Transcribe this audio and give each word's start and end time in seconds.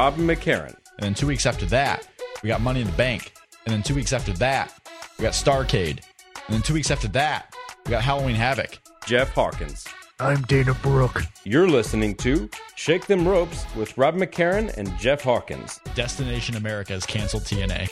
Robin 0.00 0.26
McCarran. 0.26 0.74
And 0.96 1.00
then 1.00 1.12
two 1.12 1.26
weeks 1.26 1.44
after 1.44 1.66
that, 1.66 2.08
we 2.42 2.48
got 2.48 2.62
Money 2.62 2.80
in 2.80 2.86
the 2.86 2.92
Bank. 2.94 3.34
And 3.66 3.74
then 3.74 3.82
two 3.82 3.94
weeks 3.94 4.14
after 4.14 4.32
that, 4.38 4.72
we 5.18 5.24
got 5.24 5.34
Starcade. 5.34 6.00
And 6.46 6.54
then 6.54 6.62
two 6.62 6.72
weeks 6.72 6.90
after 6.90 7.06
that, 7.08 7.54
we 7.84 7.90
got 7.90 8.02
Halloween 8.02 8.34
Havoc. 8.34 8.78
Jeff 9.04 9.28
Hawkins. 9.34 9.86
I'm 10.18 10.40
Dana 10.44 10.72
Brooke. 10.72 11.22
You're 11.44 11.68
listening 11.68 12.14
to 12.16 12.48
Shake 12.76 13.08
Them 13.08 13.28
Ropes 13.28 13.66
with 13.76 13.96
Rob 13.98 14.14
McCarran 14.14 14.74
and 14.78 14.98
Jeff 14.98 15.20
Hawkins. 15.20 15.78
Destination 15.94 16.56
America 16.56 16.94
has 16.94 17.04
canceled 17.04 17.42
TNA. 17.42 17.90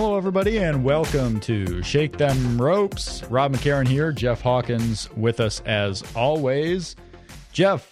Hello, 0.00 0.16
everybody, 0.16 0.58
and 0.58 0.84
welcome 0.84 1.40
to 1.40 1.82
Shake 1.82 2.18
Them 2.18 2.62
Ropes. 2.62 3.24
Rob 3.24 3.52
McCarran 3.52 3.88
here, 3.88 4.12
Jeff 4.12 4.40
Hawkins 4.40 5.10
with 5.16 5.40
us 5.40 5.58
as 5.66 6.04
always. 6.14 6.94
Jeff, 7.52 7.90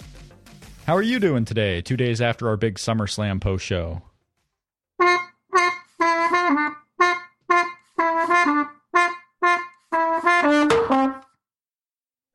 how 0.87 0.95
are 0.95 1.03
you 1.03 1.19
doing 1.19 1.45
today, 1.45 1.81
two 1.81 1.97
days 1.97 2.21
after 2.21 2.49
our 2.49 2.57
big 2.57 2.77
SummerSlam 2.77 3.41
post 3.41 3.67
show? 3.67 4.03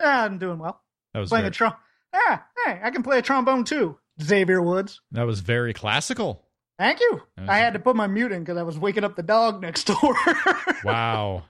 Ah, 0.02 0.26
I'm 0.26 0.38
doing 0.38 0.60
well. 0.60 0.82
That 1.14 1.22
was 1.22 1.30
Playing 1.30 1.44
very, 1.44 1.48
a 1.48 1.72
trom. 1.72 1.76
Ah, 2.14 2.46
hey, 2.66 2.82
I 2.84 2.90
can 2.90 3.04
play 3.04 3.20
a 3.20 3.22
trombone 3.22 3.64
too. 3.64 3.98
Xavier 4.22 4.62
Woods. 4.62 5.00
that 5.14 5.24
was 5.24 5.40
very 5.40 5.74
classical. 5.74 6.44
Thank 6.82 7.00
you. 7.00 7.22
I 7.38 7.60
had 7.60 7.74
to 7.74 7.80
put 7.80 7.96
my 7.96 8.08
mute 8.08 8.32
in 8.32 8.40
because 8.40 8.58
I 8.58 8.64
was 8.64 8.80
waking 8.80 9.04
up 9.04 9.16
the 9.16 9.22
dog 9.22 9.62
next 9.62 9.84
door. 9.86 10.16
Wow, 10.84 11.44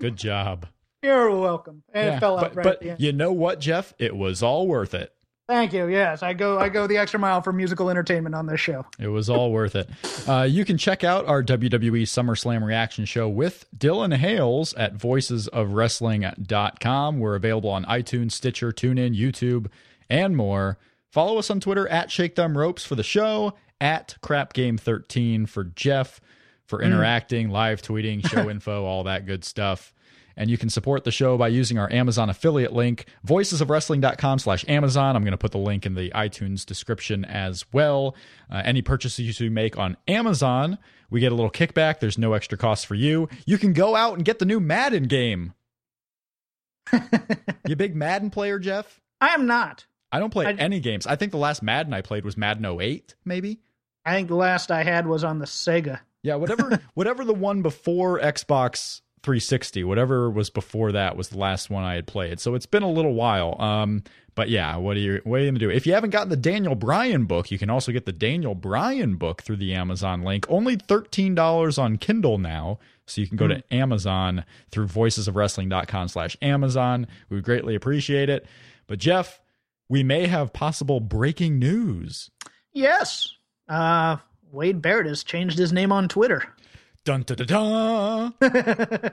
good 0.00 0.16
job. 0.16 0.64
You're 1.02 1.36
welcome. 1.36 1.82
And 1.92 2.06
Yeah, 2.06 2.16
it 2.16 2.20
fell 2.20 2.38
out 2.38 2.42
but 2.42 2.54
right 2.54 2.62
but 2.62 2.74
at 2.74 2.80
the 2.80 2.90
end. 2.90 3.00
you 3.00 3.12
know 3.12 3.32
what, 3.32 3.58
Jeff? 3.58 3.92
It 3.98 4.16
was 4.16 4.40
all 4.40 4.68
worth 4.68 4.94
it. 4.94 5.12
Thank 5.48 5.72
you. 5.72 5.88
Yes, 5.88 6.22
I 6.22 6.32
go. 6.32 6.60
I 6.60 6.68
go 6.68 6.86
the 6.86 6.96
extra 6.96 7.18
mile 7.18 7.42
for 7.42 7.52
musical 7.52 7.90
entertainment 7.90 8.36
on 8.36 8.46
this 8.46 8.60
show. 8.60 8.86
It 9.00 9.08
was 9.08 9.28
all 9.28 9.50
worth 9.50 9.74
it. 9.74 9.90
Uh, 10.28 10.46
you 10.48 10.64
can 10.64 10.78
check 10.78 11.02
out 11.02 11.26
our 11.26 11.42
WWE 11.42 12.02
SummerSlam 12.02 12.62
reaction 12.62 13.04
show 13.04 13.28
with 13.28 13.66
Dylan 13.76 14.14
Hales 14.16 14.74
at 14.74 14.96
voicesofwrestling.com. 14.96 17.18
We're 17.18 17.34
available 17.34 17.70
on 17.70 17.84
iTunes, 17.86 18.30
Stitcher, 18.32 18.70
TuneIn, 18.72 19.18
YouTube, 19.18 19.66
and 20.08 20.36
more. 20.36 20.78
Follow 21.10 21.38
us 21.38 21.50
on 21.50 21.60
Twitter 21.60 21.88
at 21.88 22.10
Shake 22.10 22.34
Them 22.34 22.56
Ropes 22.56 22.84
for 22.84 22.94
the 22.94 23.02
show, 23.02 23.54
at 23.80 24.16
Crap 24.20 24.52
Game 24.52 24.78
13 24.78 25.46
for 25.46 25.64
Jeff 25.64 26.20
for 26.64 26.82
interacting, 26.82 27.48
live 27.48 27.80
tweeting, 27.80 28.26
show 28.28 28.50
info, 28.50 28.84
all 28.84 29.04
that 29.04 29.24
good 29.26 29.44
stuff. 29.44 29.94
And 30.36 30.48
you 30.48 30.56
can 30.56 30.70
support 30.70 31.02
the 31.02 31.10
show 31.10 31.36
by 31.36 31.48
using 31.48 31.78
our 31.78 31.90
Amazon 31.92 32.30
affiliate 32.30 32.72
link, 32.72 33.06
voicesofwrestling.com 33.26 34.38
slash 34.38 34.64
Amazon. 34.68 35.16
I'm 35.16 35.22
going 35.22 35.32
to 35.32 35.38
put 35.38 35.50
the 35.50 35.58
link 35.58 35.84
in 35.84 35.94
the 35.94 36.10
iTunes 36.10 36.64
description 36.64 37.24
as 37.24 37.64
well. 37.72 38.14
Uh, 38.48 38.62
any 38.64 38.80
purchases 38.80 39.40
you 39.40 39.50
make 39.50 39.76
on 39.76 39.96
Amazon, 40.06 40.78
we 41.10 41.18
get 41.18 41.32
a 41.32 41.34
little 41.34 41.50
kickback. 41.50 41.98
There's 41.98 42.18
no 42.18 42.34
extra 42.34 42.56
cost 42.56 42.86
for 42.86 42.94
you. 42.94 43.28
You 43.46 43.58
can 43.58 43.72
go 43.72 43.96
out 43.96 44.14
and 44.14 44.24
get 44.24 44.38
the 44.38 44.44
new 44.44 44.60
Madden 44.60 45.04
game. 45.04 45.54
you 47.66 47.74
big 47.74 47.96
Madden 47.96 48.30
player, 48.30 48.58
Jeff? 48.58 49.00
I 49.20 49.34
am 49.34 49.46
not. 49.46 49.86
I 50.12 50.20
don't 50.20 50.30
play 50.30 50.46
I- 50.46 50.52
any 50.52 50.78
games. 50.80 51.06
I 51.06 51.16
think 51.16 51.32
the 51.32 51.38
last 51.38 51.62
Madden 51.64 51.92
I 51.92 52.02
played 52.02 52.24
was 52.24 52.36
Madden 52.36 52.64
08, 52.64 53.16
maybe. 53.24 53.60
I 54.08 54.14
think 54.14 54.28
the 54.28 54.36
last 54.36 54.70
I 54.70 54.84
had 54.84 55.06
was 55.06 55.22
on 55.22 55.38
the 55.38 55.44
Sega. 55.44 56.00
Yeah, 56.22 56.36
whatever 56.36 56.80
whatever 56.94 57.24
the 57.24 57.34
one 57.34 57.60
before 57.62 58.18
Xbox 58.18 59.02
360, 59.22 59.84
whatever 59.84 60.30
was 60.30 60.48
before 60.48 60.92
that 60.92 61.16
was 61.16 61.28
the 61.28 61.38
last 61.38 61.68
one 61.68 61.84
I 61.84 61.94
had 61.94 62.06
played. 62.06 62.40
So 62.40 62.54
it's 62.54 62.66
been 62.66 62.82
a 62.82 62.90
little 62.90 63.14
while. 63.14 63.60
Um, 63.60 64.02
but 64.34 64.48
yeah, 64.48 64.76
what 64.76 64.96
are 64.96 65.00
you 65.00 65.20
what 65.24 65.40
are 65.40 65.44
you 65.44 65.50
gonna 65.50 65.58
do? 65.58 65.70
If 65.70 65.86
you 65.86 65.92
haven't 65.92 66.10
gotten 66.10 66.30
the 66.30 66.36
Daniel 66.36 66.74
Bryan 66.74 67.26
book, 67.26 67.50
you 67.50 67.58
can 67.58 67.68
also 67.68 67.92
get 67.92 68.06
the 68.06 68.12
Daniel 68.12 68.54
Bryan 68.54 69.16
book 69.16 69.42
through 69.42 69.56
the 69.56 69.74
Amazon 69.74 70.22
link. 70.22 70.46
Only 70.48 70.76
thirteen 70.76 71.34
dollars 71.34 71.76
on 71.76 71.98
Kindle 71.98 72.38
now. 72.38 72.78
So 73.04 73.20
you 73.20 73.26
can 73.26 73.36
go 73.36 73.48
to 73.48 73.62
Amazon 73.70 74.44
through 74.70 74.86
voicesofwrestling.com 74.86 76.08
slash 76.08 76.36
Amazon. 76.42 77.06
We 77.30 77.36
would 77.38 77.44
greatly 77.44 77.74
appreciate 77.74 78.28
it. 78.28 78.46
But 78.86 78.98
Jeff, 78.98 79.40
we 79.88 80.02
may 80.02 80.26
have 80.26 80.52
possible 80.52 81.00
breaking 81.00 81.58
news. 81.58 82.30
Yes. 82.72 83.37
Uh, 83.68 84.16
Wade 84.50 84.80
Barrett 84.80 85.06
has 85.06 85.22
changed 85.22 85.58
his 85.58 85.72
name 85.72 85.92
on 85.92 86.08
Twitter. 86.08 86.42
Dun 87.04 87.22
dun 87.22 87.38
dun 87.38 87.46
dun. 87.46 89.12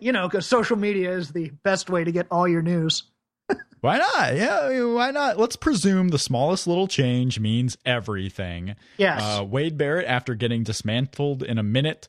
you 0.00 0.10
know, 0.10 0.26
because 0.28 0.46
social 0.46 0.76
media 0.76 1.12
is 1.12 1.30
the 1.30 1.50
best 1.62 1.88
way 1.88 2.02
to 2.02 2.10
get 2.10 2.26
all 2.28 2.48
your 2.48 2.62
news. 2.62 3.04
Why 3.82 3.98
not? 3.98 4.34
Yeah, 4.36 4.84
why 4.86 5.10
not? 5.10 5.38
Let's 5.38 5.54
presume 5.54 6.08
the 6.08 6.18
smallest 6.18 6.66
little 6.66 6.88
change 6.88 7.38
means 7.38 7.76
everything. 7.84 8.74
Yes. 8.96 9.20
Uh, 9.22 9.44
Wade 9.44 9.76
Barrett, 9.76 10.06
after 10.06 10.34
getting 10.34 10.62
dismantled 10.64 11.42
in 11.42 11.58
a 11.58 11.62
minute 11.62 12.08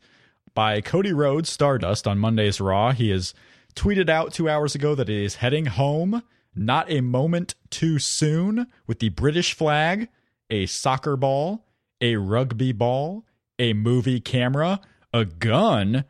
by 0.54 0.82
Cody 0.82 1.14
Rhodes 1.14 1.50
Stardust 1.50 2.08
on 2.08 2.18
Monday's 2.20 2.62
Raw, 2.62 2.92
he 2.92 3.10
has 3.10 3.34
tweeted 3.76 4.08
out 4.10 4.34
two 4.34 4.48
hours 4.50 4.76
ago 4.76 4.94
that 4.96 5.08
he 5.08 5.26
is 5.26 5.36
heading 5.36 5.66
home, 5.66 6.24
not 6.56 6.92
a 6.92 7.02
moment 7.02 7.56
too 7.70 7.98
soon, 8.00 8.68
with 8.88 9.00
the 9.00 9.10
British 9.10 9.54
flag, 9.54 10.10
a 10.50 10.66
soccer 10.66 11.16
ball, 11.18 11.66
a 12.02 12.16
rugby 12.18 12.72
ball, 12.72 13.26
a 13.60 13.74
movie 13.74 14.20
camera, 14.20 14.80
a 15.14 15.26
gun, 15.26 16.06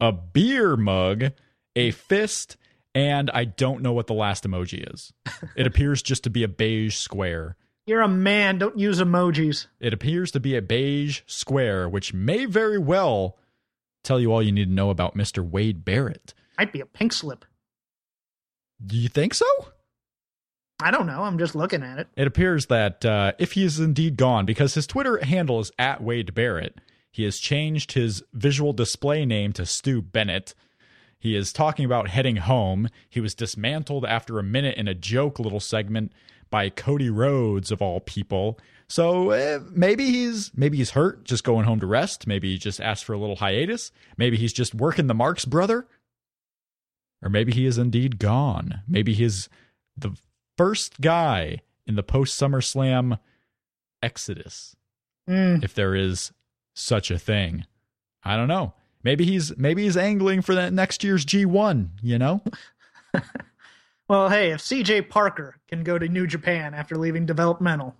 a 0.00 0.12
beer 0.12 0.76
mug, 0.76 1.32
a 1.74 1.90
fist, 1.90 2.56
and 2.94 3.30
I 3.30 3.44
don't 3.44 3.82
know 3.82 3.92
what 3.92 4.06
the 4.06 4.14
last 4.14 4.44
emoji 4.44 4.92
is. 4.92 5.12
It 5.56 5.66
appears 5.66 6.02
just 6.02 6.24
to 6.24 6.30
be 6.30 6.42
a 6.42 6.48
beige 6.48 6.96
square. 6.96 7.56
You're 7.86 8.02
a 8.02 8.08
man. 8.08 8.58
Don't 8.58 8.78
use 8.78 9.00
emojis. 9.00 9.68
It 9.80 9.92
appears 9.92 10.32
to 10.32 10.40
be 10.40 10.56
a 10.56 10.62
beige 10.62 11.20
square, 11.26 11.88
which 11.88 12.12
may 12.12 12.44
very 12.44 12.78
well 12.78 13.38
tell 14.02 14.18
you 14.18 14.32
all 14.32 14.42
you 14.42 14.52
need 14.52 14.68
to 14.68 14.74
know 14.74 14.90
about 14.90 15.16
Mr. 15.16 15.48
Wade 15.48 15.84
Barrett. 15.84 16.34
Might 16.58 16.72
be 16.72 16.80
a 16.80 16.86
pink 16.86 17.12
slip. 17.12 17.44
Do 18.84 18.96
you 18.96 19.08
think 19.08 19.34
so? 19.34 19.46
I 20.80 20.90
don't 20.90 21.06
know. 21.06 21.22
I'm 21.22 21.38
just 21.38 21.54
looking 21.54 21.82
at 21.82 21.98
it. 21.98 22.08
It 22.16 22.26
appears 22.26 22.66
that 22.66 23.04
uh, 23.04 23.32
if 23.38 23.52
he 23.52 23.64
is 23.64 23.80
indeed 23.80 24.16
gone, 24.16 24.44
because 24.44 24.74
his 24.74 24.86
Twitter 24.86 25.24
handle 25.24 25.60
is 25.60 25.72
at 25.78 26.02
Wade 26.02 26.34
Barrett, 26.34 26.78
he 27.10 27.24
has 27.24 27.38
changed 27.38 27.92
his 27.92 28.22
visual 28.34 28.74
display 28.74 29.24
name 29.24 29.52
to 29.54 29.64
Stu 29.64 30.02
Bennett. 30.02 30.54
He 31.18 31.34
is 31.34 31.52
talking 31.52 31.86
about 31.86 32.08
heading 32.08 32.36
home. 32.36 32.88
He 33.08 33.20
was 33.20 33.34
dismantled 33.34 34.04
after 34.04 34.38
a 34.38 34.42
minute 34.42 34.76
in 34.76 34.86
a 34.86 34.94
joke 34.94 35.38
little 35.38 35.60
segment 35.60 36.12
by 36.50 36.68
Cody 36.68 37.08
Rhodes 37.08 37.70
of 37.70 37.80
all 37.80 38.00
people. 38.00 38.58
So 38.88 39.30
eh, 39.30 39.60
maybe 39.72 40.10
he's 40.10 40.52
maybe 40.54 40.76
he's 40.76 40.90
hurt, 40.90 41.24
just 41.24 41.42
going 41.42 41.64
home 41.64 41.80
to 41.80 41.86
rest. 41.86 42.26
Maybe 42.26 42.52
he 42.52 42.58
just 42.58 42.80
asked 42.80 43.04
for 43.04 43.14
a 43.14 43.18
little 43.18 43.36
hiatus. 43.36 43.90
Maybe 44.18 44.36
he's 44.36 44.52
just 44.52 44.74
working 44.74 45.06
the 45.06 45.14
Marks 45.14 45.46
brother. 45.46 45.88
Or 47.22 47.30
maybe 47.30 47.50
he 47.50 47.64
is 47.64 47.78
indeed 47.78 48.18
gone. 48.18 48.82
Maybe 48.86 49.14
he's 49.14 49.48
the 49.96 50.14
first 50.56 51.00
guy 51.00 51.60
in 51.86 51.94
the 51.96 52.02
post 52.02 52.40
SummerSlam 52.40 53.18
exodus, 54.02 54.76
Mm, 55.28 55.64
if 55.64 55.74
there 55.74 55.94
is 55.94 56.32
such 56.74 57.10
a 57.10 57.18
thing. 57.18 57.64
I 58.22 58.36
don't 58.36 58.46
know. 58.48 58.74
Maybe 59.02 59.24
he's 59.24 59.56
maybe 59.56 59.82
he's 59.82 59.96
angling 59.96 60.42
for 60.42 60.54
that 60.54 60.72
next 60.72 61.02
year's 61.02 61.24
G1, 61.26 61.88
you 62.02 62.18
know? 62.18 62.42
well, 64.08 64.28
hey, 64.28 64.52
if 64.52 64.60
CJ 64.60 65.08
Parker 65.08 65.56
can 65.68 65.82
go 65.82 65.98
to 65.98 66.08
New 66.08 66.26
Japan 66.26 66.74
after 66.74 66.96
leaving 66.96 67.26
developmental, 67.26 67.94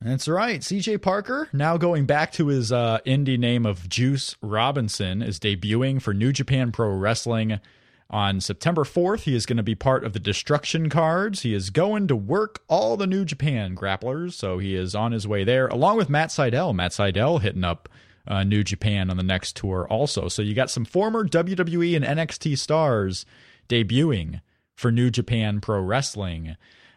That's 0.00 0.28
right. 0.28 0.60
CJ 0.60 1.02
Parker, 1.02 1.48
now 1.52 1.76
going 1.76 2.06
back 2.06 2.30
to 2.32 2.46
his 2.48 2.70
uh, 2.70 2.98
indie 3.06 3.38
name 3.38 3.66
of 3.66 3.88
Juice 3.88 4.36
Robinson, 4.42 5.22
is 5.22 5.40
debuting 5.40 6.00
for 6.00 6.14
New 6.14 6.32
Japan 6.32 6.70
Pro 6.70 6.90
Wrestling 6.90 7.58
on 8.10 8.40
September 8.40 8.84
4th. 8.84 9.20
He 9.20 9.34
is 9.34 9.46
going 9.46 9.56
to 9.56 9.62
be 9.62 9.74
part 9.74 10.04
of 10.04 10.12
the 10.12 10.20
Destruction 10.20 10.88
Cards. 10.88 11.42
He 11.42 11.54
is 11.54 11.70
going 11.70 12.06
to 12.08 12.16
work 12.16 12.62
all 12.68 12.96
the 12.96 13.06
New 13.06 13.24
Japan 13.24 13.74
grapplers, 13.74 14.32
so 14.34 14.58
he 14.58 14.74
is 14.74 14.94
on 14.94 15.12
his 15.12 15.26
way 15.26 15.44
there, 15.44 15.66
along 15.68 15.96
with 15.96 16.10
Matt 16.10 16.30
Sydal. 16.30 16.74
Matt 16.74 16.92
Sydal 16.92 17.40
hitting 17.40 17.64
up 17.64 17.88
uh, 18.28 18.44
New 18.44 18.62
Japan 18.62 19.10
on 19.10 19.16
the 19.16 19.22
next 19.22 19.56
tour 19.56 19.86
also. 19.88 20.28
So 20.28 20.42
you 20.42 20.54
got 20.54 20.70
some 20.70 20.84
former 20.84 21.26
WWE 21.26 21.96
and 21.96 22.04
NXT 22.04 22.58
stars 22.58 23.26
debuting 23.68 24.40
for 24.74 24.92
New 24.92 25.10
Japan 25.10 25.60
Pro 25.60 25.80
Wrestling. 25.80 26.56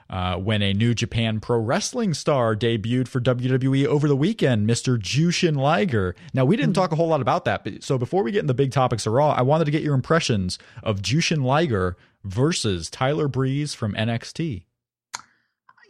Uh, 0.09 0.37
when 0.37 0.63
a 0.63 0.73
New 0.73 0.95
Japan 0.95 1.39
Pro 1.39 1.59
Wrestling 1.59 2.15
star 2.15 2.55
debuted 2.55 3.07
for 3.07 3.21
WWE 3.21 3.85
over 3.85 4.07
the 4.07 4.15
weekend, 4.15 4.67
Mr. 4.67 4.97
Jushin 4.97 5.55
Liger. 5.55 6.15
Now, 6.33 6.45
we 6.45 6.57
didn't 6.57 6.73
talk 6.73 6.91
a 6.91 6.95
whole 6.95 7.09
lot 7.09 7.21
about 7.21 7.45
that, 7.45 7.63
but 7.63 7.83
so 7.83 7.99
before 7.99 8.23
we 8.23 8.31
get 8.31 8.39
in 8.39 8.47
the 8.47 8.55
big 8.55 8.71
topics 8.71 9.05
of 9.05 9.13
Raw, 9.13 9.29
I 9.29 9.43
wanted 9.43 9.65
to 9.65 9.71
get 9.71 9.83
your 9.83 9.93
impressions 9.93 10.57
of 10.81 11.03
Jushin 11.03 11.43
Liger 11.43 11.95
versus 12.23 12.89
Tyler 12.89 13.27
Breeze 13.27 13.75
from 13.75 13.93
NXT. 13.93 14.63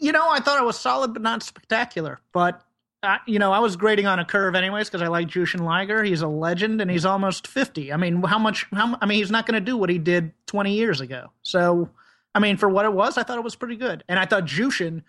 You 0.02 0.12
know, 0.12 0.30
I 0.30 0.40
thought 0.40 0.62
it 0.62 0.66
was 0.66 0.78
solid, 0.78 1.14
but 1.14 1.22
not 1.22 1.44
spectacular. 1.44 2.20
But 2.34 2.62
uh, 3.02 3.18
you 3.26 3.40
know, 3.40 3.52
I 3.54 3.60
was 3.60 3.76
grading 3.76 4.08
on 4.08 4.20
a 4.20 4.26
curve 4.26 4.56
anyways 4.56 4.90
because 4.90 5.02
I 5.02 5.08
like 5.08 5.28
Jushin 5.28 5.62
Liger. 5.62 6.04
He's 6.04 6.22
a 6.22 6.28
legend, 6.28 6.82
and 6.82 6.92
he's 6.92 7.06
almost 7.06 7.48
fifty. 7.48 7.94
I 7.94 7.98
mean, 7.98 8.22
how 8.24 8.40
much? 8.40 8.66
How? 8.74 8.98
I 9.02 9.06
mean, 9.06 9.20
he's 9.20 9.32
not 9.32 9.46
going 9.46 9.56
to 9.56 9.66
do 9.66 9.78
what 9.78 9.90
he 9.90 9.98
did 9.98 10.34
twenty 10.46 10.74
years 10.76 11.00
ago. 11.00 11.32
So, 11.42 11.90
I 12.36 12.40
mean, 12.40 12.58
for 12.58 12.70
what 12.70 12.86
it 12.86 12.94
was, 12.94 13.18
I 13.18 13.24
thought 13.24 13.38
it 13.38 13.44
was 13.44 13.56
pretty 13.56 13.76
good. 13.76 14.04
And 14.08 14.20
I 14.20 14.26
thought 14.26 14.46
Jushin, 14.46 15.04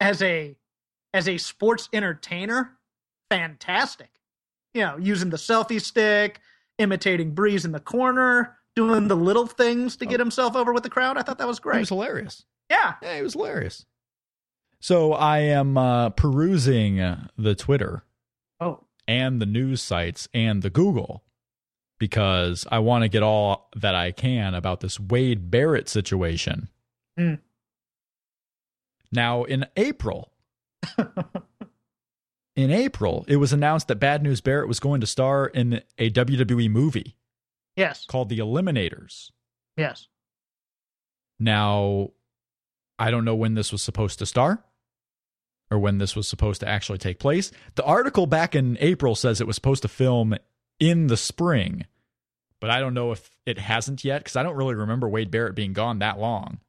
as 0.00 0.22
a 0.22 0.56
as 1.14 1.28
a 1.28 1.38
sports 1.38 1.88
entertainer, 1.92 2.78
fantastic. 3.30 4.10
You 4.74 4.82
know, 4.82 4.96
using 4.98 5.30
the 5.30 5.36
selfie 5.36 5.80
stick, 5.80 6.40
imitating 6.78 7.32
Breeze 7.34 7.64
in 7.64 7.72
the 7.72 7.80
corner, 7.80 8.56
doing 8.74 9.08
the 9.08 9.16
little 9.16 9.46
things 9.46 9.96
to 9.96 10.06
get 10.06 10.18
himself 10.20 10.56
over 10.56 10.72
with 10.72 10.82
the 10.82 10.90
crowd. 10.90 11.18
I 11.18 11.22
thought 11.22 11.38
that 11.38 11.46
was 11.48 11.60
great. 11.60 11.76
It 11.76 11.80
was 11.80 11.88
hilarious. 11.90 12.44
yeah. 12.70 12.94
Yeah, 13.02 13.12
it 13.14 13.22
was 13.22 13.34
hilarious. 13.34 13.84
So 14.80 15.12
I 15.12 15.38
am 15.40 15.76
uh, 15.78 16.10
perusing 16.10 16.96
the 17.38 17.54
Twitter 17.54 18.04
Oh, 18.60 18.80
and 19.06 19.40
the 19.40 19.46
news 19.46 19.80
sites 19.82 20.28
and 20.34 20.62
the 20.62 20.70
Google 20.70 21.22
because 22.02 22.66
I 22.68 22.80
want 22.80 23.02
to 23.02 23.08
get 23.08 23.22
all 23.22 23.68
that 23.76 23.94
I 23.94 24.10
can 24.10 24.54
about 24.54 24.80
this 24.80 24.98
Wade 24.98 25.52
Barrett 25.52 25.88
situation. 25.88 26.68
Hmm. 27.16 27.34
Now, 29.12 29.44
in 29.44 29.66
April, 29.76 30.32
in 32.56 32.72
April, 32.72 33.24
it 33.28 33.36
was 33.36 33.52
announced 33.52 33.86
that 33.86 34.00
Bad 34.00 34.20
News 34.20 34.40
Barrett 34.40 34.66
was 34.66 34.80
going 34.80 35.00
to 35.00 35.06
star 35.06 35.46
in 35.46 35.80
a 35.96 36.10
WWE 36.10 36.68
movie 36.68 37.14
yes, 37.76 38.04
called 38.04 38.30
The 38.30 38.40
Eliminators. 38.40 39.30
yes. 39.76 40.08
Now, 41.38 42.10
I 42.98 43.12
don't 43.12 43.24
know 43.24 43.36
when 43.36 43.54
this 43.54 43.70
was 43.70 43.80
supposed 43.80 44.18
to 44.18 44.26
start 44.26 44.58
or 45.70 45.78
when 45.78 45.98
this 45.98 46.16
was 46.16 46.26
supposed 46.26 46.62
to 46.62 46.68
actually 46.68 46.98
take 46.98 47.20
place. 47.20 47.52
The 47.76 47.84
article 47.84 48.26
back 48.26 48.56
in 48.56 48.76
April 48.80 49.14
says 49.14 49.40
it 49.40 49.46
was 49.46 49.54
supposed 49.54 49.82
to 49.82 49.88
film 49.88 50.34
in 50.80 51.06
the 51.06 51.16
spring, 51.16 51.86
but 52.62 52.70
I 52.70 52.78
don't 52.78 52.94
know 52.94 53.10
if 53.10 53.28
it 53.44 53.58
hasn't 53.58 54.04
yet 54.04 54.22
because 54.22 54.36
I 54.36 54.44
don't 54.44 54.54
really 54.54 54.76
remember 54.76 55.08
Wade 55.08 55.32
Barrett 55.32 55.56
being 55.56 55.72
gone 55.72 55.98
that 55.98 56.20
long. 56.20 56.60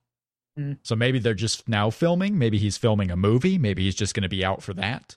Mm. 0.58 0.80
So 0.82 0.96
maybe 0.96 1.20
they're 1.20 1.36
just 1.36 1.70
now 1.70 1.92
filming. 1.92 2.40
Maybe 2.40 2.58
he's 2.58 2.78
filming 2.78 3.12
a 3.12 3.16
movie. 3.16 3.60
Maybe 3.60 3.84
he's 3.84 3.94
just 3.94 4.16
going 4.16 4.24
to 4.24 4.30
be 4.30 4.44
out 4.44 4.64
for 4.64 4.74
that. 4.74 5.16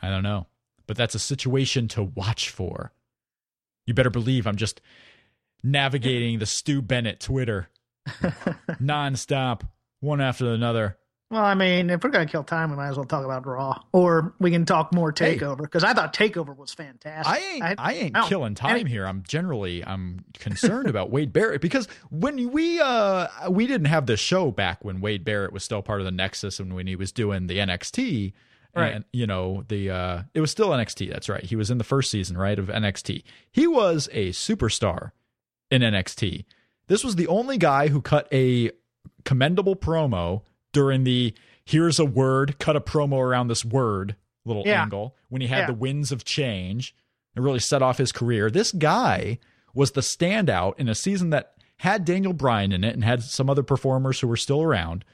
I 0.00 0.10
don't 0.10 0.22
know. 0.22 0.46
But 0.86 0.96
that's 0.96 1.16
a 1.16 1.18
situation 1.18 1.88
to 1.88 2.04
watch 2.04 2.50
for. 2.50 2.92
You 3.84 3.94
better 3.94 4.10
believe 4.10 4.46
I'm 4.46 4.54
just 4.54 4.80
navigating 5.64 6.38
the 6.38 6.46
Stu 6.46 6.80
Bennett 6.80 7.18
Twitter 7.18 7.68
nonstop, 8.80 9.62
one 9.98 10.20
after 10.20 10.52
another. 10.52 10.98
Well, 11.30 11.44
I 11.44 11.54
mean, 11.54 11.90
if 11.90 12.02
we're 12.02 12.08
gonna 12.10 12.24
kill 12.24 12.42
time, 12.42 12.70
we 12.70 12.76
might 12.76 12.88
as 12.88 12.96
well 12.96 13.04
talk 13.04 13.22
about 13.22 13.46
Raw, 13.46 13.82
or 13.92 14.32
we 14.38 14.50
can 14.50 14.64
talk 14.64 14.94
more 14.94 15.12
Hey. 15.16 15.36
Takeover 15.36 15.58
because 15.58 15.84
I 15.84 15.92
thought 15.92 16.14
Takeover 16.14 16.56
was 16.56 16.72
fantastic. 16.72 17.30
I 17.34 17.38
ain't 17.38 17.80
I, 17.80 17.92
ain't 17.94 18.16
I 18.16 18.26
killing 18.28 18.54
time 18.54 18.86
here. 18.86 19.06
I'm 19.06 19.22
generally 19.28 19.84
I'm 19.84 20.24
concerned 20.38 20.88
about 20.88 21.10
Wade 21.10 21.32
Barrett 21.34 21.60
because 21.60 21.86
when 22.10 22.50
we 22.50 22.80
uh 22.80 23.50
we 23.50 23.66
didn't 23.66 23.88
have 23.88 24.06
this 24.06 24.20
show 24.20 24.50
back 24.50 24.82
when 24.84 25.02
Wade 25.02 25.22
Barrett 25.24 25.52
was 25.52 25.62
still 25.62 25.82
part 25.82 26.00
of 26.00 26.06
the 26.06 26.10
Nexus 26.12 26.58
and 26.60 26.74
when 26.74 26.86
he 26.86 26.96
was 26.96 27.12
doing 27.12 27.46
the 27.46 27.58
NXT 27.58 28.32
Right. 28.76 28.94
and 28.94 29.04
you 29.12 29.26
know 29.26 29.64
the 29.68 29.90
uh 29.90 30.22
it 30.34 30.40
was 30.40 30.50
still 30.50 30.68
NXT 30.70 31.10
that's 31.12 31.28
right. 31.28 31.42
He 31.42 31.56
was 31.56 31.70
in 31.70 31.76
the 31.78 31.84
first 31.84 32.10
season, 32.10 32.38
right, 32.38 32.58
of 32.58 32.68
NXT. 32.68 33.22
He 33.50 33.66
was 33.66 34.08
a 34.12 34.30
superstar 34.30 35.10
in 35.70 35.82
NXT. 35.82 36.44
This 36.86 37.04
was 37.04 37.16
the 37.16 37.26
only 37.26 37.58
guy 37.58 37.88
who 37.88 38.00
cut 38.00 38.28
a 38.32 38.70
commendable 39.24 39.76
promo 39.76 40.42
during 40.78 41.02
the 41.04 41.34
here's 41.64 41.98
a 41.98 42.04
word, 42.04 42.58
cut 42.60 42.76
a 42.76 42.80
promo 42.80 43.18
around 43.18 43.48
this 43.48 43.64
word 43.64 44.14
little 44.44 44.62
Yeah. 44.64 44.82
angle 44.82 45.14
when 45.28 45.42
he 45.42 45.48
had 45.48 45.60
Yeah. 45.60 45.66
the 45.66 45.74
winds 45.74 46.12
of 46.12 46.24
change. 46.24 46.94
It 47.36 47.40
really 47.40 47.58
set 47.58 47.82
off 47.82 47.98
his 47.98 48.12
career. 48.12 48.48
This 48.50 48.70
guy 48.72 49.38
was 49.74 49.90
the 49.92 50.00
standout 50.00 50.78
in 50.78 50.88
a 50.88 50.94
season 50.94 51.30
that 51.30 51.54
had 51.78 52.04
Daniel 52.04 52.32
Bryan 52.32 52.72
in 52.72 52.84
it 52.84 52.94
and 52.94 53.04
had 53.04 53.22
some 53.22 53.50
other 53.50 53.62
performers 53.62 54.20
who 54.20 54.28
were 54.28 54.36
still 54.36 54.62
around. 54.62 55.04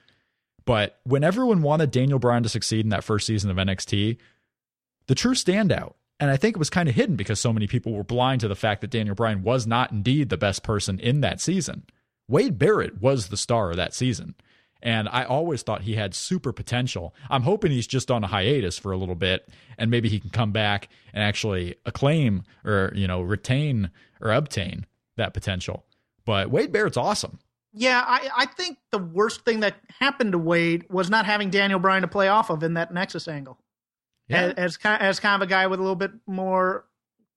But 0.66 0.99
when 1.05 1.25
everyone 1.25 1.62
wanted 1.62 1.90
Daniel 1.90 2.19
Bryan 2.19 2.43
to 2.43 2.49
succeed 2.49 2.84
in 2.84 2.90
that 2.90 3.05
first 3.05 3.26
season 3.26 3.50
of 3.50 3.58
NXT, 3.58 4.17
the 5.06 5.14
true 5.14 5.34
standout, 5.34 5.94
and 6.20 6.31
I 6.31 6.37
think 6.37 6.56
it 6.56 6.58
was 6.58 6.70
kind 6.70 6.88
of 6.88 6.94
hidden 6.94 7.17
because 7.17 7.40
so 7.40 7.52
many 7.52 7.67
people 7.67 7.93
were 7.93 8.05
blind 8.05 8.40
to 8.43 8.49
the 8.49 8.55
fact 8.55 8.81
that 8.82 8.90
Daniel 8.90 9.14
Bryan 9.14 9.43
was 9.43 9.67
not 9.67 9.90
indeed 9.93 10.28
the 10.28 10.37
best 10.38 10.62
person 10.62 10.99
in 11.00 11.20
that 11.22 11.40
season. 11.40 11.84
Wade 12.28 12.58
Barrett 12.58 13.02
was 13.02 13.28
the 13.28 13.37
star 13.37 13.70
of 13.70 13.76
that 13.76 13.93
season. 13.94 14.34
And 14.84 15.08
I 15.08 15.25
always 15.25 15.62
thought 15.62 15.82
he 15.82 15.94
had 15.94 16.14
super 16.14 16.52
potential. 16.52 17.14
I'm 17.28 17.42
hoping 17.42 17.72
he's 17.72 17.86
just 17.86 18.10
on 18.10 18.22
a 18.22 18.28
hiatus 18.28 18.78
for 18.78 18.92
a 18.92 18.96
little 18.96 19.16
bit 19.16 19.48
and 19.78 19.90
maybe 19.90 20.08
he 20.08 20.20
can 20.20 20.31
come 20.31 20.52
back 20.52 20.88
and 21.12 21.25
actually 21.25 21.75
acclaim 21.86 22.44
or, 22.64 22.92
you 22.94 23.08
know, 23.08 23.22
retain 23.22 23.90
or 24.20 24.31
obtain 24.31 24.86
that 25.16 25.34
potential. 25.34 25.84
But 26.26 26.50
Wade 26.50 26.70
Barrett's 26.70 26.96
awesome. 26.98 27.38
yeah, 27.72 28.04
I, 28.06 28.28
I 28.36 28.46
think 28.46 28.78
the 28.92 28.98
worst 28.98 29.44
thing 29.44 29.60
that 29.60 29.75
happened 30.00 30.32
to 30.32 30.38
Wade 30.38 30.84
was 30.90 31.10
not 31.10 31.26
having 31.26 31.50
Daniel 31.50 31.81
Bryan 31.81 32.02
to 32.02 32.08
play 32.08 32.28
off 32.28 32.50
of 32.50 32.62
in 32.62 32.75
that 32.75 32.92
Nexus 32.92 33.26
angle. 33.26 33.58
As, 34.31 34.54
as 34.54 34.76
kind 34.78 35.02
as 35.02 35.20
kind 35.20 35.42
of 35.42 35.46
a 35.46 35.50
guy 35.50 35.66
with 35.66 35.81
a 35.81 35.82
little 35.82 35.96
bit 35.96 36.12
more 36.26 36.86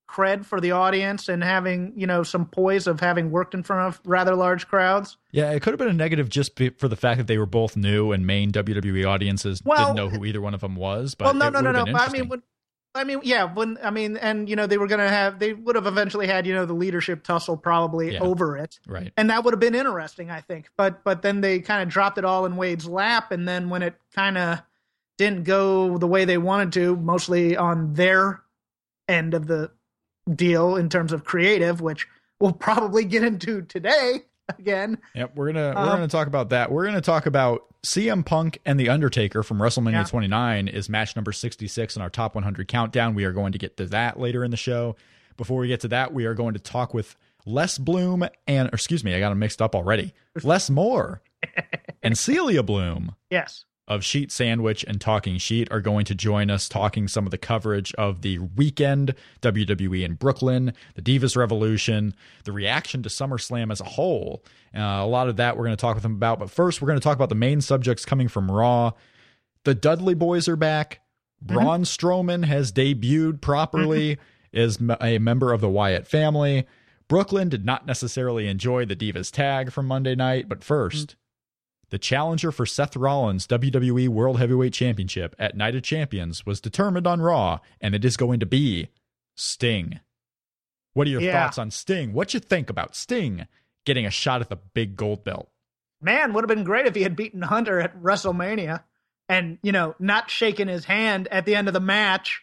cred 0.08 0.46
for 0.46 0.62
the 0.62 0.72
audience 0.72 1.28
and 1.28 1.44
having 1.44 1.92
you 1.96 2.08
know 2.08 2.24
some 2.24 2.46
poise 2.46 2.88
of 2.88 3.00
having 3.00 3.30
worked 3.30 3.54
in 3.54 3.62
front 3.64 3.88
of 3.88 4.02
rather 4.06 4.36
large 4.36 4.68
crowds. 4.68 5.18
Yeah, 5.32 5.52
it 5.52 5.62
could 5.62 5.72
have 5.72 5.80
been 5.80 5.90
a 5.90 5.94
negative 5.94 6.30
just 6.30 6.56
be- 6.56 6.70
for 6.70 6.88
the 6.88 6.96
fact 6.96 7.18
that 7.18 7.28
they 7.28 7.38
were 7.38 7.46
both 7.46 7.76
new 7.76 8.12
and 8.12 8.26
main 8.26 8.52
WWE 8.52 9.06
audiences 9.08 9.62
Well, 9.66 9.94
didn't 9.94 9.96
know 9.98 10.10
who 10.10 10.26
either 10.26 10.42
one 10.42 10.54
of 10.54 10.62
them 10.62 10.76
was. 10.76 11.14
But 11.16 11.26
well, 11.26 11.34
no, 11.34 11.50
no, 11.50 11.60
no, 11.60 11.84
no. 11.84 11.94
I 11.98 12.10
mean, 12.10 12.30
when, 12.30 12.42
I 12.96 13.04
mean, 13.04 13.20
yeah, 13.24 13.44
when 13.54 13.78
I 13.84 13.90
mean, 13.92 14.18
and 14.18 14.50
you 14.50 14.56
know, 14.56 14.66
they 14.66 14.78
were 14.78 14.88
going 14.88 15.02
to 15.02 15.10
have, 15.10 15.38
they 15.40 15.54
would 15.54 15.76
have 15.76 15.86
eventually 15.86 16.26
had, 16.26 16.48
you 16.48 16.54
know, 16.54 16.66
the 16.66 16.74
leadership 16.74 17.24
tussle 17.24 17.58
probably 17.58 18.14
Yeah. 18.14 18.22
over 18.22 18.58
it, 18.58 18.80
right. 18.88 19.12
and 19.18 19.30
that 19.30 19.44
would 19.44 19.54
have 19.54 19.60
been 19.60 19.76
interesting, 19.76 20.32
I 20.32 20.42
think. 20.42 20.70
But 20.78 21.04
but 21.04 21.22
then 21.22 21.42
they 21.42 21.60
kind 21.60 21.84
of 21.84 21.90
dropped 21.90 22.18
it 22.18 22.26
all 22.26 22.46
in 22.46 22.56
Wade's 22.56 22.88
lap, 22.88 23.32
and 23.32 23.48
then 23.48 23.70
when 23.70 23.84
it 23.84 23.96
kind 24.16 24.38
of 24.38 24.62
didn't 25.18 25.44
go 25.44 25.98
the 25.98 26.08
way 26.08 26.26
they 26.26 26.38
wanted 26.38 26.72
to, 26.74 26.96
mostly 26.96 27.58
on 27.58 27.94
their 27.94 28.42
end 29.08 29.34
of 29.34 29.48
the 29.48 29.72
deal 30.36 30.76
in 30.76 30.90
terms 30.90 31.12
of 31.14 31.24
creative, 31.24 31.82
which 31.82 32.08
we'll 32.40 32.54
probably 32.54 33.06
get 33.06 33.24
into 33.24 33.62
today 33.64 34.24
again. 34.60 34.98
Yep, 35.16 35.36
we're 35.36 35.48
gonna 35.54 35.74
we're 35.76 35.82
Um, 35.82 35.88
gonna 35.90 36.08
talk 36.08 36.28
about 36.28 36.50
that. 36.50 36.72
We're 36.72 36.86
gonna 36.86 37.02
talk 37.02 37.26
about 37.26 37.64
CM 37.84 38.26
Punk 38.26 38.60
and 38.66 38.80
the 38.80 38.90
Undertaker 38.90 39.44
from 39.44 39.60
WrestleMania 39.60 39.92
Yeah. 39.92 40.04
29 40.04 40.68
is 40.68 40.90
match 40.90 41.16
number 41.16 41.32
66 41.32 41.96
in 41.96 42.02
our 42.02 42.10
top 42.10 42.36
100 42.36 42.68
countdown. 42.68 43.14
We 43.16 43.24
are 43.24 43.32
going 43.32 43.52
to 43.54 43.58
get 43.60 43.78
to 43.78 43.86
that 43.88 44.20
later 44.20 44.44
in 44.44 44.52
the 44.52 44.58
show. 44.58 44.96
Before 45.38 45.60
we 45.60 45.68
get 45.68 45.80
to 45.82 45.88
that, 45.90 46.14
we 46.14 46.26
are 46.26 46.34
going 46.34 46.54
to 46.56 46.60
talk 46.60 46.94
with 46.94 47.16
Les 47.46 47.78
Bloom 47.78 48.28
and 48.48 48.68
or 48.70 48.74
excuse 48.74 49.04
me, 49.04 49.14
I 49.14 49.20
got 49.20 49.30
them 49.30 49.40
mixed 49.40 49.62
up 49.62 49.76
already. 49.76 50.14
Les 50.44 50.70
Moore 50.70 51.22
and 52.04 52.18
Celia 52.18 52.64
Bloom 52.64 53.16
Yes. 53.30 53.66
Of 53.88 54.04
Sheet 54.04 54.32
Sandwich 54.32 54.84
and 54.84 55.00
Talking 55.00 55.38
Sheet 55.38 55.72
are 55.72 55.80
going 55.80 56.06
to 56.06 56.16
join 56.16 56.50
us 56.50 56.68
talking 56.68 57.08
some 57.08 57.26
of 57.26 57.32
the 57.32 57.38
coverage 57.38 57.94
of 57.94 58.22
the 58.22 58.40
weekend, 58.40 59.16
WWE 59.42 60.04
in 60.04 60.16
Brooklyn, 60.16 60.74
the 60.96 61.02
Divas 61.02 61.38
Revolution, 61.38 62.14
the 62.44 62.52
reaction 62.52 63.02
to 63.04 63.10
SummerSlam 63.10 63.72
as 63.72 63.80
a 63.80 63.86
whole. 63.86 64.44
Uh, 64.76 64.82
a 64.82 65.08
lot 65.08 65.30
of 65.30 65.38
that 65.38 65.56
we're 65.56 65.64
going 65.64 65.76
to 65.76 65.82
talk 65.82 65.96
with 65.96 66.04
them 66.04 66.16
about. 66.16 66.40
But 66.40 66.50
first, 66.50 66.82
we're 66.82 66.88
going 66.88 67.00
to 67.00 67.04
talk 67.04 67.16
about 67.16 67.30
the 67.30 67.36
main 67.36 67.62
subjects 67.62 68.04
coming 68.04 68.28
from 68.28 68.52
Raw. 68.52 68.92
The 69.64 69.76
Dudley 69.76 70.16
Boys 70.16 70.48
are 70.48 70.58
back. 70.58 71.00
Mm-hmm. 71.44 71.54
Braun 71.54 71.84
Strowman 71.84 72.46
has 72.46 72.72
debuted 72.74 73.40
properly 73.40 74.18
mm-hmm. 74.54 74.60
as 74.60 74.80
a 75.02 75.18
member 75.20 75.54
of 75.54 75.62
the 75.62 75.70
Wyatt 75.70 76.08
family. 76.08 76.68
Brooklyn 77.08 77.48
did 77.48 77.64
not 77.64 77.88
necessarily 77.88 78.50
enjoy 78.50 78.86
the 78.86 78.96
Divas 78.96 79.32
tag 79.32 79.72
from 79.72 79.86
Monday 79.86 80.14
night, 80.14 80.50
but 80.50 80.60
1st 80.60 81.16
the 81.90 81.98
challenger 81.98 82.52
for 82.52 82.66
Seth 82.66 82.96
Rollins' 82.96 83.48
WWE 83.48 84.08
World 84.10 84.40
Heavyweight 84.40 84.74
Championship 84.74 85.36
at 85.40 85.56
Night 85.56 85.76
of 85.76 85.84
Champions 85.84 86.46
was 86.46 86.60
determined 86.60 87.08
on 87.08 87.22
Raw, 87.22 87.60
and 87.80 87.96
it 87.96 88.04
is 88.04 88.18
going 88.18 88.40
to 88.40 88.46
be 88.46 88.90
Sting. 89.36 90.00
What 90.94 91.08
are 91.08 91.12
your 91.12 91.22
Yeah. 91.22 91.44
thoughts 91.44 91.58
on 91.58 91.72
Sting? 91.72 92.14
What 92.14 92.34
you 92.34 92.40
think 92.40 92.70
about 92.70 92.96
Sting 92.96 93.48
getting 93.86 94.06
a 94.06 94.12
shot 94.12 94.42
at 94.42 94.50
the 94.50 94.56
big 94.58 94.96
gold 94.96 95.24
belt? 95.24 95.50
Man, 96.02 96.34
would 96.34 96.44
have 96.44 96.50
been 96.56 96.64
great 96.66 96.86
if 96.88 96.96
he 96.96 97.04
had 97.04 97.16
beaten 97.16 97.42
Hunter 97.44 97.80
at 97.80 97.96
WrestleMania 98.02 98.84
and, 99.30 99.58
you 99.64 99.72
know, 99.72 99.96
not 100.00 100.30
shaking 100.30 100.68
his 100.68 100.86
hand 100.86 101.28
at 101.30 101.46
the 101.46 101.56
end 101.56 101.68
of 101.68 101.74
the 101.74 101.80
match. 101.80 102.42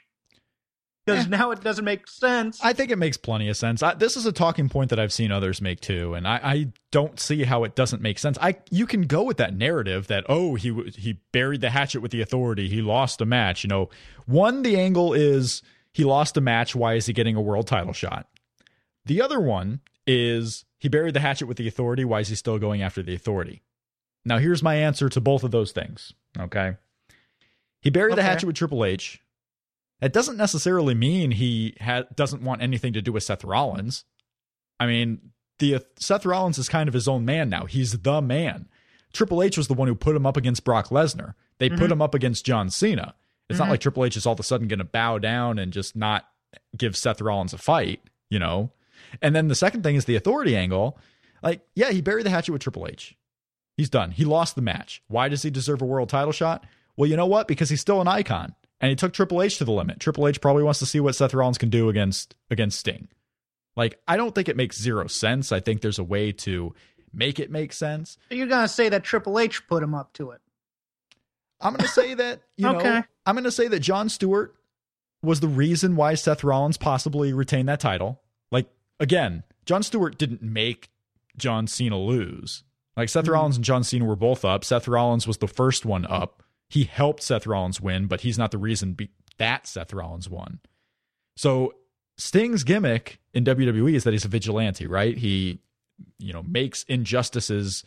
Because 1.04 1.28
now 1.28 1.50
it 1.50 1.62
doesn't 1.62 1.84
make 1.84 2.08
sense. 2.08 2.60
I 2.62 2.72
think 2.72 2.90
it 2.90 2.96
makes 2.96 3.16
plenty 3.16 3.48
of 3.48 3.56
sense. 3.56 3.82
I, 3.82 3.94
this 3.94 4.16
is 4.16 4.26
a 4.26 4.32
talking 4.32 4.68
point 4.68 4.90
that 4.90 4.98
I've 4.98 5.12
seen 5.12 5.30
others 5.30 5.60
make 5.60 5.80
too, 5.80 6.14
and 6.14 6.26
I, 6.26 6.40
I, 6.42 6.66
don't 6.90 7.18
see 7.18 7.42
how 7.42 7.64
it 7.64 7.74
doesn't 7.74 8.00
make 8.02 8.20
sense. 8.20 8.38
I 8.40 8.56
you 8.70 8.86
can 8.86 9.02
go 9.02 9.24
with 9.24 9.36
that 9.38 9.52
narrative 9.52 10.06
that 10.06 10.24
oh 10.28 10.54
he 10.54 10.72
he 10.96 11.18
buried 11.32 11.60
the 11.60 11.70
hatchet 11.70 12.00
with 12.00 12.12
the 12.12 12.20
authority, 12.20 12.68
he 12.68 12.82
lost 12.82 13.20
a 13.20 13.26
match. 13.26 13.64
You 13.64 13.68
know, 13.68 13.90
one 14.26 14.62
the 14.62 14.78
angle 14.78 15.12
is 15.12 15.60
he 15.92 16.04
lost 16.04 16.36
a 16.36 16.40
match. 16.40 16.76
Why 16.76 16.94
is 16.94 17.06
he 17.06 17.12
getting 17.12 17.34
a 17.34 17.40
world 17.40 17.66
title 17.66 17.92
shot? 17.92 18.28
The 19.06 19.20
other 19.20 19.40
one 19.40 19.80
is 20.06 20.64
he 20.78 20.88
buried 20.88 21.14
the 21.14 21.20
hatchet 21.20 21.46
with 21.46 21.56
the 21.56 21.66
authority. 21.66 22.04
Why 22.04 22.20
is 22.20 22.28
he 22.28 22.36
still 22.36 22.60
going 22.60 22.80
after 22.80 23.02
the 23.02 23.14
authority? 23.16 23.62
Now 24.24 24.38
here's 24.38 24.62
my 24.62 24.76
answer 24.76 25.08
to 25.08 25.20
both 25.20 25.42
of 25.42 25.50
those 25.50 25.72
things. 25.72 26.12
Okay, 26.38 26.76
he 27.82 27.90
buried 27.90 28.12
okay. 28.12 28.22
the 28.22 28.28
hatchet 28.28 28.46
with 28.46 28.54
Triple 28.54 28.84
H 28.84 29.20
it 30.04 30.12
doesn't 30.12 30.36
necessarily 30.36 30.94
mean 30.94 31.30
he 31.30 31.74
ha- 31.80 32.04
doesn't 32.14 32.42
want 32.42 32.62
anything 32.62 32.92
to 32.92 33.02
do 33.02 33.12
with 33.12 33.22
Seth 33.22 33.42
Rollins. 33.42 34.04
I 34.78 34.86
mean, 34.86 35.32
the 35.60 35.76
uh, 35.76 35.80
Seth 35.96 36.26
Rollins 36.26 36.58
is 36.58 36.68
kind 36.68 36.88
of 36.88 36.94
his 36.94 37.08
own 37.08 37.24
man 37.24 37.48
now. 37.48 37.64
He's 37.64 37.98
the 37.98 38.20
man. 38.20 38.68
Triple 39.14 39.42
H 39.42 39.56
was 39.56 39.68
the 39.68 39.74
one 39.74 39.88
who 39.88 39.94
put 39.94 40.14
him 40.14 40.26
up 40.26 40.36
against 40.36 40.64
Brock 40.64 40.88
Lesnar. 40.88 41.34
They 41.58 41.70
mm-hmm. 41.70 41.78
put 41.78 41.90
him 41.90 42.02
up 42.02 42.14
against 42.14 42.44
John 42.44 42.68
Cena. 42.68 43.14
It's 43.48 43.58
mm-hmm. 43.58 43.66
not 43.66 43.70
like 43.70 43.80
Triple 43.80 44.04
H 44.04 44.16
is 44.16 44.26
all 44.26 44.34
of 44.34 44.40
a 44.40 44.42
sudden 44.42 44.68
going 44.68 44.78
to 44.78 44.84
bow 44.84 45.18
down 45.18 45.58
and 45.58 45.72
just 45.72 45.96
not 45.96 46.26
give 46.76 46.96
Seth 46.96 47.20
Rollins 47.20 47.54
a 47.54 47.58
fight, 47.58 48.00
you 48.28 48.38
know? 48.38 48.72
And 49.22 49.34
then 49.34 49.48
the 49.48 49.54
second 49.54 49.84
thing 49.84 49.96
is 49.96 50.04
the 50.04 50.16
authority 50.16 50.56
angle. 50.56 50.98
Like, 51.42 51.60
yeah, 51.74 51.92
he 51.92 52.02
buried 52.02 52.26
the 52.26 52.30
hatchet 52.30 52.52
with 52.52 52.62
Triple 52.62 52.88
H. 52.88 53.16
He's 53.76 53.90
done. 53.90 54.10
He 54.10 54.24
lost 54.24 54.54
the 54.54 54.62
match. 54.62 55.02
Why 55.08 55.28
does 55.28 55.42
he 55.42 55.50
deserve 55.50 55.80
a 55.80 55.86
world 55.86 56.08
title 56.08 56.32
shot? 56.32 56.66
Well, 56.96 57.08
you 57.08 57.16
know 57.16 57.26
what? 57.26 57.48
Because 57.48 57.70
he's 57.70 57.80
still 57.80 58.00
an 58.00 58.08
icon 58.08 58.54
and 58.80 58.90
he 58.90 58.96
took 58.96 59.12
Triple 59.12 59.42
H 59.42 59.58
to 59.58 59.64
the 59.64 59.72
limit. 59.72 60.00
Triple 60.00 60.28
H 60.28 60.40
probably 60.40 60.62
wants 60.62 60.78
to 60.80 60.86
see 60.86 61.00
what 61.00 61.14
Seth 61.14 61.34
Rollins 61.34 61.58
can 61.58 61.70
do 61.70 61.88
against 61.88 62.34
against 62.50 62.80
Sting. 62.80 63.08
Like, 63.76 64.00
I 64.06 64.16
don't 64.16 64.34
think 64.34 64.48
it 64.48 64.56
makes 64.56 64.80
zero 64.80 65.06
sense. 65.08 65.50
I 65.50 65.60
think 65.60 65.80
there's 65.80 65.98
a 65.98 66.04
way 66.04 66.32
to 66.32 66.74
make 67.12 67.40
it 67.40 67.50
make 67.50 67.72
sense. 67.72 68.18
You're 68.30 68.46
gonna 68.46 68.68
say 68.68 68.88
that 68.88 69.04
Triple 69.04 69.38
H 69.38 69.66
put 69.66 69.82
him 69.82 69.94
up 69.94 70.12
to 70.14 70.30
it. 70.30 70.40
I'm 71.60 71.74
gonna 71.74 71.88
say 71.88 72.14
that 72.14 72.42
you 72.56 72.68
okay. 72.68 72.82
know 72.84 73.02
I'm 73.26 73.34
gonna 73.34 73.50
say 73.50 73.68
that 73.68 73.80
Jon 73.80 74.08
Stewart 74.08 74.54
was 75.22 75.40
the 75.40 75.48
reason 75.48 75.96
why 75.96 76.14
Seth 76.14 76.44
Rollins 76.44 76.76
possibly 76.76 77.32
retained 77.32 77.68
that 77.68 77.80
title. 77.80 78.20
Like 78.50 78.68
again, 79.00 79.42
Jon 79.64 79.82
Stewart 79.82 80.18
didn't 80.18 80.42
make 80.42 80.90
John 81.36 81.66
Cena 81.66 81.98
lose. 81.98 82.64
Like 82.96 83.08
Seth 83.08 83.24
mm-hmm. 83.24 83.32
Rollins 83.32 83.56
and 83.56 83.64
John 83.64 83.82
Cena 83.82 84.04
were 84.04 84.14
both 84.14 84.44
up. 84.44 84.64
Seth 84.64 84.86
Rollins 84.86 85.26
was 85.26 85.38
the 85.38 85.48
first 85.48 85.84
one 85.84 86.06
up 86.06 86.43
he 86.74 86.82
helped 86.82 87.22
Seth 87.22 87.46
Rollins 87.46 87.80
win, 87.80 88.06
but 88.06 88.22
he's 88.22 88.36
not 88.36 88.50
the 88.50 88.58
reason 88.58 88.94
be- 88.94 89.12
that 89.38 89.64
Seth 89.64 89.92
Rollins 89.92 90.28
won. 90.28 90.58
So 91.36 91.72
Sting's 92.18 92.64
gimmick 92.64 93.20
in 93.32 93.44
WWE 93.44 93.94
is 93.94 94.02
that 94.02 94.10
he's 94.10 94.24
a 94.24 94.28
vigilante, 94.28 94.88
right? 94.88 95.16
He, 95.16 95.60
you 96.18 96.32
know, 96.32 96.42
makes 96.42 96.82
injustices 96.88 97.84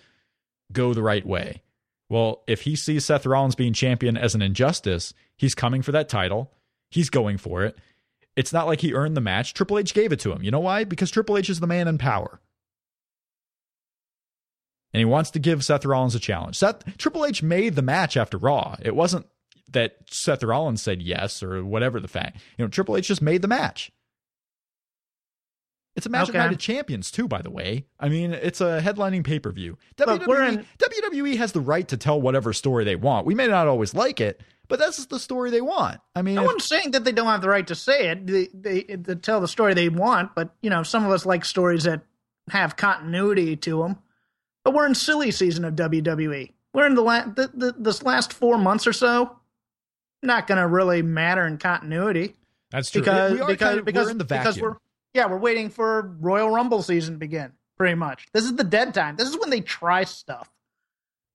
go 0.72 0.94
the 0.94 1.04
right 1.04 1.26
way. 1.26 1.64
Well, 2.08 2.44
if 2.48 2.62
he 2.62 2.78
sees 2.78 3.04
Seth 3.04 3.26
Rollins 3.26 3.56
being 3.56 3.74
champion 3.74 4.16
as 4.16 4.36
an 4.36 4.42
injustice, 4.42 5.14
he's 5.36 5.54
coming 5.54 5.82
for 5.82 5.92
that 5.92 6.08
title. 6.08 6.54
He's 6.90 7.10
going 7.10 7.40
for 7.40 7.66
it. 7.66 7.78
It's 8.38 8.54
not 8.54 8.68
like 8.68 8.80
he 8.80 8.94
earned 8.94 9.18
the 9.18 9.22
match. 9.22 9.54
Triple 9.54 9.80
H 9.80 9.94
gave 9.94 10.14
it 10.14 10.22
to 10.22 10.32
him. 10.32 10.44
You 10.44 10.52
know 10.52 10.62
why? 10.62 10.86
Because 10.86 11.12
Triple 11.12 11.38
H 11.38 11.50
is 11.50 11.60
the 11.60 11.68
man 11.68 11.90
in 11.90 11.98
power 11.98 12.40
and 14.94 15.00
he 15.00 15.06
wants 15.06 15.32
to 15.32 15.40
give 15.40 15.64
Seth 15.64 15.86
Rollins 15.86 16.16
a 16.16 16.20
challenge. 16.20 16.58
Seth 16.58 16.98
Triple 16.98 17.26
H 17.26 17.44
made 17.44 17.76
the 17.76 17.82
match 17.82 18.18
after 18.18 18.38
Raw. 18.38 18.76
It 18.82 18.96
wasn't 18.96 19.28
that 19.72 19.98
Seth 20.10 20.44
Rollins 20.44 20.82
said 20.82 21.02
yes 21.02 21.44
or 21.44 21.64
whatever 21.64 22.00
the 22.00 22.08
fact. 22.08 22.38
You 22.58 22.66
know, 22.66 22.70
Triple 22.70 22.98
H 22.98 23.08
just 23.08 23.22
made 23.22 23.42
the 23.42 23.48
match. 23.48 23.92
It's 25.98 26.06
a 26.06 26.10
match 26.10 26.30
okay. 26.30 26.38
of 26.38 26.46
Night 26.46 26.52
of 26.52 26.60
Champions 26.60 27.10
too, 27.10 27.28
by 27.28 27.42
the 27.42 27.50
way. 27.50 27.88
I 28.00 28.08
mean, 28.08 28.32
it's 28.32 28.62
a 28.62 28.80
headlining 28.84 29.24
pay 29.24 29.40
per 29.40 29.52
view. 29.52 29.80
WWE, 29.98 30.50
in- 30.50 30.66
WWE 30.78 31.38
has 31.38 31.54
the 31.54 31.60
right 31.60 31.88
to 31.88 31.98
tell 31.98 32.22
whatever 32.22 32.54
story 32.54 32.86
they 32.86 32.96
want. 32.96 33.26
We 33.26 33.34
may 33.34 33.48
not 33.48 33.68
always 33.68 33.96
like 33.96 34.22
it, 34.22 34.42
but 34.68 34.78
that's 34.78 35.04
the 35.08 35.20
story 35.20 35.50
they 35.50 35.60
want. 35.60 36.00
I 36.16 36.22
mean, 36.22 36.36
no 36.36 36.42
if- 36.42 36.48
one's 36.48 36.66
saying 36.66 36.92
that 36.92 37.04
they 37.04 37.12
don't 37.12 37.26
have 37.26 37.42
the 37.42 37.50
right 37.50 37.66
to 37.66 37.74
say 37.74 38.10
it. 38.10 38.28
They, 38.28 38.48
they, 38.54 38.84
they 38.84 39.16
tell 39.16 39.42
the 39.42 39.48
story 39.48 39.74
they 39.74 39.90
want, 39.90 40.36
but 40.36 40.56
you 40.62 40.70
know, 40.70 40.84
some 40.84 41.04
of 41.04 41.12
us 41.12 41.26
like 41.26 41.44
stories 41.44 41.86
that 41.86 42.02
have 42.52 42.78
continuity 42.78 43.56
to 43.56 43.82
them. 43.82 43.98
But 44.68 44.74
we're 44.74 44.86
in 44.86 44.96
silly 44.96 45.32
season 45.32 45.64
of 45.64 45.76
WWE. 45.76 46.52
We're 46.74 46.88
in 46.88 46.96
the, 46.96 47.02
la- 47.02 47.24
the, 47.24 47.50
the 47.54 47.76
this 47.80 48.04
last 48.04 48.34
four 48.34 48.58
months 48.58 48.86
or 48.86 48.92
so. 48.92 49.40
Not 50.22 50.46
going 50.46 50.58
to 50.58 50.68
really 50.68 51.02
matter 51.02 51.48
in 51.48 51.58
continuity. 51.58 52.36
That's 52.70 52.90
true. 52.90 53.00
Because 53.00 53.32
we 53.32 53.38
because 53.38 53.58
kind 53.60 53.80
of, 53.80 53.86
because 53.86 54.08
we're 54.08 54.12
in 54.12 54.18
the 54.18 54.26
vacuum. 54.26 54.44
Because 54.44 54.62
we're 54.62 54.76
yeah, 55.14 55.28
we're 55.28 55.38
waiting 55.38 55.70
for 55.70 56.14
Royal 56.20 56.50
Rumble 56.50 56.84
season 56.84 57.14
to 57.14 57.18
begin. 57.18 57.54
Pretty 57.78 57.96
much. 57.96 58.28
This 58.34 58.44
is 58.44 58.58
the 58.58 58.66
dead 58.66 58.94
time. 58.94 59.16
This 59.16 59.30
is 59.30 59.40
when 59.40 59.52
they 59.52 59.62
try 59.62 60.04
stuff, 60.04 60.52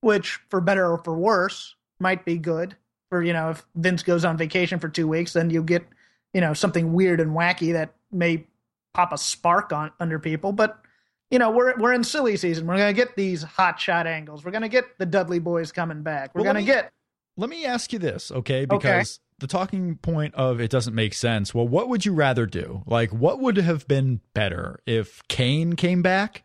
which 0.02 0.38
for 0.50 0.60
better 0.60 0.92
or 0.92 0.98
for 0.98 1.16
worse 1.16 1.74
might 2.00 2.26
be 2.26 2.36
good. 2.36 2.76
For 3.08 3.22
you 3.22 3.32
know, 3.32 3.48
if 3.48 3.64
Vince 3.74 4.02
goes 4.02 4.26
on 4.26 4.36
vacation 4.36 4.78
for 4.78 4.90
two 4.90 5.08
weeks, 5.08 5.32
then 5.32 5.48
you 5.48 5.62
get 5.62 5.86
you 6.34 6.42
know 6.42 6.52
something 6.52 6.92
weird 6.92 7.18
and 7.18 7.30
wacky 7.30 7.72
that 7.72 7.94
may 8.10 8.44
pop 8.92 9.10
a 9.10 9.16
spark 9.16 9.72
on 9.72 9.90
under 9.98 10.18
people. 10.18 10.52
But 10.52 10.78
you 11.32 11.38
know, 11.38 11.50
we're 11.50 11.74
we're 11.78 11.94
in 11.94 12.04
silly 12.04 12.36
season. 12.36 12.66
We're 12.66 12.76
gonna 12.76 12.92
get 12.92 13.16
these 13.16 13.42
hot 13.42 13.80
shot 13.80 14.06
angles. 14.06 14.44
We're 14.44 14.50
gonna 14.50 14.68
get 14.68 14.98
the 14.98 15.06
Dudley 15.06 15.38
boys 15.38 15.72
coming 15.72 16.02
back. 16.02 16.34
We're 16.34 16.42
well, 16.42 16.50
gonna 16.50 16.60
me, 16.60 16.66
get. 16.66 16.92
Let 17.38 17.48
me 17.48 17.64
ask 17.64 17.90
you 17.94 17.98
this, 17.98 18.30
okay? 18.30 18.66
Because 18.66 19.18
okay. 19.18 19.36
the 19.38 19.46
talking 19.46 19.96
point 19.96 20.34
of 20.34 20.60
it 20.60 20.70
doesn't 20.70 20.94
make 20.94 21.14
sense. 21.14 21.54
Well, 21.54 21.66
what 21.66 21.88
would 21.88 22.04
you 22.04 22.12
rather 22.12 22.44
do? 22.44 22.82
Like, 22.86 23.10
what 23.10 23.40
would 23.40 23.56
have 23.56 23.88
been 23.88 24.20
better 24.34 24.80
if 24.84 25.22
Kane 25.28 25.72
came 25.72 26.02
back 26.02 26.44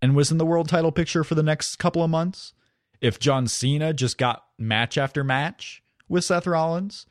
and 0.00 0.14
was 0.14 0.30
in 0.30 0.38
the 0.38 0.46
world 0.46 0.68
title 0.68 0.92
picture 0.92 1.24
for 1.24 1.34
the 1.34 1.42
next 1.42 1.76
couple 1.76 2.04
of 2.04 2.10
months? 2.10 2.52
If 3.00 3.18
John 3.18 3.48
Cena 3.48 3.92
just 3.92 4.18
got 4.18 4.44
match 4.56 4.96
after 4.96 5.24
match 5.24 5.82
with 6.08 6.24
Seth 6.24 6.46
Rollins? 6.46 7.06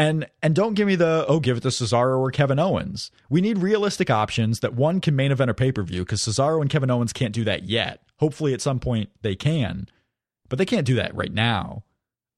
And 0.00 0.26
and 0.42 0.54
don't 0.54 0.72
give 0.72 0.86
me 0.86 0.94
the 0.94 1.26
oh 1.28 1.40
give 1.40 1.58
it 1.58 1.60
to 1.60 1.68
Cesaro 1.68 2.18
or 2.18 2.30
Kevin 2.30 2.58
Owens. 2.58 3.10
We 3.28 3.42
need 3.42 3.58
realistic 3.58 4.08
options 4.08 4.60
that 4.60 4.72
one 4.72 4.98
can 4.98 5.14
main 5.14 5.30
event 5.30 5.50
a 5.50 5.54
pay 5.54 5.72
per 5.72 5.82
view 5.82 6.06
because 6.06 6.22
Cesaro 6.22 6.62
and 6.62 6.70
Kevin 6.70 6.90
Owens 6.90 7.12
can't 7.12 7.34
do 7.34 7.44
that 7.44 7.64
yet. 7.64 8.00
Hopefully 8.16 8.54
at 8.54 8.62
some 8.62 8.80
point 8.80 9.10
they 9.20 9.34
can, 9.34 9.88
but 10.48 10.58
they 10.58 10.64
can't 10.64 10.86
do 10.86 10.94
that 10.94 11.14
right 11.14 11.34
now 11.34 11.84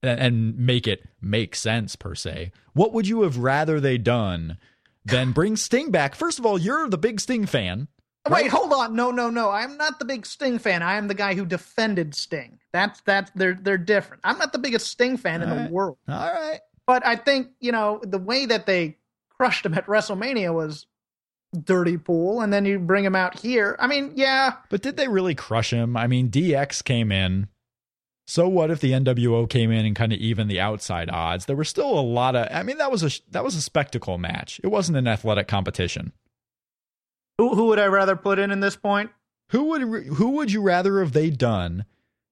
and, 0.01 0.19
and 0.19 0.57
make 0.59 0.87
it 0.87 1.07
make 1.21 1.55
sense 1.55 1.95
per 1.95 2.15
se. 2.15 2.51
What 2.73 2.91
would 2.91 3.07
you 3.07 3.21
have 3.21 3.37
rather 3.37 3.79
they 3.79 3.97
done 3.97 4.57
than 5.05 5.31
bring 5.31 5.55
Sting 5.55 5.89
back? 5.89 6.15
First 6.15 6.39
of 6.39 6.45
all, 6.45 6.59
you're 6.59 6.89
the 6.89 6.97
big 6.97 7.21
Sting 7.21 7.45
fan. 7.45 7.87
Oh, 8.25 8.31
right? 8.31 8.43
Wait, 8.43 8.51
hold 8.51 8.73
on. 8.73 8.93
No, 8.93 9.09
no, 9.09 9.29
no. 9.29 9.49
I'm 9.49 9.77
not 9.77 9.99
the 9.99 10.05
big 10.05 10.25
Sting 10.25 10.59
fan. 10.59 10.83
I 10.83 10.95
am 10.95 11.07
the 11.07 11.13
guy 11.13 11.33
who 11.33 11.45
defended 11.45 12.13
Sting. 12.13 12.59
That's 12.73 12.99
that's 13.01 13.31
they're 13.35 13.57
they're 13.61 13.77
different. 13.77 14.19
I'm 14.25 14.37
not 14.37 14.51
the 14.51 14.59
biggest 14.59 14.87
Sting 14.87 15.15
fan 15.15 15.41
all 15.41 15.49
in 15.49 15.57
right. 15.57 15.67
the 15.67 15.73
world. 15.73 15.97
All 16.09 16.33
right. 16.33 16.59
But 16.85 17.05
I 17.05 17.15
think, 17.15 17.49
you 17.59 17.71
know, 17.71 18.01
the 18.03 18.17
way 18.17 18.45
that 18.45 18.65
they 18.65 18.97
crushed 19.29 19.65
him 19.65 19.73
at 19.73 19.87
WrestleMania 19.87 20.53
was 20.53 20.85
dirty 21.53 21.97
pool 21.97 22.41
and 22.41 22.51
then 22.51 22.65
you 22.65 22.79
bring 22.79 23.05
him 23.05 23.15
out 23.15 23.39
here. 23.39 23.75
I 23.79 23.87
mean, 23.87 24.13
yeah. 24.15 24.55
But 24.69 24.81
did 24.81 24.97
they 24.97 25.07
really 25.07 25.35
crush 25.35 25.71
him? 25.71 25.95
I 25.95 26.07
mean, 26.07 26.29
DX 26.29 26.83
came 26.83 27.11
in. 27.11 27.47
So 28.25 28.47
what 28.47 28.71
if 28.71 28.79
the 28.79 28.91
NWO 28.91 29.49
came 29.49 29.69
in 29.71 29.85
and 29.85 29.95
kind 29.95 30.13
of 30.13 30.19
even 30.19 30.47
the 30.47 30.59
outside 30.59 31.09
odds? 31.09 31.45
There 31.45 31.55
were 31.55 31.65
still 31.65 31.97
a 31.97 32.01
lot 32.01 32.35
of 32.35 32.47
I 32.51 32.63
mean, 32.63 32.77
that 32.77 32.91
was 32.91 33.03
a 33.03 33.11
that 33.31 33.43
was 33.43 33.55
a 33.55 33.61
spectacle 33.61 34.17
match. 34.17 34.61
It 34.63 34.67
wasn't 34.67 34.97
an 34.97 35.07
athletic 35.07 35.47
competition. 35.47 36.13
Who 37.37 37.55
who 37.55 37.65
would 37.65 37.79
I 37.79 37.87
rather 37.87 38.15
put 38.15 38.39
in 38.39 38.51
in 38.51 38.61
this 38.61 38.77
point? 38.77 39.11
Who 39.49 39.65
would 39.65 39.81
who 39.81 40.29
would 40.29 40.51
you 40.51 40.61
rather 40.61 40.99
have 40.99 41.11
they 41.11 41.29
done 41.29 41.85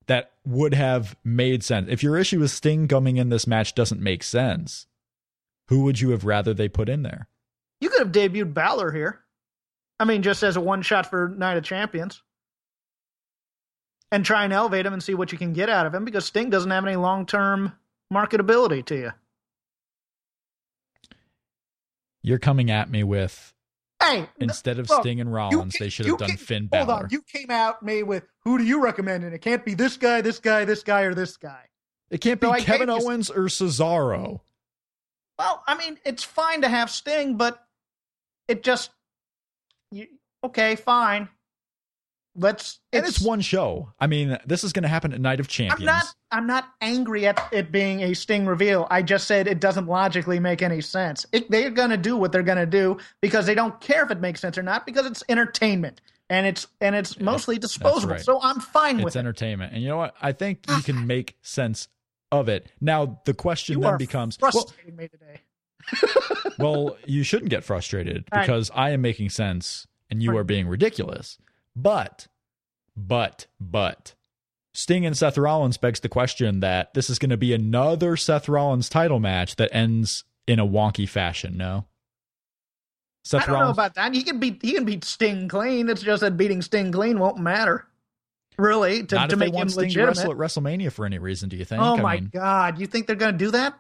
that 0.08 0.32
would 0.46 0.74
have 0.74 1.16
made 1.24 1.64
sense. 1.64 1.88
If 1.90 2.04
your 2.04 2.18
issue 2.18 2.40
with 2.40 2.52
Sting 2.52 2.88
coming 2.88 3.18
in 3.18 3.30
this 3.30 3.48
match 3.48 3.76
doesn't 3.76 4.02
make 4.02 4.24
sense, 4.24 4.88
who 5.68 5.84
would 5.84 6.02
you 6.02 6.10
have 6.10 6.26
rather 6.26 6.54
they 6.54 6.68
put 6.68 6.90
in 6.90 7.04
there? 7.04 7.28
You 7.80 7.90
could 7.90 8.00
have 8.00 8.12
debuted 8.12 8.54
Balor 8.54 8.92
here. 8.92 9.20
I 10.00 10.06
mean, 10.06 10.24
just 10.24 10.44
as 10.44 10.56
a 10.56 10.62
one 10.62 10.82
shot 10.82 11.10
for 11.10 11.30
Night 11.30 11.58
of 11.58 11.64
Champions. 11.64 12.22
And 14.12 14.26
try 14.26 14.44
and 14.44 14.52
elevate 14.52 14.86
him 14.86 14.92
and 14.92 15.02
see 15.02 15.14
what 15.14 15.32
you 15.32 15.38
can 15.38 15.54
get 15.54 15.70
out 15.70 15.86
of 15.86 15.96
him 15.96 16.04
because 16.04 16.26
Sting 16.26 16.50
doesn't 16.50 16.70
have 16.70 16.86
any 16.86 16.98
long 16.98 17.26
term 17.26 17.74
marketability 18.12 18.84
to 18.88 18.96
you. 18.96 19.12
You're 22.22 22.40
coming 22.40 22.70
at 22.70 22.90
me 22.90 23.04
with 23.04 23.54
Hey, 24.02 24.28
instead 24.40 24.80
of 24.80 24.90
look, 24.90 25.02
Sting 25.02 25.22
and 25.22 25.32
Rollins, 25.32 25.76
they 25.80 25.90
should 25.90 26.08
have 26.08 26.18
done 26.18 26.38
Finn 26.38 26.68
Balor. 26.68 26.86
Hold 26.86 27.04
on, 27.04 27.10
you 27.12 27.22
came 27.22 27.52
out 27.52 27.84
me 27.84 28.04
with 28.04 28.24
who 28.44 28.58
do 28.58 28.64
you 28.64 28.82
recommend? 28.84 29.24
And 29.24 29.34
it 29.34 29.40
can't 29.40 29.64
be 29.64 29.74
this 29.76 29.98
guy, 29.98 30.22
this 30.22 30.40
guy, 30.40 30.66
this 30.66 30.84
guy, 30.84 31.02
or 31.02 31.14
this 31.14 31.38
guy. 31.38 31.66
It 32.10 32.20
can't 32.20 32.42
so 32.42 32.50
be 32.50 32.58
I 32.58 32.62
Kevin 32.62 32.90
Owens 32.90 33.30
you... 33.30 33.36
or 33.36 33.48
Cesaro. 33.48 34.42
Well, 35.38 35.64
I 35.68 35.76
mean, 35.76 35.98
it's 36.04 36.24
fine 36.24 36.62
to 36.62 36.70
have 36.70 36.90
Sting, 36.90 37.38
but 37.38 37.64
it 38.48 38.64
just 38.64 38.92
you, 39.92 40.08
okay, 40.44 40.76
fine. 40.76 41.30
Let's. 42.36 42.80
and 42.94 43.06
it's 43.06 43.22
one 43.22 43.42
show. 43.42 43.92
I 44.00 44.08
mean, 44.08 44.38
this 44.46 44.64
is 44.64 44.74
going 44.74 44.84
to 44.84 44.90
happen 44.90 45.14
at 45.14 45.22
Night 45.22 45.40
of 45.40 45.48
Champions. 45.48 45.82
I'm 45.82 45.86
not. 45.86 46.14
I'm 46.34 46.48
not 46.48 46.70
angry 46.80 47.28
at 47.28 47.46
it 47.52 47.72
being 47.72 48.02
a 48.04 48.14
Sting 48.14 48.46
reveal. 48.46 48.88
I 48.90 49.02
just 49.02 49.28
said 49.28 49.48
it 49.48 49.60
doesn't 49.60 49.88
logically 49.88 50.40
make 50.40 50.62
any 50.62 50.80
sense. 50.80 51.26
It, 51.34 51.52
they're 51.52 51.70
gonna 51.70 51.98
do 51.98 52.16
what 52.16 52.32
they're 52.32 52.42
gonna 52.42 52.66
do 52.66 52.98
because 53.22 53.46
they 53.46 53.56
don't 53.56 53.80
care 53.82 54.04
if 54.06 54.12
it 54.12 54.22
makes 54.22 54.40
sense 54.40 54.58
or 54.58 54.64
not 54.64 54.86
because 54.86 55.06
it's 55.06 55.24
entertainment 55.28 56.00
and 56.30 56.48
it's 56.48 56.68
and 56.80 56.96
it's 56.96 57.20
mostly 57.20 57.60
disposable. 57.60 58.14
right. 58.14 58.22
So 58.22 58.40
I'm 58.42 58.62
fine 58.62 58.96
it's 58.96 59.04
with 59.04 59.16
it. 59.16 59.20
It's 59.20 59.22
entertainment, 59.22 59.74
and 59.74 59.84
you 59.84 59.90
know 59.90 59.98
what? 59.98 60.16
I 60.22 60.32
think 60.32 60.60
you 60.70 60.82
can 60.82 61.00
ah. 61.00 61.06
make 61.06 61.38
sense 61.42 61.90
of 62.32 62.48
it. 62.48 62.72
Now 62.80 63.20
the 63.26 63.34
question 63.34 63.76
You 63.76 63.82
then 63.82 63.98
becomes: 63.98 64.38
well, 64.42 64.72
me 64.96 65.10
today. 65.10 65.42
well, 66.60 66.96
you 67.06 67.24
shouldn't 67.24 67.50
get 67.50 67.64
frustrated 67.64 68.26
because 68.32 68.72
I 68.74 68.92
am 68.92 69.02
making 69.02 69.30
sense 69.30 69.88
and 70.10 70.24
you 70.24 70.38
are 70.38 70.44
being 70.44 70.68
ridiculous. 70.68 71.38
But, 71.76 72.28
but, 72.96 73.48
but, 73.60 74.14
Sting 74.74 75.06
and 75.06 75.18
Seth 75.18 75.38
Rollins 75.38 75.78
begs 75.78 76.00
the 76.00 76.10
question 76.10 76.62
that 76.62 76.94
this 76.94 77.10
is 77.10 77.20
going 77.20 77.30
to 77.30 77.38
be 77.38 77.54
another 77.54 78.16
Seth 78.16 78.48
Rollins 78.48 78.90
title 78.90 79.20
match 79.20 79.56
that 79.58 79.74
ends 79.74 80.24
in 80.48 80.60
a 80.60 80.66
wonky 80.66 81.08
fashion. 81.08 81.58
No, 81.58 81.86
Seth 83.24 83.44
I 83.44 83.46
don't 83.48 83.54
Rollins. 83.56 83.68
know 83.68 83.84
about 83.84 83.96
that. 83.96 84.14
He 84.14 84.24
can 84.24 84.40
beat 84.40 84.62
he 84.62 84.74
can 84.74 84.86
beat 84.86 85.04
Sting 85.04 85.48
clean. 85.48 85.90
It's 85.90 86.02
just 86.02 86.22
that 86.22 86.38
beating 86.38 86.62
Sting 86.62 86.92
clean 86.92 87.20
won't 87.20 87.38
matter, 87.38 87.86
really, 88.58 89.04
to, 89.06 89.16
not 89.16 89.30
to 89.30 89.36
if 89.36 89.40
they 89.40 89.46
make 89.46 89.54
him 89.54 89.58
want 89.58 89.72
Sting 89.72 89.90
to 89.90 90.06
wrestle 90.06 90.32
at 90.32 90.38
WrestleMania 90.38 90.92
for 90.92 91.06
any 91.06 91.20
reason. 91.20 91.50
Do 91.50 91.58
you 91.58 91.66
think? 91.66 91.82
oh 91.82 91.98
I 91.98 92.02
my 92.02 92.16
mean, 92.16 92.32
God! 92.34 92.80
You 92.80 92.88
think 92.88 93.08
they're 93.08 93.16
going 93.16 93.34
to 93.34 93.38
do 93.38 93.52
that? 93.52 93.78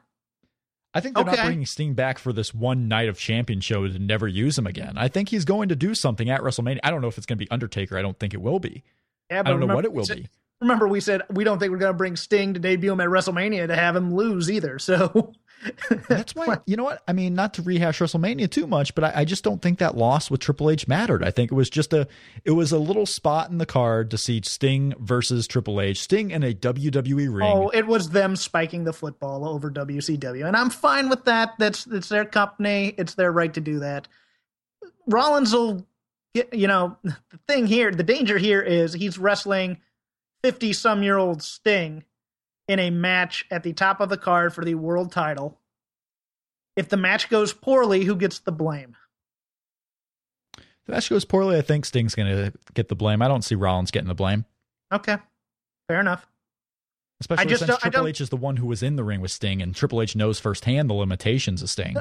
I 0.93 0.99
think 0.99 1.15
they're 1.15 1.23
not 1.25 1.37
bringing 1.37 1.65
Sting 1.65 1.93
back 1.93 2.19
for 2.19 2.33
this 2.33 2.53
one 2.53 2.87
night 2.87 3.07
of 3.07 3.17
champion 3.17 3.61
show 3.61 3.87
to 3.87 3.97
never 3.97 4.27
use 4.27 4.57
him 4.57 4.67
again. 4.67 4.93
I 4.97 5.07
think 5.07 5.29
he's 5.29 5.45
going 5.45 5.69
to 5.69 5.75
do 5.75 5.95
something 5.95 6.29
at 6.29 6.41
WrestleMania. 6.41 6.79
I 6.83 6.91
don't 6.91 7.01
know 7.01 7.07
if 7.07 7.17
it's 7.17 7.25
going 7.25 7.37
to 7.37 7.45
be 7.45 7.49
Undertaker. 7.49 7.97
I 7.97 8.01
don't 8.01 8.19
think 8.19 8.33
it 8.33 8.41
will 8.41 8.59
be. 8.59 8.83
Yeah, 9.29 9.39
I 9.39 9.43
don't 9.43 9.45
know 9.45 9.53
remember 9.53 9.75
what 9.75 9.85
it 9.85 9.93
will 9.93 10.05
said- 10.05 10.17
be. 10.17 10.27
Remember, 10.59 10.87
we 10.87 10.99
said 10.99 11.23
we 11.31 11.43
don't 11.43 11.57
think 11.57 11.71
we're 11.71 11.77
going 11.79 11.93
to 11.93 11.97
bring 11.97 12.15
Sting 12.15 12.53
to 12.53 12.59
debut 12.59 12.91
him 12.91 12.99
at 13.01 13.07
WrestleMania 13.07 13.65
to 13.67 13.75
have 13.75 13.95
him 13.95 14.13
lose 14.13 14.51
either. 14.51 14.77
So 14.79 15.33
That's 16.09 16.33
why, 16.33 16.59
you 16.65 16.75
know 16.75 16.83
what? 16.83 17.03
I 17.07 17.13
mean, 17.13 17.35
not 17.35 17.53
to 17.55 17.61
rehash 17.61 17.99
WrestleMania 17.99 18.49
too 18.49 18.67
much, 18.67 18.95
but 18.95 19.03
I, 19.03 19.21
I 19.21 19.25
just 19.25 19.43
don't 19.43 19.61
think 19.61 19.79
that 19.79 19.95
loss 19.95 20.31
with 20.31 20.39
Triple 20.39 20.69
H 20.69 20.87
mattered. 20.87 21.23
I 21.23 21.31
think 21.31 21.51
it 21.51 21.55
was 21.55 21.69
just 21.69 21.93
a, 21.93 22.07
it 22.45 22.51
was 22.51 22.71
a 22.71 22.77
little 22.79 23.05
spot 23.05 23.49
in 23.49 23.57
the 23.57 23.65
card 23.65 24.11
to 24.11 24.17
see 24.17 24.41
Sting 24.43 24.93
versus 24.99 25.47
Triple 25.47 25.79
H, 25.79 26.01
Sting 26.01 26.31
in 26.31 26.43
a 26.43 26.53
WWE 26.53 27.33
ring. 27.33 27.47
Oh, 27.51 27.69
it 27.69 27.85
was 27.85 28.09
them 28.09 28.35
spiking 28.35 28.83
the 28.83 28.93
football 28.93 29.47
over 29.47 29.69
WCW, 29.69 30.45
and 30.47 30.57
I'm 30.57 30.69
fine 30.69 31.09
with 31.09 31.25
that. 31.25 31.53
That's 31.59 31.85
it's 31.87 32.09
their 32.09 32.25
company. 32.25 32.93
It's 32.97 33.15
their 33.15 33.31
right 33.31 33.53
to 33.53 33.61
do 33.61 33.79
that. 33.79 34.07
Rollins 35.07 35.53
will. 35.53 35.85
You 36.33 36.67
know, 36.67 36.97
the 37.03 37.39
thing 37.47 37.67
here, 37.67 37.91
the 37.91 38.03
danger 38.03 38.37
here 38.37 38.61
is 38.61 38.93
he's 38.93 39.17
wrestling 39.17 39.77
fifty 40.41 40.73
some 40.73 41.03
year 41.03 41.17
old 41.17 41.43
Sting 41.43 42.03
in 42.71 42.79
a 42.79 42.89
match 42.89 43.45
at 43.51 43.63
the 43.63 43.73
top 43.73 43.99
of 43.99 44.07
the 44.07 44.17
card 44.17 44.53
for 44.53 44.63
the 44.63 44.75
world 44.75 45.11
title. 45.11 45.59
If 46.77 46.87
the 46.87 46.95
match 46.95 47.27
goes 47.29 47.51
poorly, 47.51 48.05
who 48.05 48.15
gets 48.15 48.39
the 48.39 48.51
blame? 48.53 48.95
If 50.57 50.63
the 50.85 50.93
match 50.93 51.09
goes 51.09 51.25
poorly, 51.25 51.57
I 51.57 51.61
think 51.61 51.83
Sting's 51.85 52.15
going 52.15 52.29
to 52.33 52.53
get 52.73 52.87
the 52.87 52.95
blame. 52.95 53.21
I 53.21 53.27
don't 53.27 53.43
see 53.43 53.55
Rollins 53.55 53.91
getting 53.91 54.07
the 54.07 54.15
blame, 54.15 54.45
Okay, 54.91 55.17
fair 55.89 55.99
enough. 55.99 56.25
especially 57.19 57.55
since 57.57 57.77
Triple 57.77 58.07
H 58.07 58.21
is 58.21 58.29
the 58.29 58.37
one 58.37 58.55
who 58.55 58.67
was 58.67 58.81
in 58.81 58.95
the 58.95 59.03
ring 59.03 59.19
with 59.19 59.31
Sting, 59.31 59.61
and 59.61 59.75
Triple 59.75 60.01
H 60.01 60.15
knows 60.15 60.39
firsthand 60.39 60.89
the 60.89 60.93
limitations 60.93 61.61
of 61.61 61.69
Sting. 61.69 61.97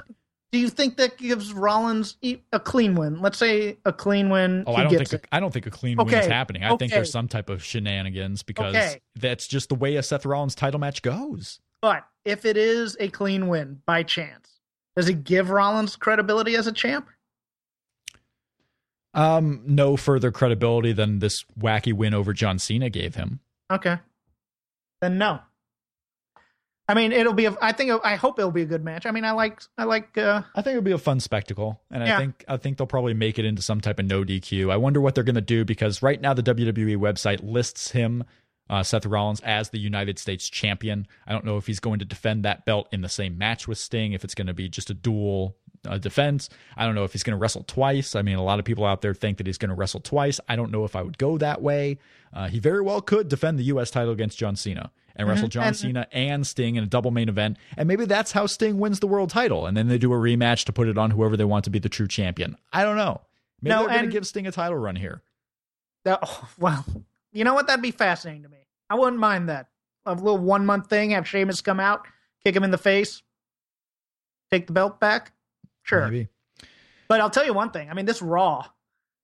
Do 0.52 0.58
you 0.58 0.68
think 0.68 0.96
that 0.96 1.16
gives 1.16 1.52
Rollins 1.52 2.16
a 2.22 2.58
clean 2.58 2.96
win? 2.96 3.20
Let's 3.20 3.38
say 3.38 3.78
a 3.84 3.92
clean 3.92 4.30
win. 4.30 4.64
Oh, 4.66 4.74
I 4.74 4.82
don't 4.82 4.96
think 4.96 5.12
a, 5.12 5.20
I 5.30 5.38
don't 5.38 5.52
think 5.52 5.66
a 5.66 5.70
clean 5.70 5.96
win 5.96 6.12
is 6.12 6.26
happening. 6.26 6.64
I 6.64 6.76
think 6.76 6.90
there's 6.92 7.12
some 7.12 7.28
type 7.28 7.48
of 7.50 7.62
shenanigans 7.62 8.42
because 8.42 8.74
Okay. 8.74 9.00
that's 9.14 9.46
just 9.46 9.68
the 9.68 9.76
way 9.76 9.94
a 9.96 10.02
Seth 10.02 10.26
Rollins 10.26 10.56
title 10.56 10.80
match 10.80 11.02
goes. 11.02 11.60
But 11.80 12.04
if 12.24 12.44
it 12.44 12.56
is 12.56 12.96
a 12.98 13.08
clean 13.08 13.46
win 13.46 13.80
by 13.86 14.02
chance, 14.02 14.58
does 14.96 15.08
it 15.08 15.22
give 15.24 15.50
Rollins 15.50 15.94
credibility 15.94 16.56
as 16.56 16.66
a 16.66 16.72
champ? 16.72 17.08
Um, 19.14 19.62
no 19.66 19.96
further 19.96 20.30
credibility 20.32 20.92
than 20.92 21.18
this 21.20 21.44
wacky 21.58 21.92
win 21.92 22.12
over 22.14 22.32
John 22.32 22.58
Cena 22.58 22.90
gave 22.90 23.14
him. 23.14 23.40
Okay. 23.70 23.98
Then 25.00 25.16
no. 25.18 25.40
I 26.90 26.94
mean, 26.94 27.12
it'll 27.12 27.32
be. 27.32 27.46
A, 27.46 27.56
I 27.62 27.70
think. 27.70 27.92
I 28.04 28.16
hope 28.16 28.38
it'll 28.40 28.50
be 28.50 28.62
a 28.62 28.66
good 28.66 28.84
match. 28.84 29.06
I 29.06 29.12
mean, 29.12 29.24
I 29.24 29.30
like. 29.30 29.62
I 29.78 29.84
like. 29.84 30.18
uh 30.18 30.42
I 30.56 30.62
think 30.62 30.72
it'll 30.72 30.82
be 30.82 30.90
a 30.90 30.98
fun 30.98 31.20
spectacle, 31.20 31.80
and 31.88 32.02
I 32.02 32.18
think 32.18 32.44
I 32.48 32.56
think 32.56 32.78
they'll 32.78 32.86
probably 32.88 33.14
make 33.14 33.38
it 33.38 33.44
into 33.44 33.62
some 33.62 33.80
type 33.80 34.00
of 34.00 34.06
no 34.06 34.24
DQ. 34.24 34.72
I 34.72 34.76
wonder 34.76 35.00
what 35.00 35.14
they're 35.14 35.22
going 35.22 35.36
to 35.36 35.40
do 35.40 35.64
because 35.64 36.02
right 36.02 36.20
now 36.20 36.34
the 36.34 36.42
WWE 36.42 36.96
website 36.96 37.44
lists 37.44 37.92
him, 37.92 38.24
uh, 38.68 38.82
Seth 38.82 39.06
Rollins, 39.06 39.40
as 39.42 39.70
the 39.70 39.78
United 39.78 40.18
States 40.18 40.50
champion. 40.50 41.06
I 41.28 41.32
don't 41.32 41.44
know 41.44 41.58
if 41.58 41.68
he's 41.68 41.78
going 41.78 42.00
to 42.00 42.04
defend 42.04 42.44
that 42.44 42.64
belt 42.64 42.88
in 42.90 43.02
the 43.02 43.08
same 43.08 43.38
match 43.38 43.68
with 43.68 43.78
Sting, 43.78 44.12
if 44.12 44.24
it's 44.24 44.34
going 44.34 44.48
to 44.48 44.54
be 44.54 44.68
just 44.68 44.90
a 44.90 44.94
dual 44.94 45.56
uh, 45.86 45.98
defense. 45.98 46.48
I 46.76 46.86
don't 46.86 46.96
know 46.96 47.04
if 47.04 47.12
he's 47.12 47.22
going 47.22 47.36
to 47.36 47.40
wrestle 47.40 47.62
twice. 47.62 48.16
I 48.16 48.22
mean, 48.22 48.36
a 48.36 48.42
lot 48.42 48.58
of 48.58 48.64
people 48.64 48.84
out 48.84 49.00
there 49.00 49.14
think 49.14 49.38
that 49.38 49.46
he's 49.46 49.58
going 49.58 49.70
to 49.70 49.76
wrestle 49.76 50.00
twice. 50.00 50.40
I 50.48 50.56
don't 50.56 50.72
know 50.72 50.84
if 50.84 50.96
I 50.96 51.02
would 51.02 51.18
go 51.18 51.38
that 51.38 51.62
way. 51.62 51.98
Uh, 52.32 52.48
he 52.48 52.58
very 52.58 52.80
well 52.80 53.00
could 53.00 53.28
defend 53.28 53.58
the 53.58 53.64
U.S. 53.64 53.90
title 53.90 54.12
against 54.12 54.38
John 54.38 54.56
Cena. 54.56 54.90
And 55.20 55.28
wrestle 55.28 55.48
John 55.48 55.68
And- 55.68 55.76
Cena 55.76 56.06
and 56.12 56.46
Sting 56.46 56.76
in 56.76 56.82
a 56.84 56.86
double 56.86 57.10
main 57.10 57.28
event. 57.28 57.56
And 57.76 57.86
maybe 57.86 58.04
that's 58.06 58.32
how 58.32 58.46
Sting 58.46 58.78
wins 58.78 59.00
the 59.00 59.06
world 59.06 59.30
title. 59.30 59.66
And 59.66 59.76
then 59.76 59.88
they 59.88 59.98
do 59.98 60.12
a 60.12 60.16
rematch 60.16 60.64
to 60.64 60.72
put 60.72 60.88
it 60.88 60.96
on 60.98 61.10
whoever 61.10 61.36
they 61.36 61.44
want 61.44 61.64
to 61.64 61.70
be 61.70 61.78
the 61.78 61.88
true 61.88 62.08
champion. 62.08 62.56
I 62.72 62.82
don't 62.84 62.96
know. 62.96 63.20
Maybe 63.62 63.74
No, 63.74 63.80
they're 63.86 63.96
going 63.98 64.04
to 64.06 64.10
give 64.12 64.26
Sting 64.26 64.46
a 64.46 64.52
title 64.52 64.78
run 64.78 64.96
here. 64.96 65.22
that- 66.04 66.20
oh, 66.24 66.48
well, 66.58 66.84
you 67.32 67.44
know 67.44 67.54
what? 67.54 67.66
That'd 67.66 67.82
be 67.82 67.90
fascinating 67.90 68.42
to 68.44 68.48
me. 68.48 68.58
I 68.88 68.94
wouldn't 68.96 69.18
mind 69.20 69.48
that. 69.48 69.68
A 70.06 70.14
little 70.14 70.38
one 70.38 70.64
month 70.66 70.88
thing. 70.88 71.10
Have 71.10 71.28
Sheamus 71.28 71.60
come 71.60 71.78
out, 71.78 72.06
kick 72.42 72.56
him 72.56 72.64
in 72.64 72.70
the 72.70 72.78
face, 72.78 73.22
take 74.50 74.66
the 74.66 74.72
belt 74.72 74.98
back. 74.98 75.32
Sure. 75.82 76.06
Maybe. 76.06 76.28
But 77.08 77.20
I'll 77.20 77.30
tell 77.30 77.44
you 77.44 77.52
one 77.52 77.70
thing. 77.70 77.90
I 77.90 77.94
mean, 77.94 78.06
this 78.06 78.22
Raw, 78.22 78.66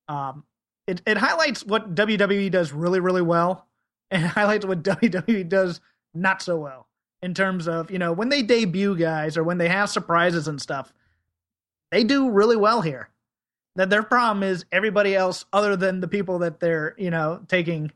um, 0.09 0.45
it, 0.87 1.01
it 1.07 1.17
highlights 1.17 1.65
what 1.65 1.95
WWE 1.95 2.51
does 2.51 2.73
really, 2.73 3.01
really 3.01 3.23
well, 3.23 3.67
and 4.11 4.25
highlights 4.27 4.66
what 4.66 4.83
WWE 4.83 5.49
does 5.49 5.81
not 6.14 6.42
so 6.42 6.57
well 6.57 6.87
in 7.23 7.35
terms 7.35 7.69
of 7.69 7.90
you 7.90 7.99
know 7.99 8.12
when 8.12 8.29
they 8.29 8.42
debut 8.42 8.97
guys 8.97 9.37
or 9.37 9.45
when 9.45 9.59
they 9.59 9.69
have 9.69 9.90
surprises 9.90 10.49
and 10.49 10.61
stuff. 10.61 10.92
They 11.92 12.03
do 12.05 12.31
really 12.31 12.57
well 12.57 12.81
here. 12.81 13.09
That 13.77 13.90
their 13.90 14.03
problem 14.03 14.42
is 14.42 14.64
everybody 14.73 15.14
else 15.14 15.45
other 15.53 15.77
than 15.77 16.01
the 16.01 16.09
people 16.09 16.40
that 16.40 16.61
they're 16.61 16.95
you 16.99 17.11
know 17.11 17.40
taking 17.49 17.92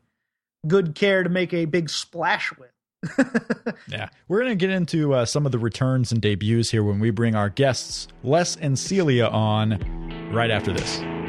good 0.67 0.95
care 0.95 1.23
to 1.23 1.29
make 1.29 1.53
a 1.53 1.65
big 1.65 1.89
splash 1.89 2.53
with. 2.57 2.71
Yeah. 3.87 4.09
We're 4.27 4.39
going 4.39 4.51
to 4.51 4.55
get 4.55 4.69
into 4.69 5.13
uh, 5.13 5.25
some 5.25 5.45
of 5.45 5.51
the 5.51 5.59
returns 5.59 6.11
and 6.11 6.21
debuts 6.21 6.71
here 6.71 6.83
when 6.83 6.99
we 6.99 7.09
bring 7.09 7.35
our 7.35 7.49
guests, 7.49 8.07
Les 8.23 8.55
and 8.55 8.79
Celia, 8.79 9.27
on 9.27 10.31
right 10.31 10.49
after 10.49 10.71
this. 10.71 11.20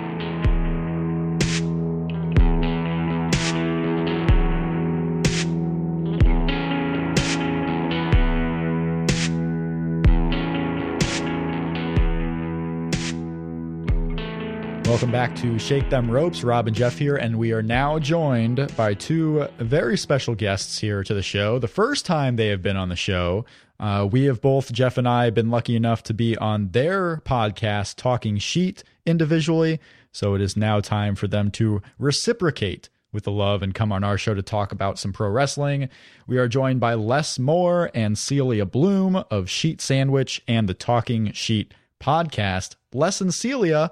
Welcome 14.92 15.10
back 15.10 15.34
to 15.36 15.58
Shake 15.58 15.88
Them 15.88 16.10
Ropes. 16.10 16.44
Rob 16.44 16.66
and 16.66 16.76
Jeff 16.76 16.98
here, 16.98 17.16
and 17.16 17.38
we 17.38 17.52
are 17.52 17.62
now 17.62 17.98
joined 17.98 18.70
by 18.76 18.92
two 18.92 19.48
very 19.56 19.96
special 19.96 20.34
guests 20.34 20.78
here 20.78 21.02
to 21.02 21.14
the 21.14 21.22
show. 21.22 21.58
The 21.58 21.66
first 21.66 22.04
time 22.04 22.36
they 22.36 22.48
have 22.48 22.60
been 22.60 22.76
on 22.76 22.90
the 22.90 22.94
show, 22.94 23.46
uh, 23.80 24.06
we 24.12 24.24
have 24.24 24.42
both, 24.42 24.70
Jeff 24.70 24.98
and 24.98 25.08
I, 25.08 25.30
been 25.30 25.48
lucky 25.48 25.76
enough 25.76 26.02
to 26.02 26.14
be 26.14 26.36
on 26.36 26.72
their 26.72 27.22
podcast, 27.24 27.96
Talking 27.96 28.36
Sheet, 28.36 28.84
individually. 29.06 29.80
So 30.12 30.34
it 30.34 30.42
is 30.42 30.58
now 30.58 30.80
time 30.80 31.14
for 31.14 31.26
them 31.26 31.50
to 31.52 31.80
reciprocate 31.98 32.90
with 33.12 33.24
the 33.24 33.32
love 33.32 33.62
and 33.62 33.74
come 33.74 33.92
on 33.92 34.04
our 34.04 34.18
show 34.18 34.34
to 34.34 34.42
talk 34.42 34.72
about 34.72 34.98
some 34.98 35.14
pro 35.14 35.30
wrestling. 35.30 35.88
We 36.26 36.36
are 36.36 36.48
joined 36.48 36.80
by 36.80 36.94
Les 36.94 37.38
Moore 37.38 37.90
and 37.94 38.18
Celia 38.18 38.66
Bloom 38.66 39.24
of 39.30 39.48
Sheet 39.48 39.80
Sandwich 39.80 40.42
and 40.46 40.68
the 40.68 40.74
Talking 40.74 41.32
Sheet 41.32 41.72
podcast. 41.98 42.76
Les 42.92 43.22
and 43.22 43.32
Celia, 43.32 43.90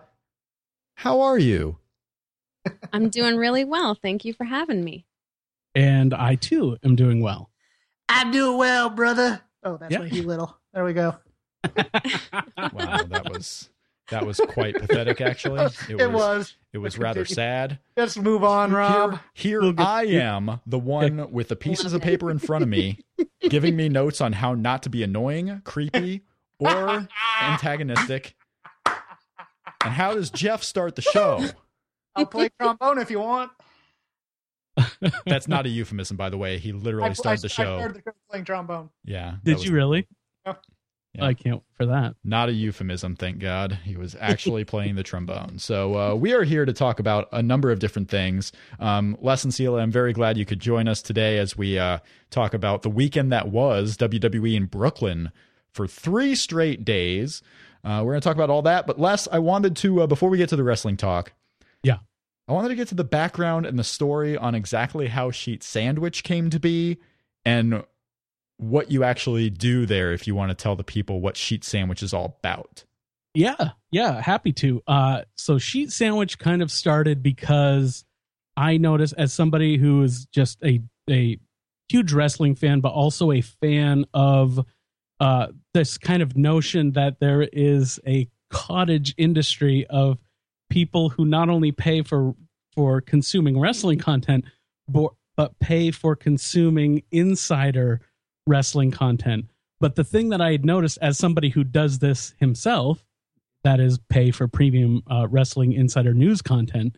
how 1.00 1.22
are 1.22 1.38
you? 1.38 1.78
I'm 2.92 3.08
doing 3.08 3.36
really 3.36 3.64
well. 3.64 3.94
Thank 3.94 4.24
you 4.26 4.34
for 4.34 4.44
having 4.44 4.84
me. 4.84 5.06
and 5.74 6.12
I 6.12 6.34
too 6.34 6.76
am 6.84 6.94
doing 6.94 7.20
well. 7.22 7.50
I'm 8.08 8.30
doing 8.32 8.58
well, 8.58 8.90
brother. 8.90 9.40
Oh, 9.62 9.76
that's 9.78 9.92
Yeah. 9.92 10.00
my 10.00 10.08
Hugh 10.08 10.24
Little. 10.24 10.58
There 10.74 10.84
we 10.84 10.92
go. 10.92 11.16
Wow, 12.72 13.04
that 13.08 13.30
was 13.32 13.70
that 14.10 14.26
was 14.26 14.40
quite 14.48 14.74
pathetic. 14.74 15.20
Actually, 15.20 15.70
It, 15.88 16.10
was. 16.12 16.56
It 16.72 16.78
was 16.78 16.94
Let's 16.94 16.98
rather 16.98 17.24
sad. 17.24 17.78
Let's 17.96 18.18
move 18.18 18.42
on, 18.44 18.72
Rob. 18.72 19.20
Here 19.34 19.60
We'll 19.62 19.74
I 19.80 20.02
am, 20.04 20.60
the 20.66 20.78
one 20.78 21.30
with 21.32 21.48
the 21.48 21.56
pieces 21.56 21.92
of 21.94 22.02
paper 22.02 22.30
in 22.30 22.38
front 22.38 22.62
of 22.62 22.68
me, 22.68 22.98
giving 23.48 23.74
me 23.76 23.88
notes 23.88 24.20
on 24.20 24.34
how 24.34 24.54
not 24.54 24.82
to 24.82 24.90
be 24.90 25.02
annoying, 25.02 25.62
creepy, 25.64 26.22
or 26.58 27.08
antagonistic. 27.42 28.34
And 29.84 29.94
how 29.94 30.14
does 30.14 30.30
Jeff 30.30 30.62
start 30.62 30.96
the 30.96 31.02
show? 31.02 31.44
I'll 32.16 32.26
play 32.26 32.50
trombone 32.60 32.98
if 32.98 33.10
you 33.10 33.20
want. 33.20 33.50
That's 35.26 35.48
not 35.48 35.66
a 35.66 35.68
euphemism, 35.68 36.16
by 36.16 36.30
the 36.30 36.38
way. 36.38 36.58
He 36.58 36.72
literally 36.72 37.10
I, 37.10 37.12
started 37.12 37.40
I, 37.40 37.42
the 37.42 37.48
show. 37.48 37.76
I 37.76 37.82
heard 37.82 37.94
the 37.94 38.02
Kurt 38.02 38.16
playing 38.30 38.44
trombone. 38.44 38.90
yeah. 39.04 39.36
Did 39.44 39.56
was 39.56 39.64
you 39.64 39.72
really? 39.72 40.06
Yeah. 40.46 40.54
Yeah. 41.14 41.24
I 41.24 41.34
can't 41.34 41.62
for 41.74 41.86
that. 41.86 42.14
Not 42.22 42.50
a 42.50 42.52
euphemism, 42.52 43.16
thank 43.16 43.40
God. 43.40 43.76
He 43.84 43.96
was 43.96 44.16
actually 44.20 44.64
playing 44.64 44.94
the 44.94 45.02
trombone. 45.02 45.58
So 45.58 45.96
uh, 45.96 46.14
we 46.14 46.32
are 46.34 46.44
here 46.44 46.64
to 46.64 46.72
talk 46.72 47.00
about 47.00 47.28
a 47.32 47.42
number 47.42 47.72
of 47.72 47.80
different 47.80 48.08
things. 48.08 48.52
Um, 48.78 49.16
Les 49.20 49.42
and 49.42 49.52
Celia, 49.52 49.82
I'm 49.82 49.90
very 49.90 50.12
glad 50.12 50.38
you 50.38 50.46
could 50.46 50.60
join 50.60 50.86
us 50.86 51.02
today 51.02 51.38
as 51.38 51.58
we 51.58 51.80
uh, 51.80 51.98
talk 52.30 52.54
about 52.54 52.82
the 52.82 52.90
weekend 52.90 53.32
that 53.32 53.48
was 53.48 53.96
WWE 53.96 54.54
in 54.54 54.66
Brooklyn 54.66 55.32
for 55.72 55.88
three 55.88 56.36
straight 56.36 56.84
days. 56.84 57.42
Uh, 57.84 58.02
we're 58.04 58.12
going 58.12 58.20
to 58.20 58.24
talk 58.28 58.36
about 58.36 58.50
all 58.50 58.62
that. 58.62 58.86
But 58.86 59.00
Les, 59.00 59.28
I 59.30 59.38
wanted 59.38 59.76
to, 59.76 60.02
uh, 60.02 60.06
before 60.06 60.28
we 60.28 60.38
get 60.38 60.48
to 60.50 60.56
the 60.56 60.64
wrestling 60.64 60.96
talk, 60.96 61.32
Yeah. 61.82 61.98
I 62.48 62.52
wanted 62.52 62.68
to 62.70 62.74
get 62.74 62.88
to 62.88 62.94
the 62.94 63.04
background 63.04 63.64
and 63.66 63.78
the 63.78 63.84
story 63.84 64.36
on 64.36 64.54
exactly 64.54 65.06
how 65.06 65.30
Sheet 65.30 65.62
Sandwich 65.62 66.24
came 66.24 66.50
to 66.50 66.58
be 66.58 66.98
and 67.44 67.84
what 68.56 68.90
you 68.90 69.04
actually 69.04 69.50
do 69.50 69.86
there 69.86 70.12
if 70.12 70.26
you 70.26 70.34
want 70.34 70.50
to 70.50 70.54
tell 70.54 70.74
the 70.76 70.84
people 70.84 71.20
what 71.20 71.36
Sheet 71.36 71.64
Sandwich 71.64 72.02
is 72.02 72.12
all 72.12 72.36
about. 72.40 72.84
Yeah, 73.34 73.70
yeah, 73.92 74.20
happy 74.20 74.52
to. 74.54 74.82
Uh, 74.88 75.22
so 75.36 75.56
sheet 75.58 75.92
sandwich 75.92 76.38
kind 76.40 76.62
of 76.62 76.70
started 76.72 77.22
because 77.22 78.04
I 78.56 78.76
noticed 78.76 79.14
as 79.16 79.32
somebody 79.32 79.76
who 79.78 80.02
is 80.02 80.26
just 80.26 80.58
a 80.64 80.82
a 81.08 81.38
huge 81.88 82.12
wrestling 82.12 82.56
fan, 82.56 82.80
but 82.80 82.88
also 82.92 83.30
a 83.30 83.40
fan 83.40 84.04
of 84.12 84.58
uh, 85.20 85.48
this 85.74 85.98
kind 85.98 86.22
of 86.22 86.36
notion 86.36 86.92
that 86.92 87.20
there 87.20 87.42
is 87.42 88.00
a 88.06 88.28
cottage 88.50 89.14
industry 89.16 89.86
of 89.88 90.18
people 90.70 91.10
who 91.10 91.24
not 91.24 91.48
only 91.48 91.72
pay 91.72 92.02
for 92.02 92.34
for 92.74 93.00
consuming 93.00 93.58
wrestling 93.58 93.98
content, 93.98 94.44
but 94.88 95.12
but 95.36 95.58
pay 95.60 95.90
for 95.90 96.16
consuming 96.16 97.02
insider 97.10 98.00
wrestling 98.46 98.90
content. 98.90 99.50
But 99.78 99.94
the 99.94 100.04
thing 100.04 100.30
that 100.30 100.40
I 100.40 100.52
had 100.52 100.64
noticed 100.64 100.98
as 101.00 101.16
somebody 101.18 101.50
who 101.50 101.64
does 101.64 102.00
this 102.00 102.34
himself 102.38 103.04
that 103.64 103.80
is 103.80 103.98
pay 104.08 104.30
for 104.30 104.48
premium 104.48 105.02
uh, 105.10 105.26
wrestling 105.28 105.72
insider 105.72 106.14
news 106.14 106.42
content 106.42 106.96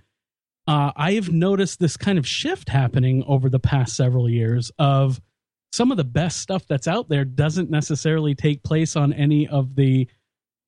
uh, 0.67 0.93
i 0.97 1.13
have 1.13 1.31
noticed 1.31 1.81
this 1.81 1.97
kind 1.97 2.19
of 2.19 2.27
shift 2.27 2.69
happening 2.69 3.23
over 3.27 3.49
the 3.49 3.59
past 3.59 3.97
several 3.97 4.29
years 4.29 4.71
of 4.79 5.21
some 5.73 5.91
of 5.91 5.97
the 5.97 6.05
best 6.05 6.41
stuff 6.41 6.67
that's 6.67 6.87
out 6.87 7.09
there 7.09 7.25
doesn't 7.25 7.71
necessarily 7.71 8.35
take 8.35 8.63
place 8.63 8.95
on 8.95 9.13
any 9.13 9.49
of 9.49 9.75
the 9.75 10.07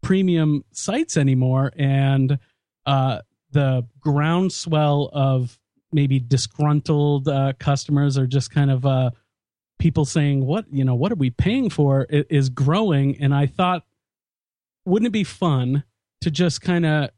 premium 0.02 0.64
sites 0.72 1.16
anymore. 1.16 1.72
And 1.76 2.38
uh, 2.86 3.20
the 3.50 3.86
groundswell 4.00 5.10
of 5.12 5.58
maybe 5.92 6.18
disgruntled 6.18 7.28
uh, 7.28 7.52
customers 7.58 8.18
or 8.18 8.26
just 8.26 8.50
kind 8.50 8.70
of 8.70 8.84
uh, 8.86 9.10
people 9.78 10.04
saying 10.04 10.44
what 10.44 10.64
you 10.72 10.84
know 10.84 10.94
what 10.94 11.12
are 11.12 11.16
we 11.16 11.30
paying 11.30 11.68
for? 11.70 12.06
is 12.10 12.48
growing. 12.48 13.20
And 13.20 13.34
i 13.34 13.46
thought 13.46 13.84
wouldn't 14.86 15.08
it 15.08 15.12
be 15.12 15.24
fun 15.24 15.84
to 16.20 16.30
just 16.30 16.60
kind 16.60 16.86
of 16.86 17.10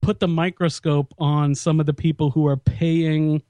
put 0.00 0.18
the 0.18 0.28
microscope 0.28 1.14
on 1.18 1.54
some 1.54 1.78
of 1.80 1.86
the 1.86 1.94
people 1.94 2.30
who 2.30 2.46
are 2.46 2.56
paying 2.56 3.42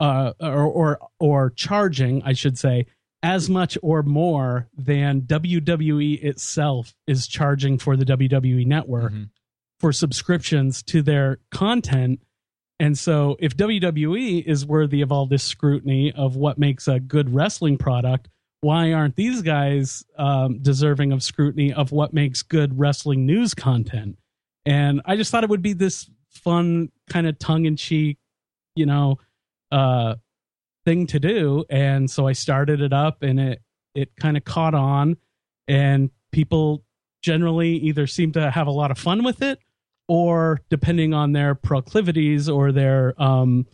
uh, 0.00 0.32
or, 0.40 0.62
or 0.64 0.98
or 1.20 1.50
charging, 1.50 2.22
I 2.22 2.32
should 2.32 2.58
say, 2.58 2.86
as 3.22 3.48
much 3.48 3.78
or 3.82 4.02
more 4.02 4.68
than 4.76 5.22
WWE 5.22 6.22
itself 6.22 6.94
is 7.06 7.26
charging 7.26 7.78
for 7.78 7.96
the 7.96 8.04
WWE 8.04 8.66
network 8.66 9.12
Mhm. 9.12 9.30
for 9.80 9.92
subscriptions 9.92 10.82
to 10.84 11.02
their 11.02 11.38
content. 11.50 12.20
And 12.78 12.98
so, 12.98 13.36
if 13.40 13.56
WWE 13.56 14.40
is 14.46 14.66
worthy 14.66 15.00
of 15.00 15.10
all 15.10 15.26
this 15.26 15.42
scrutiny 15.42 16.12
of 16.12 16.36
what 16.36 16.58
makes 16.58 16.86
a 16.88 17.00
good 17.00 17.34
wrestling 17.34 17.78
product, 17.78 18.28
why 18.60 18.92
aren't 18.92 19.16
these 19.16 19.40
guys 19.42 20.04
um, 20.18 20.58
deserving 20.60 21.12
of 21.12 21.22
scrutiny 21.22 21.72
of 21.72 21.90
what 21.92 22.12
makes 22.12 22.42
good 22.42 22.78
wrestling 22.78 23.24
news 23.24 23.54
content? 23.54 24.18
And 24.66 25.00
I 25.06 25.16
just 25.16 25.30
thought 25.30 25.44
it 25.44 25.48
would 25.50 25.62
be 25.62 25.72
this 25.72 26.10
fun, 26.28 26.90
kind 27.08 27.26
of 27.26 27.38
tongue 27.38 27.64
in 27.64 27.76
cheek, 27.76 28.18
you 28.74 28.84
know, 28.84 29.18
uh, 29.70 30.16
thing 30.84 31.06
to 31.08 31.20
do. 31.20 31.64
And 31.68 32.10
so 32.10 32.26
I 32.26 32.32
started 32.32 32.80
it 32.80 32.92
up, 32.92 33.22
and 33.22 33.38
it 33.38 33.62
it 33.94 34.16
kind 34.16 34.36
of 34.36 34.44
caught 34.44 34.74
on, 34.74 35.16
and 35.68 36.10
people 36.32 36.84
generally 37.22 37.76
either 37.78 38.06
seem 38.06 38.32
to 38.32 38.50
have 38.50 38.66
a 38.66 38.70
lot 38.70 38.90
of 38.90 38.98
fun 38.98 39.24
with 39.24 39.42
it, 39.42 39.58
or 40.08 40.60
depending 40.70 41.14
on 41.14 41.32
their 41.32 41.54
proclivities 41.54 42.48
or 42.48 42.72
their 42.72 43.20
um, 43.20 43.66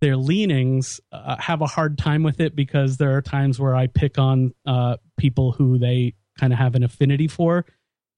their 0.00 0.16
leanings 0.16 1.00
uh, 1.12 1.36
have 1.38 1.60
a 1.60 1.66
hard 1.66 1.96
time 1.96 2.22
with 2.22 2.40
it 2.40 2.56
because 2.56 2.96
there 2.96 3.16
are 3.16 3.22
times 3.22 3.60
where 3.60 3.76
I 3.76 3.86
pick 3.86 4.18
on 4.18 4.52
uh, 4.66 4.96
people 5.16 5.52
who 5.52 5.78
they 5.78 6.14
kind 6.38 6.52
of 6.52 6.58
have 6.58 6.74
an 6.74 6.82
affinity 6.82 7.28
for, 7.28 7.64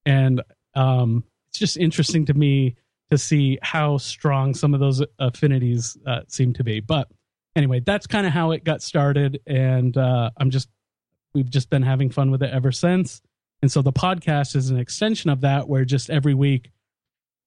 and 0.05 0.41
um, 0.73 1.23
it's 1.49 1.59
just 1.59 1.77
interesting 1.77 2.25
to 2.25 2.33
me 2.33 2.75
to 3.11 3.17
see 3.17 3.57
how 3.61 3.97
strong 3.97 4.53
some 4.53 4.73
of 4.73 4.79
those 4.79 5.03
affinities 5.19 5.97
uh, 6.07 6.21
seem 6.27 6.53
to 6.53 6.63
be. 6.63 6.79
But 6.79 7.07
anyway, 7.55 7.81
that's 7.85 8.07
kind 8.07 8.25
of 8.25 8.33
how 8.33 8.51
it 8.51 8.63
got 8.63 8.81
started, 8.81 9.39
and 9.45 9.95
uh, 9.95 10.31
I'm 10.37 10.49
just 10.49 10.69
we've 11.33 11.49
just 11.49 11.69
been 11.69 11.83
having 11.83 12.09
fun 12.09 12.31
with 12.31 12.41
it 12.41 12.51
ever 12.51 12.71
since. 12.71 13.21
And 13.61 13.71
so 13.71 13.81
the 13.81 13.91
podcast 13.91 14.55
is 14.55 14.69
an 14.69 14.77
extension 14.77 15.29
of 15.29 15.41
that, 15.41 15.67
where 15.67 15.85
just 15.85 16.09
every 16.09 16.33
week, 16.33 16.71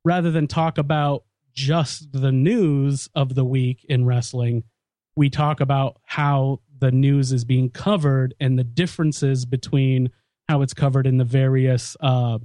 rather 0.04 0.30
than 0.30 0.46
talk 0.46 0.78
about 0.78 1.24
just 1.54 2.12
the 2.12 2.32
news 2.32 3.08
of 3.14 3.34
the 3.34 3.44
week 3.44 3.84
in 3.88 4.04
wrestling, 4.04 4.64
we 5.16 5.28
talk 5.30 5.60
about 5.60 6.00
how 6.04 6.60
the 6.78 6.92
news 6.92 7.32
is 7.32 7.44
being 7.44 7.70
covered 7.70 8.34
and 8.38 8.58
the 8.58 8.64
differences 8.64 9.44
between 9.44 10.10
how 10.48 10.62
it's 10.62 10.74
covered 10.74 11.06
in 11.06 11.18
the 11.18 11.24
various 11.24 11.96
uh, 12.00 12.38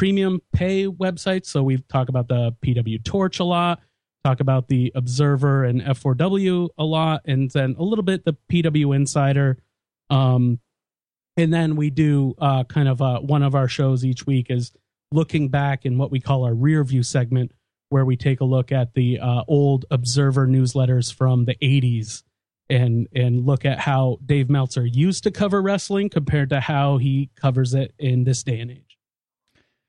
premium 0.00 0.40
pay 0.54 0.86
websites. 0.86 1.44
So 1.44 1.62
we 1.62 1.76
talk 1.76 2.08
about 2.08 2.26
the 2.26 2.56
PW 2.64 3.04
Torch 3.04 3.38
a 3.38 3.44
lot, 3.44 3.82
talk 4.24 4.40
about 4.40 4.68
the 4.68 4.90
Observer 4.94 5.62
and 5.64 5.82
F4W 5.82 6.70
a 6.78 6.84
lot, 6.84 7.20
and 7.26 7.50
then 7.50 7.76
a 7.78 7.82
little 7.82 8.02
bit 8.02 8.24
the 8.24 8.34
PW 8.50 8.96
Insider. 8.96 9.58
Um, 10.08 10.58
and 11.36 11.52
then 11.52 11.76
we 11.76 11.90
do 11.90 12.34
uh, 12.38 12.64
kind 12.64 12.88
of 12.88 13.02
uh, 13.02 13.20
one 13.20 13.42
of 13.42 13.54
our 13.54 13.68
shows 13.68 14.02
each 14.02 14.24
week 14.24 14.46
is 14.48 14.72
looking 15.12 15.50
back 15.50 15.84
in 15.84 15.98
what 15.98 16.10
we 16.10 16.18
call 16.18 16.44
our 16.46 16.54
rear 16.54 16.82
view 16.82 17.02
segment, 17.02 17.52
where 17.90 18.06
we 18.06 18.16
take 18.16 18.40
a 18.40 18.44
look 18.46 18.72
at 18.72 18.94
the 18.94 19.20
uh, 19.20 19.42
old 19.48 19.84
Observer 19.90 20.46
newsletters 20.46 21.12
from 21.12 21.44
the 21.44 21.56
80s 21.56 22.22
and 22.70 23.06
and 23.14 23.44
look 23.44 23.66
at 23.66 23.78
how 23.78 24.18
Dave 24.24 24.48
Meltzer 24.48 24.86
used 24.86 25.24
to 25.24 25.30
cover 25.30 25.60
wrestling 25.60 26.08
compared 26.08 26.48
to 26.48 26.60
how 26.60 26.96
he 26.96 27.28
covers 27.36 27.74
it 27.74 27.92
in 27.98 28.24
this 28.24 28.42
day 28.42 28.60
and 28.60 28.70
age. 28.70 28.89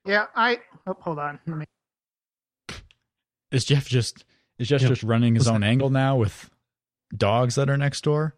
Yeah, 0.06 0.28
I 0.36 0.60
oh, 0.88 0.96
hold 1.00 1.20
on. 1.20 1.40
Let 1.48 1.58
me. 1.58 1.66
Is 3.52 3.66
Jeff 3.66 3.88
just 3.88 4.26
is 4.58 4.68
Jeff 4.68 4.82
Yeah. 4.82 4.88
just 4.90 5.04
running 5.04 5.36
his 5.36 5.48
own 5.48 5.64
angle 5.64 5.90
now 5.90 6.16
with 6.16 6.50
dogs 7.16 7.56
that 7.56 7.70
are 7.70 7.78
next 7.78 8.04
door? 8.04 8.36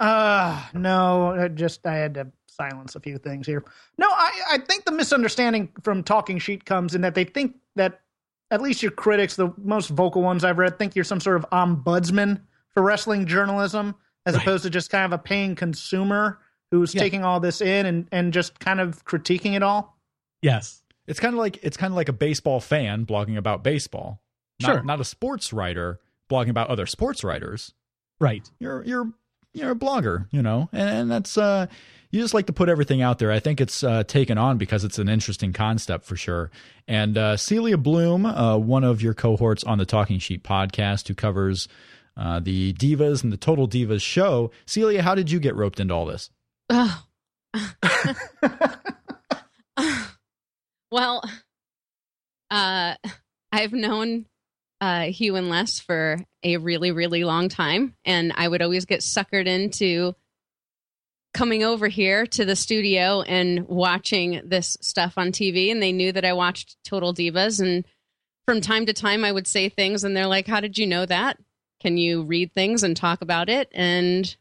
Uh 0.00 0.62
no, 0.74 1.34
I 1.34 1.48
just 1.48 1.86
I 1.86 1.94
had 1.94 2.14
to 2.14 2.28
silence 2.46 2.94
a 2.96 3.00
few 3.00 3.18
things 3.18 3.46
here. 3.46 3.64
No, 3.98 4.08
I 4.10 4.32
I 4.52 4.58
think 4.58 4.84
the 4.84 4.92
misunderstanding 4.92 5.70
from 5.82 6.02
Talking 6.02 6.38
Sheet 6.38 6.64
comes 6.64 6.94
in 6.94 7.00
that 7.02 7.14
they 7.14 7.24
think 7.24 7.56
that 7.76 8.00
at 8.50 8.60
least 8.60 8.82
your 8.82 8.92
critics, 8.92 9.36
the 9.36 9.52
most 9.56 9.88
vocal 9.88 10.20
ones 10.22 10.44
I've 10.44 10.58
read, 10.58 10.78
think 10.78 10.94
you're 10.94 11.04
some 11.04 11.20
sort 11.20 11.36
of 11.36 11.46
ombudsman 11.50 12.42
for 12.68 12.82
wrestling 12.82 13.26
journalism, 13.26 13.94
as 14.26 14.34
Right. 14.34 14.42
opposed 14.42 14.64
to 14.64 14.70
just 14.70 14.90
kind 14.90 15.06
of 15.06 15.18
a 15.18 15.22
paying 15.22 15.54
consumer 15.54 16.38
who's 16.70 16.94
Yeah. 16.94 17.00
taking 17.02 17.24
all 17.24 17.40
this 17.40 17.60
in 17.62 17.86
and 17.86 18.08
and 18.12 18.32
just 18.32 18.58
kind 18.60 18.80
of 18.80 19.04
critiquing 19.06 19.54
it 19.54 19.62
all. 19.62 19.98
Yes. 20.42 20.81
It's 21.12 21.20
kind 21.20 21.34
of 21.34 21.38
like 21.38 21.58
it's 21.62 21.76
kind 21.76 21.92
of 21.92 21.94
like 21.96 22.08
a 22.08 22.12
baseball 22.14 22.58
fan 22.58 23.04
blogging 23.04 23.36
about 23.36 23.62
baseball. 23.62 24.22
Not, 24.62 24.66
Sure. 24.66 24.82
not 24.82 24.98
a 24.98 25.04
sports 25.04 25.52
writer 25.52 26.00
blogging 26.30 26.48
about 26.48 26.70
other 26.70 26.86
sports 26.86 27.22
writers. 27.22 27.74
Right. 28.18 28.50
You're 28.58 28.82
you're 28.84 29.12
you're 29.52 29.72
a 29.72 29.74
blogger, 29.76 30.26
you 30.30 30.40
know, 30.40 30.70
and, 30.72 30.88
and 30.88 31.10
that's 31.10 31.36
uh 31.36 31.66
you 32.10 32.18
just 32.22 32.32
like 32.32 32.46
to 32.46 32.54
put 32.54 32.70
everything 32.70 33.02
out 33.02 33.18
there. 33.18 33.30
I 33.30 33.40
think 33.40 33.60
it's 33.60 33.84
uh, 33.84 34.04
taken 34.04 34.38
on 34.38 34.56
because 34.56 34.84
it's 34.84 34.98
an 34.98 35.10
interesting 35.10 35.52
concept 35.52 36.06
for 36.06 36.16
sure. 36.16 36.50
And 36.88 37.18
uh, 37.18 37.36
Celia 37.36 37.76
Bloom, 37.76 38.24
uh, 38.24 38.56
one 38.56 38.84
of 38.84 39.02
your 39.02 39.12
cohorts 39.12 39.64
on 39.64 39.76
the 39.76 39.84
Talking 39.86 40.18
Sheet 40.18 40.42
podcast, 40.42 41.08
who 41.08 41.14
covers 41.14 41.68
uh, 42.16 42.40
the 42.40 42.72
Divas 42.72 43.22
and 43.22 43.32
the 43.32 43.36
Total 43.38 43.68
Divas 43.68 44.00
show. 44.02 44.50
Celia, 44.66 45.02
how 45.02 45.14
did 45.14 45.30
you 45.30 45.40
get 45.40 45.54
roped 45.56 45.78
into 45.78 45.92
all 45.94 46.06
this? 46.06 46.30
Oh. 46.70 47.02
well, 50.92 51.28
uh, 52.50 52.94
I've 53.50 53.72
known 53.72 54.26
uh, 54.80 55.04
Hugh 55.04 55.36
and 55.36 55.48
Les 55.48 55.80
for 55.80 56.18
a 56.44 56.56
really, 56.58 56.92
really 56.92 57.24
long 57.24 57.48
time, 57.48 57.94
and 58.04 58.32
I 58.36 58.46
would 58.46 58.62
always 58.62 58.84
get 58.84 59.00
suckered 59.00 59.46
into 59.46 60.14
coming 61.34 61.64
over 61.64 61.88
here 61.88 62.26
to 62.26 62.44
the 62.44 62.54
studio 62.54 63.22
and 63.22 63.66
watching 63.66 64.42
this 64.44 64.76
stuff 64.80 65.14
on 65.16 65.32
TV. 65.32 65.72
And 65.72 65.82
they 65.82 65.92
knew 65.92 66.12
that 66.12 66.24
I 66.24 66.34
watched 66.34 66.76
Total 66.84 67.12
Divas, 67.12 67.60
and 67.60 67.84
from 68.46 68.60
time 68.60 68.86
to 68.86 68.92
time, 68.92 69.24
I 69.24 69.32
would 69.32 69.46
say 69.46 69.68
things, 69.68 70.04
and 70.04 70.16
they're 70.16 70.26
like, 70.26 70.46
"How 70.46 70.60
did 70.60 70.78
you 70.78 70.86
know 70.86 71.06
that?" 71.06 71.38
can 71.82 71.96
you 71.96 72.22
read 72.22 72.54
things 72.54 72.84
and 72.84 72.96
talk 72.96 73.22
about 73.22 73.48
it? 73.48 73.68
And 73.74 74.34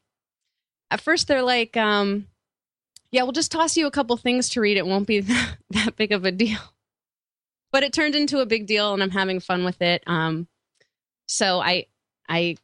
at 0.91 1.01
first 1.01 1.27
they're 1.27 1.41
like, 1.41 1.75
um, 1.75 2.27
yeah, 3.11 3.23
we'll 3.23 3.33
just 3.33 3.51
toss 3.51 3.75
you 3.77 3.87
a 3.87 3.91
couple 3.91 4.15
things 4.17 4.49
to 4.49 4.61
read. 4.61 4.77
It 4.77 4.87
won't 4.87 5.07
be 5.07 5.19
that 5.71 5.95
big 5.97 6.11
of 6.11 6.25
a 6.25 6.31
deal. 6.31 6.59
But 7.71 7.83
it 7.83 7.93
turned 7.93 8.15
into 8.15 8.39
a 8.39 8.45
big 8.45 8.67
deal 8.67 8.93
and 8.93 9.03
I'm 9.03 9.11
having 9.11 9.39
fun 9.39 9.63
with 9.63 9.81
it. 9.81 10.03
Um, 10.07 10.47
so 11.27 11.61
I, 11.61 11.85
I, 12.27 12.57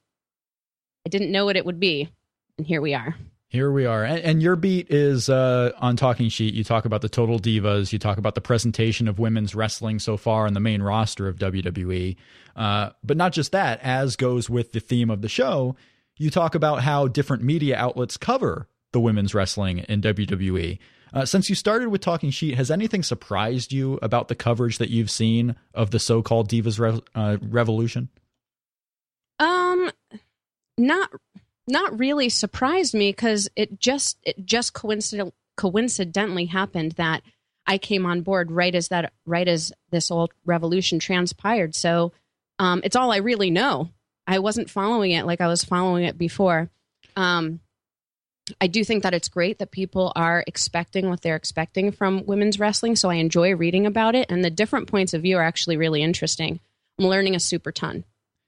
I 1.06 1.10
didn't 1.10 1.32
know 1.32 1.46
what 1.46 1.56
it 1.56 1.66
would 1.66 1.80
be. 1.80 2.10
And 2.58 2.68
here 2.68 2.82
we 2.82 2.94
are. 2.94 3.16
Here 3.50 3.72
we 3.72 3.86
are. 3.86 4.04
And, 4.04 4.20
and 4.20 4.44
your 4.44 4.58
beat 4.58 4.92
is 4.92 5.30
uh, 5.30 5.72
on 5.78 5.96
Talking 5.96 6.28
Sheet. 6.28 6.54
You 6.54 6.66
talk 6.66 6.84
about 6.84 7.02
the 7.02 7.08
total 7.08 7.40
divas. 7.40 7.94
You 7.94 8.00
talk 8.00 8.18
about 8.18 8.36
the 8.36 8.42
presentation 8.42 9.08
of 9.08 9.20
women's 9.20 9.56
wrestling 9.56 10.00
so 10.00 10.18
far 10.18 10.46
on 10.48 10.54
the 10.54 10.60
main 10.60 10.82
roster 10.82 11.30
of 11.30 11.38
WWE. 11.38 12.18
Uh, 12.58 12.90
but 13.04 13.16
not 13.16 13.32
just 13.32 13.54
that, 13.54 13.80
as 13.82 14.18
goes 14.18 14.50
with 14.50 14.74
the 14.74 14.82
theme 14.82 15.10
of 15.10 15.22
the 15.22 15.30
show, 15.30 15.78
you 16.18 16.30
talk 16.30 16.56
about 16.56 16.82
how 16.82 17.08
different 17.08 17.44
media 17.44 17.78
outlets 17.78 18.18
cover 18.18 18.68
the 18.94 19.00
women's 19.00 19.34
wrestling 19.34 19.80
in 19.80 20.02
WWE. 20.02 20.80
Uh, 21.14 21.26
since 21.26 21.50
you 21.50 21.56
started 21.56 21.90
with 21.90 22.02
Talking 22.02 22.32
Sheet, 22.32 22.56
has 22.56 22.70
anything 22.70 23.02
surprised 23.04 23.72
you 23.72 23.98
about 24.02 24.28
the 24.28 24.36
coverage 24.36 24.78
that 24.78 24.90
you've 24.90 25.12
seen 25.12 25.56
of 25.74 25.92
the 25.92 26.00
so-called 26.00 26.50
Divas 26.50 26.80
Re- 26.80 27.02
uh, 27.16 27.38
Revolution? 27.42 28.10
Um, 29.40 29.92
not 30.78 31.10
not 31.68 32.00
really 32.00 32.30
surprised 32.30 32.94
me 32.94 33.12
because 33.12 33.50
it 33.56 33.80
just 33.80 34.18
it 34.24 34.46
just 34.46 34.74
coincident 34.74 35.34
coincidentally 35.56 36.46
happened 36.46 36.94
that 36.94 37.24
I 37.66 37.78
came 37.78 38.06
on 38.06 38.22
board 38.22 38.52
right 38.52 38.74
as 38.74 38.88
that 38.90 39.14
right 39.26 39.48
as 39.48 39.74
this 39.92 40.10
old 40.10 40.32
revolution 40.46 41.00
transpired. 41.00 41.76
So 41.76 42.14
um, 42.60 42.82
it's 42.84 42.96
all 42.96 43.12
I 43.12 43.18
really 43.18 43.52
know. 43.52 43.90
I 44.26 44.40
wasn't 44.40 44.70
following 44.70 45.12
it 45.12 45.26
like 45.26 45.42
I 45.42 45.48
was 45.48 45.64
following 45.64 46.04
it 46.04 46.18
before. 46.18 46.70
Um, 47.16 47.60
I 48.62 48.68
do 48.68 48.84
think 48.84 49.04
that 49.04 49.14
it's 49.14 49.28
great 49.28 49.60
that 49.60 49.72
people 49.72 50.14
are 50.16 50.44
expecting 50.48 51.10
what 51.10 51.22
they're 51.22 51.36
expecting 51.36 51.92
from 51.92 52.26
women's 52.26 52.60
wrestling. 52.60 52.96
So 52.96 53.10
I 53.10 53.16
enjoy 53.16 53.56
reading 53.56 53.86
about 53.86 54.16
it, 54.16 54.32
and 54.32 54.44
the 54.44 54.50
different 54.50 54.88
points 54.88 55.14
of 55.14 55.22
view 55.22 55.38
are 55.38 55.44
actually 55.44 55.78
really 55.78 56.02
interesting. 56.02 56.60
I'm 57.00 57.06
learning 57.06 57.36
a 57.36 57.40
super 57.40 57.72
ton. 57.72 58.04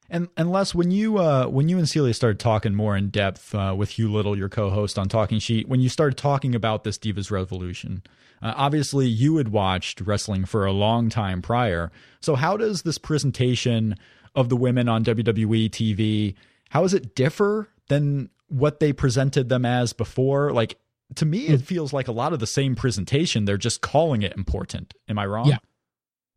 And 0.09 0.27
and 0.35 0.51
Les, 0.51 0.73
when 0.73 0.89
you 0.89 1.19
uh, 1.19 1.45
when 1.45 1.69
you 1.69 1.77
and 1.77 1.88
Celia 1.88 2.13
started 2.13 2.39
talking 2.39 2.73
more 2.73 2.97
in 2.97 3.09
depth 3.09 3.53
uh, 3.53 3.75
with 3.77 3.91
Hugh 3.91 4.12
Little, 4.12 4.38
your 4.38 4.49
co-host 4.49 4.97
on 4.97 5.07
Talking 5.07 5.39
Sheet, 5.39 5.67
when 5.67 5.81
you 5.81 5.89
started 5.89 6.17
talking 6.17 6.55
about 6.55 6.83
this 6.83 6.97
Divas 6.97 7.29
Revolution, 7.29 8.01
uh, 8.41 8.53
obviously 8.55 9.05
you 9.05 9.38
had 9.38 9.49
watched 9.49 10.01
wrestling 10.01 10.45
for 10.45 10.65
a 10.65 10.71
long 10.71 11.09
time 11.09 11.43
prior. 11.43 11.91
So 12.21 12.35
how 12.35 12.57
does 12.57 12.81
this 12.81 12.97
presentation 12.97 13.95
of 14.33 14.49
the 14.49 14.57
women 14.57 14.89
on 14.89 15.03
WWE 15.03 15.69
TV 15.69 16.35
how 16.69 16.83
does 16.83 16.93
it 16.93 17.15
differ 17.15 17.67
than 17.88 18.29
what 18.49 18.79
they 18.79 18.93
presented 18.93 19.49
them 19.49 19.65
as 19.65 19.93
before? 19.93 20.51
Like 20.51 20.77
to 21.15 21.25
me, 21.25 21.47
it 21.47 21.62
feels 21.62 21.93
like 21.93 22.07
a 22.07 22.12
lot 22.12 22.33
of 22.33 22.39
the 22.39 22.47
same 22.47 22.75
presentation. 22.75 23.45
They're 23.45 23.57
just 23.57 23.81
calling 23.81 24.21
it 24.21 24.35
important. 24.35 24.93
Am 25.07 25.17
I 25.17 25.25
wrong? 25.25 25.47
Yeah. 25.47 25.57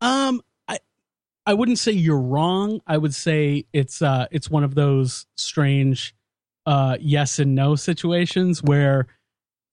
Um, 0.01 0.41
I 0.67 0.79
I 1.45 1.53
wouldn't 1.53 1.79
say 1.79 1.91
you're 1.91 2.19
wrong. 2.19 2.81
I 2.87 2.97
would 2.97 3.13
say 3.13 3.65
it's 3.73 4.01
uh 4.01 4.27
it's 4.31 4.49
one 4.49 4.63
of 4.63 4.75
those 4.75 5.25
strange 5.35 6.15
uh 6.65 6.97
yes 6.99 7.39
and 7.39 7.55
no 7.55 7.75
situations 7.75 8.63
where 8.63 9.07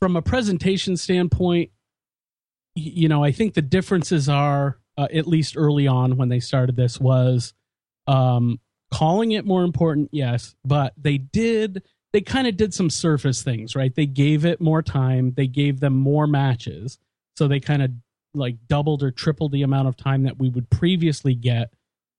from 0.01 0.17
a 0.17 0.23
presentation 0.23 0.97
standpoint 0.97 1.71
you 2.75 3.09
know 3.09 3.23
i 3.23 3.31
think 3.31 3.55
the 3.55 3.63
differences 3.63 4.29
are 4.29 4.79
uh, 4.97 5.09
at 5.13 5.27
least 5.27 5.57
early 5.57 5.87
on 5.87 6.17
when 6.17 6.29
they 6.29 6.41
started 6.41 6.77
this 6.77 6.99
was 6.99 7.53
um 8.07 8.59
calling 8.93 9.33
it 9.33 9.45
more 9.45 9.63
important 9.63 10.09
yes 10.13 10.55
but 10.65 10.93
they 10.97 11.19
did 11.19 11.83
they 12.13 12.21
kind 12.21 12.47
of 12.47 12.57
did 12.57 12.75
some 12.75 12.91
surface 12.91 13.43
things 13.43 13.77
right? 13.77 13.95
They 13.95 14.07
gave 14.07 14.45
it 14.45 14.61
more 14.61 14.83
time. 14.83 15.33
They 15.37 15.47
gave 15.47 15.81
them 15.81 15.95
more 15.95 16.27
matches. 16.27 16.99
So 17.37 17.49
they 17.49 17.61
kind 17.61 17.83
of 17.83 17.91
like 18.35 18.57
doubled 18.69 19.03
or 19.03 19.11
tripled 19.11 19.53
the 19.53 19.63
amount 19.63 19.89
of 19.89 19.97
time 19.97 20.25
that 20.25 20.39
we 20.39 20.49
would 20.49 20.71
previously 20.71 21.35
get 21.35 21.73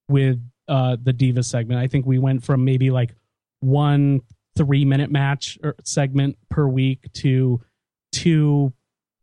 with 0.08 0.42
uh 0.68 0.98
the 1.02 1.14
diva 1.14 1.44
segment. 1.44 1.80
I 1.80 1.88
think 1.88 2.06
we 2.06 2.20
went 2.20 2.44
from 2.44 2.66
maybe 2.66 2.92
like 2.92 3.16
one 3.60 4.22
three 4.56 4.86
minute 4.86 5.12
match 5.12 5.58
or 5.64 5.76
segment 5.84 6.38
per 6.50 6.68
week 6.68 7.12
to 7.14 7.62
two 8.12 8.74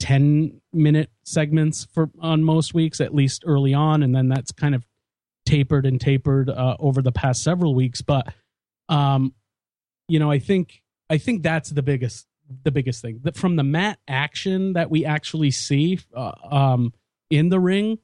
10 0.00 0.60
minute 0.72 1.10
segments 1.24 1.86
for 1.92 2.08
on 2.20 2.44
most 2.44 2.72
weeks 2.72 3.00
at 3.00 3.14
least 3.14 3.42
early 3.46 3.74
on. 3.74 4.02
And 4.02 4.14
then 4.14 4.28
that's 4.28 4.52
kind 4.52 4.74
of 4.74 4.86
tapered 5.44 5.86
and 5.86 6.00
tapered 6.00 6.48
uh, 6.48 6.76
over 6.78 7.02
the 7.02 7.12
past 7.12 7.42
several 7.42 7.74
weeks. 7.74 8.00
But 8.00 8.32
um 8.88 9.34
you 10.08 10.18
know 10.18 10.30
i 10.30 10.38
think 10.38 10.82
i 11.10 11.18
think 11.18 11.42
that's 11.42 11.70
the 11.70 11.82
biggest 11.82 12.26
the 12.64 12.70
biggest 12.70 13.02
thing. 13.02 13.20
That 13.24 13.36
from 13.36 13.56
the 13.56 13.62
mat 13.62 13.98
action 14.08 14.72
that 14.72 14.90
we 14.90 15.04
actually 15.04 15.50
see 15.50 16.00
uh, 16.14 16.32
um 16.50 16.92
in 17.30 17.50
the 17.50 17.60
ring 17.60 17.98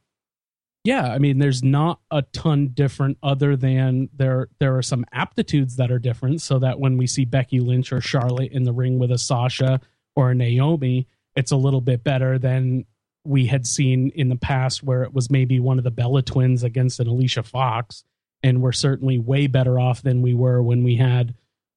yeah 0.84 1.12
i 1.12 1.18
mean 1.18 1.38
there's 1.38 1.62
not 1.62 2.00
a 2.10 2.20
ton 2.20 2.68
different 2.68 3.16
other 3.22 3.56
than 3.56 4.10
there 4.14 4.48
there 4.60 4.76
are 4.76 4.82
some 4.82 5.06
aptitudes 5.12 5.76
that 5.76 5.90
are 5.90 5.98
different 5.98 6.42
so 6.42 6.58
that 6.58 6.78
when 6.78 6.98
we 6.98 7.06
see 7.06 7.24
becky 7.24 7.58
lynch 7.58 7.90
or 7.90 8.02
charlotte 8.02 8.52
in 8.52 8.64
the 8.64 8.72
ring 8.72 8.98
with 8.98 9.10
a 9.10 9.16
sasha 9.16 9.80
or 10.14 10.30
a 10.30 10.34
naomi 10.34 11.08
it's 11.34 11.52
a 11.52 11.56
little 11.56 11.80
bit 11.80 12.04
better 12.04 12.38
than 12.38 12.84
we 13.24 13.46
had 13.46 13.66
seen 13.66 14.10
in 14.14 14.28
the 14.28 14.36
past 14.36 14.82
where 14.82 15.02
it 15.02 15.14
was 15.14 15.30
maybe 15.30 15.58
one 15.58 15.78
of 15.78 15.84
the 15.84 15.90
bella 15.90 16.20
twins 16.20 16.62
against 16.62 17.00
an 17.00 17.06
alicia 17.06 17.42
fox 17.42 18.04
and 18.42 18.60
we're 18.60 18.72
certainly 18.72 19.18
way 19.18 19.46
better 19.46 19.80
off 19.80 20.02
than 20.02 20.20
we 20.20 20.34
were 20.34 20.62
when 20.62 20.84
we 20.84 20.96
had 20.96 21.34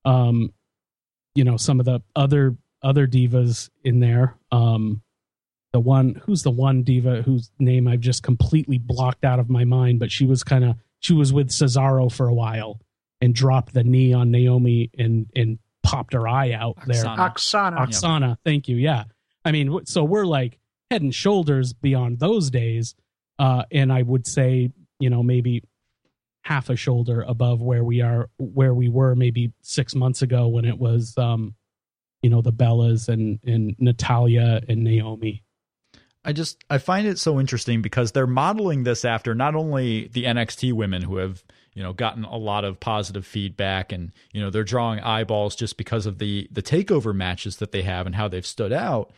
um 0.08 0.54
you 1.36 1.44
know 1.44 1.58
some 1.58 1.80
of 1.80 1.86
the 1.86 2.02
other 2.16 2.56
other 2.82 3.06
divas 3.06 3.70
in 3.84 4.00
there 4.00 4.36
um 4.52 5.02
the 5.74 5.80
one 5.80 6.22
who's 6.26 6.44
the 6.44 6.52
one 6.52 6.84
diva 6.84 7.22
whose 7.22 7.52
name 7.60 7.88
I've 7.88 8.00
just 8.00 8.24
completely 8.24 8.78
blocked 8.78 9.24
out 9.24 9.40
of 9.40 9.50
my 9.50 9.64
mind, 9.64 10.00
but 10.00 10.12
she 10.12 10.26
was 10.26 10.44
kind 10.44 10.64
of 10.64 10.76
she 11.00 11.14
was 11.14 11.32
with 11.32 11.50
Cesaro 11.50 12.12
for 12.12 12.28
a 12.28 12.34
while 12.34 12.80
and 13.22 13.36
dropped 13.36 13.74
the 13.74 13.84
knee 13.84 14.14
on 14.14 14.32
Naomi 14.32 14.90
and 14.98 15.28
and 15.36 15.60
popped 15.84 16.14
her 16.14 16.28
eye 16.28 16.52
out 16.52 16.78
there. 16.88 17.04
Aksana. 17.04 17.18
Aksana. 17.18 17.78
Aksana, 17.78 18.38
thank 18.44 18.68
you. 18.68 18.78
Yeah, 18.78 19.04
I 19.46 19.52
mean, 19.52 19.86
so 19.86 20.04
we're 20.04 20.26
like 20.26 20.58
head 20.90 21.02
and 21.02 21.14
shoulders 21.14 21.74
beyond 21.74 22.20
those 22.20 22.50
days, 22.50 22.96
uh, 23.38 23.64
and 23.72 23.92
I 23.92 24.02
would 24.02 24.26
say 24.26 24.72
you 25.00 25.10
know 25.10 25.22
maybe 25.22 25.64
half 26.48 26.70
a 26.70 26.78
shoulder 26.78 27.26
above 27.28 27.62
where 27.62 27.84
we 27.84 28.00
are 28.00 28.30
where 28.38 28.74
we 28.74 28.88
were 28.88 29.16
maybe 29.16 29.52
six 29.62 29.94
months 29.94 30.22
ago 30.22 30.48
when 30.48 30.64
it 30.64 30.80
was 30.80 31.14
um 31.18 31.54
you 32.22 32.30
know 32.30 32.42
the 32.42 32.54
Bellas 32.54 33.10
and 33.10 33.40
and 33.46 33.76
Natalya 33.80 34.62
and 34.70 34.82
Naomi. 34.82 35.44
I 36.24 36.32
just 36.32 36.64
I 36.70 36.78
find 36.78 37.06
it 37.06 37.20
so 37.20 37.38
interesting 37.38 37.82
because 37.82 38.14
they're 38.14 38.26
modeling 38.26 38.84
this 38.84 39.04
after 39.04 39.36
not 39.36 39.56
only 39.56 40.08
the 40.08 40.24
NXT 40.24 40.72
women 40.72 41.02
who 41.02 41.18
have 41.18 41.44
you 41.74 41.84
know 41.84 41.92
gotten 41.92 42.24
a 42.24 42.38
lot 42.38 42.64
of 42.64 42.80
positive 42.80 43.28
feedback 43.28 43.92
and 43.92 44.14
you 44.32 44.40
know 44.40 44.50
they're 44.50 44.64
drawing 44.64 45.02
eyeballs 45.02 45.54
just 45.54 45.76
because 45.76 46.06
of 46.06 46.18
the 46.18 46.48
the 46.50 46.64
takeover 46.64 47.14
matches 47.14 47.58
that 47.58 47.74
they 47.74 47.82
have 47.82 48.06
and 48.06 48.16
how 48.16 48.30
they've 48.30 48.46
stood 48.46 48.72
out, 48.72 49.12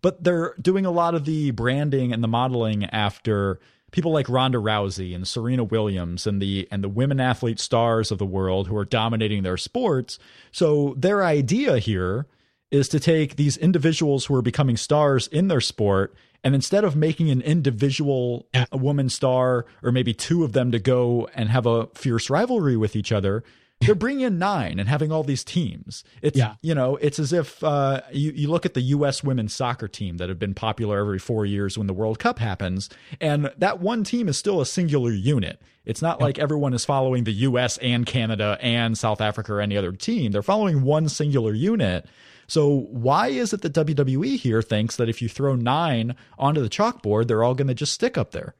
but 0.00 0.24
they're 0.24 0.56
doing 0.60 0.84
a 0.84 0.90
lot 0.90 1.14
of 1.14 1.26
the 1.26 1.52
branding 1.52 2.12
and 2.12 2.24
the 2.24 2.28
modeling 2.28 2.86
after 2.86 3.60
people 3.92 4.10
like 4.10 4.28
Ronda 4.28 4.58
Rousey 4.58 5.14
and 5.14 5.28
Serena 5.28 5.62
Williams 5.62 6.26
and 6.26 6.42
the 6.42 6.66
and 6.72 6.82
the 6.82 6.88
women 6.88 7.20
athlete 7.20 7.60
stars 7.60 8.10
of 8.10 8.18
the 8.18 8.26
world 8.26 8.66
who 8.66 8.76
are 8.76 8.84
dominating 8.84 9.44
their 9.44 9.56
sports. 9.56 10.18
So 10.50 10.94
their 10.98 11.22
idea 11.22 11.78
here 11.78 12.26
is 12.72 12.88
to 12.88 12.98
take 12.98 13.36
these 13.36 13.56
individuals 13.58 14.24
who 14.24 14.34
are 14.34 14.42
becoming 14.42 14.76
stars 14.76 15.28
in 15.28 15.48
their 15.48 15.60
sport 15.60 16.14
and 16.42 16.54
instead 16.54 16.84
of 16.84 16.96
making 16.96 17.30
an 17.30 17.42
individual 17.42 18.48
a 18.72 18.76
woman 18.76 19.08
star 19.08 19.66
or 19.82 19.92
maybe 19.92 20.12
two 20.12 20.42
of 20.42 20.52
them 20.52 20.72
to 20.72 20.78
go 20.80 21.28
and 21.34 21.50
have 21.50 21.66
a 21.66 21.86
fierce 21.94 22.28
rivalry 22.30 22.76
with 22.76 22.96
each 22.96 23.12
other 23.12 23.44
they're 23.86 23.94
bringing 23.94 24.24
in 24.26 24.38
nine 24.38 24.78
and 24.80 24.88
having 24.88 25.12
all 25.12 25.22
these 25.22 25.44
teams. 25.44 26.04
It's 26.22 26.36
Yeah. 26.38 26.54
you 26.62 26.74
know 26.74 26.96
it's 26.96 27.18
as 27.18 27.32
if 27.32 27.62
uh, 27.62 28.00
you, 28.12 28.32
you 28.32 28.48
look 28.48 28.64
at 28.66 28.74
the 28.74 28.80
us 28.82 29.22
women's 29.22 29.52
soccer 29.54 29.88
team 29.88 30.16
that 30.18 30.28
have 30.28 30.38
been 30.38 30.54
popular 30.54 30.98
every 30.98 31.18
four 31.18 31.44
years 31.46 31.76
when 31.76 31.86
the 31.86 31.92
world 31.94 32.18
cup 32.18 32.38
happens 32.38 32.88
and 33.20 33.50
that 33.58 33.80
one 33.80 34.04
team 34.04 34.28
is 34.28 34.38
still 34.38 34.60
a 34.60 34.66
singular 34.66 35.10
unit. 35.10 35.60
It's 35.84 36.00
not 36.02 36.20
like 36.20 36.38
everyone 36.38 36.74
is 36.74 36.84
following 36.84 37.24
the 37.24 37.32
us 37.32 37.78
and 37.78 38.06
canada 38.06 38.56
and 38.60 38.96
south 38.96 39.20
africa 39.20 39.54
or 39.54 39.60
any 39.60 39.76
other 39.76 39.92
team. 39.92 40.32
They're 40.32 40.42
following 40.42 40.82
one 40.82 41.08
singular 41.08 41.52
unit. 41.52 42.06
So 42.48 42.86
why 42.90 43.28
is 43.28 43.52
it 43.52 43.62
that 43.62 43.72
WWE 43.72 44.36
here 44.36 44.60
thinks 44.62 44.96
that 44.96 45.08
if 45.08 45.22
you 45.22 45.28
throw 45.28 45.54
nine 45.54 46.16
onto 46.38 46.60
the 46.60 46.68
chalkboard, 46.68 47.26
they're 47.26 47.42
all 47.42 47.54
going 47.54 47.68
to 47.68 47.74
just 47.74 47.92
stick 47.94 48.18
up 48.18 48.32
there? 48.32 48.54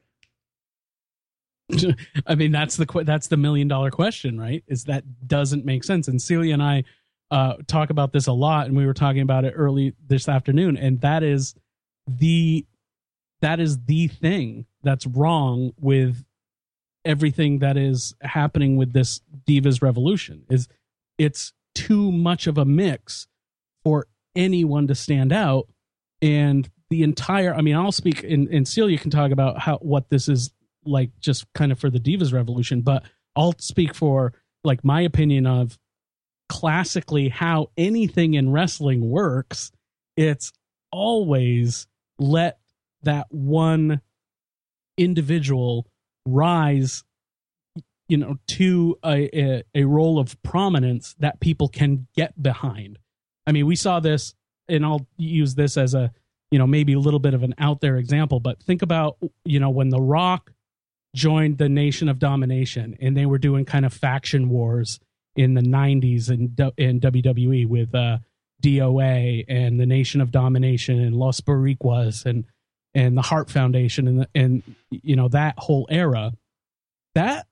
I 2.27 2.35
mean, 2.35 2.53
that's 2.53 2.77
the 2.77 3.03
that's 3.05 3.29
the 3.29 3.37
million 3.37 3.69
dollar 3.69 3.91
question, 3.91 4.39
right? 4.39 4.63
Is 4.67 4.85
that 4.85 5.05
doesn't 5.27 5.65
make 5.65 5.85
sense. 5.85 6.09
And 6.09 6.21
Celia 6.21 6.55
and 6.55 6.63
I 6.63 6.85
uh, 7.31 7.55
talk 7.67 7.91
about 7.91 8.13
this 8.13 8.27
a 8.27 8.33
lot, 8.33 8.67
and 8.67 8.77
we 8.77 8.87
were 8.87 8.95
talking 8.95 9.23
about 9.23 9.45
it 9.45 9.55
early 9.57 9.95
this 10.07 10.29
afternoon, 10.29 10.77
and 10.77 11.01
that 11.01 11.23
is 11.23 11.55
the 12.07 12.67
that 13.41 13.59
is 13.59 13.85
the 13.87 14.09
thing 14.09 14.67
that's 14.83 15.07
wrong 15.07 15.73
with 15.81 16.25
everything 17.05 17.59
that 17.59 17.77
is 17.77 18.15
happening 18.21 18.77
with 18.77 18.93
this 18.93 19.21
Divas 19.49 19.83
Revolution. 19.83 20.45
Is 20.51 20.69
it's 21.19 21.53
too 21.75 22.13
much 22.13 22.47
of 22.47 22.59
a 22.59 22.65
mix 22.65 23.27
for 23.83 24.07
anyone 24.37 24.87
to 24.89 24.95
stand 24.95 25.33
out, 25.33 25.69
and 26.21 26.69
the 26.91 27.03
entire. 27.03 27.55
I 27.55 27.63
mean, 27.63 27.77
I'll 27.77 27.93
speak, 27.93 28.23
and, 28.23 28.47
and 28.49 28.69
Celia 28.69 28.99
can 28.99 29.11
talk 29.11 29.31
about 29.31 29.59
how 29.59 29.79
what 29.79 30.11
this 30.11 30.29
is 30.29 30.51
like, 30.85 31.11
just 31.21 31.47
kind 31.55 31.73
of 31.73 31.79
for 31.79 31.91
the 31.91 32.01
Divas 32.01 32.33
Revolution, 32.33 32.83
but 32.83 33.05
I'll 33.37 33.55
speak 33.59 33.95
for 33.95 34.33
like 34.65 34.85
my 34.85 35.01
opinion 35.01 35.47
of 35.47 35.79
classically 36.49 37.29
how 37.29 37.71
anything 37.77 38.35
in 38.35 38.53
wrestling 38.53 39.09
works. 39.09 39.73
It's 40.17 40.53
always 40.91 41.87
let 42.19 42.59
that 43.03 43.27
one 43.31 44.01
individual 44.97 45.87
rise 46.27 47.03
you 48.09 48.17
know 48.17 48.37
to 48.47 48.99
a, 49.05 49.39
a, 49.39 49.63
a 49.75 49.85
role 49.85 50.19
of 50.19 50.41
prominence 50.43 51.17
that 51.19 51.41
people 51.41 51.67
can 51.69 52.07
get 52.15 52.41
behind 52.41 52.99
i 53.47 53.53
mean 53.53 53.67
we 53.67 53.75
saw 53.75 53.99
this 53.99 54.35
and 54.69 54.85
i'll 54.85 55.07
use 55.17 55.55
this 55.55 55.77
as 55.77 55.95
a 55.95 56.13
you 56.51 56.59
know 56.59 56.67
maybe 56.67 56.93
a 56.93 56.99
little 56.99 57.19
bit 57.19 57.35
of 57.35 57.43
an 57.43 57.55
out 57.59 57.81
there 57.81 57.97
example 57.97 58.39
but 58.39 58.63
think 58.63 58.83
about 58.83 59.17
you 59.45 59.59
know 59.59 59.71
when 59.71 59.89
the 59.89 60.01
rock 60.01 60.53
joined 61.15 61.59
the 61.59 61.69
nation 61.69 62.09
of 62.09 62.19
domination 62.19 62.97
and 63.01 63.17
they 63.17 63.27
were 63.27 63.39
doing 63.39 63.65
kind 63.65 63.85
of 63.85 63.93
faction 63.93 64.49
wars 64.49 64.99
in 65.37 65.55
the 65.55 65.61
90s 65.61 66.31
in, 66.31 66.55
in 66.77 67.01
wwe 67.01 67.67
with 67.67 67.95
uh 67.95 68.19
doa 68.63 69.45
and 69.49 69.79
the 69.79 69.87
nation 69.87 70.21
of 70.21 70.31
domination 70.31 71.01
and 71.01 71.15
los 71.17 71.41
boricuas 71.41 72.25
and 72.25 72.45
and 72.95 73.17
the 73.17 73.23
Hart 73.23 73.51
Foundation 73.51 74.07
and 74.07 74.21
the, 74.21 74.29
and 74.35 74.63
you 74.91 75.17
know 75.17 75.29
that 75.29 75.55
whole 75.59 75.87
era, 75.91 76.33
that 77.15 77.47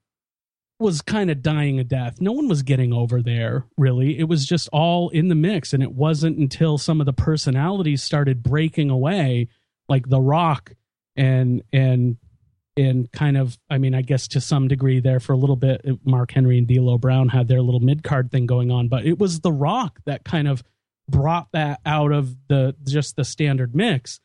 was 0.78 1.02
kind 1.02 1.30
of 1.30 1.42
dying 1.42 1.78
a 1.78 1.84
death. 1.84 2.20
No 2.20 2.32
one 2.32 2.48
was 2.48 2.62
getting 2.62 2.92
over 2.92 3.20
there 3.22 3.66
really. 3.76 4.18
It 4.18 4.24
was 4.24 4.46
just 4.46 4.68
all 4.72 5.08
in 5.10 5.28
the 5.28 5.34
mix, 5.34 5.72
and 5.72 5.82
it 5.82 5.92
wasn't 5.92 6.38
until 6.38 6.78
some 6.78 7.00
of 7.00 7.06
the 7.06 7.12
personalities 7.12 8.02
started 8.02 8.42
breaking 8.42 8.90
away, 8.90 9.48
like 9.88 10.08
The 10.08 10.20
Rock 10.20 10.72
and 11.16 11.62
and 11.72 12.16
and 12.76 13.10
kind 13.12 13.36
of 13.36 13.58
I 13.68 13.78
mean 13.78 13.94
I 13.94 14.02
guess 14.02 14.28
to 14.28 14.40
some 14.40 14.68
degree 14.68 15.00
there 15.00 15.20
for 15.20 15.32
a 15.32 15.36
little 15.36 15.56
bit 15.56 15.84
Mark 16.04 16.32
Henry 16.32 16.58
and 16.58 16.66
D'Lo 16.66 16.98
Brown 16.98 17.28
had 17.28 17.48
their 17.48 17.62
little 17.62 17.80
mid 17.80 18.02
card 18.02 18.30
thing 18.30 18.46
going 18.46 18.70
on, 18.70 18.88
but 18.88 19.04
it 19.04 19.18
was 19.18 19.40
The 19.40 19.52
Rock 19.52 20.00
that 20.06 20.24
kind 20.24 20.48
of 20.48 20.62
brought 21.08 21.48
that 21.52 21.80
out 21.84 22.12
of 22.12 22.36
the 22.48 22.76
just 22.84 23.16
the 23.16 23.24
standard 23.24 23.74
mix 23.74 24.20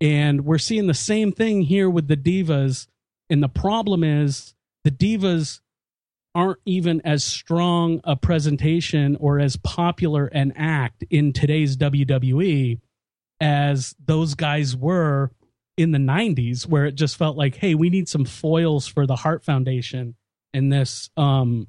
and 0.00 0.44
we're 0.44 0.58
seeing 0.58 0.86
the 0.86 0.94
same 0.94 1.32
thing 1.32 1.62
here 1.62 1.88
with 1.88 2.08
the 2.08 2.16
divas. 2.16 2.86
And 3.30 3.42
the 3.42 3.48
problem 3.48 4.04
is 4.04 4.54
the 4.82 4.90
divas 4.90 5.60
aren't 6.34 6.60
even 6.64 7.00
as 7.06 7.22
strong 7.22 8.00
a 8.04 8.16
presentation 8.16 9.16
or 9.20 9.38
as 9.38 9.56
popular 9.56 10.26
an 10.26 10.52
act 10.56 11.04
in 11.08 11.32
today's 11.32 11.76
WWE 11.76 12.80
as 13.40 13.94
those 14.04 14.34
guys 14.34 14.76
were 14.76 15.30
in 15.76 15.90
the 15.90 15.98
90s 15.98 16.66
where 16.66 16.86
it 16.86 16.94
just 16.94 17.16
felt 17.16 17.36
like 17.36 17.56
hey 17.56 17.74
we 17.74 17.90
need 17.90 18.08
some 18.08 18.24
foils 18.24 18.86
for 18.86 19.06
the 19.06 19.16
Hart 19.16 19.44
Foundation 19.44 20.14
in 20.52 20.68
this 20.68 21.10
um 21.16 21.66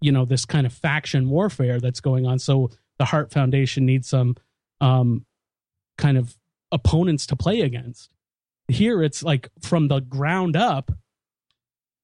you 0.00 0.12
know 0.12 0.24
this 0.24 0.44
kind 0.44 0.66
of 0.66 0.72
faction 0.72 1.28
warfare 1.28 1.80
that's 1.80 2.00
going 2.00 2.26
on 2.26 2.38
so 2.38 2.70
the 2.98 3.04
Hart 3.04 3.32
Foundation 3.32 3.86
needs 3.86 4.08
some 4.08 4.36
um 4.80 5.26
kind 5.98 6.16
of 6.16 6.36
opponents 6.72 7.26
to 7.26 7.36
play 7.36 7.60
against. 7.60 8.10
Here 8.66 9.02
it's 9.02 9.22
like 9.22 9.50
from 9.60 9.88
the 9.88 10.00
ground 10.00 10.56
up, 10.56 10.90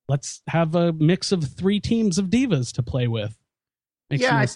let's 0.08 0.42
have 0.48 0.74
a 0.74 0.92
mix 0.92 1.32
of 1.32 1.44
three 1.44 1.80
teams 1.80 2.18
of 2.18 2.26
divas 2.26 2.72
to 2.74 2.82
play 2.82 3.08
with. 3.08 3.36
Makes 4.10 4.22
yeah, 4.22 4.36
I, 4.36 4.46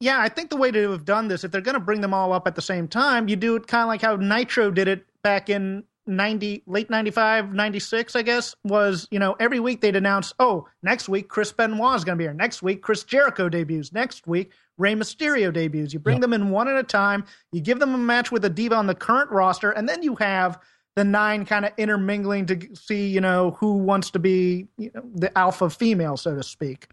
yeah, 0.00 0.20
I 0.20 0.28
think 0.28 0.50
the 0.50 0.56
way 0.56 0.70
to 0.70 0.90
have 0.90 1.04
done 1.04 1.28
this, 1.28 1.44
if 1.44 1.50
they're 1.50 1.60
going 1.60 1.74
to 1.74 1.80
bring 1.80 2.00
them 2.00 2.14
all 2.14 2.32
up 2.32 2.46
at 2.46 2.54
the 2.54 2.62
same 2.62 2.88
time, 2.88 3.28
you 3.28 3.36
do 3.36 3.56
it 3.56 3.66
kind 3.66 3.82
of 3.82 3.88
like 3.88 4.02
how 4.02 4.16
Nitro 4.16 4.70
did 4.70 4.88
it 4.88 5.06
back 5.26 5.50
in 5.50 5.82
90 6.06 6.62
late 6.68 6.88
95 6.88 7.52
96 7.52 8.14
i 8.14 8.22
guess 8.22 8.54
was 8.62 9.08
you 9.10 9.18
know 9.18 9.34
every 9.40 9.58
week 9.58 9.80
they'd 9.80 9.96
announce 9.96 10.32
oh 10.38 10.64
next 10.84 11.08
week 11.08 11.28
chris 11.28 11.50
benoit 11.50 11.96
is 11.96 12.04
going 12.04 12.16
to 12.16 12.18
be 12.18 12.22
here 12.22 12.32
next 12.32 12.62
week 12.62 12.80
chris 12.80 13.02
jericho 13.02 13.48
debuts 13.48 13.92
next 13.92 14.24
week 14.28 14.52
Rey 14.78 14.94
Mysterio 14.94 15.50
debuts. 15.50 15.94
You 15.94 15.98
bring 15.98 16.16
yep. 16.16 16.20
them 16.20 16.32
in 16.34 16.50
one 16.50 16.68
at 16.68 16.76
a 16.76 16.82
time. 16.82 17.24
You 17.50 17.62
give 17.62 17.78
them 17.78 17.94
a 17.94 17.98
match 17.98 18.30
with 18.30 18.44
a 18.44 18.50
diva 18.50 18.74
on 18.74 18.86
the 18.86 18.94
current 18.94 19.30
roster, 19.30 19.70
and 19.70 19.88
then 19.88 20.02
you 20.02 20.14
have 20.16 20.60
the 20.96 21.04
nine 21.04 21.46
kind 21.46 21.64
of 21.64 21.72
intermingling 21.78 22.44
to 22.46 22.68
see, 22.74 23.06
you 23.06 23.22
know, 23.22 23.52
who 23.52 23.74
wants 23.78 24.10
to 24.10 24.18
be 24.18 24.66
you 24.76 24.90
know, 24.94 25.02
the 25.14 25.36
alpha 25.36 25.70
female, 25.70 26.16
so 26.16 26.34
to 26.34 26.42
speak. 26.42 26.88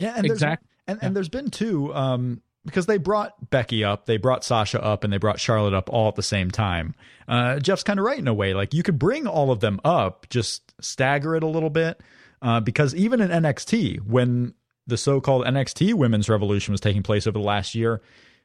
Yeah, 0.00 0.14
and 0.16 0.26
exactly. 0.26 0.68
And, 0.86 0.98
yeah. 1.00 1.06
and 1.06 1.16
there's 1.16 1.28
been 1.28 1.50
two 1.50 1.94
um, 1.94 2.42
because 2.64 2.86
they 2.86 2.98
brought 2.98 3.50
Becky 3.50 3.84
up, 3.84 4.06
they 4.06 4.16
brought 4.16 4.44
Sasha 4.44 4.82
up, 4.82 5.04
and 5.04 5.12
they 5.12 5.18
brought 5.18 5.40
Charlotte 5.40 5.74
up 5.74 5.88
all 5.90 6.08
at 6.08 6.16
the 6.16 6.22
same 6.22 6.50
time. 6.50 6.94
Uh, 7.26 7.58
Jeff's 7.58 7.82
kind 7.82 7.98
of 7.98 8.04
right 8.04 8.18
in 8.18 8.28
a 8.28 8.34
way. 8.34 8.54
Like 8.54 8.74
you 8.74 8.82
could 8.82 8.98
bring 8.98 9.26
all 9.26 9.50
of 9.50 9.60
them 9.60 9.80
up, 9.84 10.26
just 10.30 10.74
stagger 10.82 11.34
it 11.36 11.42
a 11.42 11.48
little 11.48 11.70
bit. 11.70 12.00
Uh, 12.42 12.60
because 12.60 12.94
even 12.94 13.20
in 13.20 13.30
NXT, 13.30 14.00
when 14.06 14.54
the 14.86 14.96
so-called 14.96 15.44
NXT 15.44 15.94
Women's 15.94 16.28
Revolution 16.28 16.72
was 16.72 16.80
taking 16.80 17.02
place 17.02 17.26
over 17.26 17.38
the 17.38 17.44
last 17.44 17.74
year, 17.74 18.00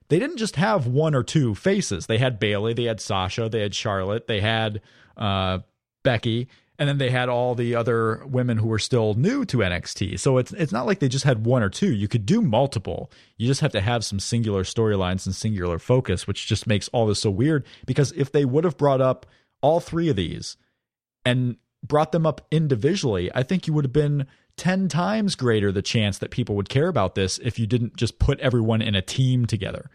they 0.10 0.20
didn't 0.20 0.38
just 0.38 0.58
have 0.58 0.86
one 0.86 1.16
or 1.16 1.24
two 1.24 1.56
faces. 1.56 2.06
They 2.06 2.18
had 2.18 2.40
Bayley, 2.40 2.74
they 2.74 2.84
had 2.84 3.02
Sasha, 3.02 3.50
they 3.50 3.62
had 3.62 3.74
Charlotte, 3.74 4.28
they 4.28 4.42
had 4.42 4.82
uh, 5.18 5.60
Becky, 6.04 6.48
and 6.78 6.90
then 6.90 6.98
they 6.98 7.10
had 7.10 7.30
all 7.30 7.56
the 7.56 7.76
other 7.76 8.24
women 8.26 8.58
who 8.58 8.68
were 8.68 8.80
still 8.80 9.14
new 9.14 9.46
to 9.46 9.58
NXT. 9.58 10.20
So 10.20 10.38
it's 10.38 10.52
it's 10.54 10.72
not 10.72 10.86
like 10.86 11.00
they 11.00 11.08
just 11.08 11.26
had 11.26 11.46
one 11.46 11.64
or 11.64 11.70
two. 11.70 11.94
You 11.94 12.08
could 12.08 12.26
do 12.26 12.42
multiple. 12.42 13.12
You 13.38 13.48
just 13.48 13.62
have 13.62 13.72
to 13.72 13.82
have 13.82 14.04
some 14.04 14.20
singular 14.20 14.64
storylines 14.64 15.26
and 15.26 15.36
singular 15.36 15.80
focus, 15.80 16.28
which 16.28 16.48
just 16.48 16.68
makes 16.68 16.88
all 16.90 17.08
this 17.08 17.22
so 17.22 17.32
weird. 17.32 17.66
Because 17.86 18.12
if 18.14 18.32
they 18.32 18.46
would 18.46 18.64
have 18.64 18.78
brought 18.78 19.02
up 19.02 19.26
all 19.62 19.80
three 19.80 20.10
of 20.10 20.16
these 20.16 20.58
and 21.24 21.58
brought 21.84 22.12
them 22.12 22.26
up 22.26 22.46
individually, 22.52 23.32
I 23.34 23.44
think 23.44 23.68
you 23.68 23.74
would 23.74 23.86
have 23.86 23.94
been 23.94 24.28
10 24.58 24.88
times 24.88 25.36
greater 25.36 25.72
the 25.72 25.82
chance 25.82 26.18
that 26.18 26.32
people 26.32 26.56
would 26.56 26.70
care 26.70 26.88
about 26.88 27.16
this 27.16 27.38
if 27.40 27.60
you 27.60 27.68
didn't 27.68 27.96
just 27.96 28.20
put 28.20 28.40
everyone 28.40 28.82
in 28.82 28.96
a 28.96 29.02
team 29.02 29.46
together. 29.46 29.90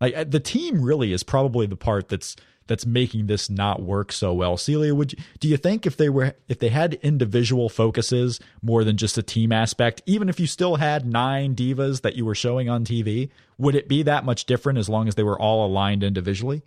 Like 0.00 0.16
uh, 0.16 0.24
the 0.24 0.40
team 0.40 0.82
really 0.82 1.12
is 1.12 1.22
probably 1.22 1.66
the 1.66 1.76
part 1.76 2.08
that's 2.08 2.36
that's 2.66 2.86
making 2.86 3.26
this 3.26 3.50
not 3.50 3.82
work 3.82 4.12
so 4.12 4.32
well. 4.32 4.56
Celia, 4.56 4.94
would 4.94 5.12
you, 5.12 5.18
do 5.40 5.48
you 5.48 5.56
think 5.56 5.86
if 5.86 5.96
they 5.96 6.08
were 6.08 6.34
if 6.48 6.58
they 6.58 6.68
had 6.68 6.94
individual 6.94 7.68
focuses 7.68 8.40
more 8.62 8.84
than 8.84 8.96
just 8.96 9.18
a 9.18 9.22
team 9.22 9.52
aspect, 9.52 10.02
even 10.06 10.28
if 10.28 10.40
you 10.40 10.46
still 10.46 10.76
had 10.76 11.06
nine 11.06 11.54
divas 11.54 12.02
that 12.02 12.16
you 12.16 12.24
were 12.24 12.34
showing 12.34 12.68
on 12.68 12.84
TV, 12.84 13.30
would 13.58 13.74
it 13.74 13.88
be 13.88 14.02
that 14.02 14.24
much 14.24 14.44
different 14.44 14.78
as 14.78 14.88
long 14.88 15.08
as 15.08 15.14
they 15.14 15.22
were 15.22 15.38
all 15.38 15.66
aligned 15.66 16.02
individually? 16.02 16.62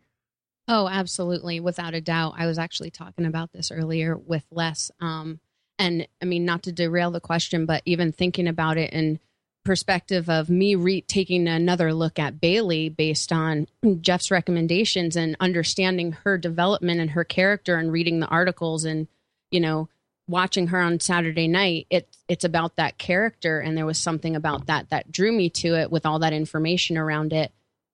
Oh, 0.67 0.87
absolutely, 0.87 1.59
without 1.59 1.93
a 1.93 2.01
doubt. 2.01 2.35
I 2.37 2.45
was 2.45 2.59
actually 2.59 2.91
talking 2.91 3.25
about 3.25 3.53
this 3.53 3.71
earlier 3.71 4.17
with 4.17 4.43
Les. 4.51 4.91
Um, 4.99 5.39
and 5.79 6.07
I 6.21 6.25
mean, 6.25 6.43
not 6.43 6.63
to 6.63 6.71
derail 6.71 7.11
the 7.11 7.21
question, 7.21 7.65
but 7.65 7.81
even 7.85 8.11
thinking 8.11 8.47
about 8.47 8.77
it 8.77 8.91
in 8.91 9.19
perspective 9.67 10.29
of 10.29 10.49
me 10.49 10.75
re- 10.75 11.01
taking 11.01 11.45
another 11.45 11.93
look 11.93 12.17
at 12.17 12.39
Bayley 12.39 12.87
based 12.87 13.33
on 13.33 13.67
Jeff's 13.99 14.31
recommendations 14.31 15.17
and 15.17 15.35
understanding 15.41 16.13
her 16.23 16.37
development 16.37 17.01
and 17.01 17.11
her 17.11 17.25
character 17.25 17.75
and 17.75 17.91
reading 17.91 18.21
the 18.21 18.27
articles 18.27 18.85
and, 18.85 19.09
you 19.51 19.59
know, 19.59 19.89
watching 20.29 20.67
her 20.67 20.79
on 20.79 21.01
Saturday 21.01 21.49
night, 21.49 21.85
it, 21.89 22.07
it's 22.29 22.45
about 22.45 22.77
that 22.77 22.97
character. 22.97 23.59
And 23.59 23.77
there 23.77 23.85
was 23.85 23.97
something 23.97 24.37
about 24.37 24.67
that 24.67 24.89
that 24.89 25.11
drew 25.11 25.33
me 25.33 25.49
to 25.49 25.75
it 25.75 25.91
with 25.91 26.05
all 26.05 26.19
that 26.19 26.33
information 26.33 26.97
around 26.97 27.33
it 27.33 27.51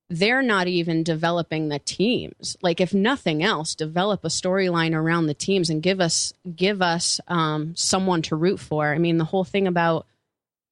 they're 0.10 0.44
not 0.44 0.68
even 0.68 1.02
developing 1.02 1.70
the 1.70 1.80
teams. 1.80 2.56
Like 2.62 2.80
if 2.80 2.94
nothing 2.94 3.42
else, 3.42 3.74
develop 3.74 4.24
a 4.24 4.28
storyline 4.28 4.94
around 4.94 5.26
the 5.26 5.34
teams 5.34 5.72
and 5.72 5.82
give 5.82 6.00
us 6.00 6.34
give 6.56 6.84
us 6.84 7.20
um, 7.28 7.74
someone 7.76 8.22
to 8.24 8.36
root 8.36 8.60
for. 8.60 8.94
I 8.94 9.00
mean, 9.00 9.18
the 9.18 9.26
whole 9.26 9.46
thing 9.46 9.66
about 9.66 10.06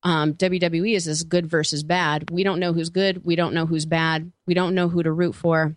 um, 0.03 0.33
WWE 0.33 0.95
is 0.95 1.05
this 1.05 1.23
good 1.23 1.47
versus 1.47 1.83
bad. 1.83 2.29
We 2.31 2.43
don't 2.43 2.59
know 2.59 2.73
who's 2.73 2.89
good. 2.89 3.23
We 3.23 3.35
don't 3.35 3.53
know 3.53 3.65
who's 3.65 3.85
bad. 3.85 4.31
We 4.47 4.53
don't 4.53 4.75
know 4.75 4.89
who 4.89 5.03
to 5.03 5.11
root 5.11 5.35
for. 5.35 5.75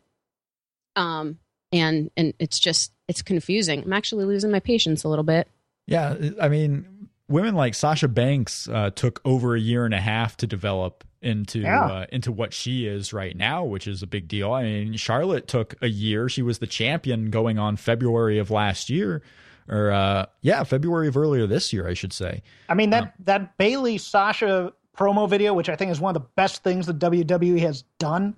Um, 0.97 1.39
and 1.72 2.11
and 2.16 2.35
it's 2.39 2.59
just 2.59 2.93
it's 3.09 3.22
confusing. 3.22 3.83
I'm 3.83 3.93
actually 3.93 4.25
losing 4.25 4.51
my 4.51 4.61
patience 4.61 5.05
a 5.05 5.09
little 5.09 5.25
bit. 5.25 5.49
Yeah, 5.87 6.16
I 6.41 6.49
mean, 6.49 7.09
women 7.29 7.55
like 7.55 7.75
Sasha 7.75 8.09
Banks 8.09 8.68
uh, 8.68 8.91
took 8.91 9.20
over 9.25 9.55
a 9.55 9.61
year 9.61 9.85
and 9.85 9.93
a 9.93 10.01
half 10.01 10.37
to 10.39 10.47
develop 10.47 11.05
into 11.20 11.61
yeah. 11.61 11.85
uh, 11.85 12.07
into 12.12 12.31
what 12.31 12.53
she 12.53 12.87
is 12.87 13.12
right 13.12 13.37
now, 13.37 13.64
which 13.64 13.87
is 13.87 14.03
a 14.03 14.07
big 14.07 14.29
deal. 14.29 14.53
I 14.53 14.62
mean, 14.62 14.97
Charlotte 14.97 15.49
took 15.49 15.75
a 15.83 15.89
year; 15.89 16.29
she 16.29 16.43
was 16.43 16.59
the 16.59 16.66
champion 16.66 17.31
going 17.31 17.59
on 17.59 17.77
February 17.77 18.39
of 18.39 18.51
last 18.51 18.89
year, 18.89 19.22
or 19.69 19.91
uh, 19.91 20.27
yeah, 20.43 20.62
February 20.65 21.09
of 21.09 21.17
earlier 21.17 21.47
this 21.47 21.73
year, 21.73 21.89
I 21.89 21.95
should 21.95 22.12
say. 22.12 22.43
I 22.69 22.75
mean 22.75 22.91
that 22.91 23.05
uh, 23.05 23.11
that 23.21 23.59
Bayley 23.59 23.99
Sasha 23.99 24.73
promo 24.97 25.29
video, 25.29 25.55
which 25.55 25.69
I 25.69 25.77
think 25.77 25.91
is 25.91 26.01
one 26.01 26.15
of 26.15 26.23
the 26.23 26.29
best 26.37 26.62
things 26.62 26.87
that 26.87 26.99
WWE 26.99 27.61
has 27.61 27.83
done, 27.99 28.37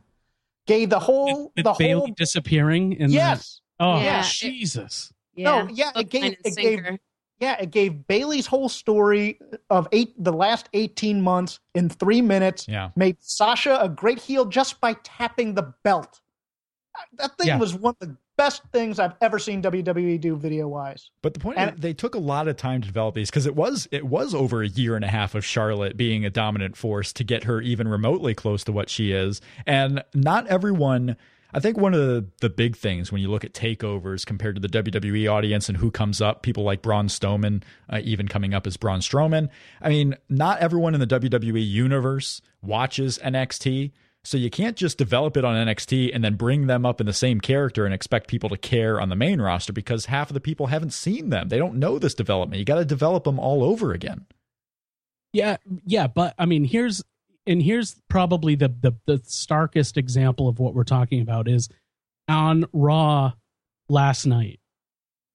gave 0.67 0.91
the 0.91 0.99
whole 0.99 1.53
the, 1.57 1.63
the 1.63 1.75
Bayley 1.79 2.01
whole 2.01 2.15
disappearing. 2.17 2.95
In 2.95 3.11
yes. 3.11 3.61
The, 3.79 3.85
oh 3.85 4.01
yeah. 4.01 4.23
Jesus. 4.23 5.13
Yeah. 5.35 5.65
No, 5.65 5.69
yeah, 5.69 5.91
it 5.97 6.09
gave 6.09 6.37
it 6.45 6.57
gave 6.57 6.99
Yeah, 7.41 7.57
it 7.61 7.71
gave 7.71 8.07
Bayley's 8.07 8.47
whole 8.47 8.69
story 8.69 9.39
of 9.69 9.87
eight 9.93 10.15
the 10.23 10.33
last 10.33 10.69
18 10.73 11.21
months 11.21 11.61
in 11.75 11.89
three 11.89 12.23
minutes. 12.23 12.67
Yeah. 12.67 12.91
Made 12.97 13.17
Sasha 13.21 13.79
a 13.81 13.89
great 13.89 14.19
heel 14.19 14.47
just 14.47 14.81
by 14.81 14.95
tapping 15.05 15.55
the 15.55 15.75
belt. 15.85 16.21
That 17.19 17.37
thing 17.37 17.49
Yeah. 17.49 17.59
was 17.59 17.75
one 17.75 17.95
of 18.01 18.09
the 18.09 18.17
best 18.37 18.63
things 18.73 18.99
I've 18.99 19.15
ever 19.21 19.39
seen 19.39 19.63
WWE 19.63 20.21
do 20.21 20.37
video 20.37 20.69
wise. 20.69 21.11
But 21.23 21.35
the 21.35 21.41
point 21.41 21.59
And- 21.59 21.75
is, 21.75 21.81
they 21.81 21.95
took 21.95 22.15
a 22.15 22.19
lot 22.21 22.49
of 22.49 22.57
time 22.57 22.81
to 22.83 22.87
develop 22.87 23.15
these 23.15 23.31
because 23.31 23.47
it 23.47 23.57
was 23.57 23.89
it 23.91 24.05
was 24.07 24.35
over 24.35 24.63
a 24.63 24.69
year 24.69 24.97
and 24.97 25.05
a 25.05 25.09
half 25.09 25.35
of 25.35 25.45
Charlotte 25.45 25.97
being 25.97 26.25
a 26.25 26.31
dominant 26.31 26.77
force 26.77 27.13
to 27.15 27.25
get 27.25 27.45
her 27.45 27.61
even 27.61 27.89
remotely 27.89 28.35
close 28.35 28.65
to 28.65 28.73
what 28.73 28.89
she 28.91 29.13
is, 29.13 29.41
and 29.67 30.03
not 30.15 30.47
everyone. 30.47 31.17
I 31.55 31.61
think 31.61 31.79
one 31.79 31.95
of 31.95 32.01
the, 32.01 32.27
the 32.41 32.51
big 32.51 32.77
things 32.77 33.11
when 33.11 33.23
you 33.23 33.31
look 33.31 33.43
at 33.45 33.55
takeovers 33.55 34.27
compared 34.27 34.57
to 34.57 34.61
the 34.61 34.69
WWE 34.69 35.33
audience 35.33 35.69
and 35.71 35.79
who 35.79 35.91
comes 35.91 36.21
up, 36.21 36.43
people 36.43 36.65
like 36.65 36.83
Braun 36.83 37.07
Strowman, 37.09 37.63
uh, 37.89 38.01
even 38.03 38.29
coming 38.29 38.53
up 38.53 38.67
as 38.67 38.77
Braun 38.77 38.99
Strowman. 39.01 39.49
I 39.81 39.89
mean, 39.89 40.17
not 40.29 40.59
everyone 40.59 40.93
in 40.93 41.01
the 41.01 41.07
WWE 41.07 41.67
universe 41.67 42.43
watches 42.61 43.19
NXT. 43.25 43.93
So 44.27 44.37
you 44.37 44.51
can't 44.51 44.77
just 44.77 44.99
develop 44.99 45.37
it 45.37 45.45
on 45.45 45.55
NXT 45.55 46.11
and 46.13 46.25
then 46.25 46.35
bring 46.35 46.67
them 46.67 46.85
up 46.85 47.01
in 47.01 47.07
the 47.07 47.13
same 47.13 47.41
character 47.41 47.85
and 47.85 47.95
expect 47.95 48.27
people 48.27 48.49
to 48.49 48.57
care 48.57 49.01
on 49.01 49.09
the 49.09 49.15
main 49.15 49.41
roster 49.41 49.73
because 49.73 50.07
half 50.07 50.31
of 50.31 50.35
the 50.35 50.41
people 50.41 50.67
haven't 50.67 50.93
seen 50.93 51.31
them. 51.31 51.49
They 51.49 51.59
don't 51.59 51.77
know 51.77 52.01
this 52.01 52.13
development. 52.13 52.59
You 52.59 52.65
got 52.65 52.79
to 52.79 52.85
develop 52.85 53.23
them 53.23 53.39
all 53.39 53.63
over 53.63 53.93
again. 53.93 54.27
Yeah, 55.33 55.59
yeah, 55.85 56.09
but 56.09 56.35
I 56.41 56.47
mean, 56.47 56.65
here's 56.65 57.05
and 57.47 57.63
here's 57.63 58.01
probably 58.09 58.57
the 58.57 58.69
the 58.69 58.93
the 59.07 59.21
starkest 59.25 59.97
example 59.97 60.49
of 60.49 60.59
what 60.59 60.75
we're 60.75 60.83
talking 60.83 61.21
about 61.21 61.47
is 61.47 61.69
on 62.29 62.65
Raw 62.73 63.33
last 63.89 64.27
night, 64.27 64.59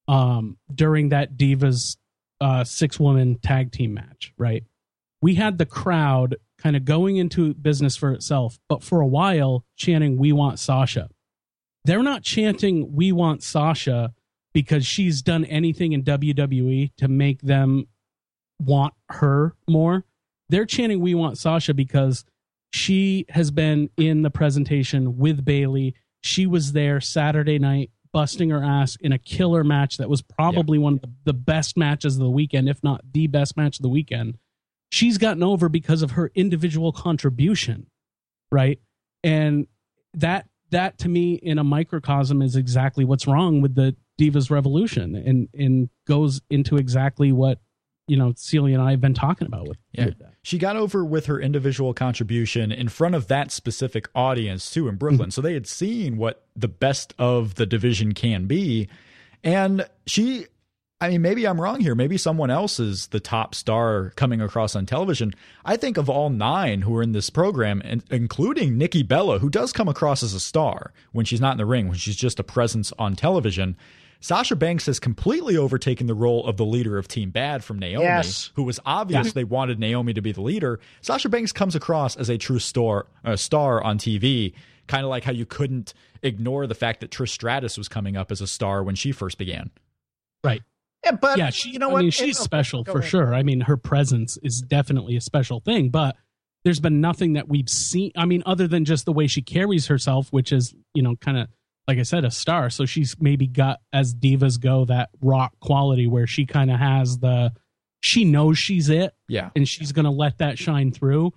um, 0.06 0.58
during 0.74 1.08
that 1.10 1.38
Divas 1.38 1.96
uh, 2.42 2.64
six 2.64 3.00
woman 3.00 3.38
tag 3.38 3.72
team 3.72 3.94
match, 3.94 4.34
right? 4.36 4.64
We 5.22 5.36
had 5.36 5.56
the 5.56 5.66
crowd 5.66 6.36
kind 6.62 6.76
of 6.76 6.84
going 6.84 7.16
into 7.16 7.54
business 7.54 7.96
for 7.96 8.12
itself, 8.12 8.58
but 8.68 8.82
for 8.82 9.00
a 9.00 9.06
while 9.06 9.64
chanting, 9.76 10.16
"We 10.16 10.32
want 10.32 10.58
Sasha." 10.58 11.08
They're 11.84 12.02
not 12.02 12.22
chanting, 12.22 12.94
"We 12.94 13.12
want 13.12 13.42
Sasha." 13.42 14.14
Because 14.54 14.84
she's 14.84 15.22
done 15.22 15.46
anything 15.46 15.92
in 15.92 16.02
WWE 16.02 16.92
to 16.98 17.08
make 17.08 17.40
them 17.40 17.86
want 18.60 18.92
her 19.08 19.56
more. 19.66 20.04
They're 20.50 20.66
chanting 20.66 21.00
"We 21.00 21.14
want 21.14 21.38
Sasha" 21.38 21.72
because 21.72 22.26
she 22.72 23.24
has 23.30 23.50
been 23.50 23.90
in 23.96 24.22
the 24.22 24.30
presentation 24.30 25.16
with 25.18 25.44
Bayley. 25.44 25.94
She 26.22 26.46
was 26.46 26.72
there 26.72 27.00
Saturday 27.00 27.58
night, 27.58 27.90
busting 28.12 28.50
her 28.50 28.62
ass 28.62 28.96
in 29.00 29.12
a 29.12 29.18
killer 29.18 29.64
match 29.64 29.96
that 29.96 30.08
was 30.08 30.22
probably 30.22 30.78
one 30.78 30.94
of 30.94 31.00
the, 31.00 31.10
the 31.24 31.32
best 31.32 31.76
matches 31.76 32.16
of 32.16 32.20
the 32.20 32.30
weekend, 32.30 32.68
if 32.68 32.82
not 32.82 33.00
the 33.12 33.26
best 33.26 33.56
match 33.56 33.78
of 33.78 33.82
the 33.82 33.88
weekend. 33.88 34.38
She's 34.92 35.16
gotten 35.16 35.42
over 35.42 35.70
because 35.70 36.02
of 36.02 36.10
her 36.12 36.30
individual 36.34 36.92
contribution, 36.92 37.86
right? 38.50 38.78
And 39.24 39.66
that 40.12 40.48
that 40.68 40.98
to 40.98 41.08
me 41.08 41.32
in 41.34 41.58
a 41.58 41.64
microcosm 41.64 42.42
is 42.42 42.56
exactly 42.56 43.02
what's 43.02 43.26
wrong 43.26 43.62
with 43.62 43.74
the 43.74 43.96
Divas 44.20 44.50
Revolution, 44.50 45.14
and 45.16 45.48
and 45.54 45.88
goes 46.06 46.42
into 46.50 46.76
exactly 46.76 47.32
what 47.32 47.58
you 48.06 48.18
know 48.18 48.34
Celia 48.36 48.78
and 48.78 48.86
I 48.86 48.90
have 48.90 49.00
been 49.00 49.14
talking 49.14 49.46
about 49.46 49.66
with, 49.66 49.78
Yeah. 49.92 50.06
with 50.06 50.18
that. 50.18 50.34
She 50.42 50.58
got 50.58 50.76
over 50.76 51.02
with 51.02 51.24
her 51.24 51.40
individual 51.40 51.94
contribution 51.94 52.70
in 52.70 52.90
front 52.90 53.14
of 53.14 53.28
that 53.28 53.50
specific 53.50 54.10
audience 54.14 54.70
too 54.70 54.88
in 54.88 54.96
Brooklyn. 54.96 55.28
Mm-hmm. 55.28 55.30
So 55.30 55.40
they 55.40 55.54
had 55.54 55.66
seen 55.66 56.18
what 56.18 56.44
the 56.54 56.68
best 56.68 57.14
of 57.18 57.54
the 57.54 57.64
division 57.64 58.12
can 58.12 58.44
be. 58.44 58.88
And 59.42 59.86
she 60.06 60.48
I 61.02 61.08
mean, 61.08 61.20
maybe 61.20 61.46
I'm 61.48 61.60
wrong 61.60 61.80
here. 61.80 61.96
Maybe 61.96 62.16
someone 62.16 62.48
else 62.50 62.78
is 62.78 63.08
the 63.08 63.18
top 63.18 63.56
star 63.56 64.10
coming 64.10 64.40
across 64.40 64.76
on 64.76 64.86
television. 64.86 65.34
I 65.64 65.76
think 65.76 65.96
of 65.96 66.08
all 66.08 66.30
nine 66.30 66.82
who 66.82 66.96
are 66.96 67.02
in 67.02 67.10
this 67.10 67.28
program, 67.28 67.82
and 67.84 68.04
including 68.10 68.78
Nikki 68.78 69.02
Bella, 69.02 69.40
who 69.40 69.50
does 69.50 69.72
come 69.72 69.88
across 69.88 70.22
as 70.22 70.32
a 70.32 70.38
star 70.38 70.92
when 71.10 71.26
she's 71.26 71.40
not 71.40 71.52
in 71.52 71.58
the 71.58 71.66
ring, 71.66 71.88
when 71.88 71.98
she's 71.98 72.14
just 72.14 72.38
a 72.38 72.44
presence 72.44 72.92
on 73.00 73.16
television. 73.16 73.76
Sasha 74.20 74.54
Banks 74.54 74.86
has 74.86 75.00
completely 75.00 75.56
overtaken 75.56 76.06
the 76.06 76.14
role 76.14 76.46
of 76.46 76.56
the 76.56 76.64
leader 76.64 76.96
of 76.96 77.08
Team 77.08 77.30
Bad 77.30 77.64
from 77.64 77.80
Naomi, 77.80 78.04
Yes. 78.04 78.52
who 78.54 78.62
was 78.62 78.78
obvious 78.86 79.32
they 79.32 79.42
wanted 79.42 79.80
Naomi 79.80 80.14
to 80.14 80.22
be 80.22 80.30
the 80.30 80.40
leader. 80.40 80.78
Sasha 81.00 81.28
Banks 81.28 81.50
comes 81.50 81.74
across 81.74 82.14
as 82.14 82.28
a 82.28 82.38
true 82.38 82.60
star, 82.60 83.06
uh, 83.24 83.34
star 83.34 83.82
on 83.82 83.98
TV, 83.98 84.52
kind 84.86 85.02
of 85.02 85.10
like 85.10 85.24
how 85.24 85.32
you 85.32 85.46
couldn't 85.46 85.94
ignore 86.22 86.68
the 86.68 86.76
fact 86.76 87.00
that 87.00 87.10
Trish 87.10 87.30
Stratus 87.30 87.76
was 87.76 87.88
coming 87.88 88.16
up 88.16 88.30
as 88.30 88.40
a 88.40 88.46
star 88.46 88.84
when 88.84 88.94
she 88.94 89.10
first 89.10 89.38
began. 89.38 89.70
Right. 90.44 90.62
Yeah, 91.04 91.12
but 91.12 91.36
yeah, 91.38 91.50
she, 91.50 91.70
you 91.70 91.78
know 91.78 91.90
I 91.90 91.92
what? 91.94 92.02
mean, 92.02 92.10
she's 92.10 92.38
okay, 92.38 92.44
special 92.44 92.84
go 92.84 92.92
for 92.92 92.98
ahead. 92.98 93.10
sure. 93.10 93.34
I 93.34 93.42
mean, 93.42 93.62
her 93.62 93.76
presence 93.76 94.38
is 94.42 94.60
definitely 94.60 95.16
a 95.16 95.20
special 95.20 95.60
thing, 95.60 95.88
but 95.90 96.16
there's 96.64 96.78
been 96.80 97.00
nothing 97.00 97.32
that 97.32 97.48
we've 97.48 97.68
seen. 97.68 98.12
I 98.16 98.24
mean, 98.24 98.42
other 98.46 98.68
than 98.68 98.84
just 98.84 99.04
the 99.04 99.12
way 99.12 99.26
she 99.26 99.42
carries 99.42 99.88
herself, 99.88 100.28
which 100.32 100.52
is, 100.52 100.74
you 100.94 101.02
know, 101.02 101.16
kind 101.16 101.38
of, 101.38 101.48
like 101.88 101.98
I 101.98 102.02
said, 102.04 102.24
a 102.24 102.30
star. 102.30 102.70
So 102.70 102.84
she's 102.86 103.16
maybe 103.20 103.48
got, 103.48 103.80
as 103.92 104.14
divas 104.14 104.60
go, 104.60 104.84
that 104.84 105.10
rock 105.20 105.54
quality 105.60 106.06
where 106.06 106.28
she 106.28 106.46
kind 106.46 106.70
of 106.70 106.78
has 106.78 107.18
the, 107.18 107.52
she 108.00 108.24
knows 108.24 108.58
she's 108.58 108.88
it 108.88 109.12
Yeah. 109.28 109.50
and 109.56 109.68
she's 109.68 109.90
going 109.90 110.04
to 110.04 110.10
let 110.12 110.38
that 110.38 110.56
shine 110.58 110.92
through. 110.92 111.32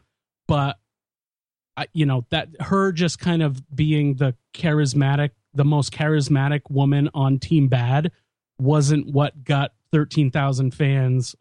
But, 0.48 0.78
I, 1.76 1.88
you 1.94 2.06
know, 2.06 2.26
that 2.30 2.50
her 2.60 2.92
just 2.92 3.18
kind 3.20 3.42
of 3.42 3.60
being 3.76 4.16
the 4.18 4.36
charismatic, 4.54 5.32
the 5.56 5.66
most 5.66 5.92
charismatic 5.92 6.62
woman 6.70 7.10
on 7.16 7.40
Team 7.40 7.68
Bad 7.68 8.12
wasn't 8.60 9.08
what 9.08 9.44
got 9.44 9.72
13,000 9.92 10.74
fans 10.74 11.36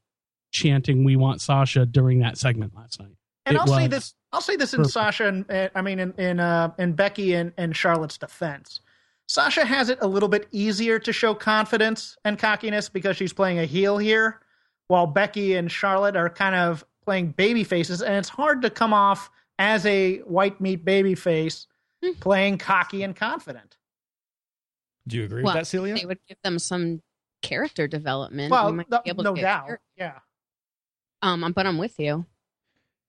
chanting 0.52 1.04
"We 1.04 1.16
want 1.16 1.40
Sasha" 1.40 1.86
during 1.86 2.20
that 2.20 2.38
segment 2.38 2.74
last 2.74 3.00
night. 3.00 3.16
And 3.46 3.56
It 3.56 3.60
I'll 3.60 3.66
say 3.66 3.86
this. 3.86 4.14
I'll 4.32 4.40
say 4.40 4.56
this 4.56 4.72
in 4.72 4.78
perfect. 4.78 4.92
Sasha 4.92 5.28
and 5.28 5.70
I 5.74 5.82
mean 5.82 5.98
in 5.98 6.12
in, 6.12 6.40
uh, 6.40 6.72
in 6.78 6.92
Becky 6.92 7.34
and, 7.34 7.52
and 7.56 7.76
Charlotte's 7.76 8.18
defense. 8.18 8.80
Sasha 9.26 9.64
has 9.64 9.88
it 9.88 9.98
a 10.02 10.06
little 10.06 10.28
bit 10.28 10.48
easier 10.52 10.98
to 10.98 11.12
show 11.12 11.34
confidence 11.34 12.16
and 12.24 12.38
cockiness 12.38 12.88
because 12.88 13.16
she's 13.16 13.32
playing 13.32 13.58
a 13.58 13.64
heel 13.64 13.96
here, 13.96 14.40
while 14.88 15.06
Becky 15.06 15.54
and 15.54 15.70
Charlotte 15.70 16.14
are 16.14 16.28
kind 16.28 16.54
of 16.54 16.84
playing 17.04 17.28
baby 17.32 17.64
faces, 17.64 18.02
and 18.02 18.14
it's 18.14 18.28
hard 18.28 18.62
to 18.62 18.70
come 18.70 18.92
off 18.92 19.30
as 19.58 19.86
a 19.86 20.18
white 20.18 20.60
meat 20.60 20.84
baby 20.84 21.14
face 21.14 21.66
playing 22.20 22.58
cocky 22.58 23.02
and 23.02 23.16
confident. 23.16 23.76
Do 25.06 25.16
you 25.18 25.24
agree 25.24 25.42
well, 25.42 25.54
with 25.54 25.62
that, 25.62 25.66
Celia? 25.66 25.94
they 25.94 26.06
would 26.06 26.20
give 26.28 26.38
them 26.42 26.58
some 26.58 27.02
character 27.42 27.86
development. 27.86 28.50
Well, 28.50 28.66
we 28.70 28.78
might 28.78 28.90
no, 28.90 29.00
be 29.02 29.10
able 29.10 29.24
no 29.24 29.34
to 29.34 29.40
doubt, 29.40 29.66
char- 29.66 29.80
yeah. 29.96 30.18
Um, 31.22 31.52
but 31.54 31.66
I'm 31.66 31.78
with 31.78 31.98
you. 31.98 32.26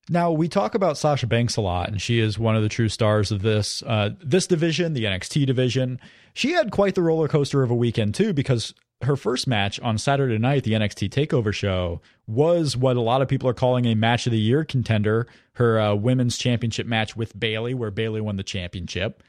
Now 0.09 0.31
we 0.31 0.47
talk 0.47 0.75
about 0.75 0.97
Sasha 0.97 1.25
Banks 1.25 1.57
a 1.57 1.61
lot, 1.61 1.89
and 1.89 1.99
she 1.99 2.19
is 2.19 2.37
one 2.37 2.55
of 2.55 2.61
the 2.61 2.69
true 2.69 2.89
stars 2.89 3.31
of 3.31 3.41
this 3.41 3.81
uh, 3.83 4.11
this 4.23 4.45
division, 4.45 4.93
the 4.93 5.05
NXT 5.05 5.47
division. 5.47 5.99
She 6.33 6.51
had 6.51 6.71
quite 6.71 6.95
the 6.95 7.01
roller 7.01 7.27
coaster 7.27 7.63
of 7.63 7.71
a 7.71 7.75
weekend 7.75 8.13
too, 8.13 8.31
because 8.31 8.73
her 9.01 9.15
first 9.15 9.47
match 9.47 9.79
on 9.79 9.97
Saturday 9.97 10.37
night, 10.37 10.63
the 10.63 10.73
NXT 10.73 11.09
Takeover 11.09 11.51
show, 11.51 12.01
was 12.27 12.77
what 12.77 12.97
a 12.97 13.01
lot 13.01 13.21
of 13.21 13.27
people 13.27 13.49
are 13.49 13.53
calling 13.53 13.85
a 13.85 13.95
match 13.95 14.27
of 14.27 14.31
the 14.31 14.39
year 14.39 14.63
contender. 14.63 15.27
Her 15.53 15.79
uh, 15.79 15.95
women's 15.95 16.37
championship 16.37 16.85
match 16.85 17.15
with 17.15 17.37
Bayley, 17.37 17.73
where 17.73 17.91
Bayley 17.91 18.21
won 18.21 18.35
the 18.35 18.43
championship. 18.43 19.23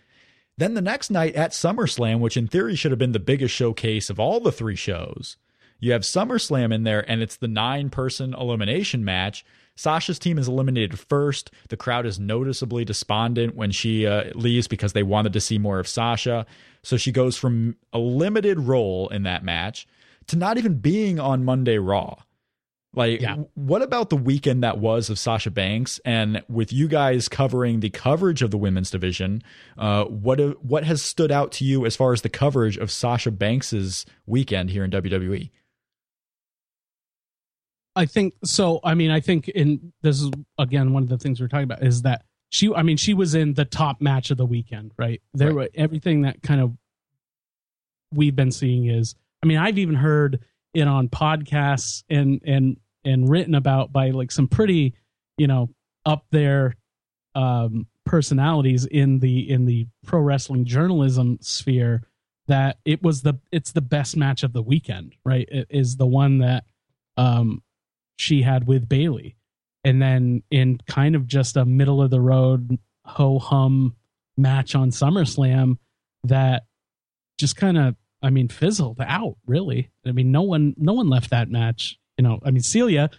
Then 0.59 0.75
the 0.75 0.83
next 0.83 1.11
night 1.11 1.35
at 1.35 1.51
SummerSlam, 1.51 2.21
which 2.21 2.37
in 2.37 2.47
theory 2.47 2.77
should 2.77 2.91
have 2.91 2.99
been 2.99 3.13
the 3.13 3.19
biggest 3.19 3.55
showcase 3.55 4.09
of 4.09 4.19
all 4.19 4.41
the 4.41 4.53
three 4.53 4.77
shows, 4.77 5.37
you 5.79 5.93
have 5.93 6.03
SummerSlam 6.03 6.73
in 6.73 6.85
there, 6.85 7.09
and 7.11 7.21
it's 7.21 7.37
the 7.37 7.49
nine 7.49 7.91
person 7.91 8.35
elimination 8.35 9.05
match. 9.05 9.45
Sasha's 9.75 10.19
team 10.19 10.39
is 10.39 10.49
eliminated 10.49 10.99
first. 10.99 11.51
The 11.69 11.77
crowd 11.77 12.07
is 12.07 12.19
noticeably 12.19 12.87
despondent 12.87 13.55
when 13.55 13.71
she 13.71 14.07
uh, 14.07 14.31
leaves 14.35 14.67
because 14.67 14.95
they 14.95 15.03
wanted 15.03 15.35
to 15.35 15.41
see 15.41 15.59
more 15.59 15.79
of 15.79 15.87
Sasha. 15.87 16.47
So 16.83 16.97
she 16.97 17.13
goes 17.13 17.37
from 17.37 17.77
a 17.93 17.99
limited 17.99 18.59
role 18.59 19.09
in 19.09 19.25
that 19.25 19.45
match 19.45 19.87
to 20.29 20.37
not 20.37 20.57
even 20.57 20.79
being 20.79 21.21
on 21.21 21.45
Monday 21.45 21.77
Raw. 21.77 22.23
Like, 22.97 23.21
Yeah. 23.21 23.37
what 23.55 23.83
about 23.83 24.09
the 24.11 24.17
weekend 24.17 24.63
that 24.65 24.79
was 24.79 25.11
of 25.11 25.19
Sasha 25.19 25.51
Banks? 25.51 26.01
And 26.05 26.43
with 26.49 26.73
you 26.73 26.89
guys 26.89 27.29
covering 27.29 27.81
the 27.81 27.91
coverage 27.91 28.41
of 28.43 28.51
the 28.51 28.57
women's 28.59 28.91
division, 28.91 29.43
uh, 29.77 30.05
what 30.07 30.41
what 30.65 30.85
has 30.85 31.03
stood 31.03 31.31
out 31.31 31.53
to 31.53 31.65
you 31.65 31.85
as 31.87 31.95
far 31.95 32.13
as 32.15 32.23
the 32.23 32.29
coverage 32.31 32.79
of 32.79 32.91
Sasha 32.91 33.31
Banks's 33.31 34.07
weekend 34.27 34.71
here 34.71 34.83
in? 34.83 34.91
WWE? 34.91 35.51
I 37.95 38.07
think 38.07 38.35
so. 38.45 38.81
I 38.85 38.95
mean, 38.95 39.11
I 39.11 39.21
think 39.21 39.49
in 39.49 39.93
this 40.03 40.21
is 40.21 40.31
again 40.59 40.93
one 40.93 41.03
of 41.03 41.09
the 41.09 41.19
things 41.19 41.41
we're 41.41 41.49
talking 41.49 41.65
about 41.65 41.83
is 41.83 42.03
that 42.03 42.25
she. 42.51 42.73
I 42.75 42.83
mean, 42.83 42.97
she 42.97 43.15
was 43.15 43.35
in 43.35 43.55
the 43.55 43.65
top 43.65 44.01
match 44.01 44.31
of 44.31 44.37
the 44.37 44.47
weekend, 44.47 44.93
right? 44.99 45.21
There, 45.35 45.49
Right. 45.49 45.71
were 45.75 45.83
everything 45.83 46.23
that 46.23 46.43
kind 46.43 46.61
of 46.61 46.77
we've 48.13 48.37
been 48.37 48.53
seeing 48.53 48.87
is. 48.87 49.15
I 49.43 49.47
mean, 49.47 49.59
I've 49.59 49.79
even 49.79 49.95
heard 49.95 50.41
it 50.75 50.87
on 50.87 51.09
podcasts 51.09 52.05
and 52.11 52.41
and 52.45 52.77
and 53.07 53.29
written 53.31 53.55
about 53.55 53.93
by 53.93 54.11
like 54.11 54.31
some 54.31 54.49
pretty, 54.49 54.95
you 55.39 55.47
know, 55.47 55.71
up 56.05 56.27
there 56.31 56.75
um, 57.35 57.87
personalities 58.05 58.87
in 58.87 59.21
the 59.21 59.51
in 59.51 59.67
the 59.67 59.87
pro 60.05 60.21
wrestling 60.21 60.65
journalism 60.65 61.39
sphere 61.41 62.03
that 62.49 62.79
it 62.85 63.03
was 63.03 63.23
the 63.23 63.39
it's 63.53 63.73
the 63.73 63.81
best 63.81 64.17
match 64.17 64.43
of 64.43 64.53
the 64.53 64.63
weekend, 64.63 65.15
right? 65.25 65.49
It 65.51 65.67
is 65.71 65.97
the 65.97 66.07
one 66.07 66.39
that 66.39 66.65
um, 67.17 67.63
she 68.17 68.43
had 68.43 68.67
with 68.67 68.89
Bayley, 68.89 69.37
and 69.85 70.01
then 70.01 70.43
in 70.51 70.79
kind 70.87 71.15
of 71.15 71.27
just 71.27 71.57
a 71.57 71.65
middle 71.65 72.03
of 72.03 72.11
the 72.11 72.21
road 72.21 72.79
ho 73.05 73.39
hum 73.39 73.95
match 74.37 74.75
on 74.75 74.91
SummerSlam 74.91 75.79
that 76.25 76.65
just 77.39 77.57
kind 77.57 77.79
of 77.79 77.97
I 78.23 78.31
mean 78.31 78.49
fizzled 78.49 79.01
out. 79.01 79.37
Really, 79.47 79.91
I 80.07 80.13
mean 80.13 80.33
no 80.33 80.43
one 80.43 80.75
no 80.79 80.93
one 80.93 81.09
left 81.09 81.31
that 81.31 81.51
match. 81.51 81.99
You 82.19 82.23
know, 82.25 82.41
I 82.45 82.51
mean 82.51 82.63
Celia 82.63 83.11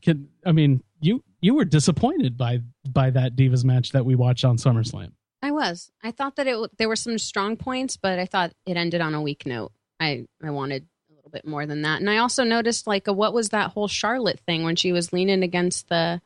can. 0.00 0.28
I 0.46 0.52
mean 0.52 0.82
you 1.00 1.22
you 1.40 1.54
were 1.54 1.64
disappointed 1.64 2.36
by 2.38 2.60
by 2.88 3.10
that 3.10 3.36
Divas 3.36 3.64
match 3.64 3.90
that 3.92 4.04
we 4.06 4.14
watched 4.14 4.44
on 4.44 4.56
SummerSlam. 4.56 5.12
I 5.42 5.50
was. 5.50 5.90
I 6.02 6.12
thought 6.12 6.36
that 6.36 6.46
it 6.46 6.56
there 6.78 6.88
were 6.88 6.96
some 6.96 7.18
strong 7.18 7.56
points, 7.56 7.96
but 7.96 8.18
I 8.18 8.26
thought 8.26 8.52
it 8.66 8.76
ended 8.76 9.00
on 9.00 9.14
a 9.14 9.20
weak 9.20 9.44
note. 9.44 9.72
I 10.00 10.26
I 10.42 10.50
wanted 10.50 10.86
a 11.10 11.14
little 11.14 11.30
bit 11.30 11.46
more 11.46 11.66
than 11.66 11.82
that, 11.82 12.00
and 12.00 12.08
I 12.08 12.18
also 12.18 12.44
noticed 12.44 12.86
like 12.86 13.06
a, 13.08 13.12
what 13.12 13.34
was 13.34 13.48
that 13.50 13.70
whole 13.72 13.88
Charlotte 13.88 14.40
thing 14.46 14.62
when 14.62 14.76
she 14.76 14.92
was 14.92 15.12
leaning 15.12 15.42
against 15.42 15.88
the 15.88 16.20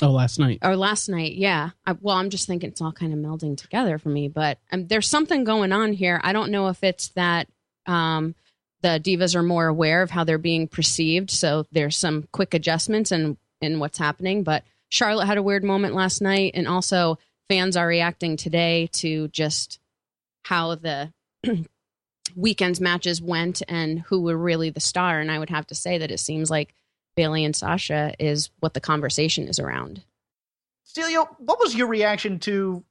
Oh, 0.00 0.12
last 0.12 0.38
night. 0.38 0.60
or 0.62 0.76
last 0.76 1.08
night? 1.08 1.34
Yeah. 1.34 1.70
I, 1.84 1.92
well, 2.00 2.14
I'm 2.16 2.30
just 2.30 2.46
thinking 2.46 2.70
it's 2.70 2.80
all 2.80 2.92
kind 2.92 3.12
of 3.12 3.18
melding 3.18 3.56
together 3.56 3.98
for 3.98 4.10
me, 4.10 4.28
but 4.28 4.58
um, 4.70 4.86
there's 4.86 5.08
something 5.08 5.42
going 5.42 5.72
on 5.72 5.92
here. 5.92 6.20
I 6.22 6.32
don't 6.32 6.52
know 6.52 6.68
if 6.68 6.84
it's 6.84 7.08
that 7.16 7.48
um, 7.86 8.36
the 8.82 9.00
divas 9.02 9.34
are 9.34 9.42
more 9.42 9.66
aware 9.66 10.02
of 10.02 10.10
how 10.10 10.24
they're 10.24 10.38
being 10.38 10.68
perceived, 10.68 11.30
so 11.30 11.66
there's 11.72 11.96
some 11.96 12.28
quick 12.32 12.54
adjustments 12.54 13.12
in 13.12 13.36
in 13.60 13.80
what's 13.80 13.98
happening. 13.98 14.44
But 14.44 14.64
Charlotte 14.88 15.26
had 15.26 15.38
a 15.38 15.42
weird 15.42 15.64
moment 15.64 15.94
last 15.94 16.22
night, 16.22 16.52
and 16.54 16.68
also 16.68 17.18
fans 17.48 17.76
are 17.76 17.86
reacting 17.86 18.36
today 18.36 18.88
to 18.92 19.28
just 19.28 19.80
how 20.44 20.76
the 20.76 21.12
weekend's 22.36 22.80
matches 22.80 23.20
went 23.20 23.62
and 23.68 24.00
who 24.00 24.22
were 24.22 24.36
really 24.36 24.70
the 24.70 24.80
star. 24.80 25.20
And 25.20 25.30
I 25.30 25.38
would 25.38 25.50
have 25.50 25.66
to 25.68 25.74
say 25.74 25.98
that 25.98 26.10
it 26.10 26.20
seems 26.20 26.50
like 26.50 26.74
Bayley 27.16 27.44
and 27.44 27.56
Sasha 27.56 28.14
is 28.18 28.50
what 28.60 28.74
the 28.74 28.80
conversation 28.80 29.48
is 29.48 29.58
around. 29.58 30.04
Celia, 30.84 31.24
what 31.38 31.58
was 31.58 31.74
your 31.74 31.88
reaction 31.88 32.38
to 32.40 32.84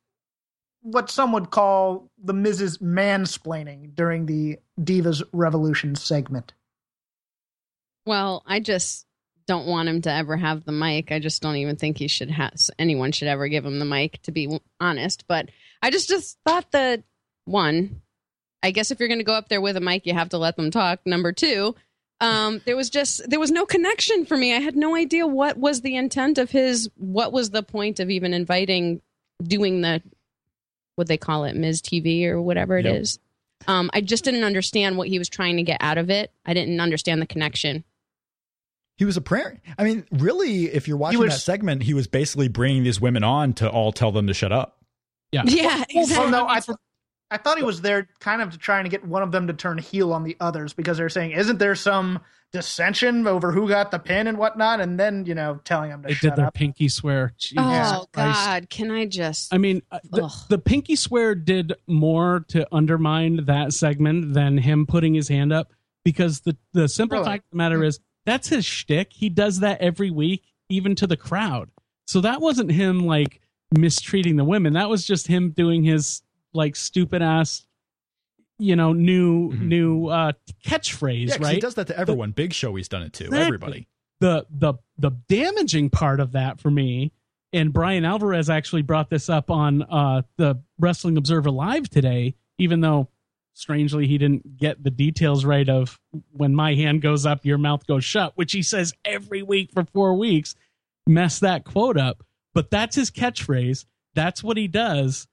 what 0.87 1.09
some 1.09 1.33
would 1.33 1.51
call 1.51 2.09
the 2.23 2.33
Miz's 2.33 2.77
Mansplaining 2.77 3.93
during 3.93 4.25
the 4.25 4.57
Divas 4.79 5.21
Revolution 5.33 5.95
segment? 5.95 6.53
Well, 8.05 8.41
I 8.47 8.61
just 8.61 9.05
don't 9.47 9.67
want 9.67 9.89
him 9.89 10.01
to 10.03 10.11
ever 10.11 10.37
have 10.37 10.63
the 10.63 10.71
mic. 10.71 11.11
I 11.11 11.19
just 11.19 11.41
don't 11.41 11.57
even 11.57 11.75
think 11.75 11.97
he 11.97 12.07
should 12.07 12.31
have 12.31 12.53
anyone 12.79 13.11
should 13.11 13.27
ever 13.27 13.49
give 13.49 13.65
him 13.65 13.79
the 13.79 13.85
mic 13.85 14.21
to 14.23 14.31
be 14.31 14.61
honest, 14.79 15.25
but 15.27 15.49
I 15.81 15.89
just 15.89 16.07
just 16.07 16.37
thought 16.45 16.71
that 16.71 17.03
one, 17.43 18.01
I 18.63 18.71
guess 18.71 18.89
if 18.89 18.99
you're 18.99 19.09
going 19.09 19.19
to 19.19 19.25
go 19.25 19.33
up 19.33 19.49
there 19.49 19.61
with 19.61 19.75
a 19.75 19.81
mic, 19.81 20.05
you 20.05 20.13
have 20.13 20.29
to 20.29 20.37
let 20.37 20.55
them 20.55 20.71
talk. 20.71 21.01
Number 21.05 21.33
2, 21.33 21.75
um 22.21 22.61
there 22.65 22.77
was 22.77 22.89
just 22.89 23.29
there 23.29 23.41
was 23.41 23.51
no 23.51 23.65
connection 23.65 24.25
for 24.25 24.37
me. 24.37 24.55
I 24.55 24.59
had 24.59 24.77
no 24.77 24.95
idea 24.95 25.27
what 25.27 25.57
was 25.57 25.81
the 25.81 25.97
intent 25.97 26.37
of 26.37 26.49
his 26.49 26.89
what 26.95 27.33
was 27.33 27.49
the 27.49 27.61
point 27.61 27.99
of 27.99 28.09
even 28.09 28.33
inviting 28.33 29.01
doing 29.43 29.81
the 29.81 30.01
what 30.97 31.07
they 31.07 31.17
call 31.17 31.45
it, 31.45 31.55
Miz 31.55 31.81
TV 31.81 32.25
or 32.25 32.41
whatever 32.41 32.77
it 32.77 32.85
Yep. 32.85 33.01
is. 33.01 33.19
Um, 33.67 33.89
I 33.93 34.01
just 34.01 34.23
didn't 34.23 34.43
understand 34.43 34.97
what 34.97 35.07
he 35.07 35.17
was 35.19 35.29
trying 35.29 35.57
to 35.57 35.63
get 35.63 35.77
out 35.81 35.97
of 35.97 36.09
it. 36.09 36.31
I 36.45 36.53
didn't 36.53 36.79
understand 36.79 37.21
the 37.21 37.25
connection. 37.27 37.83
He 38.97 39.05
was 39.05 39.15
a 39.17 39.21
prayer. 39.21 39.59
I 39.77 39.83
mean, 39.83 40.05
really, 40.11 40.65
if 40.65 40.87
you're 40.87 40.97
watching 40.97 41.19
was- 41.19 41.33
that 41.33 41.39
segment, 41.39 41.83
he 41.83 41.93
was 41.93 42.07
basically 42.07 42.47
bringing 42.47 42.83
these 42.83 42.99
women 42.99 43.23
on 43.23 43.53
to 43.53 43.69
all 43.69 43.91
tell 43.91 44.11
them 44.11 44.25
to 44.27 44.33
shut 44.33 44.51
up. 44.51 44.79
Yeah. 45.31 45.43
Yeah, 45.45 45.83
exactly. 45.89 46.17
Well, 46.17 46.29
no, 46.45 46.47
I, 46.47 46.59
th- 46.61 46.77
I 47.29 47.37
thought 47.37 47.57
he 47.57 47.63
was 47.63 47.81
there 47.81 48.07
kind 48.19 48.41
of 48.41 48.51
to 48.51 48.57
trying 48.57 48.85
to 48.85 48.89
get 48.89 49.03
one 49.05 49.21
of 49.23 49.31
them 49.31 49.47
to 49.47 49.53
turn 49.53 49.77
heel 49.77 50.13
on 50.13 50.23
the 50.23 50.37
others 50.39 50.73
because 50.73 50.97
they're 50.97 51.09
saying, 51.09 51.31
isn't 51.31 51.59
there 51.59 51.75
some 51.75 52.19
dissension 52.53 53.27
over 53.27 53.51
who 53.51 53.67
got 53.67 53.91
the 53.91 53.99
pin 53.99 54.27
and 54.27 54.37
whatnot? 54.37 54.79
And 54.79 54.97
then, 54.97 55.25
you 55.25 55.35
know, 55.35 55.59
telling 55.65 55.89
them 55.89 56.01
to 56.03 56.07
They 56.07 56.13
shut 56.13 56.31
did 56.31 56.37
their 56.37 56.47
up. 56.47 56.53
pinky 56.53 56.87
swear. 56.87 57.33
Jesus 57.37 57.63
oh 57.67 58.07
Christ. 58.13 58.45
God, 58.45 58.69
can 58.69 58.91
I 58.91 59.05
just? 59.05 59.53
I 59.53 59.57
mean, 59.57 59.81
uh, 59.91 59.99
the, 60.09 60.33
the 60.49 60.57
pinky 60.57 60.95
swear 60.95 61.35
did 61.35 61.73
more 61.87 62.45
to 62.49 62.65
undermine 62.73 63.45
that 63.45 63.73
segment 63.73 64.33
than 64.33 64.57
him 64.57 64.85
putting 64.85 65.13
his 65.13 65.27
hand 65.27 65.51
up 65.51 65.73
because 66.05 66.39
the, 66.41 66.55
the 66.71 66.87
simple 66.87 67.17
Really? 67.17 67.29
fact 67.29 67.43
of 67.45 67.51
the 67.51 67.57
matter 67.57 67.83
is 67.83 67.99
that's 68.25 68.47
his 68.47 68.65
shtick. 68.65 69.11
He 69.11 69.27
does 69.29 69.59
that 69.59 69.81
every 69.81 70.11
week, 70.11 70.43
even 70.69 70.95
to 70.95 71.07
the 71.07 71.17
crowd. 71.17 71.69
So 72.05 72.21
that 72.21 72.39
wasn't 72.39 72.71
him 72.71 73.05
like 73.05 73.41
mistreating 73.77 74.37
the 74.37 74.45
women. 74.45 74.73
That 74.73 74.89
was 74.89 75.05
just 75.05 75.27
him 75.27 75.49
doing 75.49 75.83
his 75.83 76.21
like 76.57 76.75
stupid 76.75 77.21
ass, 77.21 77.65
you 78.59 78.75
know, 78.75 78.91
new 78.93 79.51
Mhm. 79.53 79.61
new 79.67 80.07
uh 80.07 80.33
catchphrase, 80.65 81.29
Yeah, 81.29 81.37
right? 81.39 81.55
he 81.55 81.61
does 81.61 81.75
that 81.75 81.87
to 81.87 81.97
everyone. 81.97 82.31
Big 82.31 82.53
Show, 82.53 82.75
he's 82.75 82.89
done 82.89 83.03
it 83.03 83.13
to 83.13 83.25
Exactly. 83.25 83.45
everybody. 83.45 83.87
the 84.19 84.45
the 84.49 84.73
the 84.97 85.11
damaging 85.29 85.91
part 85.91 86.19
of 86.19 86.31
that 86.31 86.59
for 86.59 86.71
me 86.71 87.11
and 87.53 87.71
Bryan 87.71 88.03
Alvarez 88.03 88.49
actually 88.49 88.81
brought 88.81 89.11
this 89.11 89.29
up 89.29 89.51
on 89.51 89.83
uh 89.83 90.23
the 90.37 90.59
Wrestling 90.79 91.17
Observer 91.17 91.51
Live 91.51 91.87
today 91.87 92.33
even 92.57 92.81
though 92.81 93.09
strangely 93.53 94.07
he 94.07 94.17
didn't 94.17 94.57
get 94.57 94.83
the 94.83 94.89
details 94.89 95.45
right 95.45 95.69
of 95.69 95.99
when 96.31 96.55
my 96.55 96.73
hand 96.73 97.03
goes 97.03 97.27
up 97.27 97.45
your 97.45 97.59
mouth 97.59 97.85
goes 97.85 98.03
shut 98.03 98.31
which 98.35 98.53
he 98.53 98.63
says 98.63 98.91
every 99.05 99.43
week 99.43 99.69
for 99.71 99.83
4 99.93 100.15
weeks 100.15 100.55
mess 101.05 101.37
that 101.39 101.63
quote 101.63 101.95
up 101.97 102.23
but 102.55 102.71
that's 102.71 102.95
his 102.95 103.11
catchphrase 103.11 103.85
that's 104.15 104.43
what 104.43 104.57
he 104.57 104.67
does 104.67 105.27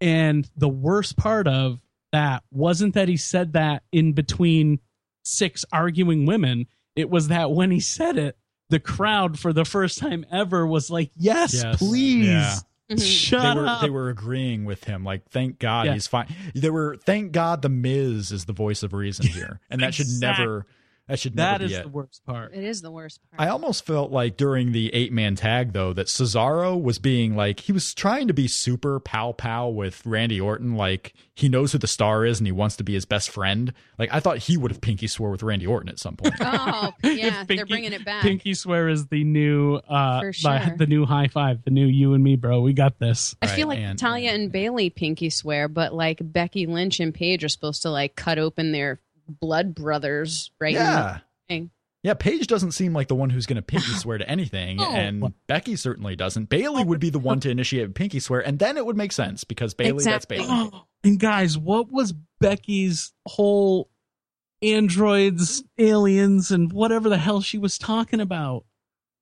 and 0.00 0.48
the 0.56 0.68
worst 0.68 1.16
part 1.16 1.46
of 1.48 1.80
that 2.12 2.42
wasn't 2.50 2.94
that 2.94 3.08
he 3.08 3.16
said 3.16 3.52
that 3.52 3.82
in 3.92 4.12
between 4.12 4.80
six 5.22 5.64
arguing 5.72 6.26
women 6.26 6.66
it 6.96 7.08
was 7.08 7.28
that 7.28 7.52
when 7.52 7.70
he 7.70 7.78
said 7.80 8.16
it, 8.18 8.36
the 8.68 8.80
crowd 8.80 9.38
for 9.38 9.52
the 9.52 9.64
first 9.64 9.98
time 9.98 10.24
ever 10.30 10.66
was 10.66 10.90
like, 10.90 11.10
"Yes, 11.16 11.54
Yes. 11.54 11.76
please, 11.78 12.26
Yeah. 12.26 12.56
Mhm. 12.90 13.02
shut 13.02 13.42
they 13.54 13.60
were 13.60 13.66
up." 13.68 13.80
they 13.82 13.90
were 13.90 14.08
agreeing 14.10 14.64
with 14.64 14.84
him. 14.84 15.04
Like, 15.04 15.28
thank 15.30 15.58
God 15.60 15.86
Yeah. 15.86 15.94
he's 15.94 16.06
fine. 16.08 16.26
They 16.54 16.70
were 16.70 16.96
thank 17.06 17.30
God 17.32 17.62
the 17.62 17.68
Miz 17.68 18.32
is 18.32 18.46
the 18.46 18.52
voice 18.52 18.82
of 18.82 18.92
reason 18.92 19.26
here, 19.26 19.60
and 19.70 19.80
that 19.82 19.94
should 19.94 20.08
never 20.20 20.66
that 21.10 21.18
should 21.18 21.36
that 21.36 21.60
never 21.60 21.64
is 21.64 21.72
it. 21.78 21.82
the 21.82 21.88
worst 21.88 22.22
part. 22.24 22.54
It 22.54 22.64
is 22.64 22.80
the 22.82 22.90
worst 22.90 23.20
part. 23.30 23.40
I 23.46 23.50
almost 23.50 23.84
felt 23.84 24.10
like 24.10 24.36
during 24.36 24.72
the 24.72 24.92
eight 24.94 25.12
man 25.12 25.34
tag 25.36 25.72
though 25.72 25.92
that 25.92 26.06
Cesaro 26.06 26.80
was 26.80 26.98
being 26.98 27.36
like 27.36 27.60
he 27.60 27.72
was 27.72 27.92
trying 27.92 28.28
to 28.28 28.34
be 28.34 28.48
super 28.48 29.00
pow 29.00 29.32
pow 29.32 29.68
with 29.68 30.04
Randy 30.06 30.40
Orton, 30.40 30.76
like 30.76 31.12
he 31.34 31.48
knows 31.48 31.72
who 31.72 31.78
the 31.78 31.86
star 31.86 32.24
is 32.24 32.38
and 32.38 32.46
he 32.46 32.52
wants 32.52 32.76
to 32.76 32.84
be 32.84 32.94
his 32.94 33.04
best 33.04 33.30
friend. 33.30 33.72
Like 33.98 34.08
I 34.12 34.20
thought 34.20 34.38
he 34.38 34.56
would 34.56 34.70
have 34.70 34.80
pinky 34.80 35.06
swore 35.06 35.30
with 35.30 35.42
Randy 35.42 35.66
Orton 35.66 35.88
at 35.88 35.98
some 35.98 36.16
point. 36.16 36.34
oh 36.40 36.92
yeah, 37.02 37.44
Pinky- 37.44 37.56
they're 37.56 37.66
bringing 37.66 37.92
it 37.92 38.04
back. 38.04 38.22
Pinky 38.22 38.54
swear 38.54 38.88
is 38.88 39.06
the 39.08 39.24
new, 39.24 39.74
uh, 39.76 40.20
For 40.20 40.32
sure. 40.32 40.74
the 40.76 40.86
new 40.86 41.04
high 41.06 41.28
five, 41.28 41.62
the 41.64 41.70
new 41.70 41.86
you 41.86 42.14
and 42.14 42.22
me, 42.22 42.36
bro. 42.36 42.60
We 42.60 42.72
got 42.72 42.98
this. 42.98 43.34
I 43.42 43.46
feel 43.48 43.68
like 43.68 43.78
and- 43.78 43.98
Talia 43.98 44.30
and 44.32 44.52
Bayley 44.52 44.90
pinky 44.90 45.30
swear, 45.30 45.68
but 45.68 45.92
like 45.94 46.18
Becky 46.22 46.66
Lynch 46.66 47.00
and 47.00 47.12
Paige 47.14 47.42
are 47.44 47.48
supposed 47.48 47.82
to 47.82 47.90
like 47.90 48.14
cut 48.16 48.38
open 48.38 48.72
their 48.72 49.00
blood 49.38 49.74
brothers 49.74 50.50
right 50.60 50.74
yeah. 50.74 51.18
thing. 51.48 51.70
Yeah, 52.02 52.14
Paige 52.14 52.46
doesn't 52.46 52.72
seem 52.72 52.94
like 52.94 53.08
the 53.08 53.14
one 53.14 53.28
who's 53.28 53.44
going 53.44 53.56
to 53.56 53.62
pinky 53.62 53.92
swear 53.98 54.16
to 54.16 54.28
anything, 54.28 54.78
No. 54.78 54.90
and 54.90 55.34
Becky 55.46 55.76
certainly 55.76 56.16
doesn't. 56.16 56.48
Bayley 56.48 56.82
would 56.82 57.00
be 57.00 57.10
the 57.10 57.18
one 57.18 57.40
to 57.40 57.50
initiate 57.50 57.88
a 57.88 57.92
pinky 57.92 58.20
swear, 58.20 58.40
and 58.40 58.58
then 58.58 58.76
it 58.78 58.86
would 58.86 58.96
make 58.96 59.12
sense 59.12 59.44
because 59.44 59.74
Bayley, 59.74 60.02
that's 60.02 60.24
Bayley. 60.24 60.70
and 61.04 61.20
guys, 61.20 61.58
what 61.58 61.92
was 61.92 62.14
Becky's 62.40 63.12
whole 63.26 63.90
androids, 64.62 65.62
aliens, 65.78 66.50
and 66.50 66.72
whatever 66.72 67.08
the 67.08 67.18
hell 67.18 67.40
she 67.42 67.58
was 67.58 67.76
talking 67.78 68.20
about? 68.20 68.64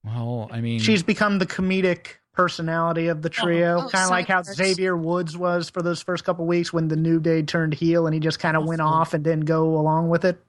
Well, 0.05 0.49
I 0.53 0.61
mean, 0.61 0.79
She's 0.81 1.03
become 1.03 1.39
the 1.39 1.47
comedic 1.47 2.15
personality 2.39 3.09
of 3.09 3.21
the 3.21 3.29
trio, 3.29 3.79
Oh, 3.85 3.89
kind 3.89 4.05
of 4.05 4.11
like 4.11 4.29
how 4.29 4.45
Xavier 4.45 4.97
Woods 4.97 5.37
was 5.37 5.69
for 5.71 5.83
those 5.83 6.01
first 6.01 6.23
couple 6.23 6.47
weeks 6.47 6.73
when 6.73 6.87
the 6.87 6.95
New 6.95 7.19
Day 7.19 7.43
turned 7.43 7.75
heel 7.75 8.07
and 8.07 8.15
he 8.15 8.21
just 8.21 8.39
kind 8.39 8.57
of 8.57 8.65
went 8.65 8.81
off 8.81 9.13
and 9.13 9.25
didn't 9.25 9.47
go 9.47 9.75
along 9.77 10.09
with 10.09 10.25
it. 10.25 10.41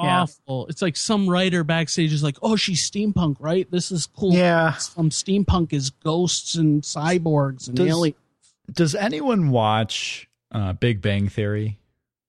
Yeah. 0.00 0.22
Awful. 0.22 0.66
It's 0.68 0.80
like 0.80 0.96
some 0.96 1.28
writer 1.28 1.62
backstage 1.62 2.14
is 2.14 2.22
like, 2.22 2.36
"Oh, 2.42 2.56
she's 2.56 2.90
steampunk, 2.90 3.36
right? 3.38 3.70
This 3.70 3.92
is 3.92 4.06
cool." 4.06 4.32
Yeah. 4.32 4.72
Some 4.72 5.10
steampunk 5.10 5.72
is 5.74 5.90
ghosts 5.90 6.54
and 6.54 6.82
cyborgs 6.82 7.68
and 7.68 7.76
Does- 7.76 7.88
aliens. 7.88 8.16
does 8.72 8.94
anyone 8.94 9.50
watch 9.50 10.28
uh, 10.50 10.72
Big 10.72 11.02
Bang 11.02 11.28
Theory? 11.28 11.78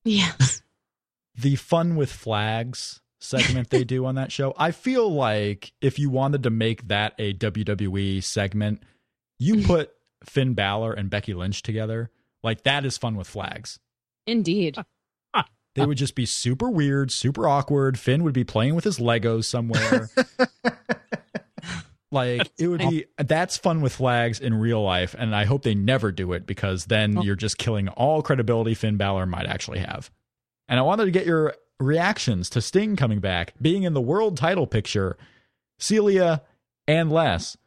Yes. 0.03 0.61
the 1.37 1.55
fun 1.55 1.95
with 1.95 2.11
flags 2.11 2.99
segment 3.19 3.69
they 3.71 3.83
do 3.85 4.05
on 4.05 4.15
that 4.15 4.31
show. 4.31 4.53
I 4.57 4.69
feel 4.71 5.11
like 5.11 5.71
if 5.81 5.97
you 5.97 6.09
wanted 6.11 6.43
to 6.43 6.49
make 6.51 6.89
that 6.89 7.13
a 7.17 7.33
WWE 7.33 8.21
segment, 8.23 8.83
you 9.37 9.63
put 9.63 9.91
Finn 10.23 10.53
Balor 10.53 10.93
and 10.93 11.09
Becky 11.09 11.33
Lynch 11.33 11.61
together. 11.61 12.11
Like 12.43 12.63
that 12.63 12.85
is 12.85 12.97
fun 12.97 13.15
with 13.15 13.27
flags. 13.27 13.79
Indeed. 14.27 14.77
They 15.75 15.85
would 15.85 15.97
just 15.97 16.15
be 16.15 16.25
super 16.25 16.69
weird, 16.69 17.11
super 17.11 17.47
awkward. 17.47 17.99
Finn 17.99 18.23
would 18.23 18.33
be 18.33 18.45
playing 18.45 18.75
with 18.75 18.85
his 18.85 18.97
Legos 18.97 19.43
somewhere. 19.43 20.09
like 22.11 22.49
it 22.57 22.69
would 22.69 22.79
be 22.79 23.05
that's 23.17 23.57
fun 23.57 23.81
with 23.81 23.93
flags 23.93 24.39
in 24.39 24.53
real 24.53 24.81
life, 24.81 25.15
and 25.17 25.35
I 25.35 25.43
hope 25.43 25.63
they 25.63 25.75
never 25.75 26.13
do 26.13 26.31
it 26.31 26.47
because 26.47 26.85
then 26.85 27.17
oh. 27.17 27.21
you're 27.21 27.35
just 27.35 27.57
killing 27.57 27.89
all 27.89 28.21
credibility 28.21 28.73
Finn 28.73 28.95
Balor 28.95 29.25
might 29.25 29.47
actually 29.47 29.79
have. 29.79 30.09
And 30.69 30.79
I 30.79 30.83
wanted 30.83 31.05
to 31.05 31.11
get 31.11 31.25
your 31.25 31.55
reactions 31.77 32.49
to 32.51 32.61
Sting 32.61 32.95
coming 32.95 33.19
back, 33.19 33.53
being 33.61 33.83
in 33.83 33.93
the 33.93 34.01
world 34.01 34.37
title 34.37 34.67
picture, 34.67 35.17
Celia 35.77 36.41
and 36.87 37.11
Les. 37.11 37.57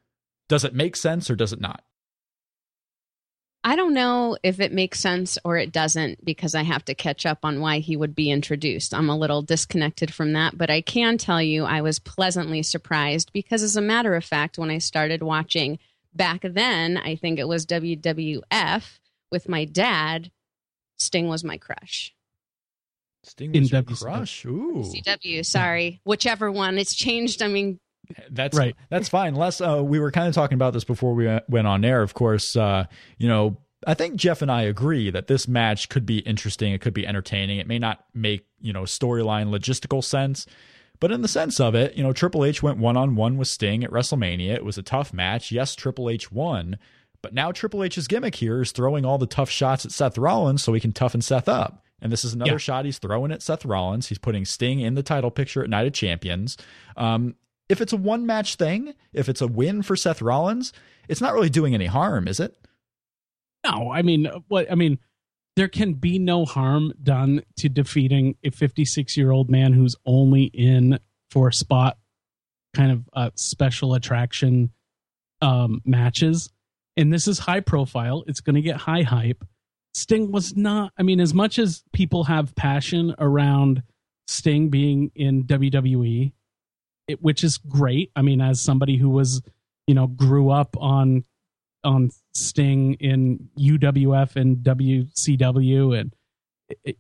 Does 0.49 0.65
it 0.65 0.75
make 0.75 0.97
sense 0.97 1.31
or 1.31 1.37
does 1.37 1.53
it 1.53 1.61
not? 1.61 1.83
I 3.65 3.77
don't 3.77 3.93
know 3.93 4.39
if 4.43 4.61
it 4.61 4.73
makes 4.73 5.01
sense 5.01 5.37
or 5.45 5.57
it 5.57 5.73
doesn't 5.73 6.25
because 6.25 6.55
I 6.55 6.63
have 6.63 6.85
to 6.87 6.95
catch 6.95 7.27
up 7.27 7.41
on 7.43 7.61
why 7.61 7.81
he 7.81 7.97
would 7.97 8.15
be 8.15 8.31
introduced. 8.31 8.95
I'm 8.95 9.11
a 9.11 9.19
little 9.19 9.43
disconnected 9.43 10.15
from 10.15 10.33
that, 10.33 10.57
but 10.57 10.71
I 10.71 10.81
can 10.81 11.19
tell 11.19 11.43
you 11.43 11.65
I 11.65 11.83
was 11.83 11.99
pleasantly 11.99 12.63
surprised 12.63 13.33
because, 13.33 13.63
as 13.63 13.77
a 13.77 13.83
matter 13.83 14.15
of 14.15 14.25
fact, 14.25 14.59
when 14.59 14.71
I 14.71 14.79
started 14.79 15.23
watching 15.23 15.79
back 16.15 16.41
then, 16.43 16.97
I 16.97 17.17
think 17.17 17.39
it 17.39 17.49
was 17.49 17.67
WWF 17.67 19.01
with 19.31 19.49
my 19.49 19.65
dad, 19.65 20.31
Sting 20.97 21.29
was 21.29 21.45
my 21.45 21.59
crush. 21.59 22.15
Sting 23.25 23.53
was 23.53 23.71
your 23.71 23.83
crush. 23.83 24.47
Ooh. 24.47 24.85
CW, 24.85 25.45
sorry. 25.45 26.01
Whichever 26.05 26.51
one. 26.51 26.79
It's 26.79 26.95
changed. 26.95 27.43
I 27.43 27.49
mean, 27.49 27.79
that's 28.31 28.57
right. 28.57 28.75
That's 28.91 29.09
fine. 29.09 29.35
Les, 29.35 29.61
uh, 29.61 29.83
we 29.83 29.99
were 30.01 30.11
kind 30.11 30.29
of 30.29 30.35
talking 30.35 30.57
about 30.57 30.73
this 30.73 30.85
before 30.85 31.15
we 31.15 31.27
went 31.49 31.67
on 31.67 31.85
air. 31.85 32.03
Of 32.03 32.15
course, 32.15 32.57
uh, 32.57 32.87
you 33.19 33.29
know, 33.29 33.59
I 33.87 33.95
think 33.95 34.17
Jeff 34.17 34.43
and 34.43 34.51
I 34.51 34.63
agree 34.63 35.11
that 35.11 35.27
this 35.27 35.47
match 35.47 35.89
could 35.89 36.07
be 36.07 36.19
interesting. 36.21 36.73
It 36.73 36.81
could 36.81 36.95
be 36.95 37.07
entertaining. 37.07 37.59
It 37.59 37.67
may 37.67 37.79
not 37.79 38.05
make 38.15 38.47
you 38.61 38.73
know 38.73 38.83
storyline 38.83 39.51
logistical 39.51 40.03
sense, 40.03 40.47
but 41.01 41.13
in 41.13 41.23
the 41.23 41.29
sense 41.29 41.61
of 41.61 41.75
it, 41.75 41.95
you 41.95 42.03
know, 42.03 42.13
Triple 42.13 42.45
H 42.45 42.63
went 42.63 42.79
one 42.79 42.97
on 42.97 43.15
one 43.15 43.37
with 43.37 43.49
Sting 43.49 43.85
at 43.85 43.91
WrestleMania. 43.91 44.55
It 44.55 44.65
was 44.65 44.79
a 44.79 44.83
tough 44.83 45.13
match. 45.13 45.53
Yes, 45.53 45.75
Triple 45.75 46.11
H 46.11 46.33
won, 46.33 46.79
but 47.23 47.35
now 47.35 47.53
Triple 47.53 47.85
H's 47.85 48.09
gimmick 48.09 48.37
here 48.37 48.63
is 48.63 48.73
throwing 48.73 49.05
all 49.05 49.19
the 49.19 49.27
tough 49.27 49.51
shots 49.51 49.85
at 49.85 49.93
Seth 49.93 50.19
Rollins 50.19 50.63
so 50.63 50.73
he 50.73 50.81
can 50.81 50.93
toughen 50.93 51.21
Seth 51.21 51.49
up. 51.49 51.85
And 52.01 52.13
this 52.13 52.25
is 52.25 52.33
another 52.33 52.53
yeah. 52.53 52.59
shot 52.59 52.85
he's 52.85 52.99
throwing 52.99 53.33
at 53.33 53.43
Seth 53.43 53.65
Rollins. 53.65 54.09
He's 54.09 54.19
putting 54.19 54.45
Sting 54.45 54.81
in 54.81 54.95
the 54.95 55.03
title 55.03 55.31
picture 55.31 55.63
at 55.63 55.71
Night 55.71 55.87
of 55.87 55.93
Champions. 55.93 56.57
Um, 56.97 57.35
if 57.69 57.81
it's 57.81 57.93
a 57.93 57.97
one 57.97 58.27
match 58.27 58.57
thing, 58.57 58.95
if 59.13 59.29
it's 59.29 59.41
a 59.41 59.47
win 59.47 59.83
for 59.83 59.97
Seth 59.97 60.23
Rollins, 60.23 60.73
it's 61.09 61.21
not 61.21 61.35
really 61.35 61.51
doing 61.51 61.75
any 61.75 61.87
harm, 61.87 62.29
is 62.29 62.41
it? 62.41 62.57
No, 63.65 63.91
I 63.93 64.03
mean, 64.03 64.31
what 64.49 64.71
I 64.71 64.75
mean, 64.75 64.99
there 65.57 65.69
can 65.69 65.95
be 65.95 66.19
no 66.19 66.45
harm 66.45 66.93
done 67.03 67.43
to 67.57 67.69
defeating 67.69 68.37
a 68.45 68.51
56 68.51 69.17
year 69.17 69.31
old 69.31 69.51
man 69.51 69.73
who's 69.73 69.97
only 70.07 70.45
in 70.45 70.99
for 71.31 71.51
spot 71.51 71.99
kind 72.75 72.93
of 72.93 73.09
uh, 73.13 73.31
special 73.35 73.95
attraction 73.95 74.71
um, 75.43 75.83
matches. 75.85 76.51
And 76.97 77.13
this 77.13 77.29
is 77.29 77.39
high 77.39 77.61
profile. 77.61 78.25
It's 78.27 78.41
going 78.41 78.55
to 78.55 78.63
get 78.63 78.77
high 78.77 79.03
hype. 79.03 79.45
Sting 79.95 80.31
was 80.31 80.57
not, 80.57 80.93
I 80.97 81.03
mean, 81.03 81.21
as 81.21 81.35
much 81.35 81.59
as 81.59 81.83
people 81.93 82.25
have 82.25 82.55
passion 82.55 83.15
around 83.19 83.83
Sting 84.27 84.69
being 84.69 85.11
in 85.15 85.45
WWE, 85.45 86.33
it, 87.09 87.23
which 87.23 87.43
is 87.43 87.59
great. 87.59 88.13
I 88.15 88.23
mean, 88.23 88.41
as 88.41 88.61
somebody 88.61 88.97
who 88.97 89.09
was, 89.09 89.43
you 89.87 89.95
know, 89.95 90.07
grew 90.07 90.51
up 90.51 90.77
on 90.79 91.25
on 91.83 92.11
Sting 92.35 92.95
in 92.95 93.49
UWF 93.59 94.37
and 94.37 94.59
WCW, 94.59 95.99
and 95.99 96.15
it, 96.85 96.99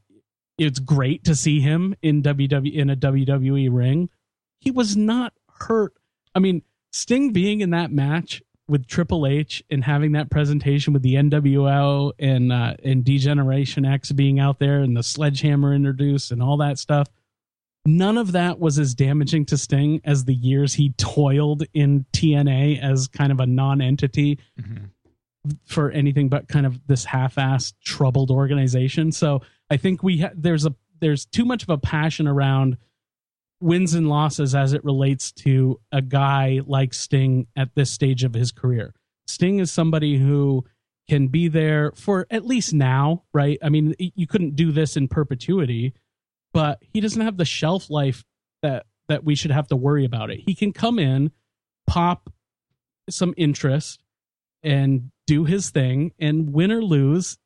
it's 0.56 0.78
great 0.78 1.24
to 1.24 1.34
see 1.34 1.60
him 1.60 1.94
in 2.02 2.22
WW 2.22 2.72
in 2.72 2.90
a 2.90 2.96
WWE 2.96 3.68
ring. 3.70 4.08
He 4.60 4.70
was 4.70 4.96
not 4.96 5.34
hurt. 5.48 5.92
I 6.34 6.40
mean, 6.40 6.62
Sting 6.90 7.32
being 7.32 7.60
in 7.60 7.70
that 7.70 7.92
match 7.92 8.42
with 8.66 8.86
Triple 8.86 9.26
H 9.26 9.62
and 9.70 9.84
having 9.84 10.12
that 10.12 10.30
presentation 10.30 10.92
with 10.92 11.02
the 11.02 11.14
NWO 11.14 12.12
and 12.18 12.52
uh, 12.52 12.74
and 12.82 13.04
D-Generation 13.04 13.84
X 13.84 14.12
being 14.12 14.40
out 14.40 14.58
there 14.58 14.80
and 14.80 14.96
the 14.96 15.02
sledgehammer 15.02 15.74
introduced 15.74 16.32
and 16.32 16.42
all 16.42 16.56
that 16.58 16.78
stuff 16.78 17.08
none 17.86 18.18
of 18.18 18.32
that 18.32 18.58
was 18.58 18.78
as 18.78 18.94
damaging 18.94 19.46
to 19.46 19.56
Sting 19.56 20.00
as 20.04 20.24
the 20.24 20.34
years 20.34 20.74
he 20.74 20.90
toiled 20.98 21.64
in 21.72 22.04
TNA 22.12 22.82
as 22.82 23.08
kind 23.08 23.32
of 23.32 23.40
a 23.40 23.46
non-entity 23.46 24.38
mm-hmm. 24.60 24.84
for 25.64 25.90
anything 25.90 26.28
but 26.28 26.48
kind 26.48 26.66
of 26.66 26.86
this 26.86 27.04
half-assed 27.04 27.74
troubled 27.84 28.30
organization. 28.30 29.12
So 29.12 29.42
I 29.70 29.76
think 29.76 30.02
we 30.02 30.20
ha- 30.20 30.30
there's 30.34 30.66
a 30.66 30.74
there's 31.00 31.24
too 31.26 31.44
much 31.44 31.62
of 31.62 31.68
a 31.68 31.78
passion 31.78 32.26
around 32.26 32.76
wins 33.60 33.94
and 33.94 34.08
losses 34.08 34.54
as 34.54 34.72
it 34.72 34.84
relates 34.84 35.32
to 35.32 35.80
a 35.92 36.02
guy 36.02 36.60
like 36.66 36.94
Sting 36.94 37.46
at 37.56 37.74
this 37.74 37.90
stage 37.90 38.24
of 38.24 38.34
his 38.34 38.52
career. 38.52 38.94
Sting 39.26 39.58
is 39.58 39.70
somebody 39.70 40.18
who 40.18 40.64
can 41.08 41.28
be 41.28 41.48
there 41.48 41.92
for 41.92 42.26
at 42.30 42.46
least 42.46 42.74
now, 42.74 43.24
right? 43.32 43.58
I 43.62 43.68
mean, 43.68 43.94
you 43.98 44.26
couldn't 44.26 44.56
do 44.56 44.72
this 44.72 44.96
in 44.96 45.08
perpetuity 45.08 45.94
but 46.52 46.78
he 46.92 47.00
doesn't 47.00 47.22
have 47.22 47.36
the 47.36 47.44
shelf 47.44 47.90
life 47.90 48.24
that 48.62 48.86
that 49.08 49.24
we 49.24 49.34
should 49.34 49.50
have 49.50 49.68
to 49.68 49.76
worry 49.76 50.04
about 50.04 50.30
it. 50.30 50.40
He 50.44 50.54
can 50.54 50.72
come 50.72 50.98
in, 50.98 51.30
pop 51.86 52.30
some 53.08 53.32
interest, 53.36 54.02
and 54.62 55.10
do 55.26 55.44
his 55.44 55.70
thing, 55.70 56.12
and 56.18 56.52
win 56.52 56.70
or 56.70 56.82
lose, 56.82 57.38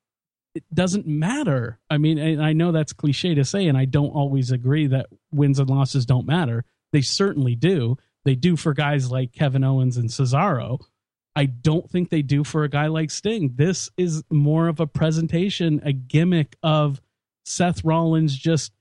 it 0.54 0.64
doesn't 0.72 1.06
matter. 1.06 1.78
I 1.88 1.98
mean, 1.98 2.18
and 2.18 2.44
I 2.44 2.52
know 2.52 2.72
that's 2.72 2.92
cliche 2.92 3.34
to 3.34 3.44
say, 3.44 3.66
and 3.66 3.78
I 3.78 3.84
don't 3.84 4.10
always 4.10 4.50
agree 4.50 4.86
that 4.88 5.06
wins 5.30 5.58
and 5.58 5.70
losses 5.70 6.04
don't 6.04 6.26
matter. 6.26 6.64
They 6.92 7.00
certainly 7.00 7.54
do. 7.54 7.96
They 8.24 8.34
do 8.34 8.56
for 8.56 8.74
guys 8.74 9.10
like 9.10 9.32
Kevin 9.32 9.64
Owens 9.64 9.96
and 9.96 10.10
Cesaro. 10.10 10.80
I 11.34 11.46
don't 11.46 11.90
think 11.90 12.10
they 12.10 12.22
do 12.22 12.44
for 12.44 12.64
a 12.64 12.68
guy 12.68 12.88
like 12.88 13.10
Sting. 13.10 13.52
This 13.54 13.90
is 13.96 14.22
more 14.30 14.68
of 14.68 14.80
a 14.80 14.86
presentation, 14.86 15.80
a 15.84 15.92
gimmick 15.92 16.56
of 16.62 17.00
Seth 17.44 17.84
Rollins 17.84 18.36
just 18.36 18.72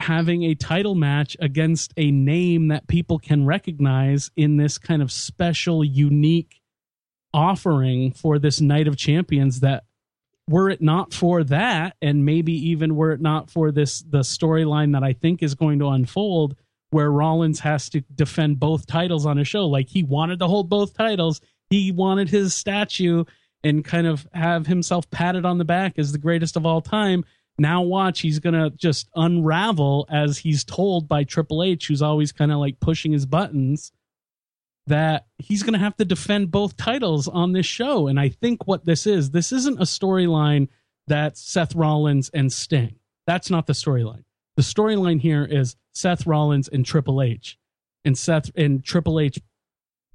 having 0.00 0.44
a 0.44 0.54
title 0.54 0.94
match 0.94 1.36
against 1.40 1.92
a 1.96 2.10
name 2.10 2.68
that 2.68 2.86
people 2.88 3.18
can 3.18 3.44
recognize 3.44 4.30
in 4.36 4.56
this 4.56 4.78
kind 4.78 5.02
of 5.02 5.12
special, 5.12 5.84
unique 5.84 6.60
offering 7.32 8.12
for 8.12 8.38
this 8.38 8.60
Night 8.60 8.88
of 8.88 8.96
Champions 8.96 9.60
that 9.60 9.84
were 10.48 10.68
it 10.68 10.82
not 10.82 11.14
for 11.14 11.44
that, 11.44 11.96
and 12.02 12.24
maybe 12.24 12.52
even 12.70 12.96
were 12.96 13.12
it 13.12 13.20
not 13.20 13.50
for 13.50 13.70
this 13.70 14.00
the 14.00 14.20
storyline 14.20 14.94
that 14.94 15.04
I 15.04 15.12
think 15.12 15.42
is 15.42 15.54
going 15.54 15.78
to 15.78 15.88
unfold, 15.88 16.56
where 16.90 17.10
Rollins 17.10 17.60
has 17.60 17.88
to 17.90 18.00
defend 18.14 18.58
both 18.58 18.86
titles 18.86 19.26
on 19.26 19.38
a 19.38 19.44
show. 19.44 19.66
Like 19.66 19.88
he 19.88 20.02
wanted 20.02 20.40
to 20.40 20.48
hold 20.48 20.68
both 20.68 20.94
titles. 20.94 21.40
He 21.68 21.92
wanted 21.92 22.30
his 22.30 22.52
statue 22.52 23.24
and 23.62 23.84
kind 23.84 24.06
of 24.06 24.26
have 24.32 24.66
himself 24.66 25.08
patted 25.10 25.44
on 25.44 25.58
the 25.58 25.64
back 25.64 25.98
as 25.98 26.10
the 26.10 26.18
greatest 26.18 26.56
of 26.56 26.66
all 26.66 26.80
time 26.80 27.24
now 27.60 27.82
watch 27.82 28.20
he's 28.20 28.38
gonna 28.38 28.70
just 28.70 29.10
unravel 29.14 30.06
as 30.10 30.38
he's 30.38 30.64
told 30.64 31.06
by 31.06 31.24
Triple 31.24 31.62
H, 31.62 31.86
who's 31.86 32.00
always 32.00 32.32
kind 32.32 32.50
of 32.50 32.58
like 32.58 32.80
pushing 32.80 33.12
his 33.12 33.26
buttons, 33.26 33.92
that 34.86 35.26
he's 35.36 35.62
gonna 35.62 35.78
have 35.78 35.94
to 35.98 36.06
defend 36.06 36.50
both 36.50 36.78
titles 36.78 37.28
on 37.28 37.52
this 37.52 37.66
show. 37.66 38.06
And 38.06 38.18
I 38.18 38.30
think 38.30 38.66
what 38.66 38.86
this 38.86 39.06
is, 39.06 39.32
this 39.32 39.52
isn't 39.52 39.78
a 39.78 39.84
storyline 39.84 40.68
that's 41.06 41.42
Seth 41.42 41.74
Rollins 41.74 42.30
and 42.30 42.50
Sting. 42.50 42.96
That's 43.26 43.50
not 43.50 43.66
the 43.66 43.74
storyline. 43.74 44.24
The 44.56 44.62
storyline 44.62 45.20
here 45.20 45.44
is 45.44 45.76
Seth 45.92 46.26
Rollins 46.26 46.66
and 46.66 46.86
Triple 46.86 47.20
H, 47.20 47.58
and 48.06 48.16
Seth 48.16 48.50
and 48.56 48.82
Triple 48.82 49.20
H 49.20 49.38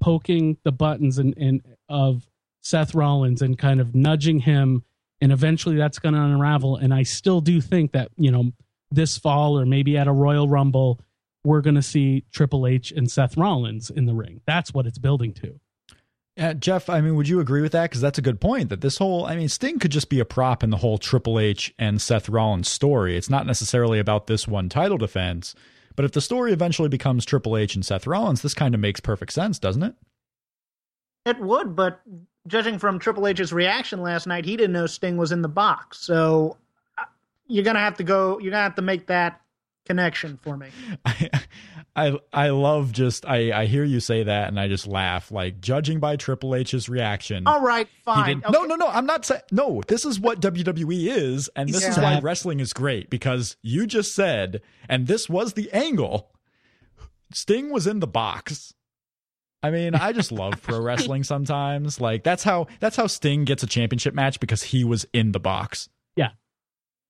poking 0.00 0.56
the 0.64 0.72
buttons 0.72 1.16
and, 1.16 1.32
and 1.38 1.62
of 1.88 2.28
Seth 2.60 2.92
Rollins 2.92 3.40
and 3.40 3.56
kind 3.56 3.80
of 3.80 3.94
nudging 3.94 4.40
him 4.40 4.82
and 5.20 5.32
eventually 5.32 5.76
that's 5.76 5.98
going 5.98 6.14
to 6.14 6.20
unravel 6.20 6.76
and 6.76 6.92
i 6.92 7.02
still 7.02 7.40
do 7.40 7.60
think 7.60 7.92
that 7.92 8.10
you 8.16 8.30
know 8.30 8.50
this 8.90 9.18
fall 9.18 9.58
or 9.58 9.66
maybe 9.66 9.96
at 9.96 10.08
a 10.08 10.12
royal 10.12 10.48
rumble 10.48 11.00
we're 11.44 11.60
going 11.60 11.74
to 11.74 11.82
see 11.82 12.24
triple 12.32 12.66
h 12.66 12.92
and 12.92 13.10
seth 13.10 13.36
rollins 13.36 13.90
in 13.90 14.06
the 14.06 14.14
ring 14.14 14.40
that's 14.46 14.72
what 14.72 14.86
it's 14.86 14.98
building 14.98 15.32
to 15.32 15.58
yeah, 16.36 16.52
Jeff, 16.52 16.90
I 16.90 17.00
mean, 17.00 17.16
would 17.16 17.28
you 17.28 17.40
agree 17.40 17.62
with 17.62 17.72
that? 17.72 17.84
Because 17.84 18.02
that's 18.02 18.18
a 18.18 18.22
good 18.22 18.42
point. 18.42 18.68
That 18.68 18.82
this 18.82 18.98
whole, 18.98 19.24
I 19.24 19.36
mean, 19.36 19.48
Sting 19.48 19.78
could 19.78 19.90
just 19.90 20.10
be 20.10 20.20
a 20.20 20.24
prop 20.26 20.62
in 20.62 20.68
the 20.68 20.76
whole 20.76 20.98
Triple 20.98 21.40
H 21.40 21.74
and 21.78 22.00
Seth 22.00 22.28
Rollins 22.28 22.68
story. 22.68 23.16
It's 23.16 23.30
not 23.30 23.46
necessarily 23.46 23.98
about 23.98 24.26
this 24.26 24.46
one 24.46 24.68
title 24.68 24.98
defense. 24.98 25.54
But 25.96 26.04
if 26.04 26.12
the 26.12 26.20
story 26.20 26.52
eventually 26.52 26.90
becomes 26.90 27.24
Triple 27.24 27.56
H 27.56 27.74
and 27.74 27.84
Seth 27.84 28.06
Rollins, 28.06 28.42
this 28.42 28.52
kind 28.52 28.74
of 28.74 28.80
makes 28.80 29.00
perfect 29.00 29.32
sense, 29.32 29.58
doesn't 29.58 29.82
it? 29.82 29.94
It 31.24 31.40
would, 31.40 31.74
but 31.74 32.02
judging 32.46 32.78
from 32.78 32.98
Triple 32.98 33.26
H's 33.26 33.52
reaction 33.52 34.02
last 34.02 34.26
night, 34.26 34.44
he 34.44 34.56
didn't 34.56 34.72
know 34.72 34.86
Sting 34.86 35.16
was 35.16 35.32
in 35.32 35.42
the 35.42 35.48
box. 35.48 35.98
So 35.98 36.56
uh, 36.98 37.04
you're 37.46 37.64
gonna 37.64 37.80
have 37.80 37.96
to 37.98 38.04
go. 38.04 38.38
You're 38.38 38.50
gonna 38.50 38.62
have 38.62 38.76
to 38.76 38.82
make 38.82 39.06
that 39.08 39.40
connection 39.86 40.38
for 40.42 40.56
me. 40.56 40.68
I, 41.06 41.30
I, 41.94 42.18
I 42.32 42.48
love 42.50 42.92
just 42.92 43.24
I, 43.24 43.62
I 43.62 43.66
hear 43.66 43.84
you 43.84 44.00
say 44.00 44.24
that 44.24 44.48
and 44.48 44.60
I 44.60 44.68
just 44.68 44.86
laugh. 44.86 45.30
Like 45.30 45.60
judging 45.60 45.98
by 45.98 46.16
Triple 46.16 46.54
H's 46.54 46.88
reaction. 46.88 47.46
All 47.46 47.62
right, 47.62 47.88
fine. 48.04 48.42
Okay. 48.44 48.52
No, 48.52 48.64
no, 48.64 48.74
no. 48.74 48.88
I'm 48.88 49.06
not 49.06 49.24
saying 49.24 49.42
no. 49.50 49.82
This 49.86 50.04
is 50.04 50.20
what 50.20 50.40
WWE 50.40 51.08
is, 51.08 51.48
and 51.56 51.68
this 51.70 51.82
yeah. 51.82 51.90
is 51.90 51.98
why 51.98 52.20
wrestling 52.20 52.60
is 52.60 52.72
great 52.72 53.08
because 53.08 53.56
you 53.62 53.86
just 53.86 54.14
said, 54.14 54.60
and 54.88 55.06
this 55.06 55.28
was 55.28 55.54
the 55.54 55.72
angle. 55.72 56.30
Sting 57.32 57.70
was 57.70 57.86
in 57.86 58.00
the 58.00 58.06
box. 58.06 58.74
I 59.62 59.70
mean, 59.70 59.94
I 59.94 60.12
just 60.12 60.30
love 60.32 60.62
pro 60.62 60.80
wrestling 60.82 61.24
sometimes. 61.24 62.00
Like 62.00 62.22
that's 62.22 62.42
how 62.44 62.66
that's 62.80 62.96
how 62.96 63.06
Sting 63.06 63.44
gets 63.44 63.62
a 63.62 63.66
championship 63.66 64.14
match 64.14 64.38
because 64.40 64.62
he 64.62 64.84
was 64.84 65.06
in 65.12 65.32
the 65.32 65.40
box. 65.40 65.88
Yeah. 66.16 66.30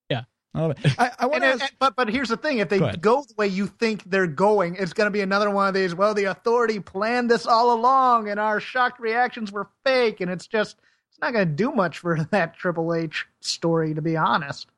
Yeah. 0.08 0.22
I, 0.54 0.60
love 0.62 0.70
it. 0.70 0.94
I, 0.98 1.10
I 1.18 1.26
want 1.26 1.44
And 1.44 1.60
to 1.60 1.66
it- 1.66 1.72
but 1.78 1.96
but 1.96 2.08
here's 2.08 2.28
the 2.30 2.36
thing: 2.36 2.58
if 2.58 2.68
they 2.68 2.78
Go 2.78 2.92
go 3.00 3.22
the 3.28 3.34
way 3.36 3.48
you 3.48 3.66
think 3.66 4.04
they're 4.04 4.26
going, 4.26 4.76
it's 4.76 4.92
going 4.92 5.06
to 5.06 5.10
be 5.10 5.20
another 5.20 5.50
one 5.50 5.68
of 5.68 5.74
these. 5.74 5.94
Well, 5.94 6.14
the 6.14 6.24
authority 6.24 6.80
planned 6.80 7.30
this 7.30 7.46
all 7.46 7.72
along, 7.74 8.28
and 8.28 8.40
our 8.40 8.60
shocked 8.60 9.00
reactions 9.00 9.52
were 9.52 9.68
fake, 9.84 10.20
and 10.20 10.30
it's 10.30 10.46
just 10.46 10.76
it's 11.10 11.20
not 11.20 11.32
going 11.32 11.46
to 11.48 11.54
do 11.54 11.72
much 11.72 11.98
for 11.98 12.24
that 12.30 12.56
Triple 12.56 12.94
H 12.94 13.26
story, 13.40 13.92
to 13.94 14.00
be 14.02 14.16
honest. 14.16 14.68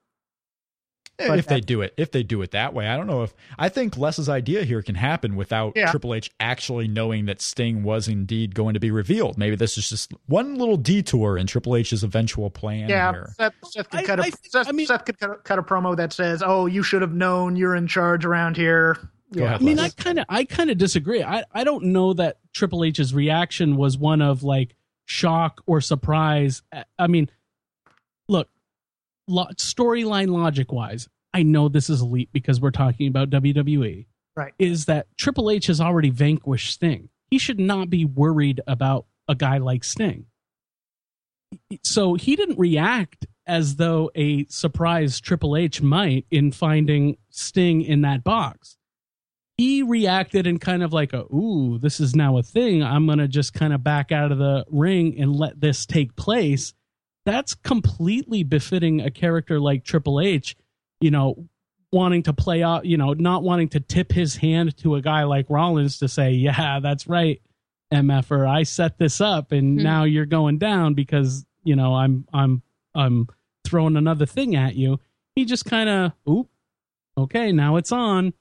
But 1.18 1.38
if 1.38 1.46
they 1.46 1.60
do 1.60 1.80
it 1.82 1.92
if 1.96 2.12
they 2.12 2.22
do 2.22 2.40
it 2.42 2.52
that 2.52 2.72
way 2.72 2.86
i 2.86 2.96
don't 2.96 3.06
know 3.08 3.22
if 3.22 3.34
i 3.58 3.68
think 3.68 3.96
les's 3.98 4.28
idea 4.28 4.62
here 4.64 4.82
can 4.82 4.94
happen 4.94 5.34
without 5.36 5.72
Yeah. 5.74 5.90
triple 5.90 6.14
h 6.14 6.30
actually 6.38 6.86
knowing 6.86 7.26
that 7.26 7.40
sting 7.40 7.82
was 7.82 8.06
indeed 8.08 8.54
going 8.54 8.74
to 8.74 8.80
be 8.80 8.90
revealed 8.90 9.36
maybe 9.36 9.56
this 9.56 9.76
is 9.76 9.88
just 9.88 10.12
one 10.26 10.54
little 10.56 10.76
detour 10.76 11.36
in 11.36 11.46
triple 11.48 11.74
h's 11.76 12.04
eventual 12.04 12.50
plan 12.50 12.88
Yeah, 12.88 13.12
here 13.12 13.32
Seth, 13.36 13.52
Seth 13.64 13.90
could 13.90 14.00
I- 14.00 14.04
cut 14.04 14.18
a 14.20 14.22
I 14.22 14.30
think- 14.30 14.36
Seth, 14.50 14.68
I 14.68 14.72
mean- 14.72 14.86
Seth 14.86 15.04
could 15.04 15.18
cut 15.18 15.30
a, 15.30 15.34
cut 15.36 15.58
a 15.58 15.62
promo 15.62 15.96
that 15.96 16.12
says, 16.12 16.42
"Oh, 16.44 16.66
you 16.66 16.82
should 16.82 17.02
have 17.02 17.12
known. 17.12 17.56
You're 17.56 17.74
in 17.74 17.86
charge 17.86 18.24
around 18.24 18.56
here." 18.56 18.96
Yeah. 19.32 19.44
ahead, 19.44 19.60
I 19.60 19.64
mean, 19.64 19.78
I 19.78 19.88
kind 19.90 20.18
of, 20.18 20.24
I 20.28 20.44
kind 20.44 20.70
of 20.70 20.78
disagree. 20.78 21.22
I, 21.22 21.44
I 21.52 21.64
don't 21.64 21.84
know 21.86 22.12
that 22.14 22.38
Triple 22.54 22.84
H's 22.84 23.12
reaction 23.12 23.76
was 23.76 23.98
one 23.98 24.22
of 24.22 24.42
like 24.42 24.74
shock 25.04 25.62
or 25.66 25.80
surprise. 25.80 26.62
I- 26.72 26.84
I 26.98 27.06
mean, 27.08 27.24
look, 27.24 27.32
lo- 29.28 29.48
storyline 29.56 30.28
logic 30.28 30.72
wise, 30.72 31.08
I 31.32 31.42
know 31.42 31.68
this 31.68 31.90
is 31.90 32.00
a 32.00 32.06
leap 32.06 32.30
because 32.32 32.60
we're 32.60 32.70
talking 32.70 33.08
about 33.08 33.30
WWE. 33.30 34.06
Right. 34.36 34.52
Is 34.58 34.86
that 34.86 35.06
Triple 35.16 35.50
H 35.50 35.66
has 35.66 35.80
already 35.80 36.10
vanquished 36.10 36.72
Sting? 36.72 37.08
He 37.30 37.38
should 37.38 37.60
not 37.60 37.90
be 37.90 38.04
worried 38.04 38.60
about 38.66 39.06
a 39.28 39.34
guy 39.34 39.58
like 39.58 39.84
Sting. 39.84 40.26
So 41.82 42.14
he 42.14 42.36
didn't 42.36 42.58
react 42.58 43.26
as 43.46 43.76
though 43.76 44.10
a 44.14 44.46
surprise 44.46 45.20
Triple 45.20 45.56
H 45.56 45.82
might 45.82 46.26
in 46.30 46.52
finding 46.52 47.16
Sting 47.30 47.82
in 47.82 48.02
that 48.02 48.24
box 48.24 48.78
he 49.58 49.82
reacted 49.82 50.46
in 50.46 50.58
kind 50.58 50.82
of 50.82 50.92
like 50.92 51.12
a 51.12 51.24
ooh 51.34 51.78
this 51.78 52.00
is 52.00 52.14
now 52.14 52.38
a 52.38 52.42
thing 52.42 52.82
i'm 52.82 53.06
gonna 53.06 53.28
just 53.28 53.52
kind 53.52 53.74
of 53.74 53.84
back 53.84 54.10
out 54.12 54.32
of 54.32 54.38
the 54.38 54.64
ring 54.70 55.20
and 55.20 55.34
let 55.36 55.60
this 55.60 55.84
take 55.84 56.14
place 56.16 56.72
that's 57.28 57.54
completely 57.54 58.42
befitting 58.42 59.00
a 59.00 59.10
character 59.10 59.60
like 59.60 59.84
triple 59.84 60.20
h 60.20 60.56
you 61.00 61.10
know 61.10 61.46
wanting 61.92 62.22
to 62.22 62.32
play 62.32 62.62
out 62.62 62.86
you 62.86 62.96
know 62.96 63.12
not 63.12 63.42
wanting 63.42 63.68
to 63.68 63.80
tip 63.80 64.12
his 64.12 64.36
hand 64.36 64.76
to 64.78 64.94
a 64.94 65.00
guy 65.02 65.24
like 65.24 65.46
rollins 65.48 65.98
to 65.98 66.08
say 66.08 66.32
yeah 66.32 66.80
that's 66.80 67.06
right 67.06 67.40
mf'er 67.92 68.48
i 68.48 68.62
set 68.62 68.98
this 68.98 69.20
up 69.20 69.52
and 69.52 69.78
Hmm. 69.78 69.84
now 69.84 70.04
you're 70.04 70.26
going 70.26 70.58
down 70.58 70.94
because 70.94 71.44
you 71.64 71.76
know 71.76 71.94
i'm 71.94 72.26
i'm 72.32 72.62
i'm 72.94 73.26
throwing 73.64 73.96
another 73.96 74.26
thing 74.26 74.56
at 74.56 74.74
you 74.74 74.98
he 75.34 75.44
just 75.44 75.64
kind 75.66 75.88
of 75.88 76.12
oop 76.28 76.48
okay 77.16 77.52
now 77.52 77.76
it's 77.76 77.92
on 77.92 78.32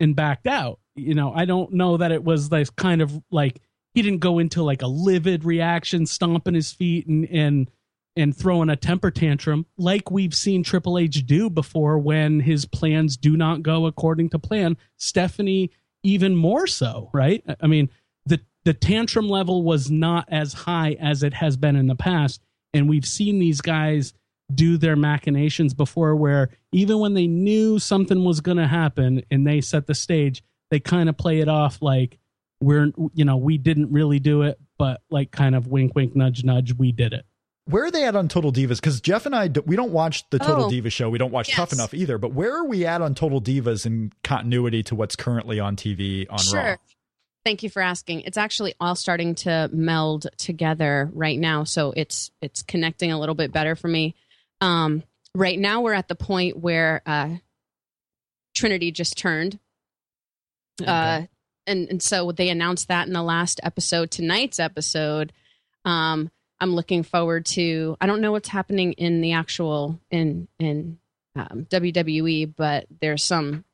and 0.00 0.16
backed 0.16 0.46
out. 0.46 0.78
You 0.94 1.14
know, 1.14 1.32
I 1.34 1.44
don't 1.44 1.72
know 1.74 1.98
that 1.98 2.10
it 2.10 2.24
was 2.24 2.48
this 2.48 2.70
kind 2.70 3.02
of 3.02 3.22
like 3.30 3.60
he 3.94 4.00
didn't 4.02 4.20
go 4.20 4.38
into 4.38 4.62
like 4.62 4.80
a 4.80 4.86
livid 4.86 5.44
reaction, 5.44 6.06
stomping 6.06 6.54
his 6.54 6.72
feet 6.72 7.06
and 7.06 7.28
and 7.30 7.70
and 8.16 8.36
throwing 8.36 8.68
a 8.68 8.76
temper 8.76 9.10
tantrum 9.10 9.66
like 9.78 10.10
we've 10.10 10.34
seen 10.34 10.62
Triple 10.62 10.98
H 10.98 11.24
do 11.26 11.48
before 11.48 11.98
when 11.98 12.40
his 12.40 12.66
plans 12.66 13.16
do 13.16 13.36
not 13.36 13.62
go 13.62 13.86
according 13.86 14.30
to 14.30 14.38
plan. 14.38 14.76
Stephanie 14.96 15.70
even 16.02 16.34
more 16.34 16.66
so, 16.66 17.10
right? 17.12 17.44
I 17.60 17.66
mean, 17.66 17.88
the 18.26 18.40
the 18.64 18.74
tantrum 18.74 19.28
level 19.28 19.62
was 19.62 19.90
not 19.90 20.26
as 20.28 20.52
high 20.52 20.96
as 21.00 21.22
it 21.22 21.34
has 21.34 21.56
been 21.56 21.76
in 21.76 21.86
the 21.86 21.94
past, 21.94 22.42
and 22.74 22.88
we've 22.88 23.06
seen 23.06 23.38
these 23.38 23.60
guys 23.60 24.12
do 24.54 24.76
their 24.76 24.96
machinations 24.96 25.74
before 25.74 26.16
where 26.16 26.50
even 26.72 26.98
when 26.98 27.14
they 27.14 27.26
knew 27.26 27.78
something 27.78 28.24
was 28.24 28.40
going 28.40 28.56
to 28.56 28.66
happen 28.66 29.22
and 29.30 29.46
they 29.46 29.60
set 29.60 29.86
the 29.86 29.94
stage 29.94 30.42
they 30.70 30.80
kind 30.80 31.08
of 31.08 31.16
play 31.16 31.40
it 31.40 31.48
off 31.48 31.80
like 31.80 32.18
we're 32.60 32.92
you 33.14 33.24
know 33.24 33.36
we 33.36 33.58
didn't 33.58 33.92
really 33.92 34.18
do 34.18 34.42
it 34.42 34.58
but 34.78 35.02
like 35.10 35.30
kind 35.30 35.54
of 35.54 35.66
wink 35.68 35.94
wink 35.94 36.16
nudge 36.16 36.44
nudge 36.44 36.74
we 36.74 36.92
did 36.92 37.12
it 37.12 37.24
where 37.70 37.84
are 37.84 37.90
they 37.90 38.04
at 38.04 38.14
on 38.16 38.28
total 38.28 38.52
divas 38.52 38.76
because 38.76 39.00
jeff 39.00 39.26
and 39.26 39.34
i 39.34 39.48
we 39.66 39.76
don't 39.76 39.92
watch 39.92 40.28
the 40.30 40.38
total 40.38 40.64
Oh. 40.66 40.70
diva 40.70 40.90
show 40.90 41.08
we 41.10 41.18
don't 41.18 41.32
watch 41.32 41.50
tough 41.52 41.72
enough 41.72 41.94
either 41.94 42.18
but 42.18 42.32
where 42.32 42.54
are 42.54 42.64
we 42.64 42.84
at 42.86 43.00
on 43.02 43.14
total 43.14 43.40
divas 43.40 43.86
in 43.86 44.12
continuity 44.24 44.82
to 44.84 44.94
what's 44.94 45.16
currently 45.16 45.58
on 45.60 45.76
tv 45.76 46.26
on 46.28 46.36
raw 46.36 46.62
Sure. 46.62 46.78
Thank 47.42 47.62
you 47.62 47.70
for 47.70 47.80
asking. 47.80 48.20
It's 48.22 48.36
actually 48.36 48.74
all 48.78 48.94
starting 48.94 49.34
to 49.36 49.70
meld 49.72 50.26
together 50.36 51.08
right 51.14 51.38
now, 51.38 51.64
so 51.64 51.90
it's 51.96 52.30
it's 52.42 52.60
connecting 52.62 53.12
a 53.12 53.18
little 53.18 53.34
bit 53.34 53.50
better 53.50 53.74
for 53.74 53.88
me. 53.88 54.14
Um, 54.60 55.02
right 55.34 55.58
now, 55.58 55.80
we're 55.80 55.94
at 55.94 56.06
the 56.06 56.14
point 56.14 56.58
where 56.58 57.00
uh, 57.06 57.36
Trinity 58.54 58.92
just 58.92 59.16
turned, 59.16 59.58
uh, 60.86 61.22
and 61.66 61.88
and 61.88 62.02
so 62.02 62.30
they 62.30 62.50
announced 62.50 62.88
that 62.88 63.06
in 63.06 63.14
the 63.14 63.22
last 63.22 63.58
episode. 63.62 64.10
Tonight's 64.10 64.58
episode, 64.60 65.32
um, 65.86 66.30
I'm 66.60 66.74
looking 66.74 67.02
forward 67.02 67.46
to. 67.46 67.96
I 68.00 68.06
don't 68.06 68.20
know 68.20 68.32
what's 68.32 68.48
happening 68.48 68.92
in 68.92 69.20
the 69.20 69.32
actual 69.32 69.98
in 70.10 70.48
in 70.58 70.98
um, 71.36 71.66
WWE, 71.70 72.52
but 72.56 72.86
there's 73.00 73.24
some 73.24 73.64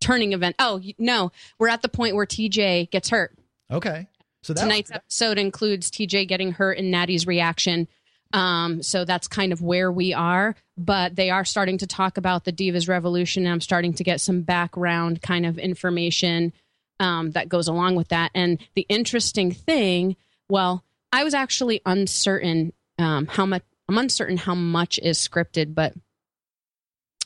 turning 0.00 0.32
event. 0.32 0.56
Oh 0.58 0.80
no, 0.98 1.32
we're 1.58 1.68
at 1.68 1.82
the 1.82 1.88
point 1.88 2.16
where 2.16 2.26
TJ 2.26 2.90
gets 2.90 3.10
hurt. 3.10 3.36
okay 3.70 4.08
so 4.42 4.52
that, 4.52 4.62
Tonight's 4.62 4.90
episode 4.90 5.38
includes 5.38 5.90
TJ 5.90 6.26
getting 6.28 6.52
hurt 6.52 6.78
and 6.78 6.90
Natty's 6.90 7.26
reaction. 7.26 7.88
Um, 8.32 8.82
so 8.82 9.04
that's 9.04 9.28
kind 9.28 9.52
of 9.52 9.62
where 9.62 9.90
we 9.92 10.12
are. 10.14 10.56
But 10.76 11.14
they 11.14 11.30
are 11.30 11.44
starting 11.44 11.78
to 11.78 11.86
talk 11.86 12.16
about 12.16 12.44
the 12.44 12.52
Divas 12.52 12.88
Revolution. 12.88 13.44
And 13.44 13.52
I'm 13.52 13.60
starting 13.60 13.94
to 13.94 14.04
get 14.04 14.20
some 14.20 14.42
background 14.42 15.22
kind 15.22 15.46
of 15.46 15.58
information 15.58 16.52
um, 16.98 17.30
that 17.32 17.48
goes 17.48 17.68
along 17.68 17.94
with 17.94 18.08
that. 18.08 18.30
And 18.34 18.58
the 18.74 18.86
interesting 18.88 19.52
thing, 19.52 20.16
well, 20.48 20.82
I 21.12 21.24
was 21.24 21.34
actually 21.34 21.80
uncertain 21.84 22.72
um, 22.98 23.26
how 23.26 23.46
much. 23.46 23.62
I'm 23.88 23.98
uncertain 23.98 24.38
how 24.38 24.54
much 24.54 24.98
is 25.02 25.18
scripted, 25.18 25.74
but 25.74 25.92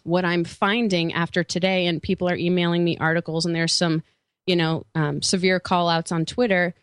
what 0.03 0.25
I'm 0.25 0.45
finding 0.45 1.13
after 1.13 1.45
today, 1.45 1.87
and 1.87 2.03
people 2.03 2.29
are 2.29 2.37
emailing 2.37 2.83
me 2.83 2.97
articles, 2.99 3.45
and 3.47 3.55
there's 3.55 3.73
some, 3.73 4.03
you 4.47 4.57
know, 4.57 4.87
um, 4.95 5.23
severe 5.23 5.61
call 5.61 5.89
outs 5.89 6.13
on 6.13 6.25
Twitter. 6.25 6.75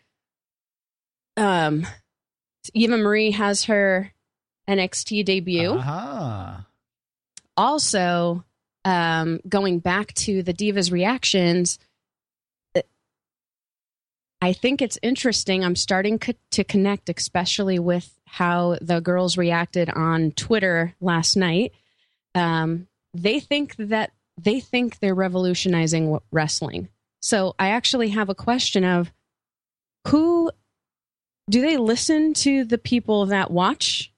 Um, 1.36 1.86
Eva 2.72 2.96
Marie 2.96 3.32
has 3.32 3.64
her 3.64 4.12
NXT 4.68 5.24
debut. 5.24 5.72
Aha. 5.72 6.66
Also, 7.56 8.44
um, 8.84 9.40
going 9.48 9.80
back 9.80 10.14
to 10.14 10.42
the 10.42 10.54
Divas 10.54 10.92
reactions, 10.92 11.78
I 14.44 14.52
think 14.52 14.82
it's 14.82 14.98
interesting. 15.00 15.64
I'm 15.64 15.74
starting 15.74 16.18
co- 16.18 16.34
to 16.50 16.64
connect, 16.64 17.08
especially 17.08 17.78
with 17.78 18.12
how 18.26 18.76
the 18.82 19.00
girls 19.00 19.38
reacted 19.38 19.88
on 19.88 20.32
Twitter 20.32 20.94
last 21.00 21.34
night. 21.34 21.72
Um, 22.34 22.86
they 23.14 23.40
think 23.40 23.74
that 23.76 24.12
they 24.36 24.60
think 24.60 24.98
they're 24.98 25.14
revolutionizing 25.14 26.18
wrestling. 26.30 26.90
So 27.22 27.54
I 27.58 27.68
actually 27.68 28.10
have 28.10 28.28
a 28.28 28.34
question 28.34 28.84
of 28.84 29.10
who 30.08 30.50
do 31.48 31.62
they 31.62 31.78
listen 31.78 32.34
to 32.34 32.64
the 32.64 32.76
people 32.76 33.24
that 33.26 33.50
watch 33.50 34.12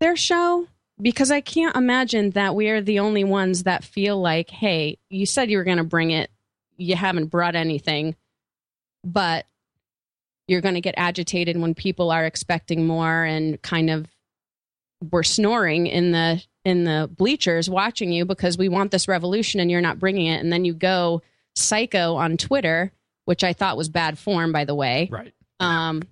their 0.00 0.16
show? 0.16 0.66
Because 1.00 1.30
I 1.30 1.40
can't 1.40 1.76
imagine 1.76 2.30
that 2.30 2.56
we 2.56 2.68
are 2.70 2.80
the 2.80 2.98
only 2.98 3.22
ones 3.22 3.62
that 3.62 3.84
feel 3.84 4.20
like, 4.20 4.50
hey, 4.50 4.98
you 5.08 5.24
said 5.24 5.52
you 5.52 5.58
were 5.58 5.62
going 5.62 5.76
to 5.78 5.84
bring 5.84 6.10
it, 6.10 6.32
you 6.76 6.96
haven't 6.96 7.26
brought 7.26 7.54
anything, 7.54 8.16
but 9.04 9.46
you're 10.46 10.60
going 10.60 10.74
to 10.74 10.80
get 10.80 10.94
agitated 10.96 11.56
when 11.58 11.74
people 11.74 12.10
are 12.10 12.24
expecting 12.24 12.86
more 12.86 13.24
and 13.24 13.60
kind 13.62 13.90
of 13.90 14.06
we're 15.12 15.22
snoring 15.22 15.86
in 15.86 16.12
the 16.12 16.42
in 16.64 16.84
the 16.84 17.08
bleachers 17.16 17.70
watching 17.70 18.10
you 18.12 18.24
because 18.24 18.58
we 18.58 18.68
want 18.68 18.90
this 18.90 19.08
revolution 19.08 19.60
and 19.60 19.70
you're 19.70 19.80
not 19.80 19.98
bringing 19.98 20.26
it 20.26 20.40
and 20.40 20.52
then 20.52 20.64
you 20.64 20.74
go 20.74 21.22
psycho 21.54 22.16
on 22.16 22.36
Twitter, 22.36 22.92
which 23.24 23.44
I 23.44 23.52
thought 23.52 23.76
was 23.76 23.88
bad 23.88 24.18
form 24.18 24.52
by 24.52 24.64
the 24.64 24.74
way. 24.74 25.08
right 25.10 25.32
Um, 25.60 26.02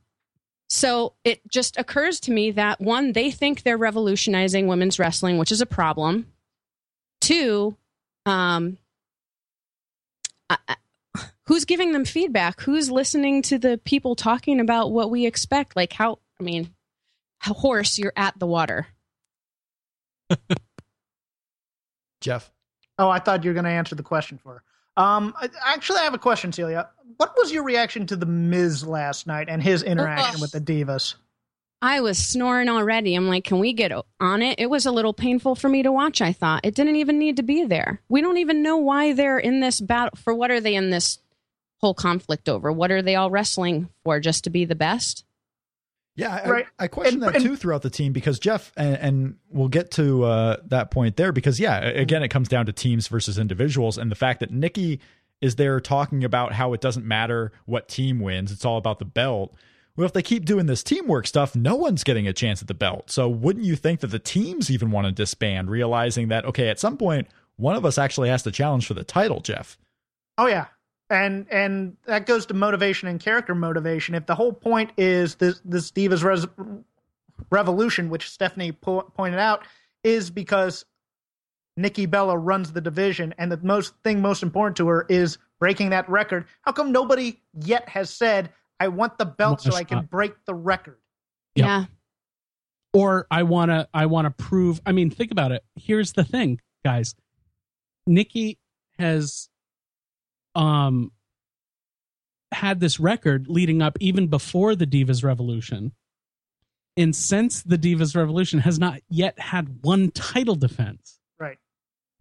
so 0.68 1.14
it 1.24 1.40
just 1.50 1.76
occurs 1.78 2.20
to 2.20 2.32
me 2.32 2.50
that 2.52 2.80
one, 2.80 3.12
they 3.12 3.30
think 3.30 3.62
they're 3.62 3.76
revolutionizing 3.76 4.66
women's 4.66 4.98
wrestling, 4.98 5.38
which 5.38 5.52
is 5.52 5.60
a 5.60 5.66
problem. 5.66 6.26
Two, 7.20 7.76
um, 8.24 8.78
I, 10.50 10.56
I- 10.68 10.76
who's 11.46 11.64
giving 11.64 11.92
them 11.92 12.04
feedback? 12.04 12.60
Who's 12.60 12.90
listening 12.90 13.42
to 13.42 13.58
the 13.58 13.78
people 13.84 14.14
talking 14.16 14.60
about 14.60 14.92
what 14.92 15.10
we 15.10 15.26
expect? 15.26 15.76
Like 15.76 15.92
how? 15.92 16.18
I 16.40 16.42
mean, 16.42 16.74
how 17.38 17.54
horse 17.54 17.98
you're 17.98 18.12
at 18.16 18.38
the 18.38 18.46
water. 18.46 18.86
jeff 22.20 22.50
Oh, 22.98 23.08
I 23.10 23.18
thought 23.18 23.44
you 23.44 23.50
were 23.50 23.54
going 23.54 23.64
to 23.64 23.70
answer 23.70 23.94
the 23.94 24.02
question 24.02 24.38
for 24.38 24.54
her. 24.54 25.02
Um, 25.02 25.34
I- 25.36 25.50
actually, 25.66 25.98
I 25.98 26.04
have 26.04 26.14
a 26.14 26.18
question, 26.18 26.52
Celia. 26.52 26.88
What 27.18 27.34
was 27.36 27.52
your 27.52 27.62
reaction 27.62 28.06
to 28.06 28.16
the 28.16 28.26
Miz 28.26 28.86
last 28.86 29.26
night 29.26 29.48
and 29.50 29.62
his 29.62 29.82
interaction 29.82 30.36
Ugh. 30.36 30.40
with 30.40 30.52
the 30.52 30.60
Divas? 30.60 31.16
I 31.82 32.00
was 32.00 32.18
snoring 32.18 32.70
already. 32.70 33.14
I'm 33.14 33.28
like, 33.28 33.44
can 33.44 33.58
we 33.58 33.74
get 33.74 33.92
on 34.18 34.40
it? 34.40 34.58
It 34.58 34.70
was 34.70 34.86
a 34.86 34.92
little 34.92 35.12
painful 35.12 35.56
for 35.56 35.68
me 35.68 35.82
to 35.82 35.92
watch, 35.92 36.22
I 36.22 36.32
thought. 36.32 36.64
It 36.64 36.74
didn't 36.74 36.96
even 36.96 37.18
need 37.18 37.36
to 37.36 37.42
be 37.42 37.64
there. 37.64 38.00
We 38.08 38.22
don't 38.22 38.38
even 38.38 38.62
know 38.62 38.78
why 38.78 39.12
they're 39.12 39.38
in 39.38 39.60
this 39.60 39.78
battle. 39.82 40.16
For 40.16 40.34
what 40.34 40.50
are 40.50 40.60
they 40.60 40.74
in 40.74 40.88
this 40.88 41.18
whole 41.78 41.94
conflict 41.94 42.48
over? 42.48 42.72
What 42.72 42.90
are 42.90 43.02
they 43.02 43.14
all 43.16 43.30
wrestling 43.30 43.88
for? 44.04 44.20
Just 44.20 44.44
to 44.44 44.50
be 44.50 44.64
the 44.64 44.74
best? 44.74 45.24
Yeah, 46.14 46.40
I, 46.44 46.48
Right. 46.48 46.66
I, 46.78 46.88
question 46.88 47.14
And- 47.14 47.22
that 47.24 47.36
and- 47.36 47.44
too 47.44 47.56
throughout 47.56 47.82
the 47.82 47.90
team 47.90 48.12
because 48.12 48.38
Jeff, 48.38 48.72
and, 48.76 48.96
and 48.96 49.36
we'll 49.50 49.68
get 49.68 49.90
to 49.92 50.24
uh, 50.24 50.56
that 50.68 50.90
point 50.90 51.16
there 51.16 51.30
because, 51.32 51.60
yeah, 51.60 51.78
again, 51.80 52.22
it 52.22 52.28
comes 52.28 52.48
down 52.48 52.66
to 52.66 52.72
teams 52.72 53.08
versus 53.08 53.38
individuals. 53.38 53.98
And 53.98 54.10
the 54.10 54.14
fact 54.16 54.40
that 54.40 54.50
Nikki 54.50 55.00
is 55.42 55.56
there 55.56 55.78
talking 55.80 56.24
about 56.24 56.52
how 56.52 56.72
it 56.72 56.80
doesn't 56.80 57.04
matter 57.04 57.52
what 57.66 57.88
team 57.88 58.20
wins, 58.20 58.50
it's 58.50 58.64
all 58.64 58.78
about 58.78 58.98
the 58.98 59.04
belt. 59.04 59.54
Well, 59.94 60.06
if 60.06 60.14
they 60.14 60.22
keep 60.22 60.46
doing 60.46 60.64
this 60.66 60.82
teamwork 60.82 61.26
stuff, 61.26 61.54
no 61.54 61.74
one's 61.76 62.04
getting 62.04 62.26
a 62.26 62.32
chance 62.32 62.62
at 62.62 62.68
the 62.68 62.74
belt. 62.74 63.10
So 63.10 63.28
wouldn't 63.28 63.64
you 63.66 63.76
think 63.76 64.00
that 64.00 64.06
the 64.08 64.18
teams 64.18 64.70
even 64.70 64.90
want 64.90 65.06
to 65.06 65.12
disband, 65.12 65.70
realizing 65.70 66.28
that, 66.28 66.46
okay, 66.46 66.68
at 66.70 66.78
some 66.80 66.96
point, 66.96 67.28
one 67.56 67.76
of 67.76 67.84
us 67.84 67.98
actually 67.98 68.30
has 68.30 68.42
to 68.44 68.50
challenge 68.50 68.86
for 68.86 68.94
the 68.94 69.04
title, 69.04 69.40
Jeff? 69.40 69.76
Oh 70.38 70.46
yeah, 70.46 70.66
and 71.10 71.46
and 71.50 71.96
that 72.06 72.26
goes 72.26 72.46
to 72.46 72.54
motivation 72.54 73.08
and 73.08 73.20
character 73.20 73.54
motivation. 73.54 74.14
If 74.14 74.26
the 74.26 74.34
whole 74.34 74.52
point 74.52 74.90
is 74.96 75.36
this 75.36 75.60
this 75.64 75.90
Divas 75.90 76.22
res- 76.24 76.46
revolution, 77.50 78.08
which 78.10 78.30
Stephanie 78.30 78.72
po- 78.72 79.02
pointed 79.16 79.38
out, 79.38 79.62
is 80.04 80.30
because 80.30 80.84
Nikki 81.76 82.06
Bella 82.06 82.36
runs 82.36 82.72
the 82.72 82.80
division, 82.80 83.34
and 83.38 83.52
the 83.52 83.58
most 83.58 83.94
thing 84.02 84.20
most 84.20 84.42
important 84.42 84.76
to 84.78 84.88
her 84.88 85.06
is 85.08 85.38
breaking 85.58 85.90
that 85.90 86.08
record. 86.08 86.46
How 86.62 86.72
come 86.72 86.92
nobody 86.92 87.40
yet 87.60 87.88
has 87.88 88.10
said, 88.10 88.50
"I 88.80 88.88
want 88.88 89.18
the 89.18 89.26
belt 89.26 89.60
so 89.60 89.70
Want 89.70 89.74
a 89.74 89.80
I 89.80 89.84
can 89.84 89.98
shot." 89.98 90.10
break 90.10 90.34
the 90.46 90.54
record"? 90.54 90.98
Yep. 91.54 91.64
Yeah. 91.66 91.84
or 92.92 93.26
I 93.30 93.42
want 93.44 93.70
to 93.70 93.88
I 93.94 94.06
want 94.06 94.26
to 94.26 94.30
prove 94.44 94.80
I 94.84 94.92
mean 94.92 95.08
think 95.10 95.30
about 95.30 95.52
it 95.52 95.64
here's 95.74 96.12
the 96.12 96.22
thing 96.24 96.60
guys 96.84 97.14
Nikki 98.06 98.58
has 98.98 99.48
um 100.56 101.12
had 102.52 102.80
this 102.80 102.98
record 102.98 103.46
leading 103.48 103.82
up 103.82 103.96
even 104.00 104.28
before 104.28 104.74
the 104.74 104.86
Divas 104.86 105.22
Revolution. 105.22 105.92
And 106.96 107.14
since 107.14 107.62
the 107.62 107.76
Divas 107.76 108.16
Revolution 108.16 108.60
has 108.60 108.78
not 108.78 109.00
yet 109.08 109.38
had 109.38 109.82
one 109.82 110.10
title 110.10 110.54
defense. 110.54 111.20
Right. 111.38 111.58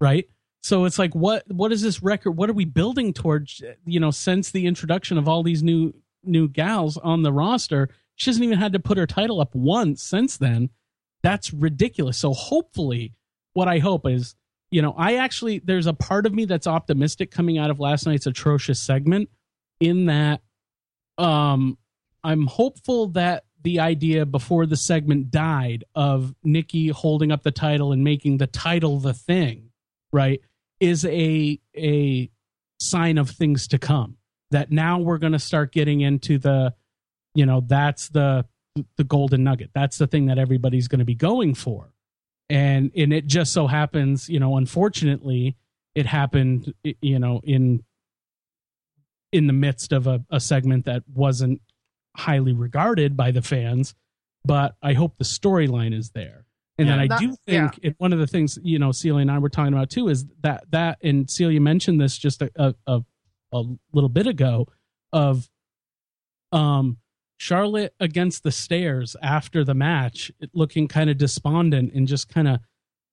right? 0.02 0.28
So 0.62 0.86
it's 0.86 1.00
like 1.00 1.16
what 1.16 1.44
what 1.48 1.72
is 1.72 1.82
this 1.82 2.04
record 2.04 2.32
what 2.32 2.50
are 2.50 2.54
we 2.54 2.66
building 2.66 3.14
towards 3.14 3.62
you 3.86 4.00
know 4.00 4.12
since 4.12 4.52
the 4.52 4.66
introduction 4.66 5.18
of 5.18 5.28
all 5.28 5.44
these 5.44 5.64
new 5.64 5.94
new 6.24 6.50
gals 6.50 6.98
on 6.98 7.22
the 7.22 7.32
roster? 7.32 7.90
She 8.16 8.30
hasn't 8.30 8.44
even 8.44 8.58
had 8.58 8.74
to 8.74 8.80
put 8.80 8.98
her 8.98 9.08
title 9.08 9.40
up 9.40 9.54
once 9.56 10.02
since 10.02 10.38
then. 10.38 10.70
That's 11.22 11.54
ridiculous. 11.54 12.18
So 12.18 12.34
hopefully 12.34 13.14
what 13.56 13.68
i 13.68 13.80
hope 13.80 14.08
is 14.08 14.36
you 14.72 14.82
know 14.82 14.94
i 14.98 15.16
actually 15.16 15.60
there's 15.60 15.88
a 15.88 15.94
part 15.94 16.26
of 16.26 16.34
me 16.34 16.46
that's 16.46 16.68
optimistic 16.68 17.32
coming 17.32 17.58
out 17.58 17.70
of 17.70 17.80
last 17.80 18.06
night's 18.06 18.28
atrocious 18.28 18.80
segment 18.80 19.30
in 19.80 20.06
that 20.06 20.42
um 21.18 21.78
i'm 22.24 22.48
hopeful 22.48 23.08
that 23.08 23.44
the 23.62 23.80
idea 23.80 24.26
before 24.26 24.66
the 24.66 24.78
segment 24.78 25.32
died 25.32 25.84
of 25.96 26.34
nikki 26.44 26.90
holding 26.90 27.32
up 27.32 27.44
the 27.44 27.52
title 27.52 27.92
and 27.92 28.04
making 28.04 28.38
the 28.38 28.48
title 28.48 29.00
the 29.00 29.14
thing 29.14 29.70
right 30.12 30.42
is 30.80 31.06
a 31.06 31.60
a 31.76 32.30
sign 32.80 33.18
of 33.18 33.30
things 33.30 33.68
to 33.70 33.78
come. 33.78 34.18
That 34.52 34.72
now 34.72 35.00
we're 35.00 35.18
going 35.18 35.34
to 35.34 35.40
start 35.40 35.72
getting 35.72 36.02
into 36.02 36.38
the 36.38 36.74
you 37.34 37.46
know 37.46 37.62
that's 37.66 38.10
the 38.10 38.46
the 38.98 39.04
golden 39.04 39.44
nugget. 39.44 39.72
That's 39.74 39.98
the 39.98 40.08
thing 40.08 40.28
that 40.28 40.38
everybody's 40.38 40.88
going 40.88 41.00
to 41.00 41.06
be 41.06 41.16
going 41.16 41.56
for 41.56 41.94
and 42.50 42.92
and 42.96 43.14
it 43.14 43.26
just 43.26 43.54
so 43.54 43.68
happens 43.68 44.30
you 44.30 44.40
know 44.40 44.58
unfortunately 44.58 45.56
it 45.96 46.06
happened 46.06 46.74
you 47.02 47.20
know 47.20 47.42
in 47.44 47.84
in 49.32 49.48
the 49.48 49.54
midst 49.54 49.92
of 49.92 50.08
a, 50.08 50.24
a 50.30 50.40
segment 50.40 50.86
that 50.86 51.04
wasn't 51.14 51.62
highly 52.16 52.54
regarded 52.54 53.18
by 53.18 53.32
the 53.32 53.42
fans 53.42 53.96
but 54.44 54.76
i 54.82 54.94
hope 54.94 55.18
the 55.18 55.26
storyline 55.26 55.98
is 55.98 56.12
there 56.12 56.46
and 56.78 56.88
then 56.88 57.00
i 57.00 57.08
do 57.18 57.36
yeah. 57.48 57.70
think 57.70 57.80
it, 57.84 57.96
one 57.98 58.14
of 58.14 58.20
the 58.20 58.28
things 58.28 58.60
you 58.64 58.78
know 58.78 58.92
celia 58.92 59.22
and 59.22 59.32
i 59.32 59.40
were 59.40 59.50
talking 59.50 59.74
about 59.74 59.90
too 59.90 60.08
is 60.08 60.26
that 60.42 60.64
that 60.70 60.98
and 61.02 61.30
celia 61.30 61.60
mentioned 61.60 62.00
this 62.00 62.18
just 62.18 62.42
a, 62.42 62.76
a, 62.88 63.02
a 63.52 63.64
little 63.92 64.10
bit 64.10 64.28
ago 64.28 64.68
of 65.12 65.50
um 66.52 66.98
Charlotte 67.38 67.94
against 68.00 68.44
the 68.44 68.52
stairs 68.52 69.16
after 69.22 69.64
the 69.64 69.74
match, 69.74 70.32
looking 70.54 70.88
kind 70.88 71.10
of 71.10 71.18
despondent 71.18 71.94
and 71.94 72.08
just 72.08 72.30
kind 72.30 72.48
of 72.48 72.60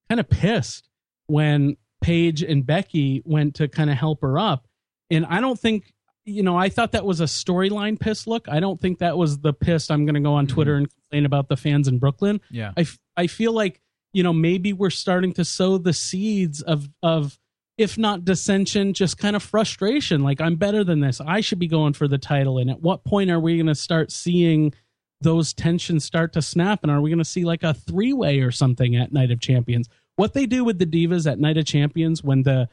kind 0.09 0.21
of 0.21 0.29
pissed 0.29 0.89
when 1.27 1.77
Paige 2.01 2.43
and 2.43 2.65
Becky 2.65 3.23
went 3.25 3.55
to 3.57 3.69
kind 3.69 3.91
of 3.91 3.97
help 3.97 4.21
her 4.23 4.39
up. 4.39 4.67
And 5.11 5.27
I 5.27 5.41
don't 5.41 5.59
think 5.59 5.93
you 6.25 6.43
know, 6.43 6.57
I 6.57 6.69
thought 6.69 6.93
that 6.93 7.05
was 7.05 7.21
a 7.21 7.25
storyline 7.25 7.99
piss 7.99 8.27
look. 8.27 8.49
I 8.49 8.61
don't 8.61 8.81
think 8.81 9.01
that 9.01 9.19
was 9.19 9.41
the 9.41 9.53
pissed 9.53 9.91
I'm 9.91 10.07
going 10.07 10.15
to 10.15 10.21
go 10.21 10.35
on 10.35 10.47
mm-hmm. 10.47 10.55
Twitter 10.55 10.77
and 10.77 10.89
complain 10.89 11.27
about 11.27 11.49
the 11.49 11.57
fans 11.57 11.89
in 11.89 11.99
Brooklyn. 11.99 12.41
Yeah. 12.49 12.73
I, 12.77 12.83
f- 12.83 12.99
I 13.17 13.27
feel 13.27 13.53
like 13.53 13.81
you 14.13 14.23
know 14.23 14.33
maybe 14.33 14.73
we're 14.73 14.91
starting 14.91 15.33
to 15.35 15.45
sow 15.45 15.79
the 15.79 15.93
seeds 15.93 16.63
of 16.63 16.89
of 17.03 17.39
if 17.79 17.97
not 17.97 18.25
dissension 18.25 18.93
just 18.93 19.19
kind 19.19 19.37
of 19.37 19.43
frustration. 19.43 20.23
Like 20.23 20.41
i'm 20.41 20.57
better 20.57 20.85
than 20.85 21.01
this. 21.01 21.21
I 21.21 21.41
should 21.41 21.59
be 21.59 21.69
going 21.69 21.93
for 21.95 22.09
the 22.09 22.19
title. 22.19 22.59
And 22.59 22.71
at 22.71 22.81
what 22.81 23.05
point 23.05 23.31
are 23.31 23.41
we 23.41 23.57
going 23.57 23.67
to 23.67 23.75
start 23.75 24.13
seeing 24.13 24.73
those 25.21 25.53
tensions 25.53 26.05
start 26.05 26.33
to 26.35 26.43
snap? 26.43 26.81
And 26.83 26.91
are 26.91 27.01
we 27.01 27.11
going 27.11 27.19
to 27.19 27.25
see 27.25 27.45
like 27.45 27.63
a 27.63 27.75
three 27.75 28.13
way 28.13 28.41
or 28.41 28.51
something 28.51 28.97
at 28.97 29.13
night 29.13 29.31
of 29.31 29.41
champions? 29.41 29.89
What 30.17 30.35
they 30.35 30.47
do 30.47 30.65
with 30.65 30.79
the 30.79 30.87
divas 30.87 31.31
at 31.31 31.39
night 31.39 31.57
of 31.57 31.65
champions 31.65 32.23
when 32.23 32.43
the 32.43 32.69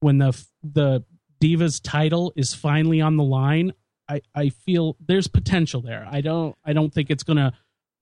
when 0.00 0.18
the 0.18 0.44
the 0.62 1.04
divas 1.40 1.80
title 1.82 2.32
is 2.36 2.54
finally 2.54 3.00
on 3.00 3.16
the 3.16 3.24
line 3.24 3.72
i 4.08 4.20
i 4.34 4.48
feel 4.48 4.96
there's 5.06 5.26
potential 5.28 5.80
there. 5.80 6.06
I 6.10 6.20
don't 6.20 6.54
i 6.64 6.72
don't 6.72 6.92
think 6.92 7.10
it's 7.10 7.22
going 7.22 7.38
to 7.38 7.52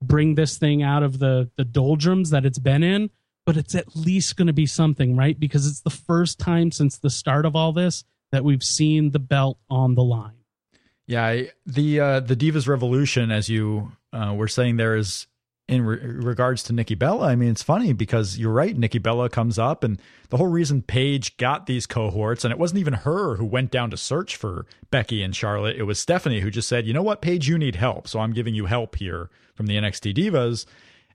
bring 0.03 0.35
this 0.35 0.59
thing 0.59 0.83
out 0.83 1.03
of 1.03 1.19
the 1.19 1.51
the 1.57 1.65
doldrums 1.65 2.31
that 2.31 2.45
it's 2.45 2.59
been 2.59 2.83
in 2.83 3.11
but 3.47 3.57
it's 3.57 3.75
at 3.75 3.97
least 3.97 4.37
going 4.37 4.47
to 4.47 4.53
be 4.53 4.67
something 4.67 5.17
right 5.17 5.39
because 5.39 5.67
it's 5.67 5.81
the 5.81 5.91
first 5.91 6.39
time 6.39 6.71
since 6.71 6.99
the 6.99 7.11
start 7.11 7.47
of 7.47 7.57
all 7.57 7.73
this 7.73 8.05
that 8.33 8.45
we've 8.45 8.63
seen 8.63 9.11
the 9.11 9.19
belt 9.19 9.59
on 9.69 9.95
the 9.95 10.05
line 10.05 10.41
Yeah, 11.07 11.43
the 11.67 12.01
uh, 12.01 12.21
the 12.21 12.37
Divas 12.37 12.69
Revolution, 12.69 13.31
as 13.31 13.49
you 13.49 13.93
uh, 14.13 14.33
were 14.37 14.47
saying, 14.49 14.77
there 14.77 14.95
is 14.97 15.27
in 15.71 15.85
re- 15.85 15.99
regards 15.99 16.65
to 16.65 16.73
Nikki 16.73 16.97
Bella. 16.97 17.29
I 17.29 17.37
mean, 17.37 17.51
it's 17.51 17.63
funny 17.63 17.93
because 17.93 18.39
you're 18.39 18.53
right. 18.53 18.77
Nikki 18.77 18.99
Bella 18.99 19.29
comes 19.29 19.59
up, 19.59 19.85
and 19.85 20.01
the 20.29 20.37
whole 20.37 20.49
reason 20.49 20.83
Paige 20.83 21.37
got 21.37 21.67
these 21.67 21.87
cohorts, 21.87 22.45
and 22.45 22.53
it 22.53 22.59
wasn't 22.59 22.81
even 22.81 22.93
her 22.95 23.37
who 23.37 23.45
went 23.45 23.71
down 23.71 23.91
to 23.91 23.97
search 23.97 24.37
for 24.37 24.67
Becky 24.91 25.23
and 25.23 25.35
Charlotte. 25.35 25.77
It 25.77 25.85
was 25.85 25.99
Stephanie 25.99 26.41
who 26.41 26.51
just 26.51 26.69
said, 26.69 26.87
"You 26.87 26.93
know 26.93 27.03
what, 27.03 27.23
Paige, 27.23 27.49
you 27.49 27.57
need 27.57 27.77
help, 27.77 28.07
so 28.07 28.21
I'm 28.21 28.33
giving 28.33 28.55
you 28.55 28.67
help 28.67 28.97
here 28.97 29.31
from 29.55 29.67
the 29.67 29.77
NXT 29.77 30.15
Divas." 30.15 30.67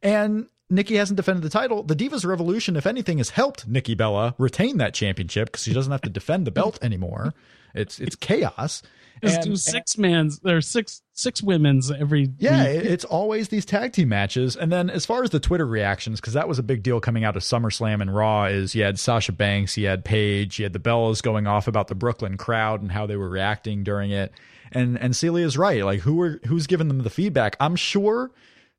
And 0.01 0.47
Nikki 0.69 0.95
hasn't 0.95 1.17
defended 1.17 1.43
the 1.43 1.49
title. 1.49 1.83
The 1.83 1.95
Divas 1.95 2.25
Revolution, 2.25 2.75
if 2.75 2.87
anything, 2.87 3.19
has 3.19 3.29
helped 3.29 3.67
Nikki 3.67 3.93
Bella 3.95 4.33
retain 4.37 4.77
that 4.77 4.93
championship 4.93 5.49
because 5.49 5.63
she 5.63 5.73
doesn't 5.73 5.91
have 5.91 6.01
to 6.01 6.09
defend 6.09 6.47
the 6.47 6.51
belt 6.51 6.79
anymore. 6.81 7.33
It's 7.75 7.99
it's 7.99 8.15
chaos. 8.15 8.81
just 9.21 9.45
And- 9.45 9.59
six 9.59 9.97
man's 9.97 10.39
there's 10.39 10.67
six 10.67 11.01
six 11.13 11.41
women's 11.43 11.91
every 11.91 12.31
yeah, 12.39 12.63
week. 12.73 12.83
it's 12.85 13.05
always 13.05 13.49
these 13.49 13.65
tag 13.65 13.93
team 13.93 14.09
matches. 14.09 14.55
And 14.55 14.71
then 14.71 14.89
as 14.89 15.05
far 15.05 15.23
as 15.23 15.29
the 15.29 15.39
Twitter 15.39 15.67
reactions, 15.67 16.19
because 16.19 16.33
that 16.33 16.47
was 16.47 16.57
a 16.57 16.63
big 16.63 16.83
deal 16.83 16.99
coming 16.99 17.23
out 17.23 17.35
of 17.35 17.43
SummerSlam 17.43 18.01
and 18.01 18.13
Raw, 18.15 18.45
is 18.45 18.73
you 18.75 18.83
had 18.83 18.97
Sasha 18.97 19.33
Banks, 19.33 19.77
you 19.77 19.87
had 19.87 20.03
Paige, 20.05 20.57
you 20.59 20.63
had 20.65 20.73
the 20.73 20.79
Bellas 20.79 21.21
going 21.21 21.47
off 21.47 21.67
about 21.67 21.89
the 21.89 21.95
Brooklyn 21.95 22.37
crowd 22.37 22.81
and 22.81 22.91
how 22.91 23.05
they 23.05 23.17
were 23.17 23.29
reacting 23.29 23.83
during 23.83 24.09
it. 24.11 24.31
And 24.71 24.97
and 24.97 25.13
Celia's 25.15 25.57
right. 25.57 25.83
Like 25.85 25.99
who 25.99 26.19
are 26.21 26.39
who's 26.47 26.65
giving 26.65 26.87
them 26.87 26.99
the 27.03 27.09
feedback? 27.09 27.55
I'm 27.59 27.75
sure 27.75 28.31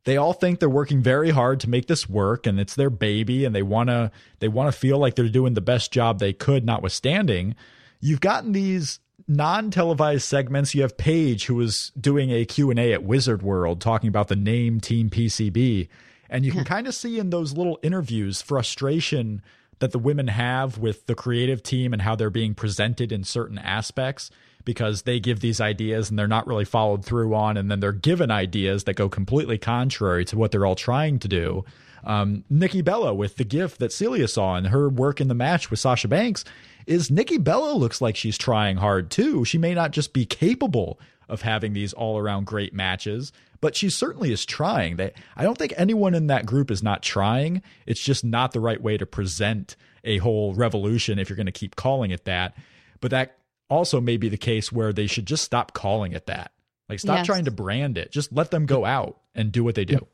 they 0.07 0.17
all 0.17 0.33
think 0.33 0.61
they're 0.61 0.69
working 0.71 1.03
very 1.03 1.31
hard 1.31 1.59
to 1.61 1.69
make 1.69 1.89
this 1.89 2.09
work 2.09 2.47
and 2.47 2.61
it's 2.61 2.77
their 2.77 2.91
baby 2.91 3.45
and 3.45 3.55
they 3.55 3.63
wanna 3.63 4.13
they 4.39 4.47
wanna 4.47 4.73
feel 4.73 4.99
like 4.99 5.17
they're 5.17 5.29
doing 5.29 5.55
the 5.55 5.61
best 5.61 5.93
job 5.93 6.21
they 6.21 6.33
could, 6.33 6.65
notwithstanding. 6.65 7.57
You've 8.01 8.21
gotten 8.21 8.53
these 8.53 9.01
non-televised 9.27 10.23
segments. 10.23 10.75
You 10.75 10.83
have 10.83 10.97
paige 10.97 11.47
who 11.47 11.57
was 11.57 11.91
doing 12.01 12.31
a 12.31 12.45
q&a 12.45 12.93
at 12.93 13.03
wizard 13.03 13.43
world 13.43 13.81
talking 13.81 14.09
about 14.09 14.29
the 14.29 14.37
name 14.37 14.81
team 14.81 15.11
pcb 15.11 15.89
and 16.31 16.45
you 16.45 16.53
can 16.53 16.65
kind 16.65 16.87
of 16.87 16.95
see 16.95 17.19
in 17.19 17.31
those 17.31 17.53
little 17.53 17.79
interviews 17.83 18.41
frustration 18.43 19.43
that 19.81 19.91
the 19.91 19.99
women 19.99 20.29
have 20.29 20.79
with 20.79 21.07
the 21.07 21.15
creative 21.15 21.63
team 21.63 21.93
and 21.93 22.03
how 22.03 22.15
they're 22.15 22.31
being 22.31 22.55
presented 22.55 23.11
in 23.11 23.25
certain 23.25 23.59
aspects 23.59 24.31
because 24.67 25.03
they 25.03 25.19
give 25.19 25.41
these 25.41 25.63
ideas 25.63 26.11
and 26.11 26.19
they're 26.19 26.29
not 26.29 26.47
really 26.47 26.67
followed 26.67 27.03
through 27.03 27.35
on 27.35 27.57
and 27.57 27.71
then 27.71 27.81
they're 27.81 27.93
given 27.93 28.31
ideas 28.31 28.85
that 28.85 28.95
go 28.95 29.09
completely 29.09 29.57
contrary 29.57 30.27
to 30.27 30.37
what 30.37 30.51
they're 30.51 30.67
all 30.67 30.75
trying 30.75 31.19
to 31.19 31.29
do 31.29 31.65
um, 32.07 32.45
Nikki 32.49 32.83
Bella 32.83 33.13
with 33.13 33.37
the 33.37 33.45
gift 33.45 33.81
that 33.81 33.93
Celia 33.93 34.29
saw 34.29 34.55
and 34.55 34.69
her 34.69 34.89
work 34.89 35.21
in 35.21 35.29
the 35.29 35.35
match 35.35 35.71
with 35.71 35.81
Sasha 35.81 36.09
Banks 36.09 36.45
is 36.87 37.11
Nikki 37.11 37.37
Bella 37.37 37.73
looks 37.73 38.01
like 38.01 38.17
she's 38.17 38.39
trying 38.39 38.77
hard 38.77 39.11
too. 39.11 39.45
She 39.45 39.59
may 39.59 39.75
not 39.75 39.91
just 39.91 40.13
be 40.13 40.25
capable 40.25 41.01
of 41.29 41.43
having 41.43 41.73
these 41.73 41.93
all 41.93 42.17
around 42.17 42.47
great 42.47 42.73
matches, 42.73 43.33
but 43.61 43.75
she 43.75 43.91
certainly 43.91 44.31
is 44.31 44.47
trying. 44.47 44.97
They, 44.97 45.13
I 45.37 45.43
don't 45.43 45.59
think 45.59 45.75
anyone 45.77 46.15
in 46.15 46.29
that 46.29 46.47
group 46.47 46.71
is 46.71 46.83
not 46.83 47.03
trying. 47.03 47.61
It's 47.87 48.01
just 48.01 48.25
not 48.25 48.53
the 48.53 48.61
right 48.61 48.81
way 48.81 48.97
to 48.97 49.07
present 49.07 49.75
a 50.05 50.19
whole 50.19 50.55
revolution 50.55 51.19
if 51.19 51.29
you're 51.29 51.37
going 51.37 51.47
to 51.47 51.53
keep 51.53 51.75
calling 51.75 52.13
it 52.13 52.25
that. 52.25 52.57
But 53.01 53.11
that 53.11 53.39
also 53.69 54.01
may 54.01 54.17
be 54.17 54.29
the 54.29 54.37
case 54.37 54.71
where 54.73 54.93
they 54.93 55.07
should 55.07 55.27
just 55.27 55.45
stop 55.45 55.73
calling 55.73 56.13
it 56.13 56.27
that. 56.27 56.53
Like, 56.89 57.01
stop 57.01 57.19
Yes. 57.19 57.27
trying 57.27 57.47
to 57.47 57.51
brand 57.51 57.99
it. 57.99 58.13
Just 58.13 58.33
let 58.33 58.51
them 58.51 58.67
go 58.67 58.85
out 58.85 59.19
and 59.35 59.51
do 59.51 59.65
what 59.65 59.75
they 59.75 59.85
do. 59.85 60.07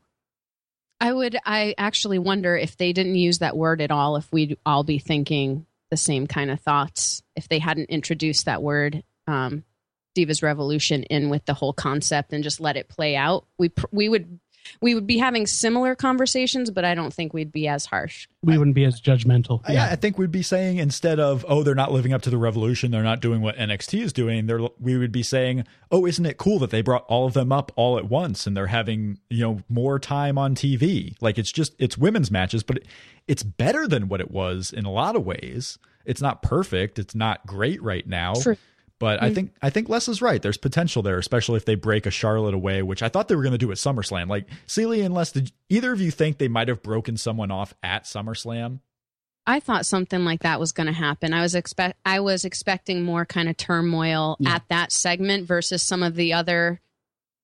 I 0.99 1.11
would. 1.11 1.37
I 1.45 1.75
actually 1.77 2.17
wonder 2.19 2.55
if 2.55 2.77
they 2.77 2.93
didn't 2.93 3.15
use 3.15 3.39
that 3.39 3.57
word 3.57 3.81
at 3.81 3.91
all, 3.91 4.15
if 4.15 4.31
we'd 4.31 4.57
all 4.65 4.83
be 4.83 4.99
thinking 4.99 5.65
the 5.91 5.97
same 5.97 6.25
kind 6.27 6.49
of 6.49 6.59
thoughts 6.61 7.21
if 7.35 7.47
they 7.49 7.59
hadn't 7.59 7.89
introduced 7.89 8.45
that 8.45 8.63
word, 8.63 9.03
um, 9.27 9.63
Divas 10.17 10.41
Revolution, 10.41 11.03
in 11.03 11.29
with 11.29 11.45
the 11.45 11.53
whole 11.53 11.73
concept 11.73 12.33
and 12.33 12.43
just 12.43 12.59
let 12.59 12.77
it 12.77 12.87
play 12.87 13.15
out. 13.15 13.45
We 13.57 13.69
pr- 13.69 13.85
we 13.91 14.07
would 14.09 14.39
we 14.81 14.95
would 14.95 15.07
be 15.07 15.17
having 15.17 15.47
similar 15.47 15.95
conversations, 15.95 16.71
but 16.71 16.85
I 16.85 16.95
don't 16.95 17.13
think 17.13 17.33
we'd 17.33 17.51
be 17.51 17.67
as 17.67 17.85
harsh. 17.85 18.27
We 18.43 18.57
wouldn't 18.57 18.75
be 18.75 18.85
as 18.85 18.99
judgmental. 19.01 19.61
Yeah. 19.69 19.89
I 19.91 19.95
think 19.95 20.17
we'd 20.17 20.31
be 20.31 20.43
saying 20.43 20.77
instead 20.77 21.19
of 21.19 21.45
oh 21.47 21.63
they're 21.63 21.75
not 21.75 21.91
living 21.91 22.13
up 22.13 22.21
to 22.23 22.29
the 22.29 22.37
revolution, 22.37 22.91
they're 22.91 23.03
not 23.03 23.21
doing 23.21 23.41
what 23.41 23.55
NXT 23.55 24.01
is 24.01 24.13
doing. 24.13 24.47
They're 24.47 24.61
we 24.79 24.97
would 24.97 25.11
be 25.11 25.23
saying 25.23 25.65
oh 25.91 26.05
isn't 26.05 26.25
it 26.25 26.37
cool 26.37 26.59
that 26.59 26.69
they 26.69 26.81
brought 26.81 27.05
all 27.07 27.25
of 27.25 27.33
them 27.33 27.51
up 27.51 27.71
all 27.75 27.97
at 27.97 28.05
once 28.05 28.45
and 28.45 28.55
they're 28.55 28.67
having 28.67 29.19
you 29.29 29.41
know 29.41 29.61
more 29.69 29.99
time 29.99 30.37
on 30.37 30.55
TV. 30.55 31.15
Like 31.21 31.37
it's 31.37 31.51
just 31.51 31.73
it's 31.79 31.97
women's 31.97 32.31
matches, 32.31 32.63
but 32.63 32.77
it, 32.77 32.85
it's 33.27 33.43
better 33.43 33.87
than 33.87 34.07
what 34.07 34.21
it 34.21 34.31
was 34.31 34.71
in 34.71 34.85
a 34.85 34.91
lot 34.91 35.15
of 35.15 35.25
ways. 35.25 35.77
It's 36.05 36.21
not 36.21 36.41
perfect. 36.41 36.99
It's 36.99 37.15
not 37.15 37.45
great 37.45 37.81
right 37.81 38.05
now. 38.05 38.33
True. 38.33 38.57
But 39.03 39.21
I 39.21 39.33
think 39.33 39.53
I 39.61 39.69
think 39.69 39.89
Les 39.89 40.07
is 40.07 40.21
right. 40.21 40.41
There's 40.41 40.55
potential 40.55 41.01
there, 41.03 41.17
especially 41.17 41.57
if 41.57 41.65
they 41.65 41.75
break 41.75 42.05
a 42.05 42.09
Charlotte 42.09 42.53
away, 42.53 42.81
which 42.83 43.03
I 43.03 43.09
thought 43.09 43.27
they 43.27 43.35
were 43.35 43.41
going 43.43 43.51
to 43.51 43.57
do 43.57 43.69
at 43.69 43.77
SummerSlam. 43.77 44.29
Like 44.29 44.47
Celia 44.65 45.03
and 45.03 45.13
Les, 45.13 45.33
did 45.33 45.51
either 45.67 45.91
of 45.91 45.99
you 45.99 46.09
think 46.09 46.37
they 46.37 46.47
might 46.47 46.69
have 46.69 46.81
broken 46.81 47.17
someone 47.17 47.51
off 47.51 47.73
at 47.83 48.05
SummerSlam? 48.05 48.79
I 49.45 49.59
thought 49.59 49.85
something 49.85 50.23
like 50.23 50.43
that 50.43 50.57
was 50.57 50.71
going 50.71 50.87
to 50.87 50.93
happen. 50.93 51.33
I 51.33 51.41
was 51.41 51.53
expect 51.53 51.99
I 52.05 52.21
was 52.21 52.45
expecting 52.45 53.03
more 53.03 53.25
kind 53.25 53.49
of 53.49 53.57
turmoil 53.57 54.37
Yeah. 54.39 54.55
at 54.55 54.63
that 54.69 54.93
segment 54.93 55.45
versus 55.47 55.83
some 55.83 56.01
of 56.01 56.15
the 56.15 56.31
other 56.31 56.79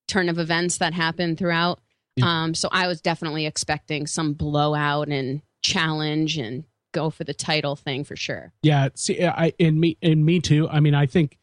turn 0.07 0.29
of 0.29 0.39
events 0.39 0.77
that 0.77 0.93
happened 0.93 1.37
throughout. 1.37 1.81
Yeah. 2.15 2.43
Um, 2.43 2.53
so 2.53 2.69
I 2.71 2.87
was 2.87 3.01
definitely 3.01 3.45
expecting 3.47 4.07
some 4.07 4.31
blowout 4.31 5.09
and 5.09 5.41
challenge 5.61 6.37
and 6.37 6.63
go 6.93 7.09
for 7.09 7.23
the 7.25 7.33
title 7.33 7.75
thing 7.75 8.05
for 8.05 8.15
sure. 8.15 8.53
Yeah, 8.63 8.89
see, 8.95 9.23
I 9.25 9.51
and 9.59 9.77
me 9.81 9.97
and 10.01 10.25
me 10.25 10.39
too. 10.39 10.69
I 10.69 10.79
mean, 10.79 10.95
I 10.95 11.05
think 11.05 11.37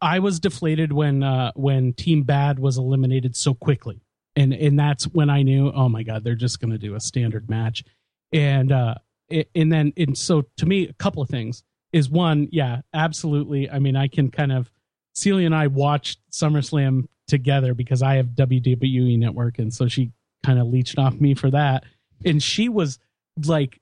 I 0.00 0.18
was 0.18 0.40
deflated 0.40 0.92
when 0.92 1.22
uh 1.22 1.52
when 1.54 1.92
Team 1.92 2.22
Bad 2.22 2.58
was 2.58 2.78
eliminated 2.78 3.36
so 3.36 3.54
quickly, 3.54 4.00
and 4.36 4.52
and 4.52 4.78
that's 4.78 5.04
when 5.04 5.30
I 5.30 5.42
knew, 5.42 5.72
oh 5.72 5.88
my 5.88 6.02
god, 6.02 6.24
they're 6.24 6.34
just 6.34 6.60
going 6.60 6.70
to 6.70 6.78
do 6.78 6.94
a 6.94 7.00
standard 7.00 7.48
match, 7.48 7.84
and 8.32 8.72
uh, 8.72 8.94
it, 9.28 9.50
and 9.54 9.72
then 9.72 9.92
and 9.96 10.16
so 10.16 10.44
to 10.56 10.66
me, 10.66 10.88
a 10.88 10.92
couple 10.94 11.22
of 11.22 11.28
things 11.28 11.62
is 11.92 12.10
one, 12.10 12.48
yeah, 12.52 12.82
absolutely. 12.92 13.70
I 13.70 13.78
mean, 13.78 13.96
I 13.96 14.08
can 14.08 14.30
kind 14.30 14.52
of 14.52 14.70
Celia 15.14 15.46
and 15.46 15.54
I 15.54 15.66
watched 15.66 16.20
SummerSlam 16.30 17.08
together 17.26 17.74
because 17.74 18.02
I 18.02 18.14
have 18.16 18.28
WWE 18.28 19.18
Network, 19.18 19.58
and 19.58 19.72
so 19.72 19.88
she 19.88 20.12
kind 20.44 20.58
of 20.58 20.66
leached 20.68 20.98
off 20.98 21.20
me 21.20 21.34
for 21.34 21.50
that, 21.50 21.84
and 22.24 22.42
she 22.42 22.68
was 22.68 22.98
like 23.44 23.80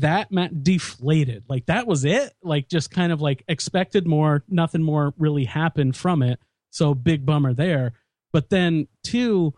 that 0.00 0.30
Matt 0.32 0.62
deflated. 0.62 1.44
Like 1.48 1.66
that 1.66 1.86
was 1.86 2.04
it. 2.04 2.32
Like 2.42 2.68
just 2.68 2.90
kind 2.90 3.12
of 3.12 3.20
like 3.20 3.44
expected 3.48 4.06
more, 4.06 4.44
nothing 4.48 4.82
more 4.82 5.14
really 5.18 5.44
happened 5.44 5.96
from 5.96 6.22
it. 6.22 6.40
So 6.70 6.94
big 6.94 7.24
bummer 7.24 7.54
there. 7.54 7.92
But 8.32 8.50
then 8.50 8.88
two, 9.04 9.54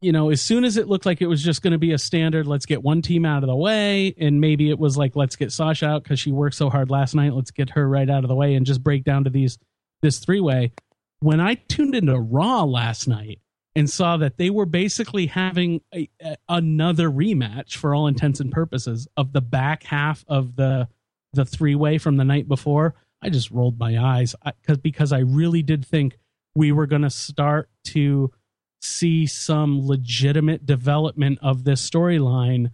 you 0.00 0.12
know, 0.12 0.30
as 0.30 0.42
soon 0.42 0.64
as 0.64 0.76
it 0.76 0.88
looked 0.88 1.06
like 1.06 1.22
it 1.22 1.26
was 1.26 1.42
just 1.42 1.62
going 1.62 1.72
to 1.72 1.78
be 1.78 1.92
a 1.92 1.98
standard, 1.98 2.46
let's 2.46 2.66
get 2.66 2.82
one 2.82 3.00
team 3.02 3.24
out 3.24 3.42
of 3.42 3.48
the 3.48 3.56
way, 3.56 4.14
and 4.18 4.40
maybe 4.40 4.68
it 4.70 4.78
was 4.78 4.96
like 4.96 5.16
let's 5.16 5.36
get 5.36 5.52
Sasha 5.52 5.86
out 5.86 6.02
because 6.02 6.20
she 6.20 6.32
worked 6.32 6.56
so 6.56 6.68
hard 6.68 6.90
last 6.90 7.14
night. 7.14 7.32
Let's 7.32 7.50
get 7.50 7.70
her 7.70 7.88
right 7.88 8.08
out 8.08 8.24
of 8.24 8.28
the 8.28 8.34
way 8.34 8.54
and 8.54 8.66
just 8.66 8.82
break 8.82 9.04
down 9.04 9.24
to 9.24 9.30
these 9.30 9.58
this 10.02 10.18
three 10.18 10.40
way. 10.40 10.72
When 11.20 11.40
I 11.40 11.54
tuned 11.54 11.94
into 11.94 12.18
Raw 12.18 12.64
last 12.64 13.08
night 13.08 13.40
and 13.76 13.90
saw 13.90 14.16
that 14.16 14.38
they 14.38 14.48
were 14.48 14.66
basically 14.66 15.26
having 15.26 15.82
a, 15.94 16.08
a, 16.20 16.36
another 16.48 17.10
rematch 17.10 17.76
for 17.76 17.94
all 17.94 18.06
intents 18.06 18.40
and 18.40 18.50
purposes 18.50 19.06
of 19.16 19.32
the 19.32 19.42
back 19.42 19.84
half 19.84 20.24
of 20.26 20.56
the 20.56 20.88
the 21.34 21.44
three 21.44 21.74
way 21.74 21.98
from 21.98 22.16
the 22.16 22.24
night 22.24 22.48
before, 22.48 22.94
I 23.22 23.28
just 23.28 23.50
rolled 23.50 23.78
my 23.78 23.98
eyes 23.98 24.34
because 24.62 24.78
because 24.78 25.12
I 25.12 25.18
really 25.18 25.62
did 25.62 25.84
think 25.84 26.18
we 26.54 26.72
were 26.72 26.86
going 26.86 27.02
to 27.02 27.10
start 27.10 27.68
to 27.88 28.32
see 28.80 29.26
some 29.26 29.86
legitimate 29.86 30.64
development 30.64 31.38
of 31.42 31.64
this 31.64 31.88
storyline 31.88 32.72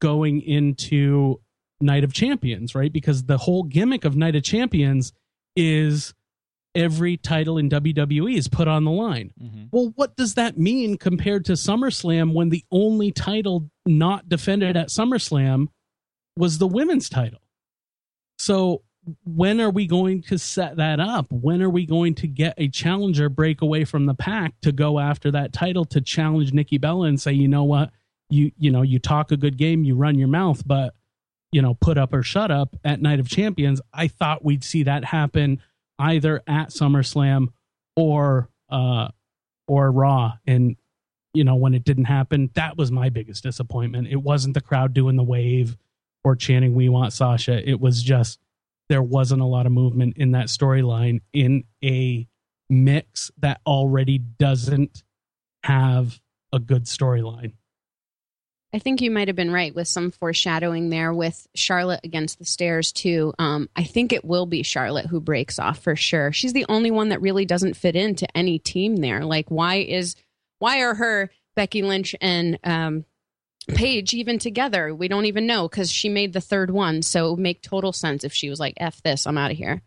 going 0.00 0.40
into 0.40 1.40
Night 1.80 2.04
of 2.04 2.14
Champions, 2.14 2.74
right? 2.74 2.92
Because 2.92 3.24
the 3.24 3.38
whole 3.38 3.64
gimmick 3.64 4.06
of 4.06 4.16
Night 4.16 4.36
of 4.36 4.42
Champions 4.42 5.12
is 5.54 6.14
every 6.76 7.16
title 7.16 7.58
in 7.58 7.68
WWE 7.68 8.36
is 8.36 8.46
put 8.46 8.68
on 8.68 8.84
the 8.84 8.90
line. 8.90 9.32
Mm-hmm. 9.42 9.64
Well, 9.72 9.92
what 9.96 10.16
does 10.16 10.34
that 10.34 10.58
mean 10.58 10.98
compared 10.98 11.46
to 11.46 11.52
SummerSlam 11.52 12.34
when 12.34 12.50
the 12.50 12.64
only 12.70 13.10
title 13.10 13.70
not 13.86 14.28
defended 14.28 14.76
at 14.76 14.88
SummerSlam 14.88 15.68
was 16.36 16.58
the 16.58 16.66
women's 16.66 17.08
title? 17.08 17.40
So, 18.38 18.82
when 19.24 19.60
are 19.60 19.70
we 19.70 19.86
going 19.86 20.22
to 20.22 20.38
set 20.38 20.76
that 20.76 20.98
up? 20.98 21.26
When 21.30 21.62
are 21.62 21.70
we 21.70 21.86
going 21.86 22.16
to 22.16 22.26
get 22.26 22.54
a 22.58 22.68
challenger 22.68 23.28
break 23.28 23.62
away 23.62 23.84
from 23.84 24.06
the 24.06 24.14
pack 24.14 24.54
to 24.62 24.72
go 24.72 24.98
after 24.98 25.30
that 25.30 25.52
title 25.52 25.84
to 25.86 26.00
challenge 26.00 26.52
Nikki 26.52 26.76
Bella 26.76 27.06
and 27.06 27.20
say, 27.20 27.32
you 27.32 27.46
know 27.46 27.62
what, 27.62 27.92
you 28.28 28.50
you 28.58 28.70
know 28.70 28.82
you 28.82 28.98
talk 28.98 29.30
a 29.30 29.36
good 29.36 29.56
game, 29.56 29.84
you 29.84 29.94
run 29.94 30.18
your 30.18 30.28
mouth, 30.28 30.66
but 30.66 30.94
you 31.52 31.62
know 31.62 31.74
put 31.74 31.96
up 31.96 32.12
or 32.12 32.22
shut 32.24 32.50
up 32.50 32.76
at 32.84 33.00
Night 33.00 33.20
of 33.20 33.28
Champions? 33.28 33.80
I 33.94 34.08
thought 34.08 34.44
we'd 34.44 34.64
see 34.64 34.82
that 34.82 35.04
happen 35.04 35.62
either 35.98 36.42
at 36.46 36.70
SummerSlam 36.70 37.48
or 37.96 38.48
uh 38.68 39.08
or 39.68 39.90
Raw, 39.90 40.34
and 40.46 40.76
you 41.34 41.44
know 41.44 41.56
when 41.56 41.74
it 41.74 41.84
didn't 41.84 42.04
happen, 42.04 42.50
that 42.54 42.76
was 42.76 42.90
my 42.90 43.08
biggest 43.08 43.42
disappointment. 43.42 44.08
It 44.08 44.22
wasn't 44.22 44.54
the 44.54 44.60
crowd 44.60 44.94
doing 44.94 45.16
the 45.16 45.24
wave 45.24 45.76
or 46.24 46.36
chanting 46.36 46.74
"We 46.74 46.88
want 46.88 47.12
Sasha." 47.12 47.68
It 47.68 47.80
was 47.80 48.02
just 48.02 48.38
there 48.88 49.02
wasn't 49.02 49.42
a 49.42 49.46
lot 49.46 49.66
of 49.66 49.72
movement 49.72 50.16
in 50.16 50.32
that 50.32 50.46
storyline 50.46 51.20
in 51.32 51.64
a 51.82 52.26
mix 52.68 53.30
that 53.38 53.60
already 53.66 54.18
doesn't 54.18 55.02
have 55.64 56.20
a 56.52 56.58
good 56.58 56.84
storyline. 56.84 57.54
I 58.76 58.78
think 58.78 59.00
you 59.00 59.10
might 59.10 59.28
have 59.28 59.36
been 59.36 59.50
right 59.50 59.74
with 59.74 59.88
some 59.88 60.10
foreshadowing 60.10 60.90
there 60.90 61.10
with 61.10 61.48
Charlotte 61.54 62.00
against 62.04 62.38
the 62.38 62.44
stairs 62.44 62.92
too. 62.92 63.32
Um, 63.38 63.70
I 63.74 63.84
think 63.84 64.12
it 64.12 64.22
will 64.22 64.44
be 64.44 64.62
Charlotte 64.62 65.06
who 65.06 65.18
breaks 65.18 65.58
off 65.58 65.78
for 65.78 65.96
sure. 65.96 66.30
She's 66.30 66.52
the 66.52 66.66
only 66.68 66.90
one 66.90 67.08
that 67.08 67.22
really 67.22 67.46
doesn't 67.46 67.78
fit 67.78 67.96
into 67.96 68.26
any 68.36 68.58
team 68.58 68.96
there. 68.96 69.24
Like, 69.24 69.50
why 69.50 69.76
is 69.76 70.14
why 70.58 70.82
are 70.82 70.94
her 70.94 71.30
Becky 71.54 71.80
Lynch 71.80 72.14
and 72.20 72.58
um, 72.64 73.06
Paige 73.66 74.12
even 74.12 74.38
together? 74.38 74.94
We 74.94 75.08
don't 75.08 75.24
even 75.24 75.46
know 75.46 75.68
because 75.68 75.90
she 75.90 76.10
made 76.10 76.34
the 76.34 76.42
third 76.42 76.70
one. 76.70 77.00
So 77.00 77.28
it 77.28 77.30
would 77.30 77.40
make 77.40 77.62
total 77.62 77.94
sense 77.94 78.24
if 78.24 78.34
she 78.34 78.50
was 78.50 78.60
like, 78.60 78.74
"F 78.76 79.02
this, 79.02 79.26
I'm 79.26 79.38
out 79.38 79.52
of 79.52 79.56
here." 79.56 79.80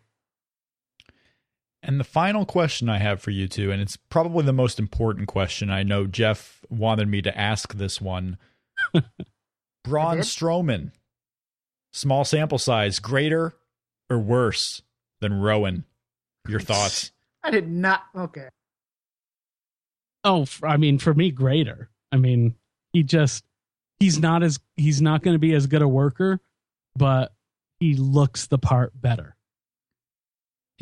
And 1.80 2.00
the 2.00 2.04
final 2.04 2.44
question 2.44 2.88
I 2.88 2.98
have 2.98 3.22
for 3.22 3.30
you 3.30 3.46
two, 3.46 3.70
and 3.70 3.80
it's 3.80 3.96
probably 3.96 4.44
the 4.44 4.52
most 4.52 4.80
important 4.80 5.28
question. 5.28 5.70
I 5.70 5.84
know 5.84 6.08
Jeff 6.08 6.64
wanted 6.68 7.06
me 7.06 7.22
to 7.22 7.38
ask 7.38 7.74
this 7.74 8.00
one. 8.00 8.36
Braun 9.84 10.16
did? 10.16 10.26
Strowman, 10.26 10.92
small 11.92 12.24
sample 12.24 12.58
size, 12.58 12.98
greater 12.98 13.54
or 14.08 14.18
worse 14.18 14.82
than 15.20 15.40
Rowan? 15.40 15.84
Your 16.48 16.60
thoughts? 16.60 17.12
I 17.42 17.50
did 17.50 17.70
not. 17.70 18.02
Okay. 18.14 18.48
Oh, 20.24 20.46
I 20.62 20.76
mean, 20.76 20.98
for 20.98 21.14
me, 21.14 21.30
greater. 21.30 21.90
I 22.12 22.16
mean, 22.16 22.54
he 22.92 23.02
just 23.02 23.44
he's 23.98 24.18
not 24.18 24.42
as 24.42 24.58
he's 24.76 25.00
not 25.00 25.22
going 25.22 25.34
to 25.34 25.38
be 25.38 25.54
as 25.54 25.66
good 25.66 25.82
a 25.82 25.88
worker, 25.88 26.40
but 26.96 27.32
he 27.78 27.94
looks 27.94 28.46
the 28.46 28.58
part 28.58 28.92
better. 29.00 29.36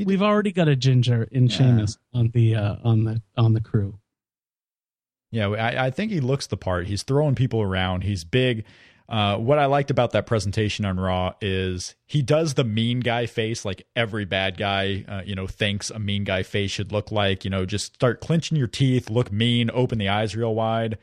We've 0.04 0.22
already 0.22 0.52
got 0.52 0.68
a 0.68 0.76
ginger 0.76 1.24
in 1.30 1.48
Yeah. 1.48 1.56
Sheamus 1.56 1.98
on 2.14 2.30
the 2.32 2.54
uh, 2.54 2.76
on 2.84 3.04
the 3.04 3.22
on 3.36 3.52
the 3.52 3.60
crew. 3.60 3.98
Yeah, 5.30 5.48
I, 5.48 5.86
I 5.86 5.90
think 5.90 6.10
he 6.10 6.20
looks 6.20 6.46
the 6.46 6.56
part. 6.56 6.86
He's 6.86 7.02
throwing 7.02 7.34
people 7.34 7.60
around. 7.60 8.02
He's 8.02 8.24
big. 8.24 8.64
Uh, 9.08 9.38
what 9.38 9.58
I 9.58 9.64
liked 9.64 9.90
about 9.90 10.12
that 10.12 10.26
presentation 10.26 10.84
on 10.84 11.00
Raw 11.00 11.32
is 11.40 11.94
he 12.06 12.20
does 12.20 12.54
the 12.54 12.64
mean 12.64 13.00
guy 13.00 13.24
face 13.24 13.64
like 13.64 13.86
every 13.96 14.26
bad 14.26 14.58
guy, 14.58 15.04
uh, 15.08 15.22
you 15.24 15.34
know, 15.34 15.46
thinks 15.46 15.90
a 15.90 15.98
mean 15.98 16.24
guy 16.24 16.42
face 16.42 16.70
should 16.70 16.92
look 16.92 17.10
like. 17.10 17.42
You 17.44 17.50
know, 17.50 17.64
just 17.64 17.94
start 17.94 18.20
clenching 18.20 18.58
your 18.58 18.66
teeth, 18.66 19.08
look 19.08 19.32
mean, 19.32 19.70
open 19.72 19.98
the 19.98 20.08
eyes 20.08 20.36
real 20.36 20.54
wide. 20.54 20.98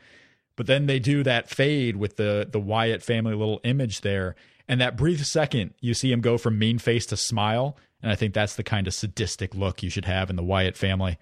But 0.56 0.66
then 0.66 0.86
they 0.86 1.00
do 1.00 1.22
that 1.24 1.50
fade 1.50 1.96
with 1.96 2.16
the 2.16 2.48
the 2.50 2.60
Wyatt 2.60 3.02
family 3.02 3.34
little 3.34 3.60
image 3.64 4.02
there, 4.02 4.36
and 4.68 4.80
that 4.80 4.96
brief 4.96 5.26
second 5.26 5.74
you 5.80 5.92
see 5.92 6.12
him 6.12 6.20
go 6.20 6.38
from 6.38 6.58
mean 6.58 6.78
face 6.78 7.06
to 7.06 7.16
smile, 7.16 7.76
and 8.02 8.12
I 8.12 8.14
think 8.14 8.34
that's 8.34 8.54
the 8.54 8.62
kind 8.62 8.86
of 8.86 8.94
sadistic 8.94 9.54
look 9.54 9.82
you 9.82 9.90
should 9.90 10.06
have 10.06 10.30
in 10.30 10.36
the 10.36 10.44
Wyatt 10.44 10.76
family. 10.76 11.18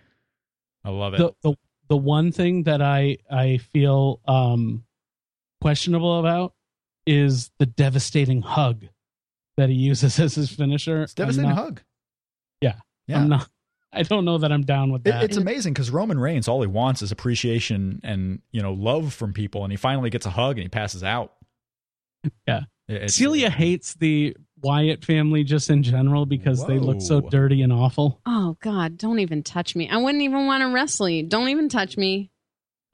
I 0.85 0.91
love 0.91 1.15
it. 1.15 1.19
The, 1.19 1.33
the 1.43 1.57
the 1.89 1.97
one 1.97 2.33
thing 2.33 2.65
that 2.65 2.81
I 2.83 3.19
I 3.31 3.59
feel 3.59 4.21
um 4.27 4.85
questionable 5.61 6.19
about 6.21 6.55
is 7.07 7.51
the 7.59 7.67
devastating 7.67 8.43
hug 8.43 8.87
that 9.57 9.69
he 9.69 9.75
uses 9.75 10.19
as 10.21 10.35
his 10.35 10.51
finisher. 10.51 11.03
it's 11.03 11.15
devastating 11.15 11.51
not, 11.51 11.59
hug. 11.59 11.81
Yeah. 12.61 12.77
Yeah. 13.07 13.19
I'm 13.21 13.29
not. 13.29 13.49
I 13.93 14.03
don't 14.03 14.25
know 14.25 14.39
that 14.39 14.51
I'm 14.51 14.63
down 14.63 14.91
with 14.91 15.03
It, 15.07 15.11
that. 15.13 15.23
it's 15.23 15.37
amazing 15.37 15.73
because 15.73 15.89
Roman 15.91 16.19
Reigns, 16.19 16.49
all 16.49 16.61
he 16.61 16.67
wants 16.67 17.01
is 17.03 17.13
appreciation 17.13 18.01
and 18.03 18.43
you 18.51 18.61
know 18.61 18.73
love 18.73 19.13
from 19.15 19.33
people, 19.33 19.63
and 19.63 19.73
he 19.73 19.77
finally 19.77 20.11
gets 20.11 20.27
a 20.27 20.31
hug 20.31 20.57
and 20.59 20.65
he 20.65 20.69
passes 20.69 21.05
out. 21.05 21.33
Yeah. 22.49 22.63
It- 22.89 23.13
Celia 23.13 23.51
hates 23.51 23.95
the 23.95 24.37
Wyatt 24.65 25.05
family 25.05 25.45
just 25.45 25.71
in 25.71 25.83
general 25.83 26.27
because 26.27 26.67
they 26.67 26.79
look 26.79 27.01
so 27.01 27.21
dirty 27.21 27.63
and 27.63 27.73
awful. 27.73 28.21
Oh 28.27 28.57
God, 28.61 28.99
don't 28.99 29.19
even 29.21 29.43
touch 29.43 29.77
me. 29.77 29.89
I 29.89 29.99
wouldn't 29.99 30.23
even 30.23 30.47
want 30.47 30.63
to 30.63 30.69
wrestle 30.73 31.09
you. 31.09 31.23
Don't 31.25 31.49
even 31.49 31.69
touch 31.69 31.97
me. 31.97 32.31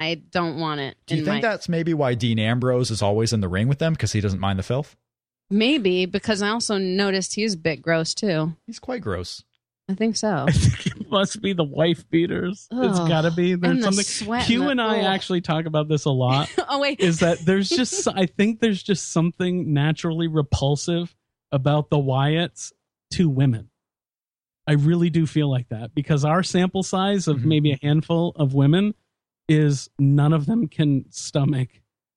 I 0.00 0.14
don't 0.14 0.58
want 0.58 0.80
it. 0.80 0.96
Do 1.06 1.14
you 1.16 1.24
think 1.24 1.42
my- 1.42 1.48
that's 1.48 1.68
maybe 1.68 1.94
why 1.94 2.14
Dean 2.14 2.38
Ambrose 2.38 2.90
is 2.90 3.02
always 3.02 3.32
in 3.32 3.40
the 3.40 3.48
ring 3.48 3.68
with 3.68 3.78
them 3.78 3.92
because 3.92 4.12
he 4.12 4.20
doesn't 4.20 4.40
mind 4.40 4.58
the 4.58 4.62
filth? 4.62 4.96
Maybe 5.50 6.06
because 6.06 6.42
I 6.42 6.48
also 6.50 6.78
noticed 6.78 7.34
he's 7.34 7.54
a 7.54 7.58
bit 7.58 7.82
gross 7.82 8.14
too. 8.14 8.56
He's 8.66 8.78
quite 8.78 9.02
gross. 9.02 9.42
I 9.88 9.94
think 9.94 10.16
so. 10.16 10.44
I 10.48 10.52
think 10.52 10.86
it 10.86 11.10
must 11.10 11.42
be 11.42 11.52
the 11.52 11.64
wife 11.64 12.08
beaters. 12.08 12.68
It's 12.70 12.98
got 13.00 13.22
to 13.22 13.32
be. 13.32 13.56
There's 13.56 13.72
And 13.72 13.80
the 13.80 13.84
something. 13.86 14.04
sweat 14.04 14.44
Hugh 14.44 14.62
and 14.68 14.70
and 14.70 14.78
the- 14.78 14.84
I 14.84 14.98
ugh. 15.00 15.04
actually 15.14 15.40
talk 15.40 15.66
about 15.66 15.88
this 15.88 16.04
a 16.04 16.10
lot. 16.10 16.48
oh 16.68 16.78
wait, 16.78 17.00
is 17.00 17.18
that 17.18 17.40
there's 17.40 17.68
just 17.80 18.06
I 18.06 18.26
think 18.26 18.60
there's 18.60 18.82
just 18.82 19.10
something 19.12 19.72
naturally 19.74 20.28
repulsive 20.28 21.14
about 21.52 21.90
the 21.90 21.96
Wyatts 21.98 22.72
to 23.12 23.28
women. 23.28 23.70
I 24.66 24.72
really 24.72 25.10
do 25.10 25.26
feel 25.26 25.50
like 25.50 25.68
that 25.70 25.94
because 25.94 26.24
our 26.24 26.42
sample 26.42 26.82
size 26.82 27.26
of 27.26 27.38
Mhm. 27.38 27.44
maybe 27.44 27.72
a 27.72 27.78
handful 27.82 28.32
of 28.36 28.54
women 28.54 28.94
is 29.48 29.90
none 29.98 30.32
of 30.32 30.46
them 30.46 30.68
can 30.68 31.06
stomach 31.10 31.68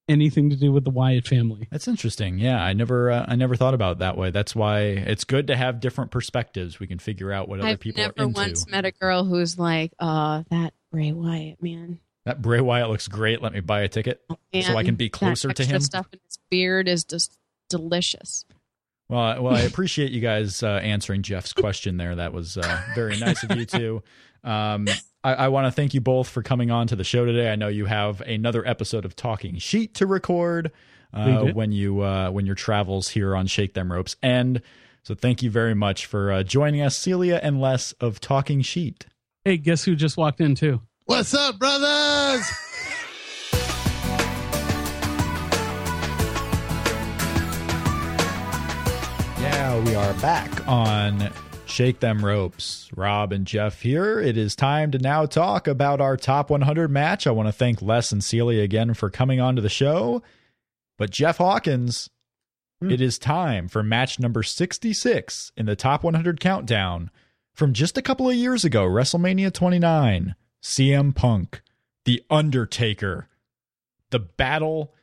anything 0.07 0.49
to 0.49 0.55
do 0.55 0.71
with 0.71 0.83
the 0.83 0.91
Wyatt 0.91 1.25
family. 1.25 1.67
That's 1.71 1.87
interesting. 1.87 2.37
Yeah, 2.37 2.61
I 2.61 2.73
never, 2.73 3.09
uh, 3.09 3.25
I 3.27 3.35
never 3.35 3.55
thought 3.55 3.73
about 3.73 3.93
it 3.93 3.99
that 3.99 4.17
way. 4.17 4.29
That's 4.29 4.53
why 4.55 4.81
it's 4.81 5.23
good 5.23 5.47
to 5.47 5.55
have 5.55 5.79
different 5.79 6.11
perspectives. 6.11 6.79
We 6.79 6.85
can 6.87 6.99
figure 6.99 7.31
out 7.31 7.47
what 7.49 7.59
other 7.61 7.69
I've 7.69 7.79
people 7.79 8.03
never 8.03 8.13
are 8.19 8.23
into. 8.25 8.37
once 8.39 8.69
met 8.69 8.85
a 8.85 8.91
girl 8.91 9.23
who's 9.23 9.57
like, 9.57 9.93
"Uh, 9.97 10.43
that 10.49 10.73
Bray 10.91 11.11
Wyatt 11.13 11.63
man." 11.63 11.99
That 12.25 12.41
Bray 12.41 12.59
Wyatt 12.61 12.89
looks 12.89 13.07
great. 13.07 13.41
Let 13.41 13.53
me 13.53 13.61
buy 13.61 13.81
a 13.81 13.87
ticket. 13.87 14.21
So 14.61 14.75
I 14.77 14.83
can 14.83 14.95
be 14.95 15.05
that 15.05 15.13
closer 15.13 15.47
to 15.47 15.61
extra 15.63 15.77
him? 15.77 15.81
Stuff 15.81 16.07
in 16.13 16.19
his 16.25 16.37
beard 16.51 16.87
is 16.87 17.03
just 17.05 17.37
delicious. 17.69 18.45
Well, 19.09 19.19
I- 19.19 19.39
well, 19.39 19.53
I 19.55 19.61
appreciate 19.61 20.11
you 20.11 20.21
guys 20.21 20.63
uh, 20.63 20.67
answering 20.83 21.21
Jeff's 21.23 21.53
question 21.53 21.97
there. 21.97 22.15
That 22.15 22.33
was 22.33 22.57
uh, 22.57 22.81
very 22.95 23.17
nice 23.17 23.43
of 23.43 23.55
you 23.57 23.65
two. 23.65 24.03
Um, 24.43 24.87
I, 25.23 25.33
I 25.35 25.47
want 25.49 25.67
to 25.67 25.71
thank 25.71 25.93
you 25.93 26.01
both 26.01 26.27
for 26.27 26.43
coming 26.43 26.69
on 26.71 26.87
to 26.87 26.95
the 26.97 27.03
show 27.05 27.23
today. 27.25 27.49
I 27.51 27.55
know 27.55 27.69
you 27.69 27.85
have 27.85 28.19
another 28.21 28.67
episode 28.67 29.05
of 29.05 29.15
Talking 29.15 29.57
Sheet 29.57 29.93
to 29.95 30.05
record 30.07 30.71
uh, 31.13 31.45
when 31.53 31.71
you 31.71 32.01
uh, 32.01 32.29
when 32.31 32.45
your 32.45 32.55
travels 32.55 33.07
here 33.09 33.35
on 33.35 33.47
Shake 33.47 33.73
Them 33.73 33.91
Ropes 33.91 34.15
end. 34.23 34.61
So 35.03 35.15
thank 35.15 35.43
you 35.43 35.49
very 35.49 35.73
much 35.75 36.05
for 36.07 36.31
uh, 36.31 36.43
joining 36.43 36.81
us, 36.81 36.97
Celia 36.97 37.39
and 37.43 37.61
Les 37.61 37.91
of 37.93 38.19
Talking 38.19 38.61
Sheet. 38.61 39.05
Hey, 39.45 39.57
guess 39.57 39.83
who 39.85 39.95
just 39.95 40.17
walked 40.17 40.41
in 40.41 40.55
too? 40.55 40.81
What's 41.05 41.33
up, 41.33 41.59
brothers? 41.59 42.45
We 49.81 49.95
are 49.95 50.13
back 50.15 50.67
on 50.67 51.31
Shake 51.65 51.99
Them 51.99 52.23
Ropes. 52.23 52.91
Rob 52.95 53.31
and 53.31 53.47
Jeff 53.47 53.81
here. 53.81 54.19
It 54.19 54.37
is 54.37 54.55
time 54.55 54.91
to 54.91 54.99
now 54.99 55.25
talk 55.25 55.67
about 55.67 55.99
our 55.99 56.15
top 56.15 56.51
100 56.51 56.91
match. 56.91 57.25
I 57.25 57.31
want 57.31 57.47
to 57.47 57.51
thank 57.51 57.81
Les 57.81 58.11
and 58.11 58.23
Celia 58.23 58.61
again 58.61 58.93
for 58.93 59.09
coming 59.09 59.41
on 59.41 59.55
to 59.55 59.63
the 59.63 59.69
show. 59.69 60.21
But 60.99 61.09
Jeff 61.09 61.37
Hawkins, 61.37 62.11
hmm. 62.81 62.91
it 62.91 63.01
is 63.01 63.17
time 63.17 63.67
for 63.67 63.81
match 63.81 64.19
number 64.19 64.43
66 64.43 65.51
in 65.57 65.65
the 65.65 65.75
top 65.75 66.03
100 66.03 66.39
countdown 66.39 67.09
from 67.51 67.73
just 67.73 67.97
a 67.97 68.03
couple 68.03 68.29
of 68.29 68.35
years 68.35 68.63
ago, 68.63 68.85
WrestleMania 68.85 69.51
29. 69.51 70.35
CM 70.61 71.15
Punk, 71.15 71.63
The 72.05 72.23
Undertaker, 72.29 73.27
the 74.11 74.19
battle. 74.19 74.93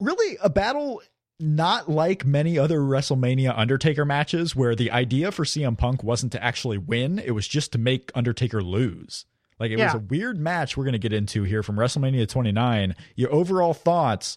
Really, 0.00 0.36
a 0.42 0.50
battle 0.50 1.02
not 1.38 1.88
like 1.88 2.24
many 2.24 2.58
other 2.58 2.80
WrestleMania 2.80 3.56
Undertaker 3.56 4.04
matches 4.04 4.56
where 4.56 4.74
the 4.74 4.90
idea 4.90 5.30
for 5.30 5.44
CM 5.44 5.76
Punk 5.76 6.02
wasn't 6.02 6.32
to 6.32 6.42
actually 6.42 6.78
win, 6.78 7.18
it 7.18 7.32
was 7.32 7.46
just 7.46 7.72
to 7.72 7.78
make 7.78 8.10
Undertaker 8.14 8.62
lose. 8.62 9.26
Like 9.58 9.70
it 9.70 9.78
was 9.78 9.94
a 9.94 9.98
weird 9.98 10.38
match 10.38 10.76
we're 10.76 10.84
going 10.84 10.92
to 10.92 10.98
get 10.98 11.12
into 11.12 11.42
here 11.42 11.62
from 11.62 11.76
WrestleMania 11.76 12.28
29. 12.28 12.94
Your 13.14 13.32
overall 13.32 13.72
thoughts 13.74 14.36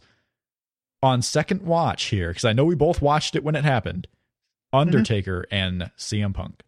on 1.04 1.22
second 1.22 1.62
watch 1.62 2.06
here 2.06 2.30
because 2.30 2.46
I 2.46 2.54
know 2.54 2.66
we 2.66 2.76
both 2.76 3.02
watched 3.02 3.36
it 3.36 3.44
when 3.44 3.56
it 3.56 3.66
happened. 3.66 4.08
Mm-hmm. 4.74 4.80
Undertaker 4.80 5.46
and 5.52 5.92
CM 5.98 6.34
Punk. 6.34 6.64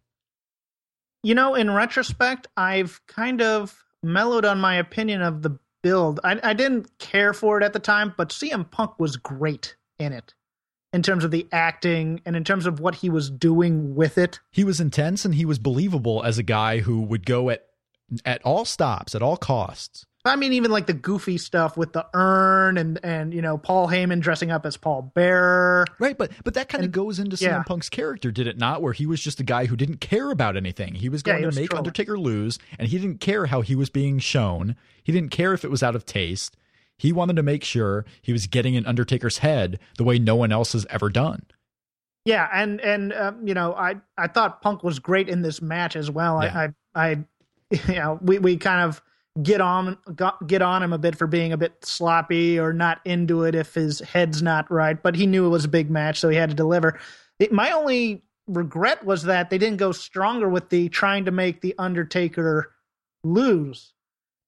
You 1.24 1.36
know, 1.36 1.56
in 1.56 1.70
retrospect, 1.72 2.48
I've 2.58 3.00
kind 3.08 3.42
of 3.42 3.84
mellowed 4.04 4.44
on 4.44 4.60
my 4.60 4.76
opinion 4.76 5.22
of 5.22 5.44
the 5.44 5.60
build. 5.84 6.20
I, 6.24 6.40
I 6.44 6.54
didn't 6.54 6.98
care 6.98 7.34
for 7.34 7.58
it 7.58 7.64
at 7.64 7.74
the 7.74 7.80
time, 7.80 8.14
but 8.18 8.30
CM 8.30 8.70
Punk 8.70 9.00
was 9.00 9.18
great 9.18 9.76
in 10.02 10.14
it 10.14 10.34
in 10.94 11.02
terms 11.02 11.24
of 11.24 11.32
the 11.32 11.48
acting 11.52 12.22
and 12.26 12.36
in 12.36 12.44
terms 12.44 12.66
of 12.66 12.80
what 12.80 12.96
he 12.96 13.10
was 13.10 13.30
doing 13.30 13.96
with 13.96 14.18
it. 14.18 14.40
He 14.52 14.64
was 14.64 14.82
intense 14.82 15.24
and 15.24 15.36
he 15.36 15.46
was 15.46 15.60
believable 15.60 16.22
as 16.24 16.38
a 16.38 16.44
guy 16.44 16.80
who 16.80 17.02
would 17.04 17.26
go 17.26 17.50
at 17.50 17.66
at 18.26 18.42
all 18.44 18.66
stops, 18.66 19.16
at 19.16 19.22
all 19.22 19.38
costs. 19.38 20.06
I 20.24 20.36
mean, 20.36 20.54
even 20.54 20.70
like 20.70 20.86
the 20.86 20.94
goofy 20.94 21.40
stuff 21.40 21.78
with 21.78 21.94
the 21.94 22.06
urn 22.14 22.78
and 22.78 23.00
and 23.04 23.34
you 23.34 23.42
know 23.42 23.58
Paul 23.58 23.88
Heyman 23.88 24.20
dressing 24.20 24.52
up 24.52 24.66
as 24.68 24.78
Paul 24.78 25.12
Bearer. 25.16 25.86
Right, 25.98 26.18
but 26.18 26.32
but 26.44 26.54
that 26.54 26.70
kind 26.70 26.84
of 26.84 26.92
goes 26.92 27.18
into 27.18 27.38
CM. 27.38 27.66
Punk's 27.66 27.90
character, 27.90 28.30
did 28.32 28.46
it 28.46 28.58
not? 28.58 28.82
Where 28.84 28.94
he 28.94 29.08
was 29.08 29.22
just 29.22 29.40
a 29.40 29.44
guy 29.44 29.66
who 29.66 29.76
didn't 29.76 29.98
care 30.02 30.30
about 30.30 30.58
anything. 30.58 30.94
He 30.94 31.10
was 31.10 31.24
Yeah, 31.26 31.34
going 31.34 31.38
he 31.38 31.44
to 31.44 31.48
was 31.48 31.56
make 31.56 31.70
trolling. 31.70 31.88
Undertaker 31.88 32.20
lose, 32.20 32.60
and 32.78 32.88
he 32.88 33.00
didn't 33.00 33.20
care 33.20 33.48
how 33.48 33.62
he 33.62 33.76
was 33.76 33.90
being 33.90 34.20
shown. 34.20 34.76
He 35.04 35.12
didn't 35.12 35.32
care 35.32 35.54
if 35.54 35.66
it 35.66 35.72
was 35.72 35.82
out 35.82 35.96
of 35.96 36.06
taste. 36.06 36.56
He 37.02 37.12
wanted 37.12 37.36
to 37.38 37.42
make 37.42 37.64
sure 37.64 38.06
he 38.22 38.32
was 38.32 38.46
getting 38.46 38.76
in 38.76 38.86
Undertaker's 38.86 39.40
head 39.40 39.80
the 39.98 40.04
way 40.04 40.20
no 40.20 40.36
one 40.36 40.52
else 40.52 40.74
has 40.74 40.86
ever 40.92 41.10
done. 41.10 41.42
Yeah, 42.26 42.48
and 42.54 42.80
and 42.80 43.12
um, 43.12 43.48
you 43.48 43.56
know, 43.56 43.74
I 43.74 43.96
I 44.20 44.28
thought 44.28 44.62
Punk 44.62 44.84
was 44.84 45.00
great 45.00 45.28
in 45.28 45.42
this 45.42 45.64
match 45.64 45.96
as 45.96 46.12
well. 46.12 46.44
Yeah. 46.44 46.70
I, 46.94 47.04
I 47.04 47.10
I 47.10 47.10
you 47.92 47.96
know 47.96 48.20
we 48.22 48.38
we 48.38 48.56
kind 48.56 48.82
of 48.82 49.02
get 49.42 49.62
on 49.62 49.98
get 50.46 50.62
on 50.62 50.84
him 50.84 50.94
a 50.94 51.00
bit 51.00 51.18
for 51.18 51.26
being 51.26 51.54
a 51.54 51.58
bit 51.58 51.74
sloppy 51.84 52.60
or 52.60 52.72
not 52.72 53.02
into 53.04 53.46
it 53.46 53.56
if 53.56 53.74
his 53.74 54.02
head's 54.02 54.44
not 54.44 54.70
right, 54.70 55.02
but 55.02 55.16
he 55.16 55.26
knew 55.26 55.48
it 55.48 55.50
was 55.50 55.66
a 55.66 55.70
big 55.70 55.90
match, 55.90 56.20
so 56.20 56.30
he 56.30 56.38
had 56.38 56.52
to 56.52 56.56
deliver. 56.56 57.00
It, 57.40 57.52
my 57.52 57.72
only 57.72 58.22
regret 58.46 59.04
was 59.04 59.24
that 59.24 59.50
they 59.50 59.58
didn't 59.58 59.78
go 59.78 59.92
stronger 59.92 60.48
with 60.48 60.70
the 60.70 60.88
trying 60.90 61.26
to 61.26 61.32
make 61.32 61.62
the 61.62 61.74
Undertaker 61.80 62.72
lose. 63.24 63.92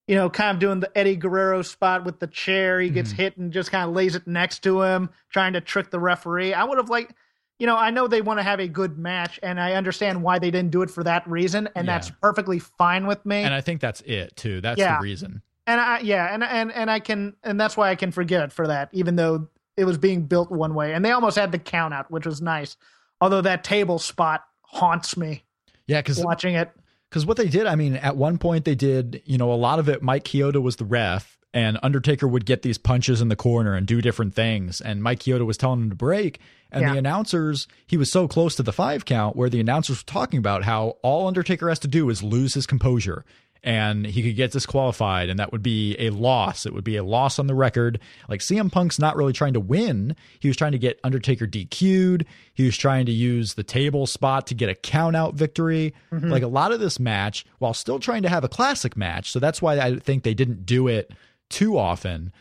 You 0.08 0.16
know, 0.16 0.30
kind 0.30 0.52
of 0.56 0.60
doing 0.60 0.80
the 0.82 0.98
Eddie 0.98 1.16
Guerrero 1.16 1.62
spot 1.62 2.04
with 2.04 2.20
the 2.20 2.28
chair. 2.28 2.82
He 2.82 2.90
gets 2.90 3.14
Mhm. 3.14 3.18
hit 3.18 3.38
and 3.38 3.54
just 3.54 3.72
kind 3.72 3.88
of 3.88 3.96
lays 3.96 4.16
it 4.16 4.28
next 4.28 4.60
to 4.64 4.82
him, 4.82 5.10
trying 5.30 5.54
to 5.54 5.62
trick 5.62 5.92
the 5.92 6.00
referee. 6.00 6.54
I 6.54 6.64
would 6.64 6.78
have 6.78 6.90
liked 6.90 7.14
you 7.60 7.68
know, 7.68 7.78
I 7.78 7.92
know 7.92 8.08
they 8.08 8.22
want 8.22 8.40
to 8.40 8.44
have 8.44 8.60
a 8.60 8.68
good 8.68 8.98
match, 8.98 9.40
and 9.44 9.62
I 9.62 9.74
understand 9.74 10.22
why 10.24 10.40
they 10.40 10.50
didn't 10.52 10.72
do 10.72 10.82
it 10.82 10.90
for 10.90 11.04
that 11.04 11.26
reason, 11.30 11.70
and 11.76 11.86
Yeah. 11.86 11.94
that's 11.94 12.10
perfectly 12.10 12.58
fine 12.60 13.06
with 13.06 13.24
me. 13.26 13.44
And 13.44 13.54
I 13.54 13.62
think 13.62 13.80
that's 13.80 14.02
it 14.02 14.36
too. 14.36 14.60
That's 14.60 14.80
Yeah. 14.80 14.98
the 14.98 15.04
reason. 15.04 15.42
and 15.68 15.80
I, 15.80 16.00
yeah, 16.00 16.34
and 16.34 16.44
and 16.44 16.74
and 16.74 16.92
I 16.92 17.00
can, 17.00 17.36
and 17.44 17.62
that's 17.62 17.78
why 17.78 17.90
I 17.90 17.96
can 17.96 18.12
forgive 18.12 18.42
it 18.42 18.52
for 18.52 18.68
that, 18.68 18.90
even 18.92 19.16
though 19.16 19.48
it 19.78 19.86
was 19.86 19.98
being 19.98 20.26
built 20.26 20.52
one 20.52 20.74
way, 20.74 20.94
and 20.94 21.06
they 21.06 21.12
almost 21.12 21.38
had 21.38 21.54
the 21.54 21.60
count 21.60 21.94
out, 21.94 22.12
which 22.12 22.26
was 22.26 22.42
nice. 22.42 22.76
Although 23.22 23.42
that 23.42 23.64
table 23.64 23.98
spot 24.00 24.44
haunts 24.64 25.16
me 25.16 25.46
Yeah, 25.88 26.02
because 26.02 26.20
watching 26.20 26.56
it. 26.56 26.70
Because 27.14 27.28
what 27.28 27.38
they 27.38 27.48
did, 27.48 27.68
I 27.68 27.76
mean, 27.76 27.96
at 27.98 28.18
one 28.18 28.40
point 28.40 28.66
they 28.66 28.74
did, 28.74 29.22
you 29.24 29.38
know, 29.38 29.54
a 29.54 29.56
lot 29.56 29.78
of 29.78 29.88
it. 29.88 30.02
Mike 30.02 30.24
Chioda 30.24 30.60
was 30.60 30.78
the 30.78 30.84
ref, 30.84 31.38
and 31.54 31.78
Undertaker 31.84 32.28
would 32.28 32.44
get 32.44 32.64
these 32.64 32.80
punches 32.80 33.22
in 33.22 33.28
the 33.28 33.36
corner 33.36 33.76
and 33.76 33.86
do 33.86 34.02
different 34.02 34.34
things, 34.34 34.82
and 34.82 35.04
Mike 35.04 35.20
Chioda 35.20 35.46
was 35.46 35.56
telling 35.56 35.84
him 35.84 35.90
to 35.92 35.96
break, 35.96 36.40
and 36.72 36.82
Yeah. 36.82 36.94
the 36.94 36.98
announcers, 36.98 37.68
he 37.86 37.98
was 37.98 38.12
so 38.12 38.28
close 38.28 38.56
to 38.56 38.64
the 38.64 38.74
five 38.74 39.06
count 39.06 39.36
where 39.36 39.48
the 39.48 39.60
announcers 39.60 40.00
were 40.00 40.12
talking 40.12 40.40
about 40.40 40.64
how 40.64 40.98
all 41.04 41.28
Undertaker 41.28 41.70
has 41.70 41.78
to 41.80 41.88
do 41.88 42.10
is 42.10 42.24
lose 42.24 42.56
his 42.56 42.66
composure. 42.66 43.24
And 43.66 44.06
he 44.06 44.22
could 44.22 44.36
get 44.36 44.52
disqualified, 44.52 45.30
and 45.30 45.40
that 45.40 45.54
would 45.54 45.64
be 45.64 45.96
a 45.98 46.10
loss. 46.10 46.66
It 46.66 46.74
would 46.74 46.84
be 46.84 46.98
a 46.98 47.04
loss 47.04 47.40
on 47.40 47.48
the 47.48 47.56
record. 47.56 47.98
Like 48.28 48.42
CM 48.42 48.70
Punk's 48.70 49.00
not 49.00 49.16
really 49.16 49.32
trying 49.32 49.54
to 49.54 49.62
win. 49.62 50.18
He 50.42 50.50
was 50.50 50.58
trying 50.58 50.74
to 50.74 50.78
get 50.78 51.00
Undertaker 51.02 51.48
DQ'd. 51.48 52.26
He 52.54 52.66
was 52.66 52.76
trying 52.76 53.06
to 53.06 53.14
use 53.14 53.54
the 53.54 53.64
table 53.64 54.06
spot 54.06 54.48
to 54.48 54.54
get 54.54 54.68
a 54.68 54.76
count 54.76 55.16
out 55.16 55.36
victory. 55.36 55.94
Mm-hmm. 56.12 56.30
Like 56.30 56.44
a 56.44 56.48
lot 56.48 56.74
of 56.74 56.82
this 56.82 57.00
match, 57.00 57.46
while 57.60 57.74
still 57.74 58.00
trying 58.00 58.24
to 58.24 58.30
have 58.30 58.44
a 58.44 58.50
classic 58.50 58.98
match. 58.98 59.32
So 59.32 59.40
that's 59.40 59.62
why 59.62 59.80
I 59.80 59.96
think 59.98 60.24
they 60.24 60.34
didn't 60.34 60.66
do 60.66 60.90
it 60.90 61.14
too 61.50 61.78
often. 61.78 62.34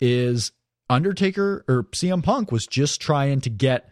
Is 0.00 0.52
Undertaker 0.88 1.64
or 1.66 1.82
CM 1.92 2.22
Punk 2.22 2.52
was 2.52 2.68
just 2.68 3.00
trying 3.00 3.40
to 3.40 3.50
get 3.50 3.90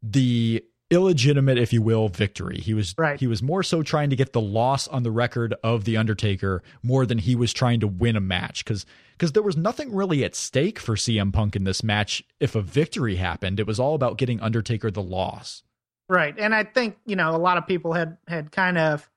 the 0.00 0.64
illegitimate, 0.90 1.56
if 1.58 1.72
you 1.72 1.82
will, 1.82 2.08
victory. 2.08 2.58
He 2.58 2.74
was 2.74 2.94
Right. 2.98 3.18
he 3.18 3.26
was 3.26 3.42
more 3.42 3.62
so 3.62 3.82
trying 3.82 4.10
to 4.10 4.16
get 4.16 4.32
the 4.32 4.40
loss 4.40 4.88
on 4.88 5.02
the 5.02 5.10
record 5.10 5.54
of 5.62 5.84
the 5.84 5.96
Undertaker 5.96 6.62
more 6.82 7.06
than 7.06 7.18
he 7.18 7.36
was 7.36 7.52
trying 7.52 7.80
to 7.80 7.86
win 7.86 8.16
a 8.16 8.20
match 8.20 8.64
because 8.64 8.84
because 9.12 9.32
there 9.32 9.42
was 9.42 9.56
nothing 9.56 9.94
really 9.94 10.24
at 10.24 10.34
stake 10.34 10.78
for 10.78 10.96
CM 10.96 11.32
Punk 11.32 11.54
in 11.54 11.64
this 11.64 11.82
match. 11.84 12.24
If 12.40 12.54
a 12.54 12.62
victory 12.62 13.16
happened, 13.16 13.60
it 13.60 13.66
was 13.66 13.78
all 13.78 13.94
about 13.94 14.16
getting 14.16 14.40
Undertaker 14.40 14.90
the 14.90 15.02
loss. 15.02 15.62
Right. 16.08 16.34
And 16.38 16.54
I 16.54 16.64
think, 16.64 16.96
you 17.06 17.16
know, 17.16 17.36
a 17.36 17.38
lot 17.38 17.56
of 17.56 17.66
people 17.66 17.92
had 17.92 18.16
had 18.26 18.50
kind 18.50 18.78
of 18.78 19.08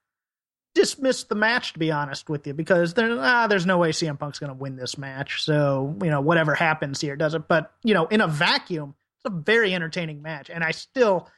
dismissed 0.76 1.30
the 1.30 1.36
match 1.36 1.74
to 1.74 1.80
be 1.80 1.91
honest 1.91 2.30
with 2.30 2.45
you 2.48 2.54
because 2.54 2.94
there 2.95 3.16
ah, 3.20 3.48
there's 3.48 3.66
no 3.66 3.78
way 3.78 3.91
CM 3.91 4.20
Punk's 4.20 4.40
going 4.40 4.50
to 4.50 4.58
win 4.58 4.76
this 4.76 4.98
match. 4.98 5.44
So, 5.44 5.95
you 6.04 6.10
know, 6.10 6.22
whatever 6.22 6.54
happens 6.54 7.00
here 7.02 7.16
does 7.16 7.34
it. 7.34 7.48
But, 7.48 7.72
you 7.84 7.94
know, 7.94 8.06
in 8.08 8.22
a 8.22 8.28
vacuum, 8.28 8.95
it's 9.18 9.34
a 9.34 9.36
very 9.36 9.74
entertaining 9.74 10.22
match 10.22 10.50
and 10.52 10.64
I 10.64 10.72
still 10.72 11.30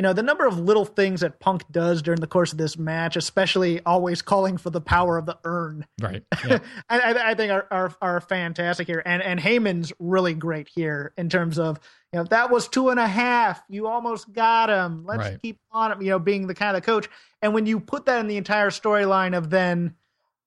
you 0.00 0.02
know, 0.02 0.14
the 0.14 0.22
number 0.22 0.46
of 0.46 0.58
little 0.58 0.86
things 0.86 1.20
that 1.20 1.40
Punk 1.40 1.62
does 1.70 2.00
during 2.00 2.22
the 2.22 2.26
course 2.26 2.52
of 2.52 2.56
this 2.56 2.78
match, 2.78 3.16
especially 3.16 3.82
always 3.84 4.22
calling 4.22 4.56
for 4.56 4.70
the 4.70 4.80
power 4.80 5.18
of 5.18 5.26
the 5.26 5.36
urn, 5.44 5.84
Right. 6.00 6.24
Yeah. 6.48 6.60
I, 6.88 7.32
I- 7.32 7.34
think 7.34 7.52
are, 7.52 7.66
are 7.70 7.94
are 8.00 8.20
fantastic 8.22 8.86
here, 8.86 9.02
and 9.04 9.22
and 9.22 9.38
Heyman's 9.38 9.92
really 9.98 10.32
great 10.32 10.68
here 10.74 11.12
in 11.18 11.28
terms 11.28 11.58
of 11.58 11.78
you 12.14 12.18
know 12.18 12.24
that 12.30 12.50
was 12.50 12.66
two 12.66 12.88
and 12.88 12.98
a 12.98 13.06
half, 13.06 13.62
you 13.68 13.88
almost 13.88 14.32
got 14.32 14.70
him. 14.70 15.04
Let's 15.04 15.18
Right. 15.18 15.42
keep 15.42 15.58
on 15.70 15.92
him, 15.92 16.00
you 16.00 16.08
know, 16.08 16.18
being 16.18 16.46
the 16.46 16.54
kind 16.54 16.78
of 16.78 16.82
coach. 16.82 17.06
And 17.42 17.52
when 17.52 17.66
you 17.66 17.78
put 17.78 18.06
that 18.06 18.20
in 18.20 18.26
the 18.26 18.38
entire 18.38 18.70
storyline 18.70 19.36
of 19.36 19.50
then 19.50 19.96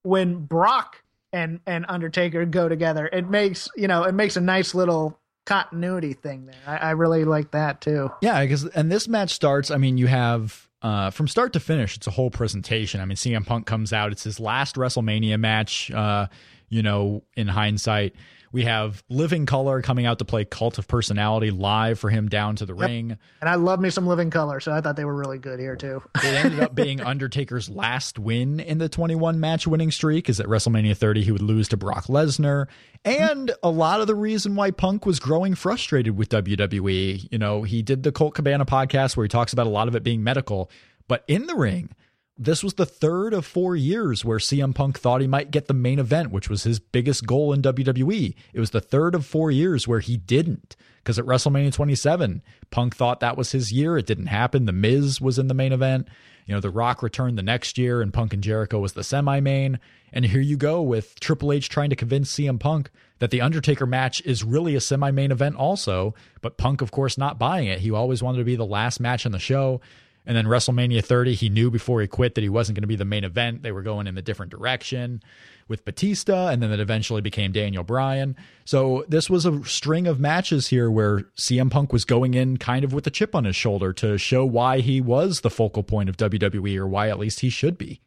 when 0.01 0.45
Brock 0.47 1.03
and 1.31 1.59
and 1.67 1.85
Undertaker 1.88 2.43
go 2.45 2.67
together, 2.67 3.05
it 3.05 3.30
makes 3.30 3.69
you 3.75 3.88
know 3.88 4.01
it 4.01 4.13
makes 4.15 4.35
a 4.35 4.41
nice 4.41 4.73
little 4.73 5.19
continuity 5.45 6.14
thing 6.14 6.45
there. 6.45 6.56
I, 6.65 6.78
I 6.78 6.91
really 6.91 7.26
like 7.26 7.52
that 7.52 7.82
too. 7.82 8.11
Yeah, 8.22 8.41
because 8.41 8.65
and 8.65 8.91
this 8.91 9.07
match 9.07 9.32
starts. 9.32 9.72
I 9.72 9.78
mean, 9.78 9.98
you 9.98 10.07
have 10.07 10.68
uh, 10.82 11.10
from 11.10 11.28
start 11.28 11.53
to 11.53 11.60
finish, 11.60 11.95
it's 11.95 12.07
a 12.07 12.11
whole 12.11 12.30
presentation. 12.30 12.99
I 12.99 13.06
mean, 13.06 13.15
CM 13.15 13.45
Punk 13.45 13.65
comes 13.65 13.94
out. 13.94 14.11
It's 14.11 14.24
his 14.24 14.40
last 14.40 14.76
WrestleMania 14.76 15.40
match. 15.40 15.90
Uh, 15.91 16.28
you 16.70 16.82
know, 16.82 17.24
in 17.38 17.48
hindsight, 17.48 18.15
we 18.53 18.65
have 18.65 19.03
Living 19.09 19.47
Colour 19.47 19.81
coming 19.81 20.05
out 20.05 20.19
to 20.19 20.25
play 20.25 20.45
Cult 20.45 20.77
of 20.77 20.88
Personality 20.88 21.49
live 21.49 21.97
for 21.99 22.11
him 22.11 22.30
down 22.30 22.55
to 22.57 22.67
the 22.67 22.75
ring. 22.75 23.17
And 23.41 23.49
I 23.49 23.55
love 23.55 23.80
me 23.80 23.89
some 23.89 24.05
Living 24.05 24.30
Colour, 24.30 24.59
so 24.59 24.71
I 24.71 24.80
thought 24.80 24.95
they 24.95 25.05
were 25.05 25.15
really 25.15 25.39
good 25.39 25.59
here 25.59 25.75
too. 25.75 26.01
It 26.23 26.45
ended 26.45 26.59
up 26.61 26.73
being 26.73 27.01
Undertaker's 27.01 27.67
last 27.67 28.17
win 28.17 28.59
in 28.59 28.77
the 28.77 28.88
21 28.88 29.39
match 29.39 29.67
winning 29.67 29.91
streak. 29.91 30.30
Is 30.30 30.39
at 30.39 30.45
WrestleMania 30.45 30.95
30 30.95 31.23
he 31.23 31.31
would 31.31 31.41
lose 31.41 31.67
to 31.69 31.77
Brock 31.77 32.05
Lesnar, 32.05 32.67
and 33.03 33.51
a 33.63 33.69
lot 33.69 33.99
of 33.99 34.07
the 34.07 34.15
reason 34.15 34.55
why 34.55 34.71
Punk 34.71 35.05
was 35.05 35.19
growing 35.19 35.55
frustrated 35.55 36.15
with 36.15 36.30
WWE. 36.30 37.27
You 37.31 37.38
know, 37.39 37.63
he 37.63 37.81
did 37.81 38.03
the 38.03 38.11
Colt 38.11 38.35
Cabana 38.35 38.65
podcast 38.65 39.17
where 39.17 39.23
he 39.23 39.30
talks 39.30 39.51
about 39.51 39.65
a 39.65 39.71
lot 39.71 39.88
of 39.88 39.95
it 39.95 40.03
being 40.03 40.23
medical, 40.23 40.69
but 41.07 41.23
in 41.27 41.47
the 41.47 41.55
ring. 41.55 41.89
This 42.38 42.64
was 42.64 42.73
the 42.73 42.85
third 42.85 43.34
of 43.34 43.45
four 43.45 43.76
years 43.76 44.26
where 44.26 44.39
CM 44.39 44.73
Punk 44.73 44.99
thought 44.99 45.22
he 45.22 45.27
might 45.27 45.51
get 45.51 45.68
the 45.68 45.73
main 45.73 45.99
event, 45.99 46.31
which 46.31 46.49
was 46.49 46.64
his 46.64 46.80
biggest 46.80 47.27
goal 47.27 47.53
in 47.53 47.61
WWE. 47.61 48.34
It 48.53 48.60
was 48.60 48.72
the 48.72 48.81
third 48.81 49.14
of 49.14 49.26
four 49.26 49.51
years 49.51 49.88
where 49.88 49.99
he 49.99 50.18
didn't. 50.18 50.76
Because 51.03 51.19
at 51.19 51.26
WrestleMania 51.26 51.73
27, 51.73 52.41
Punk 52.72 52.95
thought 52.95 53.19
that 53.19 53.38
was 53.38 53.51
his 53.51 53.72
year. 53.72 53.97
It 53.97 54.07
didn't 54.07 54.27
happen. 54.27 54.65
The 54.65 54.72
Miz 54.72 55.22
was 55.22 55.38
in 55.38 55.47
the 55.47 55.53
main 55.53 55.73
event. 55.73 56.07
You 56.47 56.55
know, 56.55 56.60
The 56.60 56.69
Rock 56.69 57.03
returned 57.03 57.38
the 57.38 57.43
next 57.43 57.77
year, 57.77 58.01
and 58.01 58.14
Punk 58.14 58.34
and 58.34 58.43
Jericho 58.43 58.80
was 58.80 58.93
the 58.93 59.03
semi 59.03 59.39
main. 59.39 59.80
And 60.11 60.26
here 60.26 60.41
you 60.41 60.57
go 60.57 60.81
with 60.81 61.19
Triple 61.19 61.51
H 61.51 61.69
trying 61.69 61.89
to 61.89 61.95
convince 61.95 62.34
CM 62.34 62.60
Punk 62.60 62.89
that 63.19 63.31
the 63.31 63.41
Undertaker 63.41 63.85
match 63.85 64.22
is 64.26 64.43
really 64.43 64.76
a 64.76 64.81
semi 64.81 65.11
main 65.11 65.31
event, 65.31 65.55
also. 65.55 66.15
But 66.41 66.57
Punk, 66.57 66.81
of 66.81 66.91
course, 66.91 67.18
not 67.18 67.38
buying 67.38 67.68
it. 67.68 67.80
He 67.80 67.91
always 67.91 68.23
wanted 68.23 68.39
to 68.39 68.43
be 68.43 68.55
the 68.55 68.65
last 68.65 68.99
match 68.99 69.26
on 69.26 69.31
the 69.31 69.39
show. 69.39 69.81
And 70.26 70.38
then 70.38 70.45
WrestleMania 70.45 71.04
30, 71.04 71.34
he 71.34 71.50
knew 71.50 71.70
before 71.70 72.02
he 72.02 72.08
quit 72.08 72.36
that 72.36 72.41
he 72.41 72.50
wasn't 72.50 72.78
going 72.78 72.84
to 72.84 72.88
be 72.88 72.95
the 72.95 73.06
main 73.06 73.24
event. 73.24 73.64
They 73.64 73.72
were 73.72 73.82
going 73.82 74.08
in 74.08 74.18
a 74.18 74.22
different 74.22 74.52
direction 74.52 75.22
with 75.68 75.86
Batista, 75.86 76.48
and 76.48 76.62
then 76.62 76.72
it 76.72 76.80
eventually 76.80 77.22
became 77.22 77.52
Daniel 77.52 77.84
Bryan. 77.84 78.36
So 78.66 79.06
this 79.08 79.30
was 79.30 79.45
a 79.45 79.64
string 79.66 80.08
of 80.08 80.20
matches 80.20 80.68
here 80.68 80.90
where 80.90 81.22
CM 81.38 81.72
Punk 81.72 81.94
was 81.94 82.06
going 82.06 82.34
in 82.34 82.58
kind 82.58 82.84
of 82.84 82.94
with 82.94 83.08
a 83.08 83.12
chip 83.12 83.36
on 83.36 83.45
his 83.45 83.56
shoulder 83.56 83.94
to 83.94 84.18
show 84.18 84.45
why 84.45 84.80
he 84.80 85.02
was 85.02 85.41
the 85.41 85.50
focal 85.50 85.84
point 85.84 86.10
of 86.10 86.18
WWE, 86.18 86.78
or 86.78 86.88
why 86.88 87.10
at 87.10 87.20
least 87.20 87.41
he 87.41 87.50
should 87.50 87.78
be. 87.78 88.02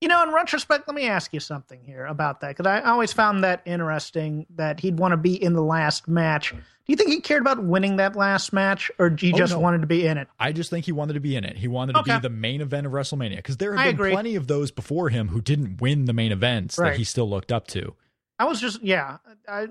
You 0.00 0.08
know, 0.08 0.22
in 0.22 0.32
retrospect, 0.32 0.88
let 0.88 0.94
me 0.94 1.08
ask 1.08 1.34
you 1.34 1.40
something 1.40 1.82
here 1.84 2.06
about 2.06 2.40
that 2.40 2.56
because 2.56 2.66
I 2.66 2.80
always 2.80 3.12
found 3.12 3.44
that 3.44 3.60
interesting 3.66 4.46
that 4.54 4.80
he'd 4.80 4.98
want 4.98 5.12
to 5.12 5.18
be 5.18 5.34
in 5.34 5.52
the 5.52 5.62
last 5.62 6.08
match. 6.08 6.54
You 6.90 6.96
think 6.96 7.10
he 7.10 7.20
cared 7.20 7.40
about 7.40 7.62
winning 7.62 7.96
that 7.98 8.16
last 8.16 8.52
match, 8.52 8.90
or 8.98 9.10
he 9.16 9.32
Oh, 9.32 9.36
just 9.38 9.52
no. 9.52 9.60
wanted 9.60 9.82
to 9.82 9.86
be 9.86 10.04
in 10.08 10.18
it? 10.18 10.26
I 10.40 10.50
just 10.50 10.70
think 10.70 10.86
he 10.86 10.90
wanted 10.90 11.12
to 11.12 11.20
be 11.20 11.36
in 11.36 11.44
it. 11.44 11.56
He 11.56 11.68
wanted 11.68 11.92
to 11.92 12.00
Okay. 12.00 12.14
be 12.16 12.20
the 12.20 12.30
main 12.30 12.60
event 12.60 12.84
of 12.84 12.92
WrestleMania 12.92 13.36
because 13.36 13.58
there 13.58 13.72
I 13.74 13.76
have 13.76 13.84
been 13.84 13.94
agree. 13.94 14.10
plenty 14.10 14.34
of 14.34 14.48
those 14.48 14.72
before 14.72 15.08
him 15.08 15.28
who 15.28 15.40
didn't 15.40 15.80
win 15.80 16.06
the 16.06 16.12
main 16.12 16.32
events 16.32 16.74
that 16.74 16.96
he 16.96 17.04
still 17.04 17.30
looked 17.30 17.52
up 17.52 17.68
to. 17.68 17.94
I 18.40 18.44
was 18.44 18.60
just, 18.60 18.82
yeah, 18.82 19.18
I, 19.48 19.68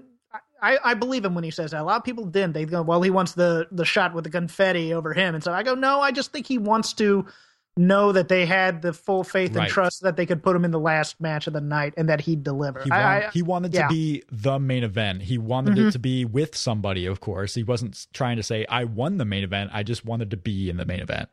I, 0.61 0.77
I 0.81 0.93
believe 0.93 1.25
him 1.25 1.35
when 1.35 1.43
he 1.43 1.51
says 1.51 1.71
that. 1.71 1.81
A 1.81 1.83
lot 1.83 1.97
of 1.97 2.05
people 2.05 2.23
didn't. 2.23 2.53
They 2.53 2.63
go, 2.63 2.81
well, 2.83 3.01
he 3.01 3.09
wants 3.09 3.33
the 3.33 3.67
the 3.69 3.83
shot 3.83 4.13
with 4.13 4.23
the 4.23 4.29
confetti 4.29 4.93
over 4.93 5.13
him, 5.13 5.35
and 5.35 5.43
so 5.43 5.51
I 5.51 5.61
go, 5.63 5.75
no, 5.75 5.99
I 5.99 6.11
just 6.11 6.31
think 6.31 6.47
he 6.47 6.57
wants 6.57 6.93
to 6.93 7.25
know 7.79 8.11
that 8.11 8.27
they 8.27 8.45
had 8.45 8.81
the 8.81 8.91
full 8.93 9.23
faith 9.23 9.55
and 9.55 9.67
trust 9.67 10.01
that 10.01 10.17
they 10.17 10.25
could 10.25 10.43
put 10.43 10.55
him 10.55 10.65
in 10.65 10.71
the 10.71 10.79
last 10.79 11.19
match 11.21 11.47
of 11.47 11.53
the 11.53 11.61
night 11.61 11.93
and 11.97 12.09
that 12.09 12.21
he'd 12.21 12.43
deliver. 12.43 12.81
He, 12.83 12.89
want- 12.89 13.01
I- 13.03 13.29
he 13.33 13.41
wanted 13.41 13.73
yeah. 13.73 13.87
to 13.87 13.93
be 13.93 14.23
the 14.31 14.59
main 14.59 14.83
event. 14.83 15.21
He 15.23 15.37
wanted 15.37 15.77
Mhm. 15.77 15.87
it 15.87 15.91
to 15.91 15.99
be 15.99 16.25
with 16.25 16.55
somebody, 16.57 17.05
of 17.05 17.21
course. 17.21 17.55
He 17.55 17.63
wasn't 17.63 18.05
trying 18.13 18.35
to 18.37 18.43
say, 18.43 18.65
I 18.67 18.83
won 18.83 19.17
the 19.17 19.25
main 19.25 19.43
event. 19.43 19.71
I 19.73 19.83
just 19.83 20.05
wanted 20.05 20.29
to 20.31 20.37
be 20.37 20.69
in 20.69 20.77
the 20.77 20.85
main 20.85 20.99
event. 20.99 21.29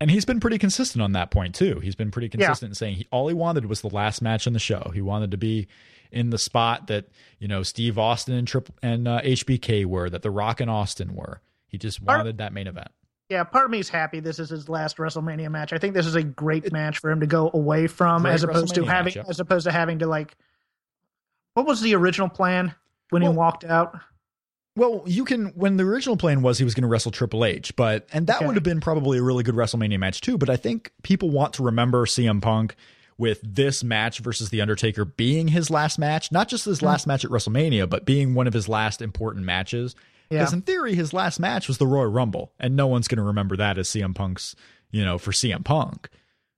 And 0.00 0.10
he's 0.10 0.24
been 0.24 0.38
pretty 0.40 0.58
consistent 0.58 1.02
on 1.02 1.12
that 1.12 1.30
point, 1.30 1.54
too. 1.54 1.80
He's 1.80 1.96
been 1.96 2.10
pretty 2.10 2.26
Yeah. 2.28 2.46
consistent 2.46 2.70
in 2.70 2.74
saying 2.74 2.94
he, 2.96 3.06
all 3.10 3.28
he 3.28 3.34
wanted 3.34 3.66
was 3.66 3.80
the 3.80 3.90
last 3.90 4.22
match 4.22 4.46
on 4.46 4.52
the 4.52 4.58
show. 4.60 4.90
He 4.94 5.02
wanted 5.02 5.30
to 5.32 5.36
be 5.36 5.66
in 6.12 6.30
the 6.30 6.38
spot 6.38 6.86
that, 6.86 7.06
you 7.38 7.48
know, 7.48 7.62
Steve 7.62 7.98
Austin 7.98 8.34
and, 8.34 8.46
Trip, 8.48 8.68
and 8.82 9.06
uh, 9.08 9.20
HBK 9.22 9.84
were, 9.84 10.08
that 10.08 10.22
The 10.22 10.30
Rock 10.30 10.60
and 10.60 10.70
Austin 10.70 11.14
were. 11.14 11.40
He 11.66 11.76
just 11.76 12.00
wanted 12.00 12.38
that 12.38 12.52
main 12.54 12.66
event. 12.66 12.88
Yeah, 13.28 13.44
part 13.44 13.66
of 13.66 13.70
me 13.70 13.78
is 13.78 13.90
happy 13.90 14.20
this 14.20 14.38
is 14.38 14.48
his 14.48 14.68
last 14.68 14.96
WrestleMania 14.96 15.50
match. 15.50 15.72
I 15.72 15.78
think 15.78 15.94
this 15.94 16.06
is 16.06 16.14
a 16.14 16.22
great 16.22 16.72
match 16.72 16.98
for 16.98 17.10
him 17.10 17.20
to 17.20 17.26
go 17.26 17.50
away 17.52 17.86
from, 17.86 18.24
as 18.24 18.42
opposed 18.42 18.74
to 18.76 18.84
having, 18.84 19.12
matchup. 19.12 19.28
as 19.28 19.38
opposed 19.38 19.64
to 19.64 19.72
having 19.72 19.98
to 19.98 20.06
like, 20.06 20.34
what 21.54 21.66
was 21.66 21.82
the 21.82 21.94
original 21.94 22.28
plan 22.28 22.74
when 23.10 23.20
he 23.22 23.28
walked 23.28 23.64
out? 23.64 23.98
Well, 24.76 25.02
you 25.06 25.24
can 25.24 25.46
when 25.56 25.76
the 25.76 25.82
original 25.84 26.16
plan 26.16 26.40
was 26.40 26.56
he 26.56 26.64
was 26.64 26.72
going 26.72 26.82
to 26.82 26.88
wrestle 26.88 27.10
Triple 27.10 27.44
H, 27.44 27.74
but 27.74 28.06
and 28.12 28.28
that 28.28 28.36
Okay. 28.36 28.46
would 28.46 28.54
have 28.54 28.62
been 28.62 28.80
probably 28.80 29.18
a 29.18 29.22
really 29.22 29.42
good 29.42 29.56
WrestleMania 29.56 29.98
match 29.98 30.20
too. 30.20 30.38
But 30.38 30.48
I 30.48 30.56
think 30.56 30.92
people 31.02 31.30
want 31.30 31.52
to 31.54 31.64
remember 31.64 32.06
CM 32.06 32.40
Punk 32.40 32.76
with 33.18 33.40
this 33.42 33.82
match 33.82 34.20
versus 34.20 34.50
The 34.50 34.60
Undertaker 34.60 35.04
being 35.04 35.48
his 35.48 35.68
last 35.68 35.98
match, 35.98 36.30
not 36.30 36.48
just 36.48 36.64
his 36.64 36.78
mm. 36.78 36.84
last 36.84 37.08
match 37.08 37.24
at 37.24 37.30
WrestleMania, 37.32 37.90
but 37.90 38.04
being 38.06 38.34
one 38.34 38.46
of 38.46 38.52
his 38.52 38.68
last 38.68 39.02
important 39.02 39.44
matches. 39.44 39.96
Because 40.28 40.52
Yeah. 40.52 40.56
in 40.56 40.62
theory, 40.62 40.94
his 40.94 41.12
last 41.12 41.40
match 41.40 41.68
was 41.68 41.78
the 41.78 41.86
Royal 41.86 42.06
Rumble, 42.10 42.52
and 42.60 42.76
no 42.76 42.86
one's 42.86 43.08
going 43.08 43.16
to 43.18 43.22
remember 43.24 43.56
that 43.56 43.78
as 43.78 43.88
CM 43.88 44.14
Punk's, 44.14 44.54
you 44.90 45.04
know, 45.04 45.18
for 45.18 45.32
CM 45.32 45.64
Punk. 45.64 46.08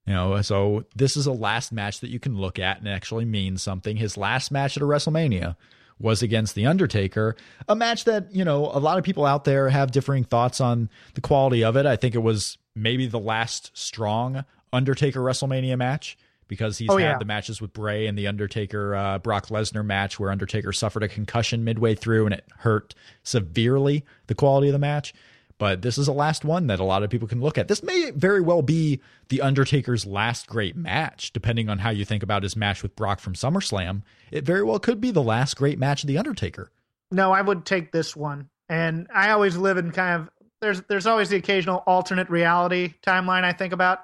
You 0.07 0.15
know, 0.15 0.41
so 0.43 0.85
this 0.97 1.17
is 1.17 1.27
a 1.27 1.33
last 1.33 1.71
match 1.73 2.01
that 2.01 2.11
you 2.11 2.19
can 2.19 2.37
look 2.37 2.59
at 2.59 2.79
and 2.79 2.89
actually 2.89 3.25
mean 3.25 3.59
something. 3.59 3.97
His 3.97 4.17
last 4.17 4.51
match 4.51 4.77
at 4.77 4.83
a 4.83 4.87
WrestleMania 4.87 5.57
was 6.01 6.23
against 6.23 6.55
The 6.55 6.67
Undertaker, 6.67 7.37
a 7.69 7.77
match 7.77 8.05
that, 8.05 8.35
you 8.35 8.45
know, 8.45 8.65
a 8.73 8.81
lot 8.81 8.99
of 8.99 9.05
people 9.05 9.27
out 9.27 9.45
there 9.45 9.69
have 9.69 9.93
differing 9.93 10.25
thoughts 10.25 10.61
on 10.61 10.89
the 11.15 11.21
quality 11.21 11.63
of 11.63 11.77
it. 11.77 11.85
I 11.87 11.95
think 11.97 12.15
it 12.15 12.21
was 12.21 12.57
maybe 12.75 13.07
the 13.07 13.21
last 13.21 13.71
strong 13.75 14.45
Undertaker 14.73 15.21
WrestleMania 15.21 15.77
match 15.77 16.17
because 16.51 16.77
he's 16.79 16.91
Oh, 16.91 16.97
had 16.99 17.05
yeah. 17.05 17.19
the 17.19 17.25
matches 17.25 17.61
with 17.63 17.73
Bray 17.73 18.07
and 18.09 18.19
the 18.19 18.27
Undertaker 18.27 18.95
uh, 18.95 19.19
Brock 19.21 19.47
Lesnar 19.47 19.87
match 19.87 20.19
where 20.21 20.31
Undertaker 20.31 20.73
suffered 20.73 21.05
a 21.05 21.09
concussion 21.09 21.63
midway 21.65 21.95
through 21.95 22.27
and 22.27 22.35
it 22.35 22.45
hurt 22.59 22.95
severely 23.23 24.05
the 24.27 24.35
quality 24.35 24.69
of 24.69 24.73
the 24.73 24.79
match. 24.81 25.15
But 25.59 25.83
this 25.83 25.97
is 25.99 26.09
a 26.09 26.13
last 26.13 26.45
one 26.45 26.67
that 26.67 26.81
a 26.81 26.85
lot 26.85 27.03
of 27.03 27.11
people 27.11 27.29
can 27.29 27.41
look 27.41 27.57
at. 27.59 27.69
This 27.69 27.83
may 27.83 28.11
very 28.11 28.41
well 28.41 28.63
be 28.63 29.01
the 29.29 29.43
Undertaker's 29.43 30.07
last 30.07 30.47
great 30.49 30.75
match, 30.75 31.33
depending 31.33 31.69
on 31.69 31.79
how 31.79 31.91
you 31.91 32.05
think 32.05 32.23
about 32.23 32.43
his 32.43 32.57
match 32.57 32.83
with 32.83 32.97
Brock 32.97 33.21
from 33.21 33.35
SummerSlam. 33.35 34.03
It 34.33 34.45
very 34.45 34.63
well 34.65 34.79
could 34.79 35.01
be 35.01 35.11
the 35.11 35.23
last 35.23 35.57
great 35.57 35.79
match 35.79 36.03
of 36.03 36.09
the 36.09 36.19
Undertaker. 36.19 36.73
No, 37.13 37.31
I 37.33 37.43
would 37.43 37.65
take 37.65 37.93
this 37.93 38.17
one. 38.17 38.49
And 38.69 39.07
I 39.15 39.31
always 39.31 39.57
live 39.57 39.77
in 39.77 39.91
kind 39.93 40.23
of 40.23 40.31
there's 40.61 40.81
there's 40.83 41.07
always 41.07 41.29
the 41.29 41.37
occasional 41.37 41.83
alternate 41.87 42.29
reality 42.31 42.95
timeline 43.07 43.45
I 43.45 43.53
think 43.53 43.73
about. 43.73 44.01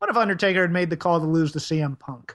What 0.00 0.10
if 0.10 0.16
Undertaker 0.16 0.62
had 0.62 0.72
made 0.72 0.88
the 0.88 0.96
call 0.96 1.20
to 1.20 1.26
lose 1.26 1.52
to 1.52 1.58
CM 1.58 1.98
Punk? 1.98 2.34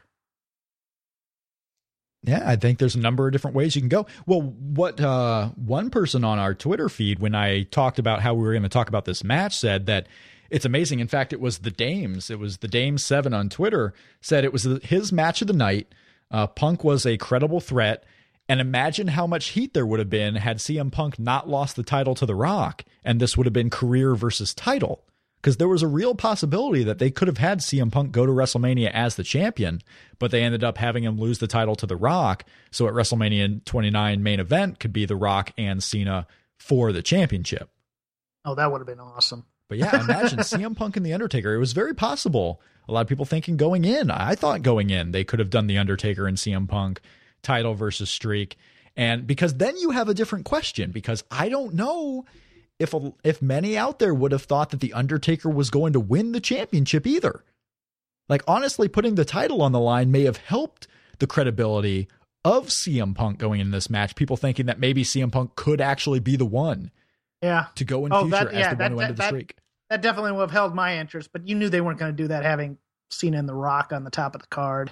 Yeah, 2.21 2.43
I 2.45 2.55
think 2.55 2.77
there's 2.79 2.95
a 2.95 2.99
number 2.99 3.25
of 3.27 3.33
different 3.33 3.55
ways 3.55 3.75
you 3.75 3.81
can 3.81 3.89
go. 3.89 4.05
Well, 4.27 4.41
what 4.41 5.01
uh, 5.01 5.49
one 5.49 5.89
person 5.89 6.23
on 6.23 6.39
our 6.39 6.53
Twitter 6.53 6.89
feed, 6.89 7.19
when 7.19 7.35
I 7.35 7.63
talked 7.63 7.99
about 7.99 8.21
how 8.21 8.35
we 8.35 8.43
were 8.43 8.53
going 8.53 8.63
to 8.63 8.69
talk 8.69 8.87
about 8.87 9.05
this 9.05 9.23
match, 9.23 9.57
said 9.57 9.87
that 9.87 10.07
it's 10.51 10.65
amazing. 10.65 10.99
In 10.99 11.07
fact, 11.07 11.33
it 11.33 11.41
was 11.41 11.59
the 11.59 11.71
Dames. 11.71 12.29
It 12.29 12.39
was 12.39 12.57
the 12.57 12.67
Dames 12.67 13.03
Seven 13.03 13.33
on 13.33 13.49
Twitter 13.49 13.93
said 14.21 14.43
it 14.43 14.53
was 14.53 14.63
his 14.83 15.11
match 15.11 15.41
of 15.41 15.47
the 15.47 15.53
night. 15.53 15.87
Uh, 16.29 16.45
Punk 16.45 16.83
was 16.83 17.05
a 17.05 17.17
credible 17.17 17.59
threat, 17.59 18.03
And 18.47 18.61
imagine 18.61 19.09
how 19.09 19.25
much 19.25 19.49
heat 19.49 19.73
there 19.73 19.85
would 19.87 19.99
have 19.99 20.09
been 20.09 20.35
had 20.35 20.57
CM 20.57 20.91
Punk 20.91 21.17
not 21.17 21.49
lost 21.49 21.75
the 21.75 21.83
title 21.83 22.13
to 22.15 22.27
The 22.27 22.35
Rock, 22.35 22.85
and 23.03 23.19
this 23.19 23.35
would 23.35 23.47
have 23.47 23.53
been 23.53 23.71
career 23.71 24.13
versus 24.13 24.53
title. 24.53 25.03
Because 25.45 25.57
there 25.57 25.67
was 25.67 25.83
a 25.83 25.87
real 25.87 26.15
possibility 26.15 26.83
that 26.85 26.97
they 26.97 27.11
could 27.11 27.27
have 27.27 27.37
had 27.37 27.59
CM 27.59 27.91
Punk 27.91 28.11
go 28.11 28.25
to 28.25 28.31
WrestleMania 28.31 28.89
as 28.89 29.15
the 29.15 29.23
champion, 29.23 29.79
but 30.17 30.31
they 30.31 30.41
ended 30.41 30.63
up 30.63 30.79
having 30.79 31.03
him 31.03 31.19
lose 31.19 31.37
the 31.37 31.45
title 31.45 31.75
to 31.75 31.85
The 31.85 31.95
Rock. 31.95 32.45
So 32.71 32.87
at 32.87 32.95
WrestleMania 32.95 33.63
29 33.63 34.23
main 34.23 34.39
event 34.39 34.79
could 34.79 34.91
be 34.91 35.05
The 35.05 35.15
Rock 35.15 35.51
and 35.55 35.83
Cena 35.83 36.25
for 36.57 36.91
the 36.91 37.03
championship. 37.03 37.69
Oh, 38.43 38.55
that 38.55 38.71
would 38.71 38.79
have 38.79 38.87
been 38.87 38.99
awesome. 38.99 39.45
But 39.69 39.77
yeah, 39.77 40.01
imagine 40.01 40.39
CM 40.39 40.75
Punk 40.75 40.97
and 40.97 41.05
The 41.05 41.13
Undertaker. 41.13 41.53
It 41.53 41.59
was 41.59 41.73
very 41.73 41.93
possible. 41.93 42.59
A 42.89 42.91
lot 42.91 43.01
of 43.01 43.07
people 43.07 43.25
thinking 43.25 43.55
going 43.55 43.85
in. 43.85 44.09
I 44.09 44.33
thought 44.33 44.63
going 44.63 44.89
in, 44.89 45.11
they 45.11 45.23
could 45.23 45.37
have 45.37 45.51
done 45.51 45.67
The 45.67 45.77
Undertaker 45.77 46.25
and 46.25 46.37
CM 46.37 46.67
Punk 46.67 47.01
title 47.43 47.75
versus 47.75 48.09
streak. 48.09 48.57
And 48.97 49.27
because 49.27 49.53
then 49.53 49.77
you 49.77 49.91
have 49.91 50.09
a 50.09 50.15
different 50.15 50.45
question, 50.45 50.89
because 50.89 51.23
I 51.29 51.49
don't 51.49 51.75
know 51.75 52.25
if 52.79 52.93
a, 52.93 53.13
if 53.23 53.41
many 53.41 53.77
out 53.77 53.99
there 53.99 54.13
would 54.13 54.31
have 54.31 54.43
thought 54.43 54.69
that 54.71 54.79
The 54.79 54.93
Undertaker 54.93 55.49
was 55.49 55.69
going 55.69 55.93
to 55.93 55.99
win 55.99 56.31
the 56.31 56.39
championship 56.41 57.07
either. 57.07 57.43
Like, 58.27 58.43
honestly, 58.47 58.87
putting 58.87 59.15
the 59.15 59.25
title 59.25 59.61
on 59.61 59.71
the 59.71 59.79
line 59.79 60.11
may 60.11 60.23
have 60.23 60.37
helped 60.37 60.87
the 61.19 61.27
credibility 61.27 62.07
of 62.43 62.67
CM 62.67 63.15
Punk 63.15 63.37
going 63.39 63.59
in 63.61 63.71
this 63.71 63.89
match. 63.89 64.15
People 64.15 64.35
thinking 64.37 64.65
that 64.65 64.79
maybe 64.79 65.03
CM 65.03 65.31
Punk 65.31 65.55
could 65.55 65.79
actually 65.79 66.19
be 66.19 66.35
the 66.35 66.45
one 66.45 66.91
Yeah. 67.41 67.67
to 67.75 67.83
go 67.85 68.05
in 68.05 68.13
Oh, 68.13 68.21
future 68.23 68.31
that- 68.31 68.47
as 68.47 68.53
yeah, 68.59 68.69
the 68.71 68.75
that- 68.77 68.83
one 68.83 68.91
who 68.91 68.97
that- 68.97 69.03
ended 69.03 69.17
the 69.17 69.27
streak. 69.27 69.55
That 69.91 70.01
definitely 70.01 70.31
would 70.31 70.41
have 70.41 70.51
held 70.51 70.73
my 70.73 70.97
interest, 70.97 71.29
but 71.31 71.47
you 71.47 71.53
knew 71.55 71.69
they 71.69 71.81
weren't 71.81 71.99
going 71.99 72.11
to 72.11 72.23
do 72.23 72.27
that 72.29 72.43
having 72.43 72.79
Cena 73.11 73.37
and 73.37 73.47
The 73.47 73.53
Rock 73.53 73.93
on 73.93 74.03
the 74.03 74.09
top 74.09 74.33
of 74.33 74.41
the 74.41 74.47
card. 74.47 74.91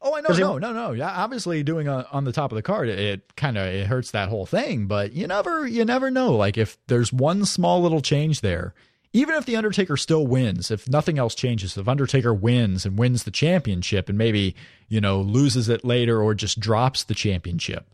Oh, 0.00 0.14
I 0.14 0.20
know. 0.20 0.28
no, 0.34 0.58
no, 0.58 0.72
no. 0.72 0.92
Yeah, 0.92 1.10
obviously, 1.10 1.62
doing 1.62 1.88
on, 1.88 2.04
on 2.12 2.24
the 2.24 2.32
top 2.32 2.52
of 2.52 2.56
the 2.56 2.62
card, 2.62 2.88
it, 2.88 2.98
it 2.98 3.36
kind 3.36 3.58
of 3.58 3.66
it 3.66 3.86
hurts 3.86 4.12
that 4.12 4.28
whole 4.28 4.46
thing. 4.46 4.86
But 4.86 5.12
you 5.12 5.26
never, 5.26 5.66
you 5.66 5.84
never 5.84 6.10
know. 6.10 6.32
Like 6.36 6.56
if 6.56 6.78
there's 6.86 7.12
one 7.12 7.44
small 7.44 7.82
little 7.82 8.00
change 8.00 8.40
there, 8.40 8.74
even 9.12 9.34
if 9.34 9.44
the 9.46 9.56
Undertaker 9.56 9.96
still 9.96 10.26
wins, 10.26 10.70
if 10.70 10.88
nothing 10.88 11.18
else 11.18 11.34
changes, 11.34 11.76
if 11.76 11.88
Undertaker 11.88 12.32
wins 12.32 12.84
and 12.86 12.98
wins 12.98 13.24
the 13.24 13.30
championship, 13.30 14.08
and 14.08 14.16
maybe 14.16 14.54
you 14.88 15.00
know 15.00 15.20
loses 15.20 15.68
it 15.68 15.84
later 15.84 16.22
or 16.22 16.34
just 16.34 16.60
drops 16.60 17.02
the 17.04 17.14
championship, 17.14 17.88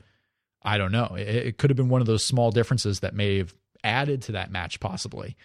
I 0.62 0.76
don't 0.76 0.92
know. 0.92 1.14
It, 1.18 1.28
it 1.28 1.58
could 1.58 1.70
have 1.70 1.76
been 1.76 1.88
one 1.88 2.00
of 2.02 2.06
those 2.06 2.24
small 2.24 2.50
differences 2.50 3.00
that 3.00 3.14
may 3.14 3.38
have 3.38 3.54
added 3.82 4.22
to 4.22 4.32
that 4.32 4.50
match, 4.50 4.80
possibly. 4.80 5.36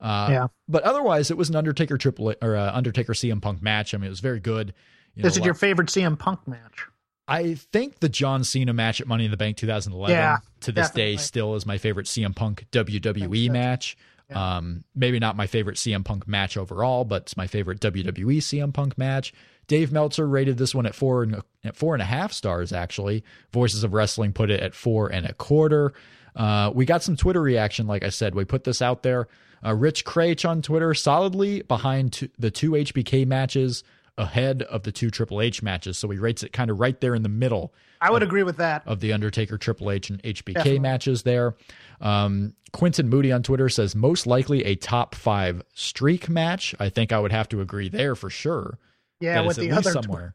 Uh, 0.00 0.28
Yeah. 0.30 0.46
But 0.68 0.82
otherwise, 0.84 1.30
it 1.30 1.36
was 1.36 1.48
an 1.48 1.56
Undertaker 1.56 1.96
triple 1.98 2.34
or 2.42 2.56
uh, 2.56 2.72
Undertaker 2.72 3.12
CM 3.12 3.40
Punk 3.42 3.62
match. 3.62 3.94
I 3.94 3.98
mean, 3.98 4.06
it 4.06 4.10
was 4.10 4.20
very 4.20 4.40
good. 4.40 4.74
You 5.18 5.26
Is 5.26 5.36
know, 5.36 5.42
it 5.42 5.44
your 5.46 5.54
favorite 5.54 5.88
CM 5.88 6.16
Punk 6.16 6.46
match? 6.46 6.86
I 7.26 7.54
think 7.54 7.98
the 7.98 8.08
John 8.08 8.44
Cena 8.44 8.72
match 8.72 9.00
at 9.00 9.08
Money 9.08 9.24
in 9.24 9.30
the 9.32 9.36
Bank 9.36 9.56
2011 9.56 10.14
Yeah, 10.14 10.38
to 10.60 10.72
this 10.72 10.90
day 10.90 11.16
still 11.16 11.56
is 11.56 11.66
my 11.66 11.76
favorite 11.76 12.06
CM 12.06 12.34
Punk 12.34 12.66
WWE 12.72 13.50
match. 13.50 13.96
Um, 14.32 14.84
maybe 14.94 15.18
not 15.18 15.36
my 15.36 15.46
favorite 15.46 15.76
CM 15.76 16.04
Punk 16.04 16.28
match 16.28 16.56
overall, 16.56 17.04
but 17.04 17.22
it's 17.22 17.36
my 17.36 17.46
favorite 17.46 17.80
WWE 17.80 18.36
CM 18.38 18.72
Punk 18.72 18.96
match. 18.96 19.32
Dave 19.66 19.90
Meltzer 19.90 20.26
rated 20.26 20.56
this 20.56 20.74
one 20.74 20.86
at 20.86 20.94
four 20.94 21.22
and 21.22 21.42
at 21.64 21.76
four 21.76 21.94
and 21.94 22.02
a 22.02 22.06
half 22.06 22.32
stars. 22.32 22.72
Actually, 22.72 23.24
Voices 23.52 23.84
of 23.84 23.92
Wrestling 23.92 24.32
put 24.32 24.50
it 24.50 24.60
at 24.60 24.74
four 24.74 25.08
and 25.08 25.26
a 25.26 25.34
quarter. 25.34 25.92
Uh, 26.36 26.70
we 26.74 26.84
got 26.84 27.02
some 27.02 27.16
Twitter 27.16 27.42
reaction. 27.42 27.86
Like 27.86 28.04
I 28.04 28.10
said, 28.10 28.34
we 28.34 28.44
put 28.44 28.64
this 28.64 28.80
out 28.80 29.02
there. 29.02 29.28
Uh, 29.64 29.74
Rich 29.74 30.04
Craich 30.04 30.48
on 30.48 30.62
Twitter 30.62 30.94
solidly 30.94 31.62
behind 31.62 32.12
two, 32.12 32.28
the 32.38 32.50
two 32.50 32.70
HBK 32.72 33.26
matches, 33.26 33.82
ahead 34.18 34.62
of 34.62 34.82
the 34.82 34.92
two 34.92 35.10
Triple 35.10 35.40
H 35.40 35.62
matches. 35.62 35.96
So 35.96 36.08
he 36.10 36.18
rates 36.18 36.42
it 36.42 36.52
kind 36.52 36.70
of 36.70 36.78
right 36.80 37.00
there 37.00 37.14
in 37.14 37.22
the 37.22 37.28
middle 37.28 37.72
I 38.00 38.10
would 38.10 38.22
agree 38.22 38.42
with 38.42 38.58
that. 38.58 38.82
of 38.86 39.00
the 39.00 39.12
Undertaker, 39.12 39.58
Triple 39.58 39.90
H, 39.90 40.10
and 40.10 40.22
HBK 40.22 40.54
Definitely. 40.54 40.78
matches 40.80 41.22
there. 41.22 41.56
Um, 42.00 42.54
Quentin 42.72 43.08
Moody 43.08 43.32
on 43.32 43.42
Twitter 43.42 43.68
says 43.68 43.96
most 43.96 44.26
likely 44.26 44.64
a 44.64 44.74
top 44.76 45.14
five 45.14 45.62
streak 45.74 46.28
match. 46.28 46.74
I 46.78 46.90
think 46.90 47.12
I 47.12 47.18
would 47.18 47.32
have 47.32 47.48
to 47.50 47.60
agree 47.60 47.88
there 47.88 48.14
for 48.14 48.30
sure. 48.30 48.78
Yeah, 49.20 49.46
with 49.46 49.56
the 49.56 49.72
other 49.72 49.90
somewhere. 49.90 50.34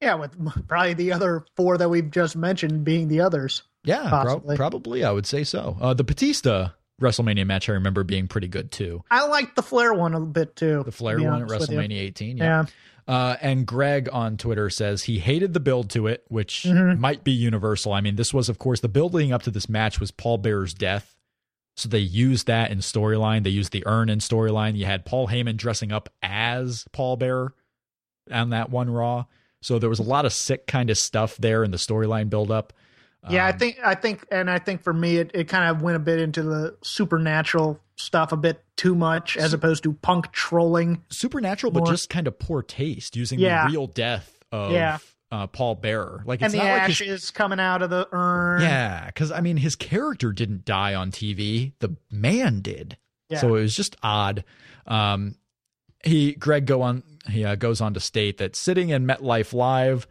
Yeah, 0.00 0.14
with 0.14 0.66
probably 0.66 0.94
the 0.94 1.12
other 1.12 1.44
four 1.56 1.78
that 1.78 1.88
we've 1.88 2.10
just 2.10 2.36
mentioned 2.36 2.84
being 2.84 3.08
the 3.08 3.20
others. 3.20 3.62
Yeah, 3.84 4.08
Possibly. 4.10 4.56
probably 4.56 5.04
I 5.04 5.12
would 5.12 5.26
say 5.26 5.44
so. 5.44 5.76
Uh, 5.80 5.94
the 5.94 6.04
Batista 6.04 6.70
WrestleMania 7.00 7.46
match 7.46 7.68
I 7.68 7.72
remember 7.72 8.02
being 8.02 8.28
pretty 8.28 8.48
good 8.48 8.70
too. 8.72 9.02
I 9.10 9.26
liked 9.26 9.56
the 9.56 9.62
Flair 9.62 9.92
one 9.94 10.14
a 10.14 10.20
bit 10.20 10.56
too. 10.56 10.82
The 10.84 10.92
Flair 10.92 11.16
one 11.18 11.26
at 11.26 11.32
honest 11.50 11.60
with 11.60 11.70
you. 11.70 11.78
WrestleMania 11.78 11.98
18. 12.00 12.36
Yeah. 12.38 12.44
Yeah. 12.44 12.64
Uh, 13.06 13.36
and 13.42 13.66
Greg 13.66 14.08
on 14.12 14.36
Twitter 14.38 14.70
says 14.70 15.02
he 15.02 15.18
hated 15.18 15.52
the 15.52 15.60
build 15.60 15.90
to 15.90 16.06
it, 16.06 16.24
which 16.28 16.62
Mm-hmm. 16.66 17.00
might 17.00 17.22
be 17.22 17.32
universal. 17.32 17.92
I 17.92 18.00
mean, 18.00 18.16
this 18.16 18.32
was, 18.32 18.48
of 18.48 18.58
course, 18.58 18.80
the 18.80 18.88
build 18.88 19.12
leading 19.14 19.32
up 19.32 19.42
to 19.42 19.50
this 19.50 19.68
match 19.68 20.00
was 20.00 20.10
Paul 20.10 20.38
Bearer's 20.38 20.72
death. 20.72 21.14
So 21.76 21.88
they 21.88 21.98
used 21.98 22.46
that 22.46 22.70
in 22.70 22.78
storyline. 22.78 23.42
They 23.44 23.50
used 23.50 23.72
the 23.72 23.82
urn 23.86 24.08
in 24.08 24.20
storyline. 24.20 24.76
You 24.76 24.86
had 24.86 25.04
Paul 25.04 25.28
Heyman 25.28 25.56
dressing 25.56 25.92
up 25.92 26.08
as 26.22 26.86
Paul 26.92 27.16
Bearer 27.16 27.52
on 28.30 28.50
that 28.50 28.70
one 28.70 28.88
Raw. 28.88 29.24
So 29.60 29.78
there 29.78 29.90
was 29.90 29.98
a 29.98 30.02
lot 30.04 30.24
of 30.24 30.32
sick 30.32 30.66
kind 30.66 30.88
of 30.88 30.96
stuff 30.96 31.36
there 31.36 31.64
in 31.64 31.72
the 31.72 31.76
storyline 31.76 32.30
build 32.30 32.50
Yeah, 33.30 33.46
I 33.46 33.50
Um, 33.52 33.58
think 33.58 33.78
I 33.84 33.94
think 33.94 34.26
and 34.30 34.50
I 34.50 34.58
think 34.58 34.82
for 34.82 34.92
me 34.92 35.16
it, 35.16 35.30
it 35.34 35.48
kind 35.48 35.70
of 35.70 35.82
went 35.82 35.96
a 35.96 36.00
bit 36.00 36.18
into 36.20 36.42
the 36.42 36.76
supernatural 36.82 37.80
stuff 37.96 38.32
a 38.32 38.36
bit 38.36 38.62
too 38.76 38.94
much 38.94 39.36
as 39.36 39.52
opposed 39.52 39.82
to 39.84 39.92
punk 39.92 40.32
trolling. 40.32 41.02
supernatural, 41.10 41.70
but 41.72 41.86
just 41.86 42.10
kind 42.10 42.26
of 42.26 42.38
poor 42.38 42.62
taste 42.62 43.16
using 43.16 43.38
Yeah. 43.38 43.66
the 43.66 43.72
real 43.72 43.86
death 43.86 44.38
of 44.52 44.72
Yeah. 44.72 44.98
uh, 45.30 45.46
Paul 45.46 45.76
Bearer. 45.76 46.22
Like 46.26 46.42
And 46.42 46.52
the 46.52 46.58
not 46.58 46.64
like 46.66 46.82
his 46.88 47.00
ashes 47.00 47.30
coming 47.30 47.60
out 47.60 47.82
of 47.82 47.90
the 47.90 48.08
urn. 48.12 48.62
Yeah, 48.62 49.06
because 49.06 49.30
I 49.32 49.40
mean, 49.40 49.56
his 49.58 49.76
character 49.76 50.32
didn't 50.32 50.64
die 50.64 50.94
on 50.94 51.10
TV; 51.10 51.72
the 51.78 51.96
man 52.10 52.60
did. 52.60 52.96
Yeah. 53.30 53.38
So 53.40 53.54
it 53.56 53.60
was 53.62 53.74
just 53.76 53.96
odd. 54.02 54.44
Um, 54.86 55.36
he 56.04 56.32
Greg 56.34 56.66
go 56.66 56.82
on. 56.82 57.02
He 57.28 57.44
uh, 57.44 57.54
goes 57.54 57.80
on 57.80 57.94
to 57.94 58.00
state 58.00 58.38
that 58.38 58.54
sitting 58.54 58.90
in 58.90 59.06
MetLife 59.06 59.52
Live, 59.54 60.06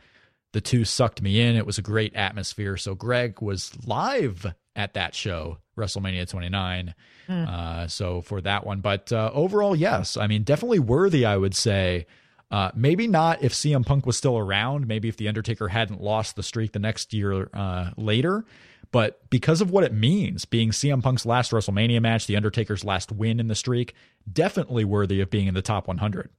the 0.54 0.62
two 0.62 0.86
sucked 0.86 1.22
me 1.22 1.42
in. 1.42 1.56
It 1.56 1.66
was 1.66 1.78
a 1.78 1.84
great 1.84 2.16
atmosphere. 2.16 2.78
So 2.78 2.96
Greg 2.96 3.42
was 3.42 3.72
live 3.86 4.54
at 4.76 4.94
that 4.94 5.14
show, 5.14 5.58
WrestleMania 5.78 6.28
29. 6.30 6.96
Uh, 7.30 7.88
so 7.88 8.22
for 8.22 8.42
that 8.42 8.66
one, 8.66 8.82
but 8.82 9.12
uh, 9.12 9.32
overall, 9.34 9.76
yes, 9.76 10.18
I 10.18 10.28
mean, 10.28 10.44
definitely 10.44 10.80
worthy. 10.80 11.26
I 11.26 11.38
would 11.38 11.56
say. 11.56 12.06
Uh, 12.52 12.70
maybe 12.76 13.08
not 13.08 13.42
if 13.42 13.52
CM 13.52 13.84
Punk 13.84 14.06
was 14.06 14.16
still 14.16 14.38
around. 14.38 14.86
Maybe 14.86 15.10
if 15.10 15.18
the 15.18 15.28
Undertaker 15.28 15.70
hadn't 15.70 16.02
lost 16.02 16.36
the 16.36 16.44
streak 16.44 16.72
the 16.72 16.78
next 16.78 17.12
year 17.12 17.50
uh, 17.52 17.90
later. 17.98 18.46
But 18.92 19.28
because 19.32 19.60
of 19.60 19.72
what 19.72 19.84
it 19.84 19.92
means, 19.92 20.46
being 20.46 20.70
CM 20.70 21.02
Punk's 21.02 21.26
last 21.26 21.52
WrestleMania 21.52 22.00
match, 22.00 22.28
the 22.28 22.36
Undertaker's 22.36 22.84
last 22.84 23.12
win 23.12 23.40
in 23.40 23.48
the 23.48 23.56
streak, 23.56 23.96
definitely 24.32 24.86
worthy 24.86 25.20
of 25.20 25.32
being 25.32 25.48
in 25.48 25.56
the 25.56 25.64
top 25.64 25.88
100. 25.88 26.30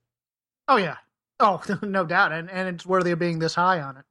Oh 0.69 0.77
yeah. 0.77 0.99
Oh, 1.41 1.63
no 1.83 2.05
doubt. 2.05 2.33
And 2.33 2.51
and 2.51 2.69
it's 2.69 2.87
worthy 2.87 3.11
of 3.11 3.19
being 3.19 3.39
this 3.39 3.55
high 3.55 3.81
on 3.81 3.97
it. 3.97 4.05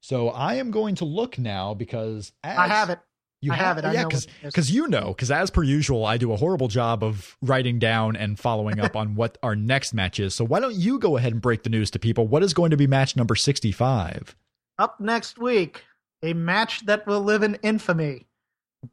So 0.00 0.30
I 0.30 0.54
am 0.54 0.70
going 0.70 0.96
to 0.96 1.04
look 1.04 1.38
now 1.38 1.74
because 1.74 2.32
as, 2.42 2.58
I 2.58 2.68
have 2.68 2.90
it. 2.90 2.98
You 3.40 3.52
I 3.52 3.56
have 3.56 3.78
it. 3.78 3.84
I 3.84 3.92
yeah, 3.92 4.02
know 4.02 4.08
because 4.08 4.26
what 4.26 4.34
it 4.42 4.46
is. 4.46 4.52
because 4.52 4.70
you 4.70 4.88
know, 4.88 5.08
because 5.08 5.30
as 5.30 5.50
per 5.50 5.62
usual, 5.62 6.04
I 6.04 6.16
do 6.16 6.32
a 6.32 6.36
horrible 6.36 6.68
job 6.68 7.02
of 7.02 7.36
writing 7.42 7.78
down 7.78 8.16
and 8.16 8.38
following 8.38 8.80
up 8.80 8.96
on 8.96 9.14
what 9.14 9.38
our 9.42 9.56
next 9.56 9.94
match 9.94 10.20
is. 10.20 10.34
So 10.34 10.44
why 10.44 10.60
don't 10.60 10.74
you 10.74 10.98
go 10.98 11.16
ahead 11.16 11.32
and 11.32 11.42
break 11.42 11.62
the 11.62 11.70
news 11.70 11.90
to 11.92 11.98
people? 11.98 12.26
What 12.26 12.42
is 12.42 12.54
going 12.54 12.70
to 12.70 12.76
be 12.76 12.86
match 12.86 13.16
number 13.16 13.34
sixty-five? 13.34 14.36
Up 14.78 15.00
next 15.00 15.38
week, 15.38 15.84
a 16.22 16.32
match 16.32 16.86
that 16.86 17.06
will 17.06 17.20
live 17.20 17.42
in 17.42 17.56
infamy. 17.62 18.26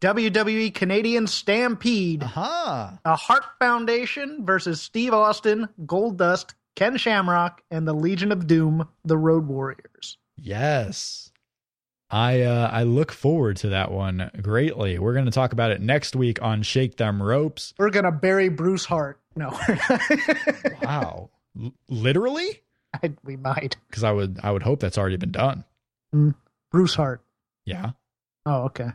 WWE 0.01 0.73
Canadian 0.73 1.25
Stampede. 1.25 2.23
Aha! 2.23 2.99
A 3.05 3.15
Heart 3.15 3.45
Foundation 3.59 4.45
versus 4.45 4.81
Steve 4.81 5.13
Austin, 5.13 5.67
Goldust, 5.85 6.53
Ken 6.79 6.97
Shamrock, 6.97 7.61
and 7.69 7.87
the 7.87 7.93
Legion 7.93 8.31
of 8.31 8.47
Doom, 8.47 8.87
the 9.03 9.17
Road 9.17 9.47
Warriors. 9.47 10.17
Yes. 10.37 11.31
I 12.09 12.41
uh, 12.41 12.69
I 12.73 12.83
look 12.83 13.11
forward 13.11 13.57
to 13.57 13.69
that 13.69 13.91
one 13.91 14.31
greatly. 14.41 14.97
We're 14.97 15.13
going 15.13 15.25
to 15.25 15.31
talk 15.31 15.53
about 15.53 15.69
it 15.71 15.79
next 15.81 16.15
week 16.15 16.41
on 16.41 16.63
Shake 16.63 16.97
Them 16.97 17.21
Ropes. 17.21 17.73
We're 17.77 17.91
gonna 17.91 18.11
bury 18.11 18.49
Bruce 18.49 18.85
Hart. 18.85 19.19
No, 19.35 19.49
Wow, 20.81 21.29
L- 21.61 21.73
literally? 21.87 22.61
I- 23.03 23.13
we 23.23 23.35
might. 23.37 23.77
Because 23.89 24.03
I 24.03 24.11
would 24.11 24.39
I 24.41 24.51
would 24.51 24.63
hope 24.63 24.79
that's 24.79 24.97
already 24.97 25.17
been 25.17 25.31
done. 25.31 25.63
Bruce 26.71 26.95
Hart. 26.95 27.21
Yeah, 27.65 27.91
Oh, 28.45 28.63
okay. 28.63 28.89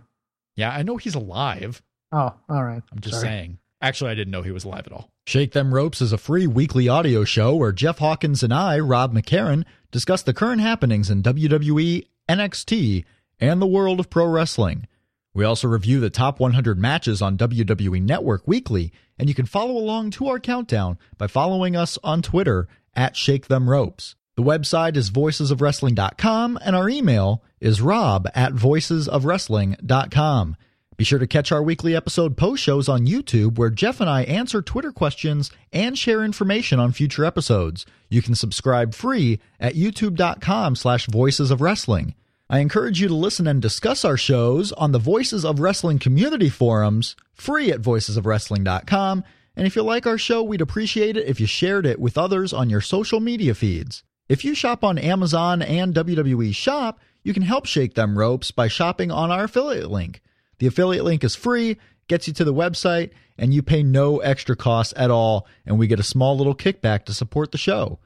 yeah. 0.57 0.71
I 0.71 0.83
know 0.83 0.97
he's 0.97 1.15
alive. 1.15 1.83
Oh, 2.11 2.35
all 2.49 2.65
right. 2.65 2.83
I'm 2.91 2.99
just 3.01 3.21
Sorry. 3.21 3.29
saying. 3.29 3.59
Actually, 3.81 4.11
I 4.11 4.15
didn't 4.15 4.33
know 4.33 4.43
he 4.43 4.51
was 4.51 4.65
alive 4.65 4.85
at 4.87 4.93
all. 4.93 5.09
Shake 5.27 5.53
Them 5.53 5.73
Ropes 5.73 6.03
is 6.03 6.13
a 6.13 6.19
free 6.19 6.47
weekly 6.47 6.87
audio 6.87 7.25
show 7.25 7.57
where 7.57 7.73
Jeff 7.73 7.97
Hawkins 7.99 8.43
and 8.43 8.53
I, 8.53 8.79
Rob 8.79 9.15
McCarran, 9.15 9.65
discuss 9.91 10.23
the 10.23 10.35
current 10.35 10.61
happenings 10.61 11.09
in 11.09 11.23
WWE, 11.23 12.07
NXT, 12.29 13.07
and 13.41 13.61
the 13.61 13.67
world 13.67 14.01
of 14.01 14.11
pro 14.11 14.27
wrestling. 14.27 14.87
We 15.33 15.45
also 15.45 15.67
review 15.67 15.99
the 15.99 16.11
top 16.11 16.41
100 16.41 16.79
matches 16.79 17.23
on 17.23 17.39
WWE 17.39 18.03
Network 18.03 18.47
weekly, 18.47 18.93
and 19.19 19.31
you 19.31 19.35
can 19.35 19.47
follow 19.47 19.79
along 19.79 20.11
to 20.13 20.29
our 20.29 20.39
countdown 20.39 20.99
by 21.17 21.27
following 21.27 21.75
us 21.75 21.99
on 22.05 22.21
Twitter 22.21 22.69
at 22.95 23.17
Shake 23.17 23.49
Them 23.49 23.71
Ropes. 23.71 24.17
The 24.37 24.43
website 24.43 24.95
is 24.95 25.11
voicesofwrestling.com, 25.11 26.59
and 26.63 26.77
our 26.77 26.91
email 26.91 27.43
is 27.61 27.81
rob 27.81 28.29
at 28.35 28.53
voicesofwrestling.com. 28.53 30.57
Be 30.97 31.05
sure 31.05 31.19
to 31.19 31.27
catch 31.27 31.51
our 31.51 31.63
weekly 31.63 31.97
episode 31.97 32.37
post 32.37 32.63
shows 32.63 32.89
on 32.89 33.07
YouTube 33.07 33.59
where 33.59 33.71
Jeff 33.71 34.01
and 34.01 34.09
I 34.09 34.23
answer 34.23 34.63
Twitter 34.63 34.93
questions 34.93 35.51
and 35.73 35.99
share 35.99 36.25
information 36.25 36.79
on 36.79 36.93
future 36.93 37.25
episodes. 37.25 37.85
You 38.09 38.23
can 38.23 38.35
subscribe 38.35 38.95
free 38.95 39.41
at 39.59 39.75
youtube.com 39.75 40.77
slash 40.77 41.07
voices 41.07 41.51
of 41.51 41.61
wrestling. 41.61 42.15
I 42.49 42.61
encourage 42.61 43.01
you 43.01 43.09
to 43.09 43.15
listen 43.15 43.47
and 43.47 43.61
discuss 43.61 44.05
our 44.05 44.17
shows 44.17 44.71
on 44.73 44.93
the 44.93 44.99
Voices 44.99 45.45
of 45.45 45.61
Wrestling 45.61 45.99
community 45.99 46.51
forums, 46.51 47.17
free 47.33 47.73
at 47.73 47.81
voicesofwrestling.com. 47.81 49.25
And 49.57 49.67
if 49.67 49.75
you 49.75 49.83
like 49.83 50.07
our 50.07 50.19
show, 50.19 50.43
we'd 50.43 50.61
appreciate 50.61 51.17
it 51.17 51.27
if 51.27 51.41
you 51.41 51.47
shared 51.47 51.87
it 51.87 51.99
with 51.99 52.19
others 52.19 52.53
on 52.53 52.71
your 52.71 52.81
social 52.81 53.19
media 53.19 53.55
feeds. 53.55 54.03
If 54.29 54.45
you 54.45 54.55
shop 54.55 54.85
on 54.85 54.99
Amazon 54.99 55.63
and 55.63 55.95
WWE 55.95 56.55
Shop, 56.55 57.01
you 57.23 57.33
can 57.33 57.43
help 57.43 57.67
shake 57.67 57.95
them 57.95 58.19
ropes 58.19 58.51
by 58.51 58.69
shopping 58.69 59.11
on 59.11 59.31
our 59.31 59.45
affiliate 59.45 59.91
link. 59.91 60.21
The 60.59 60.67
affiliate 60.67 61.05
link 61.05 61.25
is 61.25 61.35
free, 61.37 61.79
gets 62.09 62.29
you 62.29 62.35
to 62.35 62.45
the 62.45 62.55
website, 62.55 63.11
and 63.39 63.53
you 63.53 63.63
pay 63.63 63.83
no 63.83 64.19
extra 64.19 64.57
costs 64.57 64.95
at 64.97 65.11
all, 65.11 65.47
and 65.67 65.79
we 65.79 65.87
get 65.87 66.01
a 66.01 66.05
small 66.05 66.37
little 66.37 66.55
kickback 66.55 67.05
to 67.07 67.15
support 67.15 67.53
the 67.53 67.59
show. 67.59 67.99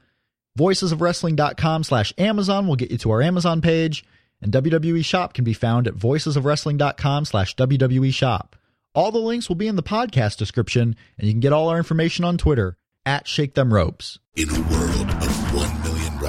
Voicesofwrestling.com 0.57 1.83
slash 1.83 2.13
Amazon 2.17 2.67
will 2.67 2.75
get 2.75 2.91
you 2.91 2.97
to 2.99 3.11
our 3.11 3.21
Amazon 3.21 3.61
page, 3.61 4.03
and 4.41 4.51
WWE 4.51 5.03
Shop 5.05 5.33
can 5.33 5.43
be 5.43 5.53
found 5.53 5.87
at 5.87 5.95
voicesofwrestling.com 5.95 7.25
slash 7.25 7.55
WWE 7.55 8.13
Shop. 8.13 8.55
All 8.95 9.11
the 9.11 9.19
links 9.19 9.47
will 9.47 9.55
be 9.55 9.67
in 9.67 9.75
the 9.75 9.83
podcast 9.83 10.37
description, 10.37 10.95
and 11.17 11.27
you 11.27 11.33
can 11.33 11.39
get 11.39 11.53
all 11.53 11.69
our 11.69 11.77
information 11.77 12.25
on 12.25 12.37
Twitter 12.37 12.75
at 13.05 13.27
Shake 13.27 13.53
Them 13.53 13.73
Ropes. 13.73 14.19
In 14.35 14.49
a 14.49 14.59
world 14.61 15.09
of 15.09 15.53
1 15.55 15.81
million 15.81 15.88